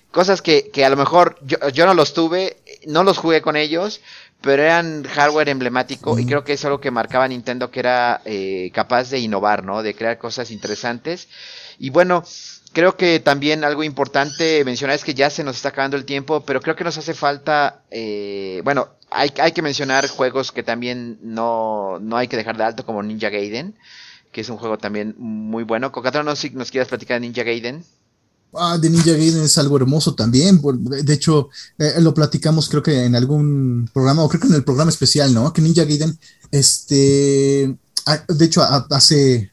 cosas 0.09 0.41
que, 0.41 0.71
que 0.71 0.83
a 0.83 0.89
lo 0.89 0.97
mejor 0.97 1.37
yo, 1.43 1.57
yo 1.69 1.85
no 1.85 1.93
los 1.93 2.15
tuve, 2.15 2.57
no 2.87 3.03
los 3.03 3.19
jugué 3.19 3.43
con 3.43 3.55
ellos, 3.55 4.01
pero 4.41 4.63
eran 4.63 5.03
hardware 5.03 5.49
emblemático 5.49 6.17
y 6.17 6.25
creo 6.25 6.43
que 6.43 6.53
es 6.53 6.65
algo 6.65 6.81
que 6.81 6.91
marcaba 6.91 7.27
Nintendo 7.27 7.69
que 7.69 7.79
era 7.79 8.21
eh, 8.25 8.71
capaz 8.73 9.09
de 9.09 9.19
innovar, 9.19 9.63
¿no? 9.63 9.83
De 9.83 9.93
crear 9.93 10.17
cosas 10.17 10.49
interesantes. 10.49 11.27
Y 11.77 11.91
bueno, 11.91 12.23
creo 12.73 12.97
que 12.97 13.19
también 13.19 13.63
algo 13.63 13.83
importante 13.83 14.63
mencionar 14.65 14.95
es 14.95 15.03
que 15.03 15.13
ya 15.13 15.29
se 15.29 15.43
nos 15.43 15.57
está 15.57 15.69
acabando 15.69 15.95
el 15.95 16.05
tiempo, 16.05 16.41
pero 16.41 16.61
creo 16.61 16.75
que 16.75 16.83
nos 16.83 16.97
hace 16.97 17.13
falta, 17.13 17.81
eh, 17.91 18.61
bueno, 18.63 18.89
hay, 19.11 19.31
hay 19.39 19.51
que 19.51 19.61
mencionar 19.61 20.07
juegos 20.07 20.51
que 20.51 20.63
también 20.63 21.19
no, 21.21 21.99
no 21.99 22.17
hay 22.17 22.27
que 22.27 22.37
dejar 22.37 22.57
de 22.57 22.63
alto 22.63 22.85
como 22.85 23.03
Ninja 23.03 23.29
Gaiden, 23.29 23.75
que 24.31 24.41
es 24.41 24.49
un 24.49 24.57
juego 24.57 24.77
también 24.77 25.15
muy 25.17 25.63
bueno. 25.63 25.91
Cocatron, 25.91 26.25
no 26.25 26.35
sé 26.35 26.49
si 26.49 26.55
nos 26.55 26.71
quieras 26.71 26.87
platicar 26.87 27.19
de 27.19 27.27
Ninja 27.27 27.43
Gaiden. 27.43 27.83
Ah, 28.53 28.77
de 28.77 28.89
Ninja 28.89 29.11
Gaiden 29.11 29.43
es 29.43 29.57
algo 29.57 29.77
hermoso 29.77 30.13
también. 30.13 30.61
De 31.03 31.13
hecho, 31.13 31.49
eh, 31.77 31.95
lo 31.99 32.13
platicamos 32.13 32.67
creo 32.67 32.83
que 32.83 33.05
en 33.05 33.15
algún 33.15 33.89
programa, 33.93 34.23
o 34.23 34.29
creo 34.29 34.41
que 34.41 34.47
en 34.47 34.55
el 34.55 34.65
programa 34.65 34.91
especial, 34.91 35.33
¿no? 35.33 35.53
Que 35.53 35.61
Ninja 35.61 35.85
Gaiden, 35.85 36.17
este, 36.51 37.77
ah, 38.05 38.23
de 38.27 38.45
hecho, 38.45 38.61
hace, 38.61 39.51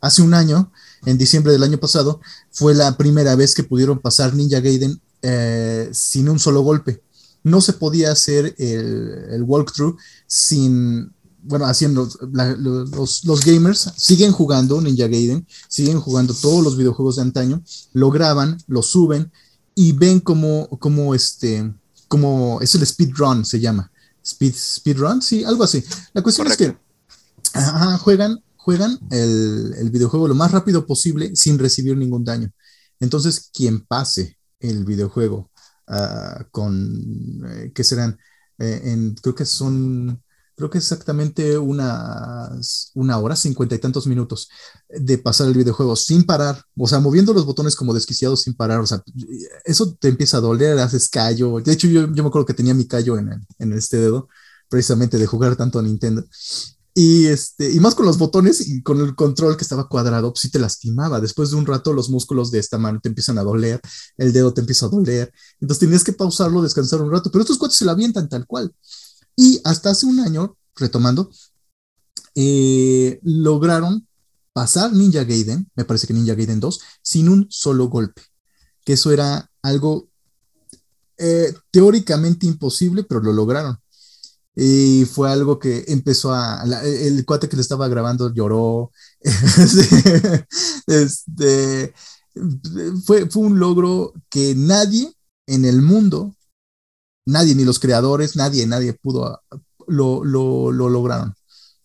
hace 0.00 0.22
un 0.22 0.34
año, 0.34 0.72
en 1.06 1.16
diciembre 1.16 1.52
del 1.52 1.62
año 1.62 1.78
pasado, 1.78 2.20
fue 2.50 2.74
la 2.74 2.96
primera 2.96 3.36
vez 3.36 3.54
que 3.54 3.62
pudieron 3.62 4.00
pasar 4.00 4.34
Ninja 4.34 4.60
Gaiden 4.60 5.00
eh, 5.22 5.88
sin 5.92 6.28
un 6.28 6.40
solo 6.40 6.62
golpe. 6.62 7.02
No 7.44 7.60
se 7.60 7.72
podía 7.72 8.10
hacer 8.10 8.54
el, 8.58 9.26
el 9.30 9.42
walkthrough 9.44 9.96
sin 10.26 11.12
bueno, 11.42 11.66
haciendo 11.66 12.08
los, 12.32 13.44
gamers 13.44 13.92
siguen 13.96 14.32
jugando 14.32 14.80
Ninja 14.80 15.06
Gaiden, 15.06 15.46
siguen 15.68 16.00
jugando 16.00 16.34
todos 16.34 16.62
los 16.62 16.76
videojuegos 16.76 17.16
de 17.16 17.22
antaño, 17.22 17.62
lo 17.92 18.10
graban, 18.10 18.58
lo 18.66 18.82
suben 18.82 19.32
y 19.74 19.92
ven 19.92 20.20
como, 20.20 20.68
como 20.78 21.14
este, 21.14 21.72
como 22.08 22.60
es 22.60 22.74
el 22.74 22.86
speedrun, 22.86 23.44
se 23.44 23.60
llama. 23.60 23.90
Speed, 24.22 24.54
speedrun, 24.54 25.22
sí, 25.22 25.44
algo 25.44 25.64
así. 25.64 25.82
La 26.12 26.22
cuestión 26.22 26.46
es 26.46 26.56
que 26.56 26.76
juegan, 28.00 28.42
juegan 28.56 28.98
el, 29.10 29.90
videojuego 29.90 30.28
lo 30.28 30.34
más 30.34 30.50
rápido 30.50 30.86
posible 30.86 31.34
sin 31.34 31.58
recibir 31.58 31.96
ningún 31.96 32.24
daño. 32.24 32.52
Entonces, 33.00 33.50
quien 33.52 33.86
pase 33.86 34.38
el 34.58 34.84
videojuego 34.84 35.50
ah, 35.88 36.44
con, 36.50 37.42
eh, 37.46 37.72
¿qué 37.74 37.82
serán? 37.82 38.18
Eh, 38.58 38.82
en, 38.84 39.14
creo 39.14 39.34
que 39.34 39.46
son 39.46 40.22
creo 40.60 40.70
que 40.70 40.78
exactamente 40.78 41.56
una, 41.56 42.50
una 42.94 43.18
hora, 43.18 43.34
cincuenta 43.34 43.74
y 43.74 43.78
tantos 43.78 44.06
minutos 44.06 44.48
de 44.88 45.16
pasar 45.16 45.48
el 45.48 45.54
videojuego 45.54 45.96
sin 45.96 46.24
parar, 46.24 46.62
o 46.76 46.86
sea, 46.86 47.00
moviendo 47.00 47.32
los 47.32 47.46
botones 47.46 47.74
como 47.74 47.94
desquiciados 47.94 48.42
sin 48.42 48.54
parar, 48.54 48.80
o 48.80 48.86
sea, 48.86 49.02
eso 49.64 49.96
te 49.98 50.08
empieza 50.08 50.36
a 50.36 50.40
doler, 50.40 50.78
haces 50.78 51.08
callo. 51.08 51.60
De 51.60 51.72
hecho, 51.72 51.88
yo, 51.88 52.02
yo 52.12 52.22
me 52.22 52.28
acuerdo 52.28 52.44
que 52.44 52.54
tenía 52.54 52.74
mi 52.74 52.86
callo 52.86 53.16
en, 53.16 53.30
en 53.58 53.72
este 53.72 53.96
dedo, 53.96 54.28
precisamente 54.68 55.16
de 55.16 55.26
jugar 55.26 55.56
tanto 55.56 55.78
a 55.78 55.82
Nintendo. 55.82 56.24
Y, 56.92 57.26
este, 57.26 57.72
y 57.72 57.78
más 57.80 57.94
con 57.94 58.04
los 58.04 58.18
botones 58.18 58.66
y 58.68 58.82
con 58.82 59.00
el 59.00 59.14
control 59.14 59.56
que 59.56 59.62
estaba 59.62 59.88
cuadrado, 59.88 60.32
pues 60.32 60.42
sí 60.42 60.50
te 60.50 60.58
lastimaba. 60.58 61.20
Después 61.20 61.50
de 61.50 61.56
un 61.56 61.64
rato 61.64 61.92
los 61.92 62.10
músculos 62.10 62.50
de 62.50 62.58
esta 62.58 62.78
mano 62.78 63.00
te 63.00 63.08
empiezan 63.08 63.38
a 63.38 63.42
doler, 63.42 63.80
el 64.18 64.32
dedo 64.32 64.52
te 64.52 64.60
empieza 64.60 64.86
a 64.86 64.88
doler. 64.90 65.32
Entonces 65.60 65.78
tenías 65.78 66.04
que 66.04 66.12
pausarlo, 66.12 66.62
descansar 66.62 67.00
un 67.00 67.10
rato, 67.10 67.30
pero 67.30 67.42
estos 67.42 67.58
cuates 67.58 67.78
se 67.78 67.84
la 67.84 67.92
avientan 67.92 68.28
tal 68.28 68.44
cual. 68.46 68.74
Y 69.40 69.58
hasta 69.64 69.88
hace 69.88 70.04
un 70.04 70.20
año, 70.20 70.58
retomando, 70.76 71.30
eh, 72.34 73.18
lograron 73.22 74.06
pasar 74.52 74.92
Ninja 74.92 75.24
Gaiden, 75.24 75.66
me 75.74 75.86
parece 75.86 76.06
que 76.06 76.12
Ninja 76.12 76.34
Gaiden 76.34 76.60
2, 76.60 76.78
sin 77.00 77.30
un 77.30 77.46
solo 77.48 77.88
golpe. 77.88 78.20
Que 78.84 78.92
eso 78.92 79.10
era 79.12 79.50
algo 79.62 80.10
eh, 81.16 81.54
teóricamente 81.70 82.44
imposible, 82.44 83.02
pero 83.02 83.22
lo 83.22 83.32
lograron. 83.32 83.78
Y 84.54 85.06
fue 85.06 85.32
algo 85.32 85.58
que 85.58 85.86
empezó 85.88 86.34
a. 86.34 86.62
el 86.84 87.24
cuate 87.24 87.48
que 87.48 87.56
le 87.56 87.62
estaba 87.62 87.88
grabando 87.88 88.34
lloró. 88.34 88.92
este, 90.86 91.94
fue, 93.06 93.30
fue 93.30 93.42
un 93.42 93.58
logro 93.58 94.12
que 94.28 94.54
nadie 94.54 95.10
en 95.46 95.64
el 95.64 95.80
mundo 95.80 96.36
nadie, 97.26 97.54
ni 97.54 97.64
los 97.64 97.78
creadores, 97.78 98.36
nadie, 98.36 98.66
nadie 98.66 98.92
pudo, 98.92 99.40
lo, 99.86 100.24
lo, 100.24 100.70
lograron. 100.72 101.34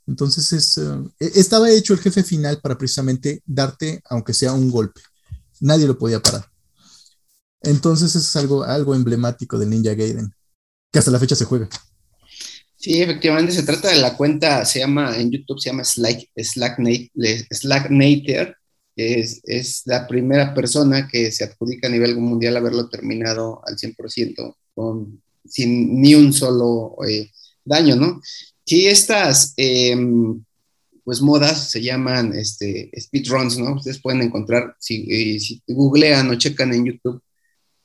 Entonces 0.08 0.54
es, 0.54 0.78
eh, 0.78 0.98
e, 1.20 1.32
estaba 1.36 1.70
hecho 1.70 1.94
el 1.94 2.00
jefe 2.00 2.24
final 2.24 2.60
para 2.62 2.78
precisamente 2.78 3.42
darte, 3.46 4.02
aunque 4.10 4.34
sea 4.34 4.54
un 4.54 4.70
golpe. 4.70 5.02
Nadie 5.62 5.88
lo 5.88 5.98
podía 5.98 6.22
parar. 6.22 6.46
Entonces 7.62 8.16
es 8.16 8.36
algo, 8.36 8.64
algo 8.64 8.94
emblemático 8.94 9.58
de 9.58 9.66
Ninja 9.66 9.96
Gaiden, 9.96 10.32
que 10.92 11.00
hasta 11.00 11.12
la 11.12 11.20
fecha 11.20 11.36
se 11.36 11.46
juega. 11.46 11.68
Sí, 12.76 13.02
efectivamente, 13.02 13.52
se 13.52 13.64
trata 13.64 13.90
de 13.90 14.00
la 14.00 14.16
cuenta, 14.16 14.64
se 14.64 14.80
llama, 14.80 15.18
en 15.18 15.32
YouTube 15.32 15.60
se 15.60 15.72
llama 15.72 15.84
Slack, 15.84 16.30
Slack, 16.38 16.78
Slacknater, 17.50 18.56
es, 18.96 19.42
es 19.44 19.82
la 19.86 20.08
primera 20.08 20.54
persona 20.54 21.08
que 21.08 21.32
se 21.32 21.46
adjudica 21.46 21.88
a 21.88 21.92
nivel 21.92 22.16
mundial 22.18 22.58
haberlo 22.58 22.88
terminado 22.88 23.62
al 23.66 23.76
100% 23.76 24.56
con 24.76 25.22
sin 25.48 26.02
ni 26.02 26.16
un 26.16 26.34
solo 26.34 26.96
eh, 27.08 27.32
daño, 27.64 27.96
¿no? 27.96 28.22
Sí, 28.66 28.88
estas 28.88 29.54
em, 29.58 30.44
pues 31.04 31.22
modas 31.22 31.70
se 31.70 31.82
llaman 31.82 32.34
este, 32.34 32.92
speedruns, 33.00 33.58
¿no? 33.60 33.76
Ustedes 33.76 34.02
pueden 34.02 34.22
encontrar, 34.22 34.76
si, 34.80 35.06
eh, 35.10 35.40
si 35.40 35.62
googlean 35.68 36.30
o 36.30 36.36
checan 36.36 36.74
en 36.74 36.86
YouTube 36.86 37.22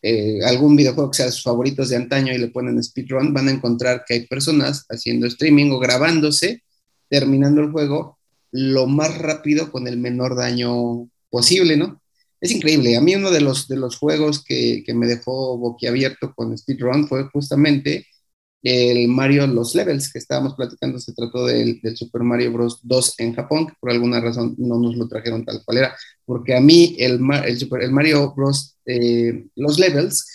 eh, 0.02 0.42
algún 0.44 0.76
videojuego 0.76 1.11
que 1.11 1.18
sea 1.18 1.30
sus 1.30 1.42
favoritos 1.42 1.90
de 1.90 1.96
antaño 1.96 2.32
y 2.32 2.38
le 2.38 2.48
ponen 2.48 2.82
speedrun, 2.82 3.34
van 3.34 3.48
a 3.48 3.50
encontrar 3.50 4.04
que 4.06 4.14
hay 4.14 4.26
personas 4.26 4.86
haciendo 4.88 5.26
streaming 5.26 5.70
o 5.72 5.78
grabándose, 5.78 6.62
terminando 7.08 7.61
el 7.61 7.70
juego 7.70 8.18
lo 8.50 8.86
más 8.86 9.18
rápido 9.18 9.70
con 9.70 9.86
el 9.86 9.98
menor 9.98 10.36
daño 10.36 11.08
posible, 11.28 11.76
¿no? 11.76 11.99
Es 12.41 12.51
increíble. 12.51 12.97
A 12.97 13.01
mí 13.01 13.14
uno 13.14 13.30
de 13.30 13.41
los, 13.41 13.68
de 13.68 13.76
los 13.76 13.97
juegos 13.97 14.43
que, 14.45 14.82
que 14.84 14.95
me 14.95 15.07
dejó 15.07 15.59
boquiabierto 15.59 16.32
con 16.34 16.57
Speedrun 16.57 17.07
fue 17.09 17.24
justamente 17.30 18.07
el 18.62 19.09
Mario 19.09 19.47
Los 19.47 19.74
Levels 19.74 20.12
que 20.12 20.18
estábamos 20.18 20.55
platicando. 20.55 20.99
Se 20.99 21.12
trató 21.12 21.47
del, 21.47 21.80
Super 21.95 22.22
Mario 22.22 22.53
Bros. 22.53 22.80
2 22.82 23.14
en 23.18 23.34
Japón, 23.34 23.66
que 23.66 23.74
por 23.80 23.91
alguna 23.91 24.20
razón 24.20 24.55
no 24.59 24.78
nos 24.78 24.97
lo 24.97 25.09
trajeron 25.09 25.45
tal 25.45 25.62
cual 25.64 25.78
era, 25.78 25.97
porque 26.24 26.55
a 26.55 26.61
mí 26.61 26.97
el, 26.99 27.20
el, 27.45 27.59
Super, 27.59 27.82
el 27.82 27.93
Mario 27.93 28.32
Bros. 28.34 28.76
Eh, 28.86 29.47
Los 29.57 29.78
Levels 29.78 30.26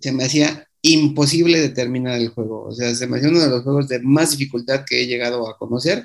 se 0.00 0.12
me 0.12 0.24
hacía 0.24 0.66
imposible 0.82 1.60
determinar 1.60 2.20
el 2.20 2.28
juego. 2.28 2.64
O 2.66 2.72
sea, 2.72 2.94
se 2.94 3.06
me 3.06 3.18
hacía 3.18 3.30
uno 3.30 3.40
de 3.40 3.48
los 3.48 3.62
juegos 3.62 3.88
de 3.88 4.00
más 4.00 4.32
dificultad 4.36 4.84
que 4.88 5.02
he 5.02 5.06
llegado 5.06 5.48
a 5.48 5.56
conocer 5.58 6.04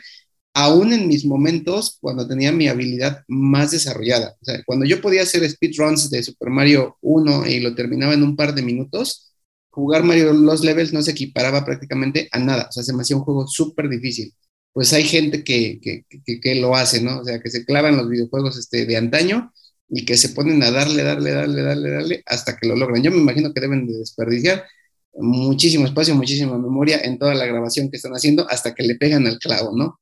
aún 0.53 0.93
en 0.93 1.07
mis 1.07 1.25
momentos 1.25 1.97
cuando 2.01 2.27
tenía 2.27 2.51
mi 2.51 2.67
habilidad 2.67 3.23
más 3.27 3.71
desarrollada. 3.71 4.35
O 4.41 4.45
sea, 4.45 4.63
cuando 4.65 4.85
yo 4.85 5.01
podía 5.01 5.23
hacer 5.23 5.49
speedruns 5.49 6.09
de 6.09 6.23
Super 6.23 6.49
Mario 6.49 6.97
1 7.01 7.47
y 7.47 7.59
lo 7.59 7.75
terminaba 7.75 8.13
en 8.13 8.23
un 8.23 8.35
par 8.35 8.53
de 8.53 8.61
minutos, 8.61 9.33
jugar 9.69 10.03
Mario 10.03 10.33
los 10.33 10.63
levels 10.63 10.93
no 10.93 11.01
se 11.01 11.11
equiparaba 11.11 11.65
prácticamente 11.65 12.27
a 12.31 12.39
nada. 12.39 12.67
O 12.69 12.71
sea, 12.71 12.83
se 12.83 12.93
me 12.93 13.01
hacía 13.01 13.17
un 13.17 13.23
juego 13.23 13.47
súper 13.47 13.89
difícil. 13.89 14.33
Pues 14.73 14.93
hay 14.93 15.03
gente 15.03 15.43
que, 15.43 15.79
que, 15.81 16.39
que, 16.39 16.55
lo 16.55 16.75
hace, 16.75 17.01
¿no? 17.01 17.19
O 17.19 17.25
sea, 17.25 17.39
que 17.41 17.49
se 17.49 17.65
clavan 17.65 17.97
los 17.97 18.09
videojuegos 18.09 18.57
este, 18.57 18.85
de 18.85 18.97
antaño 18.97 19.51
y 19.89 20.05
que 20.05 20.15
se 20.17 20.29
ponen 20.29 20.63
a 20.63 20.71
darle, 20.71 21.03
darle, 21.03 21.31
darle, 21.31 21.61
darle, 21.61 21.91
darle 21.91 22.23
hasta 22.25 22.55
que 22.57 22.67
lo 22.67 22.75
logran. 22.75 23.03
Yo 23.03 23.11
me 23.11 23.17
imagino 23.17 23.53
que 23.53 23.61
deben 23.61 23.85
de 23.87 23.97
desperdiciar 23.97 24.65
muchísimo 25.13 25.85
espacio, 25.85 26.15
muchísima 26.15 26.57
memoria 26.57 27.01
en 27.03 27.17
toda 27.19 27.35
la 27.35 27.45
grabación 27.45 27.89
que 27.89 27.97
están 27.97 28.13
haciendo 28.13 28.47
hasta 28.49 28.73
que 28.73 28.83
le 28.83 28.95
pegan 28.95 29.27
al 29.27 29.39
clavo, 29.39 29.75
¿no? 29.75 29.99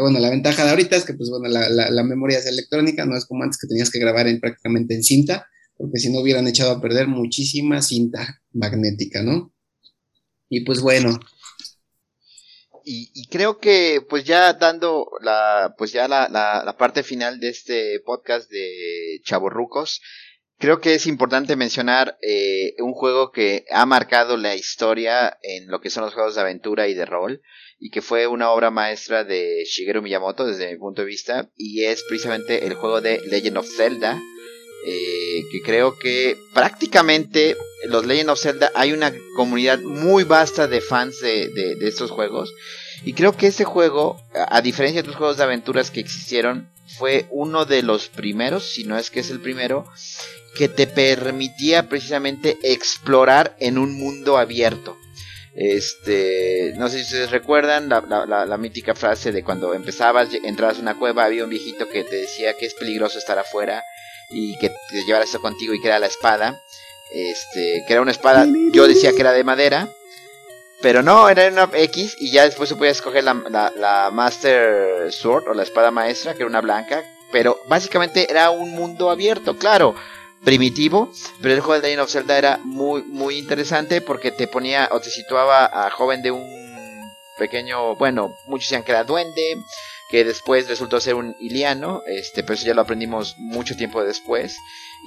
Bueno, 0.00 0.18
la 0.18 0.30
ventaja 0.30 0.64
de 0.64 0.70
ahorita 0.70 0.96
es 0.96 1.04
que, 1.04 1.14
pues 1.14 1.30
bueno, 1.30 1.48
la, 1.48 1.68
la, 1.68 2.02
memoria 2.02 2.38
es 2.38 2.46
electrónica, 2.46 3.04
no 3.04 3.16
es 3.16 3.26
como 3.26 3.44
antes 3.44 3.58
que 3.60 3.68
tenías 3.68 3.90
que 3.90 3.98
grabar 3.98 4.26
en, 4.26 4.40
prácticamente 4.40 4.94
en 4.94 5.02
cinta, 5.02 5.48
porque 5.76 5.98
si 5.98 6.12
no 6.12 6.20
hubieran 6.20 6.46
echado 6.46 6.72
a 6.72 6.80
perder 6.80 7.06
muchísima 7.06 7.82
cinta 7.82 8.42
magnética, 8.52 9.22
¿no? 9.22 9.52
Y 10.48 10.64
pues 10.64 10.80
bueno. 10.80 11.18
Y, 12.82 13.28
creo 13.28 13.58
que, 13.58 14.04
pues 14.08 14.24
ya 14.24 14.54
dando 14.54 15.10
la, 15.20 15.74
pues 15.78 15.92
ya 15.92 16.08
la, 16.08 16.28
la, 16.28 16.64
la 16.64 16.76
parte 16.76 17.04
final 17.04 17.38
de 17.38 17.50
este 17.50 18.00
podcast 18.00 18.50
de 18.50 19.20
Chaborrucos, 19.22 20.00
creo 20.60 20.80
que 20.80 20.94
es 20.94 21.06
importante 21.06 21.56
mencionar 21.56 22.18
eh, 22.20 22.74
un 22.78 22.92
juego 22.92 23.32
que 23.32 23.64
ha 23.70 23.86
marcado 23.86 24.36
la 24.36 24.54
historia 24.54 25.38
en 25.42 25.68
lo 25.68 25.80
que 25.80 25.90
son 25.90 26.04
los 26.04 26.14
juegos 26.14 26.34
de 26.34 26.42
aventura 26.42 26.86
y 26.86 26.94
de 26.94 27.06
rol 27.06 27.42
y 27.80 27.90
que 27.90 28.02
fue 28.02 28.26
una 28.26 28.50
obra 28.50 28.70
maestra 28.70 29.24
de 29.24 29.64
Shigeru 29.64 30.02
Miyamoto 30.02 30.46
desde 30.46 30.70
mi 30.70 30.78
punto 30.78 31.00
de 31.00 31.06
vista 31.06 31.48
y 31.56 31.84
es 31.84 32.04
precisamente 32.04 32.66
el 32.66 32.74
juego 32.74 33.00
de 33.00 33.20
Legend 33.26 33.56
of 33.56 33.68
Zelda 33.68 34.20
eh, 34.86 35.42
que 35.50 35.62
creo 35.62 35.98
que 35.98 36.36
prácticamente 36.54 37.56
los 37.86 38.04
Legend 38.04 38.30
of 38.30 38.40
Zelda 38.40 38.70
hay 38.74 38.92
una 38.92 39.12
comunidad 39.34 39.80
muy 39.80 40.24
vasta 40.24 40.68
de 40.68 40.82
fans 40.82 41.20
de, 41.20 41.48
de, 41.48 41.74
de 41.76 41.88
estos 41.88 42.10
juegos 42.10 42.52
y 43.02 43.14
creo 43.14 43.34
que 43.34 43.46
ese 43.46 43.64
juego 43.64 44.20
a 44.34 44.60
diferencia 44.60 45.02
de 45.02 45.08
otros 45.08 45.16
juegos 45.16 45.38
de 45.38 45.44
aventuras 45.44 45.90
que 45.90 46.00
existieron 46.00 46.70
fue 46.98 47.26
uno 47.30 47.64
de 47.64 47.82
los 47.82 48.08
primeros 48.08 48.64
si 48.64 48.84
no 48.84 48.98
es 48.98 49.10
que 49.10 49.20
es 49.20 49.30
el 49.30 49.40
primero 49.40 49.86
que 50.54 50.68
te 50.68 50.86
permitía 50.86 51.88
precisamente 51.88 52.58
explorar 52.62 53.56
en 53.60 53.78
un 53.78 53.92
mundo 53.92 54.36
abierto. 54.36 54.96
Este, 55.54 56.74
no 56.76 56.88
sé 56.88 56.98
si 56.98 57.04
ustedes 57.04 57.30
recuerdan 57.30 57.88
la, 57.88 58.00
la, 58.26 58.46
la, 58.46 58.56
mítica 58.56 58.94
frase 58.94 59.32
de 59.32 59.42
cuando 59.42 59.74
empezabas, 59.74 60.28
entrabas 60.44 60.78
a 60.78 60.82
una 60.82 60.96
cueva, 60.96 61.24
había 61.24 61.42
un 61.42 61.50
viejito 61.50 61.88
que 61.88 62.04
te 62.04 62.16
decía 62.16 62.56
que 62.56 62.66
es 62.66 62.74
peligroso 62.74 63.18
estar 63.18 63.38
afuera 63.38 63.82
y 64.30 64.56
que 64.58 64.68
te 64.68 65.04
llevaras 65.04 65.28
eso 65.28 65.40
contigo 65.40 65.74
y 65.74 65.80
que 65.80 65.88
era 65.88 65.98
la 65.98 66.06
espada. 66.06 66.60
Este, 67.12 67.82
que 67.86 67.92
era 67.92 68.02
una 68.02 68.12
espada, 68.12 68.46
yo 68.72 68.86
decía 68.86 69.12
que 69.12 69.22
era 69.22 69.32
de 69.32 69.42
madera, 69.42 69.88
pero 70.80 71.02
no, 71.02 71.28
era 71.28 71.48
una 71.48 71.68
X 71.72 72.16
y 72.20 72.30
ya 72.30 72.44
después 72.44 72.68
se 72.68 72.76
podía 72.76 72.92
escoger 72.92 73.24
la 73.24 74.10
Master 74.12 75.12
Sword 75.12 75.48
o 75.48 75.54
la 75.54 75.64
espada 75.64 75.90
maestra, 75.90 76.34
que 76.34 76.42
era 76.42 76.48
una 76.48 76.60
blanca, 76.60 77.02
pero 77.32 77.60
básicamente 77.66 78.30
era 78.30 78.50
un 78.50 78.70
mundo 78.70 79.10
abierto, 79.10 79.56
claro 79.56 79.96
primitivo, 80.44 81.12
pero 81.42 81.54
el 81.54 81.60
juego 81.60 81.80
de 81.80 81.88
Legend 81.88 82.02
of 82.02 82.10
Zelda 82.10 82.38
era 82.38 82.58
muy 82.64 83.02
muy 83.02 83.38
interesante 83.38 84.00
porque 84.00 84.30
te 84.30 84.46
ponía 84.46 84.88
o 84.92 85.00
te 85.00 85.10
situaba 85.10 85.66
a 85.66 85.90
joven 85.90 86.22
de 86.22 86.30
un 86.30 86.60
pequeño, 87.38 87.96
bueno, 87.96 88.36
muchos 88.46 88.68
decían 88.68 88.84
que 88.84 88.92
era 88.92 89.04
duende, 89.04 89.56
que 90.10 90.24
después 90.24 90.68
resultó 90.68 91.00
ser 91.00 91.14
un 91.14 91.34
iliano, 91.40 92.02
este, 92.06 92.42
pero 92.42 92.54
eso 92.54 92.66
ya 92.66 92.74
lo 92.74 92.82
aprendimos 92.82 93.36
mucho 93.38 93.76
tiempo 93.76 94.04
después. 94.04 94.56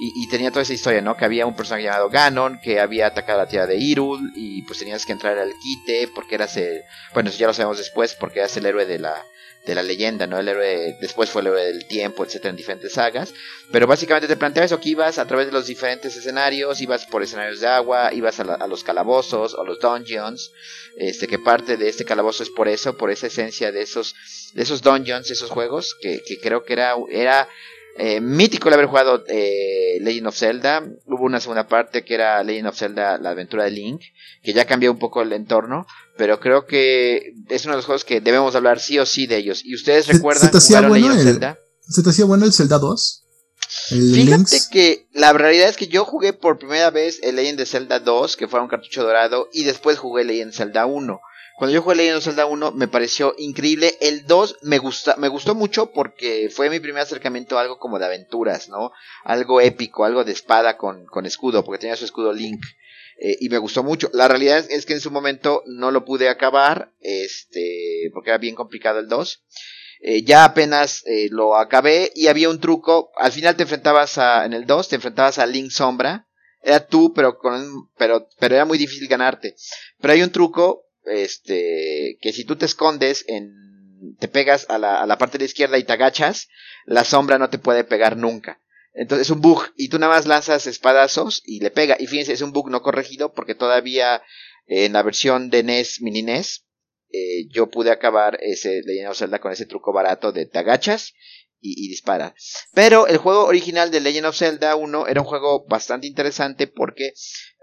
Y, 0.00 0.24
y, 0.24 0.28
tenía 0.28 0.50
toda 0.50 0.62
esa 0.62 0.72
historia, 0.72 1.00
¿no? 1.02 1.16
Que 1.16 1.24
había 1.24 1.46
un 1.46 1.54
personaje 1.54 1.84
llamado 1.84 2.10
Ganon 2.10 2.58
que 2.60 2.80
había 2.80 3.06
atacado 3.06 3.38
a 3.38 3.44
la 3.44 3.48
tierra 3.48 3.66
de 3.66 3.78
Hyrule 3.78 4.32
y 4.34 4.62
pues 4.62 4.80
tenías 4.80 5.06
que 5.06 5.12
entrar 5.12 5.38
al 5.38 5.52
quite 5.62 6.08
porque 6.08 6.34
eras 6.34 6.56
el, 6.56 6.82
bueno, 7.12 7.28
eso 7.28 7.38
ya 7.38 7.46
lo 7.46 7.54
sabemos 7.54 7.78
después 7.78 8.16
porque 8.18 8.40
eras 8.40 8.56
el 8.56 8.66
héroe 8.66 8.86
de 8.86 8.98
la, 8.98 9.24
de 9.66 9.74
la 9.74 9.82
leyenda, 9.82 10.26
¿no? 10.26 10.38
El 10.38 10.48
héroe, 10.48 10.96
después 11.00 11.30
fue 11.30 11.40
el 11.40 11.48
héroe 11.48 11.64
del 11.64 11.86
tiempo, 11.86 12.24
etcétera, 12.24 12.50
en 12.50 12.56
diferentes 12.56 12.92
sagas. 12.92 13.32
Pero 13.72 13.86
básicamente 13.86 14.28
te 14.28 14.36
planteaba 14.36 14.66
eso, 14.66 14.80
que 14.80 14.90
ibas 14.90 15.18
a 15.18 15.26
través 15.26 15.46
de 15.46 15.52
los 15.52 15.66
diferentes 15.66 16.16
escenarios, 16.16 16.80
ibas 16.80 17.06
por 17.06 17.22
escenarios 17.22 17.60
de 17.60 17.68
agua, 17.68 18.12
ibas 18.12 18.40
a, 18.40 18.44
la, 18.44 18.54
a 18.54 18.66
los 18.66 18.84
calabozos 18.84 19.54
o 19.54 19.64
los 19.64 19.80
dungeons, 19.80 20.52
este, 20.96 21.26
que 21.26 21.38
parte 21.38 21.76
de 21.76 21.88
este 21.88 22.04
calabozo 22.04 22.42
es 22.42 22.50
por 22.50 22.68
eso, 22.68 22.96
por 22.96 23.10
esa 23.10 23.26
esencia 23.26 23.72
de 23.72 23.82
esos, 23.82 24.14
de 24.52 24.62
esos 24.62 24.82
dungeons, 24.82 25.30
esos 25.30 25.50
juegos, 25.50 25.96
que, 26.00 26.20
creo 26.42 26.64
que 26.64 26.74
era, 26.74 26.94
era 27.10 27.48
eh, 27.96 28.20
mítico 28.20 28.68
el 28.68 28.74
haber 28.74 28.86
jugado 28.86 29.24
eh, 29.28 29.98
Legend 30.00 30.26
of 30.26 30.36
Zelda. 30.36 30.84
Hubo 31.06 31.24
una 31.24 31.40
segunda 31.40 31.66
parte 31.66 32.04
que 32.04 32.14
era 32.14 32.42
Legend 32.42 32.68
of 32.68 32.78
Zelda, 32.78 33.18
la 33.18 33.30
aventura 33.30 33.64
de 33.64 33.70
Link, 33.70 34.02
que 34.42 34.52
ya 34.52 34.66
cambió 34.66 34.92
un 34.92 34.98
poco 34.98 35.22
el 35.22 35.32
entorno, 35.32 35.86
pero 36.16 36.40
creo 36.40 36.66
que 36.66 37.34
es 37.48 37.64
uno 37.64 37.72
de 37.72 37.78
los 37.78 37.86
juegos 37.86 38.04
que 38.04 38.20
debemos 38.20 38.54
hablar 38.54 38.80
sí 38.80 38.98
o 38.98 39.06
sí 39.06 39.26
de 39.26 39.36
ellos. 39.36 39.64
¿Y 39.64 39.74
ustedes 39.74 40.06
recuerdan 40.06 40.52
¿Se, 40.52 40.60
se 40.60 40.80
bueno 40.80 40.94
Legend 40.94 41.18
of 41.18 41.24
Zelda? 41.24 41.58
¿Se 41.88 42.02
te 42.02 42.10
hacía 42.10 42.24
bueno 42.24 42.44
el 42.44 42.52
Zelda 42.52 42.78
2? 42.78 43.24
El 43.90 44.14
Fíjate 44.14 44.36
Links. 44.36 44.68
que 44.68 45.06
la 45.12 45.32
realidad 45.32 45.68
es 45.68 45.76
que 45.76 45.88
yo 45.88 46.04
jugué 46.04 46.32
por 46.32 46.58
primera 46.58 46.90
vez 46.90 47.18
el 47.22 47.36
Legend 47.36 47.58
de 47.58 47.66
Zelda 47.66 47.98
2, 47.98 48.36
que 48.36 48.48
fue 48.48 48.60
un 48.60 48.68
cartucho 48.68 49.02
dorado, 49.02 49.48
y 49.52 49.64
después 49.64 49.98
jugué 49.98 50.24
Legend 50.24 50.52
Zelda 50.52 50.86
1. 50.86 51.20
Cuando 51.56 51.72
yo 51.74 51.82
jugué 51.82 51.96
Legend 51.96 52.18
of 52.18 52.24
Zelda 52.24 52.46
1 52.46 52.72
me 52.72 52.88
pareció 52.88 53.34
increíble. 53.38 53.96
El 54.00 54.26
2 54.26 54.58
me 54.62 54.78
gusta, 54.78 55.16
me 55.16 55.28
gustó 55.28 55.54
mucho 55.54 55.92
porque 55.92 56.50
fue 56.54 56.70
mi 56.70 56.80
primer 56.80 57.02
acercamiento 57.02 57.58
a 57.58 57.62
algo 57.62 57.78
como 57.78 57.98
de 57.98 58.06
aventuras, 58.06 58.68
¿no? 58.68 58.92
Algo 59.24 59.60
épico, 59.60 60.04
algo 60.04 60.24
de 60.24 60.32
espada 60.32 60.76
con, 60.76 61.06
con 61.06 61.26
escudo, 61.26 61.64
porque 61.64 61.80
tenía 61.80 61.96
su 61.96 62.04
escudo 62.04 62.32
Link. 62.32 62.64
Eh, 63.18 63.36
y 63.40 63.48
me 63.48 63.58
gustó 63.58 63.82
mucho. 63.82 64.10
La 64.12 64.28
realidad 64.28 64.64
es 64.68 64.86
que 64.86 64.94
en 64.94 65.00
su 65.00 65.10
momento 65.10 65.62
no 65.66 65.90
lo 65.90 66.04
pude 66.04 66.28
acabar, 66.28 66.92
este, 67.00 68.10
porque 68.12 68.30
era 68.30 68.38
bien 68.38 68.54
complicado 68.54 68.98
el 68.98 69.08
2. 69.08 69.42
Eh, 70.00 70.22
ya 70.22 70.44
apenas 70.44 71.02
eh, 71.06 71.28
lo 71.30 71.56
acabé 71.56 72.12
y 72.14 72.26
había 72.26 72.50
un 72.50 72.60
truco. 72.60 73.12
Al 73.16 73.32
final 73.32 73.56
te 73.56 73.62
enfrentabas 73.62 74.18
a, 74.18 74.44
en 74.44 74.52
el 74.52 74.66
2, 74.66 74.88
te 74.88 74.96
enfrentabas 74.96 75.38
a 75.38 75.46
Link 75.46 75.70
Sombra. 75.70 76.28
Era 76.62 76.86
tú, 76.86 77.12
pero 77.14 77.38
con, 77.38 77.90
pero, 77.96 78.28
pero 78.38 78.54
era 78.54 78.64
muy 78.64 78.78
difícil 78.78 79.08
ganarte. 79.08 79.54
Pero 80.00 80.12
hay 80.12 80.22
un 80.22 80.32
truco 80.32 80.86
este, 81.04 82.18
que 82.20 82.32
si 82.32 82.44
tú 82.44 82.56
te 82.56 82.64
escondes 82.64 83.24
en, 83.28 84.16
te 84.18 84.28
pegas 84.28 84.66
a 84.68 84.78
la, 84.78 85.00
a 85.00 85.06
la 85.06 85.18
parte 85.18 85.38
de 85.38 85.44
la 85.44 85.48
izquierda 85.48 85.78
y 85.78 85.84
te 85.84 85.92
agachas, 85.92 86.48
la 86.86 87.04
sombra 87.04 87.38
no 87.38 87.50
te 87.50 87.58
puede 87.58 87.84
pegar 87.84 88.16
nunca. 88.16 88.60
Entonces 88.94 89.26
es 89.26 89.30
un 89.30 89.40
bug 89.40 89.72
y 89.76 89.88
tú 89.88 89.98
nada 89.98 90.14
más 90.14 90.26
lanzas 90.26 90.66
espadazos 90.66 91.42
y 91.44 91.60
le 91.60 91.70
pega. 91.70 91.96
Y 91.98 92.06
fíjense, 92.06 92.32
es 92.32 92.42
un 92.42 92.52
bug 92.52 92.70
no 92.70 92.82
corregido 92.82 93.32
porque 93.32 93.54
todavía 93.54 94.22
en 94.66 94.92
la 94.92 95.02
versión 95.02 95.50
de 95.50 95.62
NES, 95.62 96.00
mini 96.00 96.22
NES, 96.22 96.64
eh, 97.10 97.46
yo 97.48 97.70
pude 97.70 97.90
acabar 97.90 98.38
ese 98.40 98.82
Legend 98.84 99.10
of 99.10 99.18
Zelda 99.18 99.40
con 99.40 99.52
ese 99.52 99.66
truco 99.66 99.92
barato 99.92 100.32
de 100.32 100.46
te 100.46 100.58
agachas 100.58 101.12
y, 101.60 101.88
dispara. 101.88 102.34
Pero 102.74 103.06
el 103.06 103.16
juego 103.16 103.46
original 103.46 103.90
de 103.90 104.00
Legend 104.00 104.26
of 104.26 104.36
Zelda 104.36 104.76
1 104.76 105.06
era 105.06 105.20
un 105.22 105.26
juego 105.26 105.64
bastante 105.66 106.06
interesante 106.06 106.66
porque 106.66 107.14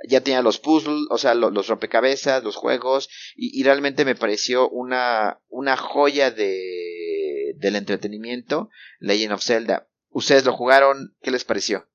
ya 0.10 0.22
tenía 0.22 0.42
los 0.42 0.58
puzzles, 0.58 1.06
o 1.12 1.18
sea, 1.18 1.36
los, 1.36 1.54
los 1.54 1.68
rompecabezas, 1.68 2.44
los 2.44 2.56
juegos, 2.56 3.10
y, 3.36 3.60
y, 3.60 3.64
realmente 3.64 4.04
me 4.04 4.16
pareció 4.16 4.70
una, 4.70 5.40
una 5.50 5.78
joya 5.78 6.32
de, 6.32 7.54
del 7.58 7.76
entretenimiento 7.76 8.70
Legend 9.00 9.34
of 9.34 9.44
Zelda. 9.44 9.88
¿Ustedes 10.12 10.46
lo 10.46 10.56
jugaron? 10.56 11.16
¿Qué 11.22 11.32
les 11.32 11.46
pareció? 11.46 11.86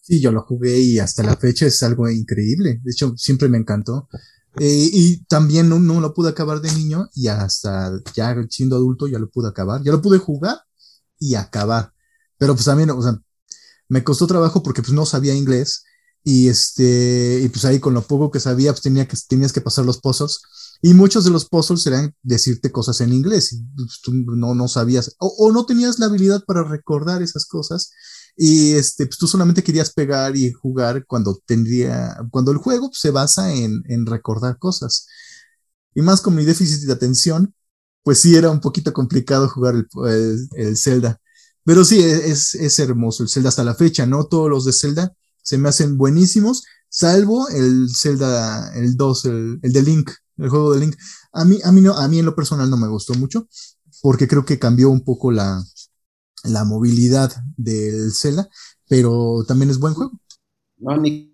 Sí, 0.00 0.20
yo 0.20 0.32
lo 0.32 0.42
jugué 0.42 0.80
y 0.80 0.98
hasta 0.98 1.22
la 1.22 1.36
fecha 1.36 1.66
es 1.66 1.82
algo 1.82 2.08
increíble. 2.08 2.80
De 2.82 2.90
hecho, 2.90 3.14
siempre 3.16 3.48
me 3.48 3.58
encantó. 3.58 4.08
Eh, 4.58 4.90
y 4.92 5.24
también 5.24 5.68
no, 5.68 5.78
no, 5.78 6.00
lo 6.00 6.12
pude 6.12 6.30
acabar 6.30 6.60
de 6.60 6.72
niño 6.72 7.08
y 7.14 7.28
hasta 7.28 7.92
ya 8.14 8.34
siendo 8.50 8.76
adulto 8.76 9.06
ya 9.06 9.18
lo 9.18 9.30
pude 9.30 9.48
acabar. 9.48 9.82
Ya 9.82 9.92
lo 9.92 10.02
pude 10.02 10.18
jugar 10.18 10.58
y 11.18 11.36
acabar. 11.36 11.92
Pero 12.38 12.54
pues 12.54 12.64
también, 12.64 12.90
o 12.90 13.00
sea, 13.00 13.20
me 13.88 14.02
costó 14.02 14.26
trabajo 14.26 14.62
porque 14.62 14.82
pues 14.82 14.92
no 14.92 15.06
sabía 15.06 15.34
inglés 15.34 15.84
y 16.24 16.48
este, 16.48 17.40
y 17.42 17.48
pues 17.48 17.64
ahí 17.64 17.78
con 17.78 17.94
lo 17.94 18.02
poco 18.02 18.30
que 18.30 18.40
sabía, 18.40 18.72
pues 18.72 18.82
tenía 18.82 19.06
que, 19.06 19.16
tenías 19.28 19.52
que 19.52 19.60
pasar 19.60 19.84
los 19.84 19.98
pozos 19.98 20.42
Y 20.84 20.94
muchos 20.94 21.24
de 21.24 21.30
los 21.30 21.48
puzzles 21.48 21.86
eran 21.86 22.12
decirte 22.22 22.72
cosas 22.72 23.00
en 23.00 23.12
inglés. 23.12 23.52
Y 23.52 23.62
pues, 23.76 24.00
tú 24.02 24.12
no, 24.12 24.54
no 24.54 24.66
sabías 24.66 25.14
o, 25.18 25.52
no 25.52 25.64
tenías 25.64 26.00
la 26.00 26.06
habilidad 26.06 26.44
para 26.44 26.64
recordar 26.64 27.22
esas 27.22 27.46
cosas. 27.46 27.92
Y 28.36 28.72
este, 28.72 29.06
pues 29.06 29.16
tú 29.16 29.28
solamente 29.28 29.62
querías 29.62 29.92
pegar 29.92 30.36
y 30.36 30.50
jugar 30.52 31.06
cuando 31.06 31.40
tendría, 31.46 32.16
cuando 32.30 32.50
el 32.50 32.58
juego 32.58 32.90
se 32.92 33.10
basa 33.10 33.54
en, 33.54 33.82
en 33.86 34.06
recordar 34.06 34.58
cosas. 34.58 35.06
Y 35.94 36.02
más 36.02 36.20
con 36.20 36.34
mi 36.34 36.44
déficit 36.44 36.86
de 36.86 36.92
atención, 36.92 37.54
pues 38.02 38.20
sí 38.20 38.34
era 38.34 38.50
un 38.50 38.60
poquito 38.60 38.92
complicado 38.92 39.48
jugar 39.48 39.74
el, 39.76 39.86
el, 40.08 40.48
el 40.56 40.76
Zelda. 40.76 41.20
Pero 41.64 41.84
sí, 41.84 42.00
es, 42.02 42.54
es, 42.54 42.78
hermoso 42.80 43.22
el 43.22 43.28
Zelda 43.28 43.50
hasta 43.50 43.64
la 43.64 43.74
fecha, 43.74 44.04
¿no? 44.06 44.24
Todos 44.24 44.50
los 44.50 44.64
de 44.64 44.72
Zelda 44.72 45.14
se 45.42 45.58
me 45.58 45.68
hacen 45.68 45.96
buenísimos, 45.96 46.64
salvo 46.88 47.48
el 47.48 47.88
Zelda, 47.94 48.72
el 48.74 48.96
2, 48.96 49.24
el, 49.26 49.60
el 49.62 49.72
de 49.72 49.82
Link, 49.82 50.10
el 50.38 50.48
juego 50.48 50.74
de 50.74 50.80
Link. 50.80 50.96
A 51.32 51.44
mí, 51.44 51.58
a 51.64 51.72
mí, 51.72 51.80
no, 51.80 51.94
a 51.94 52.08
mí 52.08 52.18
en 52.18 52.26
lo 52.26 52.34
personal 52.34 52.68
no 52.70 52.76
me 52.76 52.88
gustó 52.88 53.14
mucho, 53.14 53.48
porque 54.00 54.28
creo 54.28 54.44
que 54.44 54.58
cambió 54.58 54.90
un 54.90 55.04
poco 55.04 55.30
la, 55.30 55.62
la 56.44 56.64
movilidad 56.64 57.32
del 57.56 58.12
Zelda, 58.12 58.48
pero 58.88 59.44
también 59.46 59.70
es 59.70 59.78
buen 59.78 59.94
juego. 59.94 60.12
No, 60.78 61.00
mi 61.00 61.32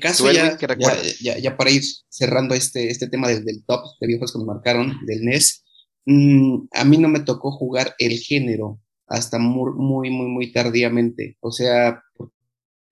caso 0.00 0.30
ya, 0.30 0.58
ya, 0.58 0.96
ya, 1.20 1.38
ya, 1.38 1.56
para 1.56 1.70
ir 1.70 1.82
cerrando 2.08 2.54
este, 2.54 2.90
este 2.90 3.08
tema 3.08 3.28
del, 3.28 3.44
del 3.44 3.64
top 3.64 3.84
de 4.00 4.06
viejos 4.06 4.32
que 4.32 4.38
me 4.38 4.44
marcaron 4.44 4.94
del 5.06 5.24
NES, 5.24 5.64
mmm, 6.06 6.66
a 6.72 6.84
mí 6.84 6.98
no 6.98 7.08
me 7.08 7.20
tocó 7.20 7.52
jugar 7.52 7.94
el 7.98 8.18
género 8.18 8.80
hasta 9.06 9.38
muy, 9.38 9.72
muy, 9.74 10.10
muy, 10.10 10.26
muy 10.26 10.52
tardíamente. 10.52 11.36
O 11.40 11.50
sea, 11.50 12.02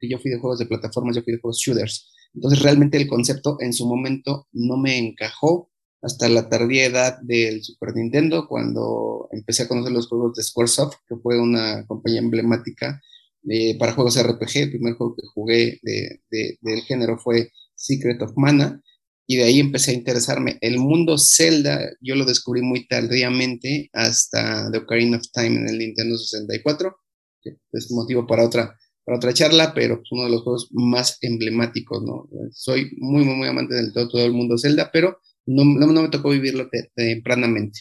yo 0.00 0.18
fui 0.18 0.30
de 0.30 0.38
juegos 0.38 0.58
de 0.58 0.66
plataformas, 0.66 1.16
yo 1.16 1.22
fui 1.22 1.34
de 1.34 1.40
juegos 1.40 1.58
shooters. 1.58 2.12
Entonces 2.36 2.62
realmente 2.62 2.98
el 2.98 3.08
concepto 3.08 3.56
en 3.60 3.72
su 3.72 3.86
momento 3.86 4.46
no 4.52 4.76
me 4.76 4.98
encajó 4.98 5.70
hasta 6.02 6.28
la 6.28 6.48
tardía 6.48 6.86
edad 6.86 7.18
del 7.22 7.64
Super 7.64 7.96
Nintendo, 7.96 8.46
cuando 8.46 9.28
empecé 9.32 9.64
a 9.64 9.68
conocer 9.68 9.92
los 9.92 10.06
juegos 10.06 10.36
de 10.36 10.42
Squaresoft, 10.42 10.98
que 11.08 11.16
fue 11.16 11.40
una 11.40 11.84
compañía 11.86 12.20
emblemática 12.20 13.00
eh, 13.48 13.76
para 13.78 13.92
juegos 13.92 14.22
RPG. 14.22 14.56
El 14.56 14.70
primer 14.70 14.94
juego 14.94 15.16
que 15.16 15.26
jugué 15.34 15.80
de, 15.82 16.20
de, 16.30 16.58
del 16.60 16.82
género 16.82 17.18
fue 17.18 17.50
Secret 17.74 18.20
of 18.22 18.34
Mana, 18.36 18.82
y 19.26 19.36
de 19.36 19.44
ahí 19.44 19.58
empecé 19.58 19.90
a 19.90 19.94
interesarme. 19.94 20.58
El 20.60 20.78
mundo 20.78 21.16
Zelda 21.18 21.80
yo 22.00 22.14
lo 22.14 22.24
descubrí 22.24 22.62
muy 22.62 22.86
tardíamente 22.86 23.90
hasta 23.92 24.70
The 24.70 24.78
Ocarina 24.78 25.16
of 25.16 25.24
Time 25.32 25.60
en 25.60 25.68
el 25.68 25.78
Nintendo 25.78 26.16
64, 26.16 26.96
que 27.42 27.56
es 27.72 27.90
motivo 27.90 28.26
para 28.26 28.44
otra, 28.44 28.78
para 29.06 29.18
otra 29.18 29.32
charla, 29.32 29.72
pero 29.72 30.00
es 30.02 30.10
uno 30.10 30.24
de 30.24 30.30
los 30.30 30.42
juegos 30.42 30.68
más 30.72 31.18
emblemáticos, 31.20 32.02
¿no? 32.02 32.28
Soy 32.50 32.90
muy, 32.98 33.24
muy, 33.24 33.36
muy 33.36 33.48
amante 33.48 33.76
del 33.76 33.92
todo, 33.92 34.24
el 34.24 34.32
mundo 34.32 34.58
Zelda, 34.58 34.90
pero 34.92 35.20
no, 35.46 35.64
no, 35.64 35.86
no 35.86 36.02
me 36.02 36.08
tocó 36.08 36.30
vivirlo 36.30 36.68
te, 36.68 36.90
tempranamente. 36.92 37.80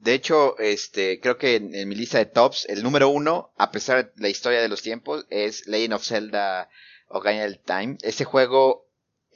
De 0.00 0.12
hecho, 0.12 0.58
este, 0.58 1.18
creo 1.20 1.38
que 1.38 1.56
en, 1.56 1.88
mi 1.88 1.94
lista 1.94 2.18
de 2.18 2.26
tops, 2.26 2.66
el 2.68 2.82
número 2.82 3.08
uno, 3.08 3.54
a 3.56 3.70
pesar 3.70 4.12
de 4.14 4.22
la 4.22 4.28
historia 4.28 4.60
de 4.60 4.68
los 4.68 4.82
tiempos, 4.82 5.26
es 5.30 5.66
Legend 5.66 5.94
of 5.94 6.04
Zelda 6.04 6.68
Ocarina 7.08 7.44
del 7.44 7.58
Time. 7.58 7.96
Ese 8.02 8.24
juego 8.24 8.89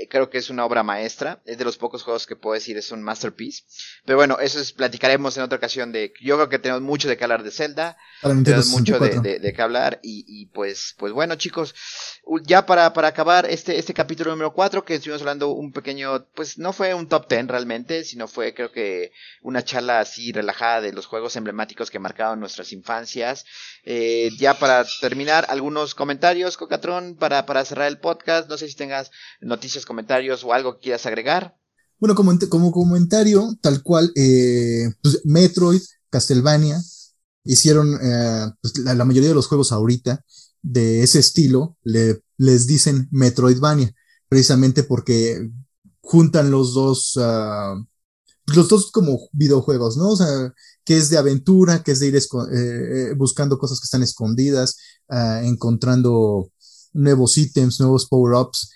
creo 0.09 0.31
que 0.31 0.39
es 0.39 0.51
una 0.51 0.65
obra 0.65 0.83
maestra. 0.83 1.41
Es 1.45 1.59
de 1.59 1.65
los 1.65 1.77
pocos 1.77 2.03
juegos 2.03 2.27
que 2.27 2.37
puedo 2.37 2.55
decir 2.55 2.77
es 2.77 2.91
un 2.93 3.03
masterpiece. 3.03 3.63
Pero 4.05 4.19
bueno, 4.19 4.39
eso 4.39 4.61
es, 4.61 4.73
platicaremos 4.73 5.37
en 5.37 5.45
otra 5.45 5.59
ocasión 5.59 5.93
de. 5.93 6.13
Yo 6.21 6.37
creo 6.37 6.49
que 6.49 6.59
tenemos 6.59 6.83
mucho 6.83 7.09
de 7.09 7.17
qué 7.17 7.25
hablar 7.25 7.43
de 7.43 7.51
Zelda. 7.51 7.97
Tenemos 8.23 8.69
mucho 8.69 8.99
de, 8.99 9.21
de, 9.21 9.39
de, 9.39 9.53
qué 9.53 9.63
hablar. 9.63 10.01
Y, 10.03 10.25
y, 10.27 10.47
pues, 10.47 10.95
pues 10.99 11.13
bueno, 11.13 11.37
chicos. 11.37 11.75
Ya 12.45 12.67
para, 12.67 12.93
para 12.93 13.09
acabar 13.09 13.47
este, 13.47 13.79
este 13.79 13.95
capítulo 13.95 14.31
número 14.31 14.53
4, 14.53 14.85
que 14.85 14.95
estuvimos 14.95 15.23
hablando 15.23 15.51
un 15.51 15.73
pequeño. 15.73 16.27
Pues 16.35 16.59
no 16.59 16.73
fue 16.73 16.95
un 16.95 17.09
top 17.09 17.29
10 17.29 17.49
realmente, 17.49 18.05
sino 18.05 18.27
fue 18.29 18.55
creo 18.55 18.73
que 18.73 19.13
una 19.43 19.63
charla 19.63 20.01
así 20.01 20.33
relajada 20.33 20.81
de 20.81 20.93
los 20.93 21.07
juegos 21.07 21.37
emblemáticos 21.37 21.91
que 21.91 21.99
marcaron 21.99 22.41
nuestras 22.41 22.73
infancias. 22.73 23.45
Eh, 23.85 24.31
ya 24.39 24.55
para 24.55 24.85
terminar, 25.01 25.47
algunos 25.49 25.95
comentarios, 25.95 26.57
Cocatrón, 26.57 27.17
para, 27.17 27.47
para 27.47 27.65
cerrar 27.65 27.89
el 27.89 27.99
podcast. 27.99 28.49
No 28.49 28.57
sé 28.57 28.69
si 28.69 28.75
tengas 28.75 29.11
noticias 29.41 29.84
comentarios 29.85 30.45
o 30.45 30.53
algo 30.53 30.75
que 30.75 30.85
quieras 30.85 31.07
agregar. 31.07 31.57
Bueno, 31.99 32.15
como, 32.15 32.37
como 32.51 32.73
comentario, 32.73 33.57
tal 33.61 33.83
cual, 33.83 34.13
eh, 34.17 34.91
pues 35.03 35.21
Metroid, 35.25 35.81
Castlevania, 36.11 36.81
hicieron 37.45 37.99
eh, 38.03 38.51
pues 38.61 38.79
la, 38.79 39.05
mayoría 39.05 39.29
de 39.29 39.35
los 39.35 39.47
juegos 39.47 39.73
ahorita 39.73 40.25
de 40.63 41.03
ese 41.03 41.19
estilo, 41.19 41.77
le, 41.83 42.23
les 42.39 42.67
dicen 42.67 43.09
Metroidvania, 43.11 43.95
precisamente 44.29 44.83
porque 44.83 45.51
juntan 46.01 46.51
los 46.51 46.75
dos, 46.75 47.17
uh, 47.17 47.85
los 48.55 48.69
dos 48.69 48.91
como 48.91 49.29
videojuegos, 49.33 49.97
¿no? 49.97 50.11
O 50.11 50.17
sea, 50.17 50.53
que 50.85 50.97
es 50.97 51.11
de 51.11 51.19
aventura, 51.19 51.83
que 51.83 51.93
es 51.93 52.01
de 52.01 52.09
ir 52.09 52.17
eh, 52.17 53.15
buscando 53.17 53.59
cosas 53.59 53.81
que 53.81 53.85
están 53.85 54.03
escondidas, 54.03 54.77
uh, 55.09 55.45
encontrando 55.45 56.51
nuevos 56.93 57.37
ítems, 57.39 57.81
nuevos 57.81 58.07
power-ups. 58.07 58.71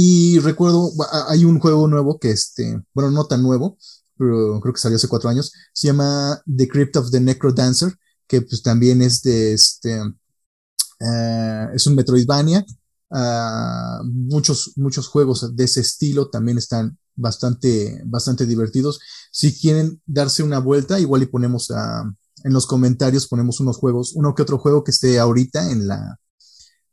Y 0.00 0.38
recuerdo, 0.38 0.92
hay 1.26 1.44
un 1.44 1.58
juego 1.58 1.88
nuevo 1.88 2.20
que 2.20 2.30
este, 2.30 2.80
bueno, 2.94 3.10
no 3.10 3.24
tan 3.24 3.42
nuevo, 3.42 3.76
pero 4.16 4.60
creo 4.60 4.72
que 4.72 4.80
salió 4.80 4.94
hace 4.94 5.08
cuatro 5.08 5.28
años, 5.28 5.52
se 5.72 5.88
llama 5.88 6.40
The 6.46 6.68
Crypt 6.68 6.94
of 6.98 7.10
the 7.10 7.18
Necro 7.18 7.52
Dancer, 7.52 7.92
que 8.28 8.42
pues 8.42 8.62
también 8.62 9.02
es 9.02 9.22
de 9.22 9.54
este, 9.54 10.00
uh, 10.00 11.74
es 11.74 11.84
un 11.88 11.96
Metroidvania. 11.96 12.64
Uh, 13.10 14.04
muchos, 14.04 14.74
muchos 14.76 15.08
juegos 15.08 15.56
de 15.56 15.64
ese 15.64 15.80
estilo 15.80 16.30
también 16.30 16.58
están 16.58 16.96
bastante, 17.16 18.00
bastante 18.06 18.46
divertidos. 18.46 19.00
Si 19.32 19.58
quieren 19.58 20.00
darse 20.06 20.44
una 20.44 20.60
vuelta, 20.60 21.00
igual 21.00 21.24
y 21.24 21.26
ponemos 21.26 21.70
uh, 21.70 22.06
en 22.44 22.52
los 22.52 22.68
comentarios, 22.68 23.26
ponemos 23.26 23.58
unos 23.58 23.78
juegos, 23.78 24.12
uno 24.14 24.32
que 24.36 24.42
otro 24.42 24.58
juego 24.58 24.84
que 24.84 24.92
esté 24.92 25.18
ahorita 25.18 25.72
en 25.72 25.88
la, 25.88 26.20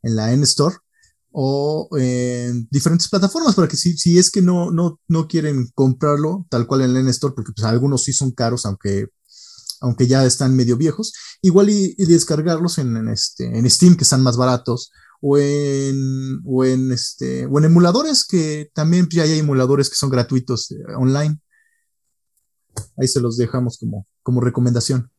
en 0.02 0.16
la 0.16 0.34
N-Store 0.34 0.78
o 1.38 1.90
en 1.98 2.66
diferentes 2.72 3.10
plataformas 3.10 3.56
para 3.56 3.68
que 3.68 3.76
si, 3.76 3.98
si 3.98 4.18
es 4.18 4.32
que 4.32 4.42
no, 4.42 4.72
no, 4.72 5.02
no 5.10 5.28
quieren 5.28 5.68
comprarlo 5.76 6.48
tal 6.50 6.66
cual 6.66 6.80
en 6.82 6.94
la 6.94 7.02
N-Store, 7.02 7.34
porque 7.36 7.52
pues 7.54 7.66
algunos 7.66 8.04
sí 8.04 8.14
son 8.14 8.32
caros, 8.32 8.66
aunque, 8.66 9.08
aunque 9.82 10.08
ya 10.08 10.26
están 10.26 10.56
medio 10.56 10.78
viejos, 10.78 11.12
igual 11.42 11.70
y, 11.70 11.94
descargarlos 12.06 12.78
en, 12.78 12.96
en, 12.96 13.10
este, 13.10 13.46
en 13.46 13.70
Steam, 13.70 13.98
que 13.98 14.06
están 14.06 14.24
más 14.24 14.38
baratos, 14.38 14.92
o 15.20 15.38
en, 15.38 16.40
o 16.46 16.64
en, 16.64 16.94
este, 16.94 17.46
o 17.48 17.60
en 17.60 17.66
emuladores, 17.66 18.26
que 18.26 18.72
también 18.74 19.10
ya 19.12 19.24
hay 19.24 19.38
emuladores 19.38 19.90
que 19.90 19.98
son 19.98 20.10
gratuitos 20.10 20.72
eh, 20.72 20.78
online. 20.98 21.38
Ahí 22.96 23.10
se 23.10 23.20
los 23.20 23.36
dejamos 23.36 23.78
como, 23.78 24.08
como 24.24 24.40
recomendación. 24.40 25.12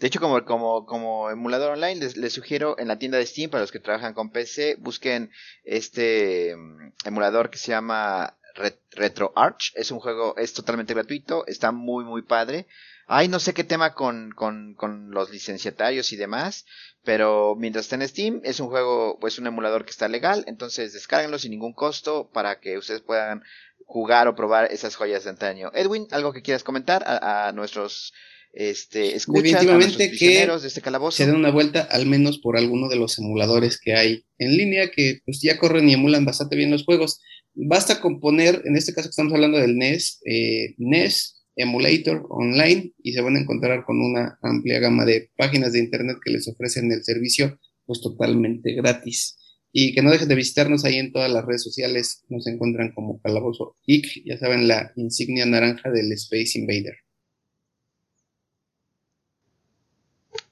De 0.00 0.06
hecho, 0.06 0.18
como, 0.18 0.42
como, 0.46 0.86
como 0.86 1.28
emulador 1.28 1.72
online, 1.72 2.00
les, 2.00 2.16
les, 2.16 2.32
sugiero 2.32 2.74
en 2.78 2.88
la 2.88 2.98
tienda 2.98 3.18
de 3.18 3.26
Steam, 3.26 3.50
para 3.50 3.60
los 3.60 3.70
que 3.70 3.80
trabajan 3.80 4.14
con 4.14 4.30
PC, 4.30 4.76
busquen 4.78 5.30
este 5.62 6.54
um, 6.54 6.90
emulador 7.04 7.50
que 7.50 7.58
se 7.58 7.72
llama 7.72 8.34
Ret 8.54 8.80
Retro 8.92 9.30
Arch. 9.36 9.72
Es 9.74 9.90
un 9.90 10.00
juego, 10.00 10.34
es 10.38 10.54
totalmente 10.54 10.94
gratuito, 10.94 11.46
está 11.46 11.70
muy, 11.70 12.06
muy 12.06 12.22
padre. 12.22 12.66
Hay 13.08 13.28
no 13.28 13.40
sé 13.40 13.52
qué 13.52 13.62
tema 13.62 13.92
con, 13.92 14.32
con, 14.32 14.74
con 14.74 15.10
los 15.10 15.30
licenciatarios 15.30 16.12
y 16.14 16.16
demás, 16.16 16.64
pero 17.04 17.54
mientras 17.58 17.84
está 17.84 17.96
en 17.96 18.08
Steam, 18.08 18.40
es 18.42 18.58
un 18.58 18.68
juego, 18.68 19.18
pues 19.20 19.38
un 19.38 19.48
emulador 19.48 19.84
que 19.84 19.90
está 19.90 20.08
legal, 20.08 20.44
entonces 20.46 20.94
descárguenlo 20.94 21.38
sin 21.38 21.50
ningún 21.50 21.74
costo 21.74 22.30
para 22.32 22.58
que 22.58 22.78
ustedes 22.78 23.02
puedan 23.02 23.42
jugar 23.84 24.28
o 24.28 24.34
probar 24.34 24.72
esas 24.72 24.96
joyas 24.96 25.24
de 25.24 25.30
antaño. 25.30 25.70
Edwin, 25.74 26.08
¿algo 26.10 26.32
que 26.32 26.40
quieras 26.40 26.64
comentar 26.64 27.04
a 27.06 27.52
nuestros 27.52 28.14
este, 28.52 29.14
escuchas 29.14 29.44
Definitivamente 29.44 30.10
que 30.10 30.46
de 30.46 30.66
este 30.66 30.80
calabozo. 30.80 31.16
se 31.16 31.26
den 31.26 31.36
una 31.36 31.50
vuelta 31.50 31.82
al 31.82 32.06
menos 32.06 32.38
por 32.38 32.56
alguno 32.56 32.88
de 32.88 32.96
los 32.96 33.18
emuladores 33.18 33.78
que 33.80 33.94
hay 33.94 34.24
en 34.38 34.56
línea 34.56 34.90
que 34.90 35.20
pues 35.24 35.40
ya 35.40 35.58
corren 35.58 35.88
y 35.88 35.94
emulan 35.94 36.24
bastante 36.24 36.56
bien 36.56 36.70
los 36.70 36.84
juegos. 36.84 37.20
Basta 37.54 38.00
con 38.00 38.20
poner, 38.20 38.62
en 38.64 38.76
este 38.76 38.92
caso 38.92 39.08
que 39.08 39.10
estamos 39.10 39.32
hablando 39.32 39.58
del 39.58 39.76
NES, 39.76 40.20
eh, 40.24 40.74
NES 40.78 41.44
Emulator 41.56 42.26
online 42.28 42.92
y 43.02 43.12
se 43.12 43.20
van 43.20 43.36
a 43.36 43.40
encontrar 43.40 43.84
con 43.84 44.00
una 44.00 44.38
amplia 44.42 44.78
gama 44.80 45.04
de 45.04 45.30
páginas 45.36 45.72
de 45.72 45.80
internet 45.80 46.16
que 46.24 46.32
les 46.32 46.48
ofrecen 46.48 46.90
el 46.90 47.04
servicio 47.04 47.58
pues 47.86 48.00
totalmente 48.00 48.72
gratis. 48.74 49.36
Y 49.72 49.94
que 49.94 50.02
no 50.02 50.10
dejen 50.10 50.28
de 50.28 50.34
visitarnos 50.34 50.84
ahí 50.84 50.96
en 50.96 51.12
todas 51.12 51.30
las 51.30 51.44
redes 51.44 51.62
sociales, 51.62 52.24
nos 52.28 52.46
encuentran 52.48 52.92
como 52.92 53.20
Calabozo 53.20 53.76
Geek, 53.86 54.24
ya 54.24 54.36
saben, 54.36 54.66
la 54.66 54.92
insignia 54.96 55.46
naranja 55.46 55.90
del 55.90 56.10
Space 56.12 56.58
Invader. 56.58 56.96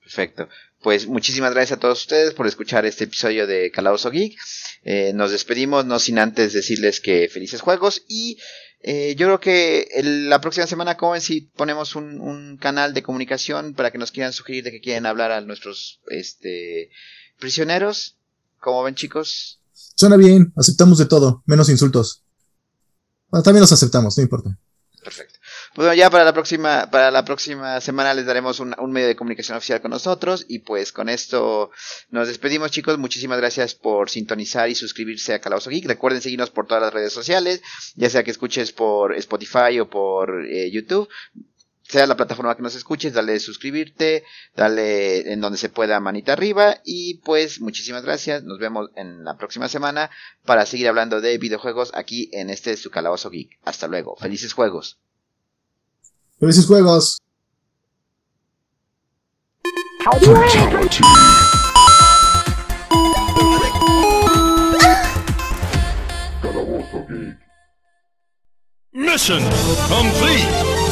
Perfecto. 0.08 0.48
Pues 0.80 1.06
muchísimas 1.06 1.52
gracias 1.52 1.76
a 1.76 1.80
todos 1.80 2.00
ustedes 2.00 2.32
por 2.32 2.46
escuchar 2.46 2.86
este 2.86 3.04
episodio 3.04 3.46
de 3.46 3.70
Calabozo 3.70 4.10
Geek. 4.10 4.38
Eh, 4.82 5.12
nos 5.14 5.32
despedimos, 5.32 5.84
no 5.84 5.98
sin 5.98 6.18
antes 6.18 6.54
decirles 6.54 7.00
que 7.00 7.28
felices 7.28 7.60
juegos 7.60 8.04
y 8.08 8.38
eh, 8.80 9.14
yo 9.18 9.26
creo 9.26 9.40
que 9.40 9.88
el, 9.92 10.30
la 10.30 10.40
próxima 10.40 10.66
semana, 10.66 10.96
como 10.96 11.20
si 11.20 11.42
ponemos 11.42 11.94
un, 11.94 12.22
un, 12.22 12.56
canal 12.56 12.94
de 12.94 13.02
comunicación 13.02 13.74
para 13.74 13.90
que 13.90 13.98
nos 13.98 14.10
quieran 14.10 14.32
sugerir 14.32 14.64
de 14.64 14.70
que 14.70 14.80
quieren 14.80 15.04
hablar 15.04 15.30
a 15.30 15.42
nuestros 15.42 16.00
este, 16.08 16.90
prisioneros. 17.38 18.16
¿Cómo 18.60 18.82
ven, 18.82 18.94
chicos? 18.94 19.60
Suena 19.94 20.16
bien, 20.16 20.54
aceptamos 20.56 20.96
de 20.96 21.04
todo, 21.04 21.42
menos 21.44 21.68
insultos. 21.68 22.24
Bueno, 23.28 23.42
también 23.42 23.60
los 23.60 23.72
aceptamos, 23.72 24.16
no 24.16 24.22
importa. 24.22 24.58
Perfecto. 25.04 25.37
Bueno, 25.78 25.94
ya 25.94 26.10
para 26.10 26.24
la 26.24 26.32
próxima, 26.32 26.90
para 26.90 27.12
la 27.12 27.24
próxima 27.24 27.80
semana 27.80 28.12
les 28.12 28.26
daremos 28.26 28.58
un, 28.58 28.74
un, 28.80 28.90
medio 28.90 29.06
de 29.06 29.14
comunicación 29.14 29.56
oficial 29.56 29.80
con 29.80 29.92
nosotros. 29.92 30.44
Y 30.48 30.58
pues 30.58 30.90
con 30.90 31.08
esto 31.08 31.70
nos 32.10 32.26
despedimos, 32.26 32.72
chicos. 32.72 32.98
Muchísimas 32.98 33.38
gracias 33.38 33.76
por 33.76 34.10
sintonizar 34.10 34.68
y 34.68 34.74
suscribirse 34.74 35.34
a 35.34 35.40
Calabozo 35.40 35.70
Geek. 35.70 35.86
Recuerden 35.86 36.20
seguirnos 36.20 36.50
por 36.50 36.66
todas 36.66 36.82
las 36.82 36.92
redes 36.92 37.12
sociales, 37.12 37.62
ya 37.94 38.10
sea 38.10 38.24
que 38.24 38.32
escuches 38.32 38.72
por 38.72 39.14
Spotify 39.14 39.78
o 39.78 39.88
por 39.88 40.46
eh, 40.46 40.68
YouTube 40.72 41.08
sea 41.84 42.08
la 42.08 42.16
plataforma 42.16 42.56
que 42.56 42.62
nos 42.62 42.74
escuches, 42.74 43.14
dale 43.14 43.38
suscribirte, 43.38 44.24
dale 44.56 45.32
en 45.32 45.40
donde 45.40 45.58
se 45.58 45.70
pueda 45.70 46.00
manita 46.00 46.32
arriba 46.32 46.80
y 46.84 47.18
pues 47.24 47.60
muchísimas 47.60 48.02
gracias, 48.02 48.42
nos 48.42 48.58
vemos 48.58 48.90
en 48.96 49.24
la 49.24 49.38
próxima 49.38 49.68
semana 49.68 50.10
para 50.44 50.66
seguir 50.66 50.88
hablando 50.88 51.20
de 51.20 51.38
videojuegos 51.38 51.92
aquí 51.94 52.28
en 52.32 52.50
este 52.50 52.76
su 52.76 52.90
calabozo 52.90 53.30
geek. 53.30 53.58
Hasta 53.64 53.86
luego, 53.86 54.16
felices 54.16 54.52
juegos. 54.52 54.98
Felices 56.38 56.66
juegos. 56.66 57.18
Mission 68.92 69.42
complete. 69.88 70.87